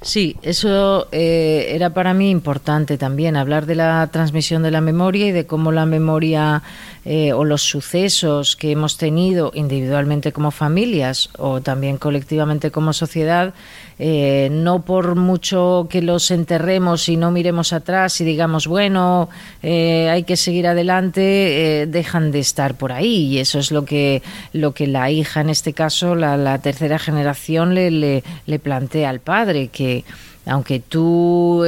Sí, 0.01 0.35
eso 0.41 1.07
eh, 1.11 1.67
era 1.69 1.91
para 1.91 2.13
mí 2.13 2.29
importante 2.29 2.97
también, 2.97 3.37
hablar 3.37 3.65
de 3.65 3.75
la 3.75 4.07
transmisión 4.11 4.61
de 4.63 4.71
la 4.71 4.81
memoria 4.81 5.27
y 5.27 5.31
de 5.31 5.45
cómo 5.45 5.71
la 5.71 5.85
memoria 5.85 6.61
eh, 7.05 7.33
o 7.33 7.43
los 7.43 7.63
sucesos 7.63 8.55
que 8.55 8.71
hemos 8.71 8.95
tenido 8.95 9.51
individualmente 9.53 10.31
como 10.31 10.51
familias 10.51 11.29
o 11.37 11.59
también 11.59 11.97
colectivamente 11.97 12.71
como 12.71 12.93
sociedad, 12.93 13.53
eh, 13.99 14.47
no 14.49 14.83
por 14.83 15.15
mucho 15.15 15.87
que 15.89 16.01
los 16.01 16.31
enterremos 16.31 17.09
y 17.09 17.17
no 17.17 17.29
miremos 17.29 17.73
atrás 17.73 18.21
y 18.21 18.23
digamos, 18.23 18.67
bueno, 18.67 19.27
eh, 19.61 20.09
hay 20.09 20.23
que 20.23 20.37
seguir 20.37 20.65
adelante, 20.65 21.85
dejan 21.89 22.31
de 22.31 22.39
estar 22.39 22.75
por 22.75 22.93
ahí. 22.93 23.33
Y 23.33 23.39
eso 23.39 23.59
es 23.59 23.71
lo 23.71 23.83
que, 23.83 24.23
lo 24.53 24.73
que 24.73 24.87
la 24.87 25.11
hija, 25.11 25.41
en 25.41 25.49
este 25.49 25.73
caso, 25.73 26.15
la, 26.15 26.57
tercera 26.59 26.99
generación, 26.99 27.75
le, 27.75 28.23
le, 28.45 28.59
plantea 28.59 29.09
al 29.09 29.19
padre, 29.19 29.67
que 29.67 30.05
aunque 30.45 30.79
tú 30.79 31.65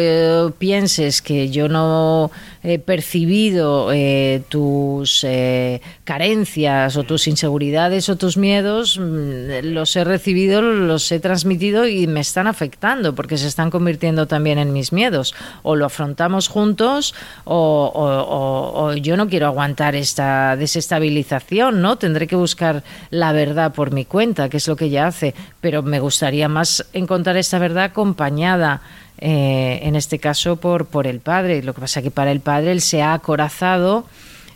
pienses 0.57 1.21
que 1.21 1.49
yo 1.49 1.67
no 1.67 2.31
he 2.65 2.79
percibido 2.79 3.91
eh, 3.93 4.41
tus 4.49 5.23
eh, 5.23 5.81
carencias 6.03 6.97
o 6.97 7.03
tus 7.03 7.27
inseguridades 7.27 8.09
o 8.09 8.15
tus 8.15 8.37
miedos, 8.37 8.97
mm, 8.99 9.73
los 9.73 9.95
he 9.95 10.03
recibido, 10.03 10.61
los 10.61 11.11
he 11.11 11.19
transmitido 11.19 11.87
y 11.87 12.07
me 12.07 12.21
están 12.21 12.47
afectando 12.47 13.13
porque 13.13 13.37
se 13.37 13.47
están 13.47 13.69
convirtiendo 13.69 14.25
también 14.25 14.57
en 14.57 14.73
mis 14.73 14.91
miedos. 14.91 15.35
O 15.61 15.75
lo 15.75 15.85
afrontamos 15.85 16.47
juntos 16.47 17.13
o, 17.43 17.91
o 17.93 18.93
yo 18.95 19.15
no 19.15 19.29
quiero 19.29 19.45
aguantar 19.45 19.95
esta 19.95 20.55
desestabilización, 20.55 21.81
¿no? 21.81 21.97
Tendré 21.97 22.25
que 22.25 22.35
buscar 22.35 22.83
la 23.11 23.31
verdad 23.31 23.73
por 23.73 23.91
mi 23.91 24.05
cuenta, 24.05 24.49
que 24.49 24.57
es 24.57 24.67
lo 24.67 24.75
que 24.75 24.85
ella 24.85 25.07
hace, 25.07 25.35
pero 25.61 25.83
me 25.83 25.99
gustaría 25.99 26.49
más 26.49 26.85
encontrar 26.93 27.37
esta 27.37 27.59
verdad 27.59 27.85
acompañada 27.85 28.81
eh, 29.19 29.79
en 29.83 29.95
este 29.95 30.19
caso 30.19 30.55
por, 30.57 30.85
por 30.85 31.07
el 31.07 31.19
padre. 31.19 31.63
Lo 31.63 31.73
que 31.73 31.81
pasa 31.81 32.01
que 32.01 32.11
para 32.11 32.31
el 32.31 32.39
padre 32.39 32.71
él 32.71 32.81
se 32.81 33.01
ha 33.01 33.13
acorazado 33.13 34.05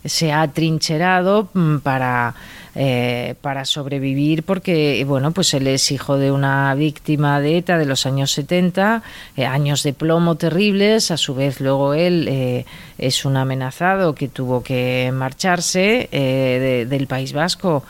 se 0.06 0.32
ha 0.32 0.48
trincherado 0.48 1.50
mm, 1.54 1.80
para, 1.80 2.34
eh, 2.74 3.36
para 3.42 3.66
sobrevivir 3.66 4.44
porque, 4.44 5.04
bueno, 5.06 5.32
pues 5.34 5.54
él 5.54 5.68
es 5.68 5.92
hijo 5.92 6.18
de 6.18 6.32
una 6.32 6.74
víctima 6.74 7.42
de 7.42 7.58
ETA 7.58 7.78
de 7.78 7.86
los 7.86 8.06
años 8.06 8.32
70, 8.32 9.04
eh, 9.36 9.46
años 9.46 9.84
de 9.84 9.92
plomo 9.92 10.36
terribles, 10.36 11.12
a 11.12 11.18
su 11.18 11.36
vez 11.36 11.60
luego 11.60 11.94
él 11.96 12.28
eh, 12.30 12.66
es 12.98 13.26
un 13.26 13.36
amenazado 13.36 14.16
que 14.16 14.30
tuvo 14.30 14.64
que 14.64 15.12
marcharse 15.14 16.08
de- 16.14 16.86
del 16.90 17.08
País 17.08 17.34
Vasco 17.34 17.84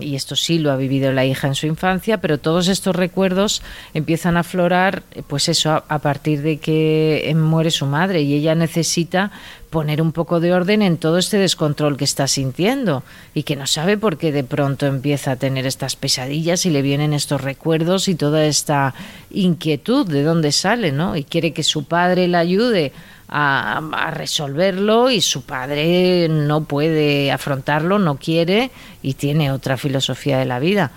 y 0.00 0.16
esto 0.16 0.34
sí 0.34 0.58
lo 0.58 0.72
ha 0.72 0.76
vivido 0.76 1.12
la 1.12 1.24
hija 1.24 1.46
en 1.46 1.54
su 1.54 1.66
infancia, 1.66 2.18
pero 2.18 2.38
todos 2.38 2.68
estos 2.68 2.96
recuerdos 2.96 3.62
empiezan 3.94 4.36
a 4.36 4.40
aflorar, 4.40 5.02
pues 5.28 5.48
eso, 5.48 5.70
a, 5.70 5.84
a 5.88 5.98
partir 6.00 6.42
de 6.42 6.58
que 6.58 7.30
eh, 7.30 7.34
muere 7.34 7.70
su 7.70 7.86
madre 7.86 8.22
y 8.22 8.34
ella 8.34 8.54
necesita 8.54 9.30
poner 9.72 10.02
un 10.02 10.12
poco 10.12 10.38
de 10.38 10.52
orden 10.52 10.82
en 10.82 10.98
todo 10.98 11.16
este 11.16 11.38
descontrol 11.38 11.96
que 11.96 12.04
está 12.04 12.28
sintiendo 12.28 13.02
y 13.34 13.44
que 13.44 13.56
no 13.56 13.66
sabe 13.66 13.96
por 13.96 14.18
qué 14.18 14.30
de 14.30 14.44
pronto 14.44 14.86
empieza 14.86 15.32
a 15.32 15.36
tener 15.36 15.66
estas 15.66 15.96
pesadillas 15.96 16.66
y 16.66 16.70
le 16.70 16.82
vienen 16.82 17.14
estos 17.14 17.40
recuerdos 17.40 18.06
y 18.08 18.14
toda 18.14 18.44
esta 18.44 18.94
inquietud 19.30 20.06
de 20.06 20.22
dónde 20.22 20.52
sale, 20.52 20.92
¿no? 20.92 21.16
Y 21.16 21.24
quiere 21.24 21.52
que 21.52 21.62
su 21.62 21.84
padre 21.84 22.28
la 22.28 22.40
ayude 22.40 22.92
a, 23.34 24.10
resolverlo 24.12 25.10
y 25.10 25.20
su 25.20 25.42
padre 25.42 26.28
no 26.28 26.64
puede 26.64 27.32
afrontarlo, 27.32 27.98
no 27.98 28.16
quiere 28.16 28.70
y 29.02 29.14
tiene 29.14 29.50
otra 29.50 29.76
filosofía 29.76 30.38
de 30.38 30.44
la 30.44 30.58
vida. 30.58 30.90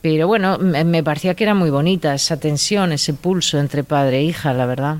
Pero 0.00 0.26
bueno, 0.26 0.58
me, 0.58 0.84
me 0.84 1.02
parecía 1.02 1.34
que 1.34 1.44
era 1.44 1.54
muy 1.54 1.70
bonita 1.70 2.14
esa 2.14 2.38
tensión, 2.38 2.92
ese 2.92 3.14
pulso 3.14 3.58
entre 3.58 3.84
padre 3.84 4.18
e 4.18 4.22
hija, 4.22 4.52
la 4.52 4.66
verdad. 4.66 4.98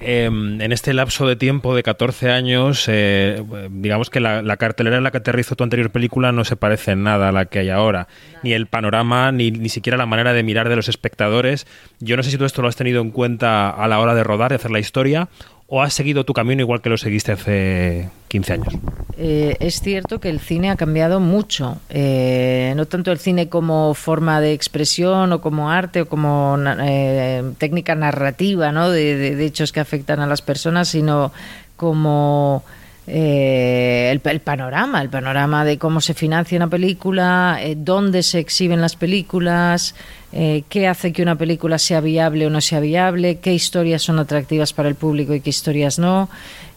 Eh, 0.00 0.26
en 0.26 0.72
este 0.72 0.94
lapso 0.94 1.26
de 1.26 1.34
tiempo 1.34 1.74
de 1.74 1.82
14 1.82 2.30
años, 2.30 2.84
eh, 2.88 3.42
digamos 3.70 4.10
que 4.10 4.20
la, 4.20 4.42
la 4.42 4.56
cartelera 4.56 4.96
en 4.96 5.02
la 5.02 5.10
que 5.10 5.18
aterrizó 5.18 5.56
tu 5.56 5.64
anterior 5.64 5.90
película 5.90 6.30
no 6.30 6.44
se 6.44 6.56
parece 6.56 6.92
en 6.92 7.02
nada 7.02 7.30
a 7.30 7.32
la 7.32 7.46
que 7.46 7.58
hay 7.58 7.70
ahora. 7.70 8.06
Ni 8.42 8.52
el 8.52 8.66
panorama, 8.66 9.32
ni, 9.32 9.50
ni 9.50 9.68
siquiera 9.68 9.96
la 9.96 10.06
manera 10.06 10.32
de 10.32 10.42
mirar 10.42 10.68
de 10.68 10.76
los 10.76 10.88
espectadores. 10.88 11.66
Yo 11.98 12.16
no 12.16 12.22
sé 12.22 12.30
si 12.30 12.38
tú 12.38 12.44
esto 12.44 12.62
lo 12.62 12.68
has 12.68 12.76
tenido 12.76 13.02
en 13.02 13.10
cuenta 13.10 13.70
a 13.70 13.88
la 13.88 13.98
hora 13.98 14.14
de 14.14 14.22
rodar, 14.22 14.50
de 14.50 14.56
hacer 14.56 14.70
la 14.70 14.78
historia, 14.78 15.28
o 15.70 15.82
has 15.82 15.92
seguido 15.92 16.24
tu 16.24 16.32
camino 16.32 16.62
igual 16.62 16.80
que 16.80 16.88
lo 16.88 16.96
seguiste 16.96 17.32
hace 17.32 18.08
15 18.28 18.52
años. 18.54 18.74
Eh, 19.18 19.56
es 19.60 19.80
cierto 19.80 20.18
que 20.18 20.30
el 20.30 20.40
cine 20.40 20.70
ha 20.70 20.76
cambiado 20.76 21.20
mucho, 21.20 21.76
eh, 21.90 22.72
no 22.74 22.86
tanto 22.86 23.12
el 23.12 23.18
cine 23.18 23.50
como 23.50 23.92
forma 23.92 24.40
de 24.40 24.54
expresión 24.54 25.30
o 25.32 25.40
como 25.42 25.70
arte 25.70 26.02
o 26.02 26.08
como 26.08 26.56
eh, 26.80 27.42
técnica 27.58 27.94
narrativa 27.94 28.72
¿no? 28.72 28.90
de 28.90 29.44
hechos 29.44 29.72
que 29.72 29.80
afectan 29.80 30.20
a 30.20 30.26
las 30.26 30.40
personas, 30.40 30.88
sino 30.88 31.32
como 31.76 32.64
eh, 33.10 34.10
el, 34.10 34.40
panorama, 34.40 35.00
el 35.00 35.08
panorama 35.08 35.64
de 35.64 35.78
cómo 35.78 36.02
se 36.02 36.12
financia 36.12 36.56
una 36.56 36.68
película, 36.68 37.58
eh, 37.62 37.74
dónde 37.74 38.22
se 38.22 38.38
exhiben 38.38 38.82
las 38.82 38.96
películas, 38.96 39.94
eh, 40.30 40.64
qué 40.68 40.88
hace 40.88 41.12
que 41.12 41.22
una 41.22 41.36
película 41.36 41.78
sea 41.78 42.02
viable 42.02 42.46
o 42.46 42.50
no 42.50 42.60
sea 42.60 42.80
viable, 42.80 43.38
qué 43.38 43.54
historias 43.54 44.02
son 44.02 44.18
atractivas 44.18 44.74
para 44.74 44.90
el 44.90 44.94
público 44.94 45.32
y 45.32 45.40
qué 45.40 45.48
historias 45.48 45.98
no, 45.98 46.28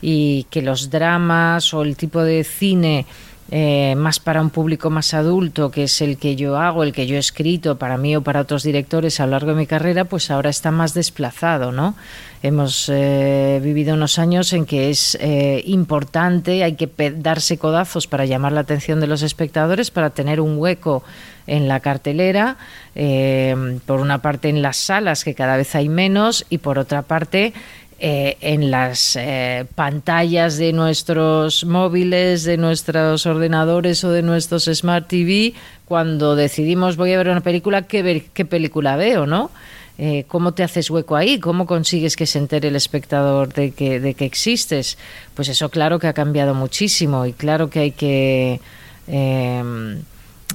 y 0.01 0.47
que 0.49 0.61
los 0.61 0.89
dramas 0.89 1.73
o 1.73 1.81
el 1.81 1.97
tipo 1.97 2.23
de 2.23 2.45
cine 2.45 3.05
eh, 3.53 3.95
más 3.97 4.21
para 4.21 4.41
un 4.41 4.49
público 4.49 4.89
más 4.89 5.13
adulto, 5.13 5.71
que 5.71 5.83
es 5.83 6.01
el 6.01 6.17
que 6.17 6.37
yo 6.37 6.57
hago, 6.57 6.83
el 6.83 6.93
que 6.93 7.05
yo 7.05 7.17
he 7.17 7.19
escrito 7.19 7.77
para 7.77 7.97
mí 7.97 8.15
o 8.15 8.21
para 8.21 8.39
otros 8.39 8.63
directores 8.63 9.19
a 9.19 9.25
lo 9.25 9.31
largo 9.31 9.49
de 9.49 9.57
mi 9.57 9.67
carrera, 9.67 10.05
pues 10.05 10.31
ahora 10.31 10.49
está 10.49 10.71
más 10.71 10.93
desplazado, 10.93 11.73
¿no? 11.73 11.95
Hemos 12.43 12.87
eh, 12.87 13.59
vivido 13.61 13.95
unos 13.95 14.19
años 14.19 14.53
en 14.53 14.65
que 14.65 14.89
es 14.89 15.17
eh, 15.19 15.63
importante, 15.67 16.63
hay 16.63 16.75
que 16.75 16.89
darse 17.17 17.57
codazos 17.57 18.07
para 18.07 18.25
llamar 18.25 18.53
la 18.53 18.61
atención 18.61 19.01
de 19.01 19.07
los 19.07 19.21
espectadores, 19.21 19.91
para 19.91 20.11
tener 20.11 20.39
un 20.39 20.57
hueco 20.57 21.03
en 21.45 21.67
la 21.67 21.81
cartelera, 21.81 22.57
por 23.85 23.99
una 23.99 24.21
parte 24.21 24.47
en 24.47 24.61
las 24.61 24.77
salas, 24.77 25.23
que 25.23 25.33
cada 25.33 25.57
vez 25.57 25.75
hay 25.75 25.89
menos, 25.89 26.45
y 26.49 26.59
por 26.59 26.79
otra 26.79 27.01
parte 27.01 27.53
eh, 28.03 28.35
en 28.41 28.71
las 28.71 29.15
eh, 29.15 29.65
pantallas 29.75 30.57
de 30.57 30.73
nuestros 30.73 31.63
móviles, 31.65 32.43
de 32.43 32.57
nuestros 32.57 33.25
ordenadores 33.27 34.03
o 34.03 34.09
de 34.11 34.23
nuestros 34.23 34.65
Smart 34.65 35.07
TV, 35.07 35.53
cuando 35.85 36.35
decidimos 36.35 36.97
voy 36.97 37.13
a 37.13 37.17
ver 37.17 37.29
una 37.29 37.41
película, 37.41 37.83
¿qué, 37.83 38.01
ver- 38.01 38.23
qué 38.33 38.43
película 38.43 38.95
veo, 38.95 39.25
no? 39.27 39.51
Eh, 39.99 40.23
¿Cómo 40.27 40.53
te 40.53 40.63
haces 40.63 40.89
hueco 40.89 41.15
ahí? 41.15 41.37
¿Cómo 41.39 41.67
consigues 41.67 42.15
que 42.15 42.25
se 42.25 42.39
entere 42.39 42.69
el 42.69 42.75
espectador 42.75 43.53
de 43.53 43.69
que, 43.69 43.99
de 43.99 44.15
que 44.15 44.25
existes? 44.25 44.97
Pues 45.35 45.47
eso 45.49 45.69
claro 45.69 45.99
que 45.99 46.07
ha 46.07 46.13
cambiado 46.13 46.55
muchísimo 46.55 47.27
y 47.27 47.33
claro 47.33 47.69
que 47.69 47.79
hay 47.81 47.91
que... 47.91 48.59
eh, 49.07 49.63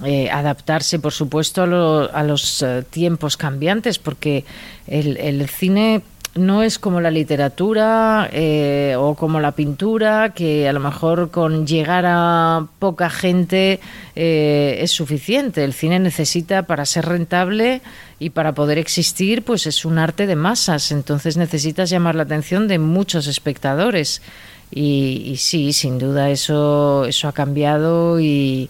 eh, 0.04 0.28
adaptarse, 0.30 0.98
por 0.98 1.12
supuesto, 1.12 1.62
a, 1.62 1.66
lo- 1.66 2.14
a 2.14 2.22
los 2.22 2.60
eh, 2.62 2.82
tiempos 2.90 3.36
cambiantes, 3.38 3.98
porque 3.98 4.44
el, 4.86 5.16
el 5.16 5.48
cine 5.48 6.02
no 6.36 6.62
es 6.62 6.78
como 6.78 7.00
la 7.00 7.10
literatura 7.10 8.28
eh, 8.32 8.94
o 8.98 9.14
como 9.14 9.40
la 9.40 9.52
pintura, 9.52 10.32
que 10.34 10.68
a 10.68 10.72
lo 10.72 10.80
mejor 10.80 11.30
con 11.30 11.66
llegar 11.66 12.04
a 12.06 12.66
poca 12.78 13.10
gente 13.10 13.80
eh, 14.14 14.78
es 14.80 14.90
suficiente. 14.90 15.64
El 15.64 15.72
cine 15.72 15.98
necesita, 15.98 16.64
para 16.64 16.84
ser 16.84 17.06
rentable 17.06 17.80
y 18.18 18.30
para 18.30 18.52
poder 18.52 18.78
existir, 18.78 19.42
pues 19.42 19.66
es 19.66 19.84
un 19.84 19.98
arte 19.98 20.26
de 20.26 20.36
masas. 20.36 20.92
Entonces 20.92 21.36
necesitas 21.36 21.90
llamar 21.90 22.14
la 22.14 22.24
atención 22.24 22.68
de 22.68 22.78
muchos 22.78 23.26
espectadores. 23.26 24.22
Y, 24.70 25.22
y 25.26 25.36
sí, 25.36 25.72
sin 25.72 25.98
duda 25.98 26.30
eso, 26.30 27.04
eso 27.04 27.28
ha 27.28 27.32
cambiado 27.32 28.20
y, 28.20 28.68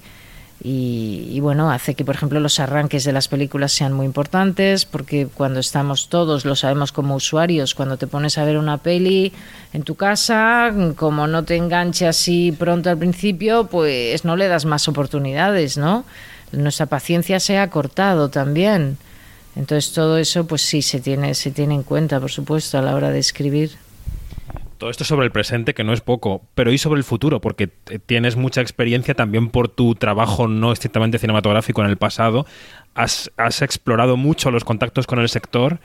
y, 0.68 1.28
y, 1.30 1.38
bueno, 1.38 1.70
hace 1.70 1.94
que, 1.94 2.04
por 2.04 2.16
ejemplo, 2.16 2.40
los 2.40 2.58
arranques 2.58 3.04
de 3.04 3.12
las 3.12 3.28
películas 3.28 3.70
sean 3.70 3.92
muy 3.92 4.04
importantes, 4.04 4.84
porque 4.84 5.28
cuando 5.32 5.60
estamos 5.60 6.08
todos, 6.08 6.44
lo 6.44 6.56
sabemos 6.56 6.90
como 6.90 7.14
usuarios, 7.14 7.76
cuando 7.76 7.98
te 7.98 8.08
pones 8.08 8.36
a 8.36 8.44
ver 8.44 8.58
una 8.58 8.78
peli 8.78 9.32
en 9.72 9.84
tu 9.84 9.94
casa, 9.94 10.74
como 10.96 11.28
no 11.28 11.44
te 11.44 11.54
enganche 11.54 12.08
así 12.08 12.50
pronto 12.50 12.90
al 12.90 12.98
principio, 12.98 13.68
pues 13.68 14.24
no 14.24 14.34
le 14.34 14.48
das 14.48 14.64
más 14.64 14.88
oportunidades, 14.88 15.78
¿no? 15.78 16.04
Nuestra 16.50 16.86
paciencia 16.86 17.38
se 17.38 17.58
ha 17.58 17.70
cortado 17.70 18.28
también. 18.30 18.98
Entonces 19.54 19.92
todo 19.92 20.18
eso, 20.18 20.48
pues 20.48 20.62
sí, 20.62 20.82
se 20.82 20.98
tiene, 20.98 21.34
se 21.34 21.52
tiene 21.52 21.76
en 21.76 21.84
cuenta, 21.84 22.18
por 22.18 22.32
supuesto, 22.32 22.76
a 22.76 22.82
la 22.82 22.96
hora 22.96 23.10
de 23.10 23.20
escribir. 23.20 23.70
Todo 24.78 24.90
esto 24.90 25.04
sobre 25.04 25.26
el 25.26 25.32
presente, 25.32 25.74
que 25.74 25.84
no 25.84 25.92
es 25.92 26.00
poco, 26.00 26.42
pero 26.54 26.72
y 26.72 26.78
sobre 26.78 26.98
el 26.98 27.04
futuro, 27.04 27.40
porque 27.40 27.68
tienes 28.06 28.36
mucha 28.36 28.60
experiencia 28.60 29.14
también 29.14 29.48
por 29.48 29.68
tu 29.68 29.94
trabajo 29.94 30.48
no 30.48 30.72
estrictamente 30.72 31.18
cinematográfico 31.18 31.82
en 31.82 31.88
el 31.88 31.96
pasado. 31.96 32.46
Has, 32.94 33.30
has 33.36 33.62
explorado 33.62 34.16
mucho 34.16 34.50
los 34.50 34.64
contactos 34.64 35.06
con 35.06 35.18
el 35.18 35.28
sector. 35.28 35.80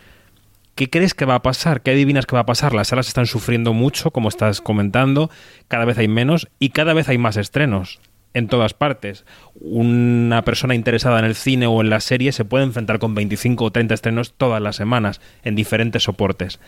¿Qué 0.76 0.90
crees 0.90 1.14
que 1.14 1.26
va 1.26 1.36
a 1.36 1.42
pasar? 1.42 1.82
¿Qué 1.82 1.92
adivinas 1.92 2.26
que 2.26 2.36
va 2.36 2.42
a 2.42 2.46
pasar? 2.46 2.74
Las 2.74 2.90
salas 2.90 3.08
están 3.08 3.28
sufriendo 3.28 3.74
mucho, 3.74 4.12
como 4.12 4.30
estás 4.30 4.62
comentando, 4.62 5.30
cada 5.68 5.86
vez 5.86 5.98
hay 5.98 6.08
menos 6.08 6.48
y 6.60 6.70
cada 6.70 6.94
vez 6.94 7.08
hay 7.08 7.18
más 7.18 7.38
estrenos 7.38 8.00
en 8.34 8.48
todas 8.48 8.74
partes. 8.74 9.26
Una 9.56 10.44
persona 10.44 10.76
interesada 10.76 11.20
en 11.20 11.26
el 11.26 11.36
cine 11.36 11.68
o 11.68 11.82
en 11.82 11.90
la 11.90 12.00
serie 12.00 12.32
se 12.32 12.46
puede 12.46 12.64
enfrentar 12.64 13.00
con 13.00 13.16
25 13.16 13.66
o 13.66 13.72
30 13.72 13.94
estrenos 13.94 14.34
todas 14.38 14.62
las 14.62 14.76
semanas 14.76 15.22
en 15.44 15.56
diferentes 15.56 16.04
soportes. 16.04 16.60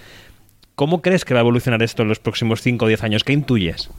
¿Cómo 0.76 1.02
crees 1.02 1.24
que 1.26 1.34
va 1.34 1.40
a 1.40 1.42
evolucionar 1.42 1.84
esto 1.84 2.02
en 2.04 2.10
los 2.10 2.20
próximos 2.20 2.62
5 2.62 2.86
o 2.86 2.88
10 2.88 3.04
años? 3.04 3.24
¿Qué 3.24 3.34
intuyes? 3.34 3.90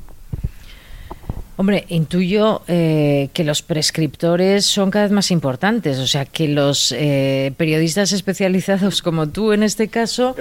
Hombre, 1.56 1.84
intuyo 1.88 2.62
eh, 2.66 3.28
que 3.32 3.44
los 3.44 3.62
prescriptores 3.62 4.66
son 4.66 4.90
cada 4.90 5.04
vez 5.04 5.12
más 5.12 5.30
importantes, 5.30 5.98
o 6.00 6.06
sea, 6.08 6.24
que 6.24 6.48
los 6.48 6.90
eh, 6.90 7.52
periodistas 7.56 8.10
especializados 8.10 9.02
como 9.02 9.28
tú 9.28 9.52
en 9.52 9.62
este 9.62 9.86
caso 9.86 10.34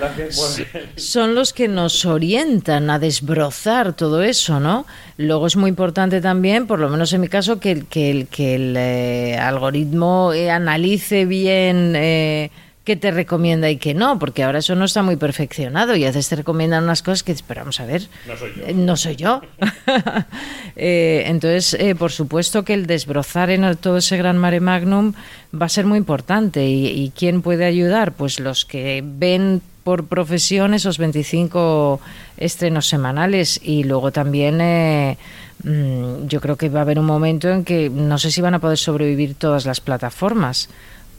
son 0.96 1.36
los 1.36 1.54
que 1.54 1.68
nos 1.68 2.04
orientan 2.06 2.90
a 2.90 2.98
desbrozar 2.98 3.94
todo 3.94 4.24
eso, 4.24 4.60
¿no? 4.60 4.88
Luego 5.18 5.46
es 5.46 5.56
muy 5.56 5.70
importante 5.70 6.20
también, 6.20 6.66
por 6.66 6.80
lo 6.80 6.90
menos 6.90 7.14
en 7.14 7.22
mi 7.22 7.28
caso, 7.28 7.60
que, 7.60 7.74
el- 7.74 7.86
que 7.86 8.10
el, 8.10 8.26
que 8.28 8.56
el 8.56 8.76
eh, 8.76 9.38
algoritmo 9.38 10.34
eh, 10.34 10.50
analice 10.50 11.26
bien 11.26 11.94
qué 12.84 12.96
te 12.98 13.12
recomienda 13.12 13.70
y 13.70 13.78
qué 13.78 13.94
no, 13.94 14.20
porque 14.20 14.44
ahora 14.44 14.60
eso 14.60 14.76
no 14.76 14.86
está 14.86 15.04
muy 15.04 15.16
perfeccionado 15.16 15.96
y 15.96 16.04
a 16.04 16.08
veces 16.08 16.28
te 16.30 16.36
recomiendan 16.36 16.84
unas 16.84 17.02
cosas 17.02 17.24
que 17.24 17.32
dices, 17.32 17.46
pero 17.48 17.62
vamos 17.62 17.80
a 17.80 17.86
ver, 17.86 18.08
No 18.28 18.36
soy 18.36 18.52
yo. 18.56 18.64
eh, 18.68 18.74
no 18.74 18.98
soy 18.98 19.16
yo. 19.16 19.42
Eh, 20.76 21.26
entonces, 21.28 21.76
eh, 21.76 21.94
por 21.94 22.12
supuesto 22.12 22.64
que 22.66 22.74
el 22.74 22.88
desbrozar 22.88 23.52
en 23.52 23.76
todo 23.78 23.98
ese 23.98 24.18
gran 24.18 24.40
mare 24.40 24.60
magnum 24.60 25.14
va 25.54 25.68
a 25.68 25.70
ser 25.70 25.86
muy 25.86 26.00
importante. 26.00 26.66
¿Y, 26.66 26.88
y 26.88 27.12
quién 27.16 27.44
puede 27.44 27.66
ayudar? 27.66 28.14
Pues 28.14 28.40
los 28.40 28.66
que 28.66 29.04
ven 29.06 29.62
por 29.84 30.08
profesión 30.08 30.74
esos 30.74 30.98
25 30.98 32.00
estrenos 32.38 32.88
semanales 32.88 33.60
y 33.64 33.84
luego 33.84 34.12
también 34.12 34.62
eh, 34.62 35.18
mm, 35.64 36.26
yo 36.28 36.42
creo 36.42 36.56
que 36.58 36.70
va 36.70 36.80
a 36.80 36.84
haber 36.84 36.98
un 36.98 37.06
momento 37.06 37.50
en 37.50 37.64
que 37.64 37.90
no 37.92 38.18
sé 38.18 38.32
si 38.32 38.42
van 38.42 38.56
a 38.56 38.60
poder 38.60 38.78
sobrevivir 38.80 39.36
todas 39.36 39.66
las 39.66 39.80
plataformas 39.80 40.70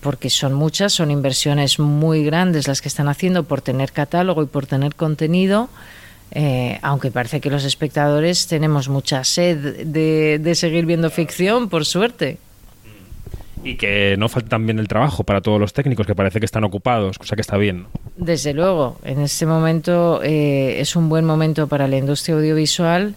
porque 0.05 0.29
son 0.29 0.53
muchas, 0.53 0.93
son 0.93 1.11
inversiones 1.11 1.79
muy 1.79 2.23
grandes 2.25 2.69
las 2.69 2.83
que 2.83 2.89
están 2.89 3.09
haciendo 3.09 3.45
por 3.45 3.63
tener 3.63 3.91
catálogo 3.91 4.43
y 4.43 4.47
por 4.47 4.67
tener 4.67 4.95
contenido. 4.95 5.71
eh, 6.31 6.79
aunque 6.83 7.11
parece 7.11 7.41
que 7.41 7.49
los 7.49 7.65
espectadores 7.65 8.47
tenemos 8.47 8.89
mucha 8.89 9.25
sed 9.25 9.87
de, 9.87 10.39
de 10.39 10.55
seguir 10.55 10.85
viendo 10.85 11.09
ficción, 11.11 11.69
por 11.69 11.85
suerte. 11.85 12.39
Y 13.63 13.77
que 13.77 14.17
no 14.19 14.29
falte 14.29 14.51
también 14.51 14.79
el 14.79 14.89
trabajo 14.89 15.25
para 15.25 15.41
todos 15.41 15.59
los 15.59 15.73
técnicos, 15.73 16.07
que 16.07 16.15
parece 16.15 16.39
que 16.39 16.45
están 16.45 16.65
ocupados, 16.65 17.19
cosa 17.19 17.35
que 17.35 17.41
está 17.41 17.57
bien. 17.57 17.87
Desde 18.17 18.53
luego, 18.53 18.99
en 19.05 19.21
este 19.21 19.47
momento 19.47 20.21
eh, 20.23 20.81
es 20.81 20.97
un 20.97 21.09
buen 21.09 21.25
momento 21.25 21.67
para 21.67 21.89
la 21.89 21.97
industria 21.97 22.35
audiovisual, 22.35 23.15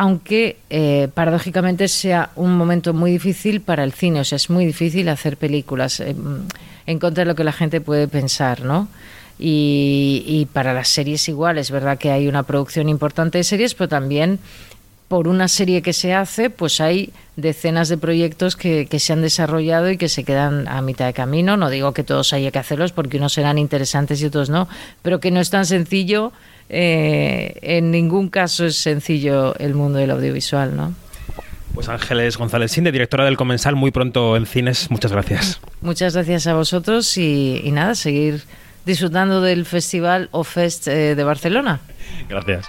aunque 0.00 0.56
eh, 0.70 1.08
paradójicamente 1.12 1.86
sea 1.86 2.30
un 2.34 2.56
momento 2.56 2.94
muy 2.94 3.10
difícil 3.10 3.60
para 3.60 3.84
el 3.84 3.92
cine, 3.92 4.20
o 4.20 4.24
sea, 4.24 4.36
es 4.36 4.48
muy 4.48 4.64
difícil 4.64 5.10
hacer 5.10 5.36
películas 5.36 6.00
eh, 6.00 6.16
en 6.86 6.98
contra 6.98 7.24
de 7.24 7.28
lo 7.28 7.34
que 7.34 7.44
la 7.44 7.52
gente 7.52 7.82
puede 7.82 8.08
pensar, 8.08 8.64
¿no? 8.64 8.88
Y, 9.38 10.24
y 10.26 10.46
para 10.46 10.72
las 10.72 10.88
series 10.88 11.28
igual, 11.28 11.58
es 11.58 11.70
verdad 11.70 11.98
que 11.98 12.10
hay 12.10 12.28
una 12.28 12.44
producción 12.44 12.88
importante 12.88 13.36
de 13.36 13.44
series, 13.44 13.74
pero 13.74 13.88
también 13.88 14.38
por 15.08 15.28
una 15.28 15.48
serie 15.48 15.82
que 15.82 15.92
se 15.92 16.14
hace, 16.14 16.48
pues 16.48 16.80
hay 16.80 17.12
decenas 17.36 17.90
de 17.90 17.98
proyectos 17.98 18.56
que, 18.56 18.86
que, 18.86 19.00
se 19.00 19.12
han 19.12 19.20
desarrollado 19.20 19.90
y 19.90 19.98
que 19.98 20.08
se 20.08 20.24
quedan 20.24 20.66
a 20.66 20.80
mitad 20.80 21.04
de 21.04 21.12
camino. 21.12 21.58
No 21.58 21.68
digo 21.68 21.92
que 21.92 22.04
todos 22.04 22.32
haya 22.32 22.50
que 22.50 22.58
hacerlos 22.58 22.92
porque 22.92 23.18
unos 23.18 23.34
serán 23.34 23.58
interesantes 23.58 24.22
y 24.22 24.26
otros 24.26 24.48
no, 24.48 24.66
pero 25.02 25.20
que 25.20 25.30
no 25.30 25.40
es 25.40 25.50
tan 25.50 25.66
sencillo. 25.66 26.32
Eh, 26.72 27.58
en 27.62 27.90
ningún 27.90 28.28
caso 28.28 28.64
es 28.64 28.76
sencillo 28.76 29.56
el 29.56 29.74
mundo 29.74 29.98
del 29.98 30.12
audiovisual, 30.12 30.76
¿no? 30.76 30.94
Pues 31.74 31.88
Ángeles 31.88 32.36
González 32.36 32.70
Sinde, 32.72 32.92
directora 32.92 33.24
del 33.24 33.36
Comensal, 33.36 33.74
muy 33.74 33.90
pronto 33.90 34.36
en 34.36 34.46
cines. 34.46 34.90
Muchas 34.90 35.12
gracias. 35.12 35.60
Muchas 35.80 36.14
gracias 36.14 36.46
a 36.46 36.54
vosotros 36.54 37.16
y, 37.16 37.60
y 37.64 37.72
nada, 37.72 37.94
seguir 37.94 38.44
disfrutando 38.86 39.40
del 39.40 39.66
Festival 39.66 40.28
o 40.30 40.44
Fest 40.44 40.86
eh, 40.88 41.14
de 41.14 41.24
Barcelona. 41.24 41.80
Gracias. 42.28 42.66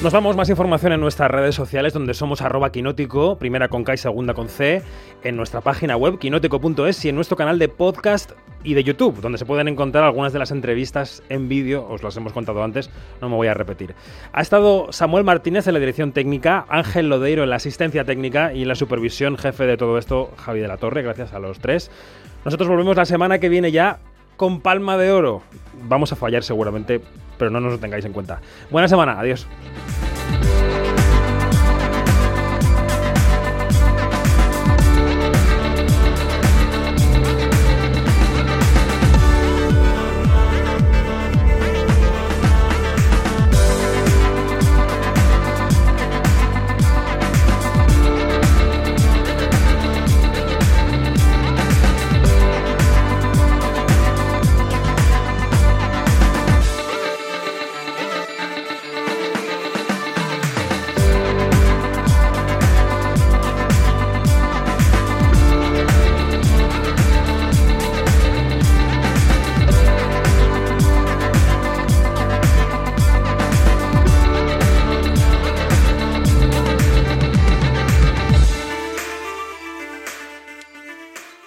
Nos 0.00 0.12
vamos, 0.12 0.36
más 0.36 0.48
información 0.48 0.92
en 0.92 1.00
nuestras 1.00 1.28
redes 1.28 1.56
sociales 1.56 1.92
donde 1.92 2.14
somos 2.14 2.40
arroba 2.40 2.70
quinótico, 2.70 3.36
primera 3.36 3.66
con 3.66 3.82
K 3.82 3.94
y 3.94 3.96
segunda 3.96 4.32
con 4.32 4.48
C, 4.48 4.80
en 5.24 5.36
nuestra 5.36 5.60
página 5.60 5.96
web 5.96 6.20
quinótico.es 6.20 7.04
y 7.04 7.08
en 7.08 7.16
nuestro 7.16 7.36
canal 7.36 7.58
de 7.58 7.68
podcast 7.68 8.30
y 8.62 8.74
de 8.74 8.84
YouTube, 8.84 9.20
donde 9.20 9.38
se 9.38 9.44
pueden 9.44 9.66
encontrar 9.66 10.04
algunas 10.04 10.32
de 10.32 10.38
las 10.38 10.52
entrevistas 10.52 11.24
en 11.28 11.48
vídeo, 11.48 11.84
os 11.88 12.04
las 12.04 12.16
hemos 12.16 12.32
contado 12.32 12.62
antes, 12.62 12.90
no 13.20 13.28
me 13.28 13.34
voy 13.34 13.48
a 13.48 13.54
repetir. 13.54 13.96
Ha 14.32 14.40
estado 14.40 14.92
Samuel 14.92 15.24
Martínez 15.24 15.66
en 15.66 15.74
la 15.74 15.80
dirección 15.80 16.12
técnica, 16.12 16.64
Ángel 16.68 17.08
Lodeiro 17.08 17.42
en 17.42 17.50
la 17.50 17.56
asistencia 17.56 18.04
técnica 18.04 18.54
y 18.54 18.62
en 18.62 18.68
la 18.68 18.76
supervisión 18.76 19.36
jefe 19.36 19.66
de 19.66 19.76
todo 19.76 19.98
esto, 19.98 20.30
Javi 20.36 20.60
de 20.60 20.68
la 20.68 20.76
Torre, 20.76 21.02
gracias 21.02 21.32
a 21.32 21.40
los 21.40 21.58
tres. 21.58 21.90
Nosotros 22.44 22.68
volvemos 22.68 22.96
la 22.96 23.04
semana 23.04 23.40
que 23.40 23.48
viene 23.48 23.72
ya 23.72 23.98
con 24.38 24.62
palma 24.62 24.96
de 24.96 25.10
oro. 25.10 25.42
Vamos 25.82 26.12
a 26.12 26.16
fallar 26.16 26.42
seguramente, 26.42 27.02
pero 27.36 27.50
no 27.50 27.60
nos 27.60 27.72
lo 27.72 27.78
tengáis 27.78 28.06
en 28.06 28.14
cuenta. 28.14 28.40
Buena 28.70 28.88
semana, 28.88 29.20
adiós. 29.20 29.46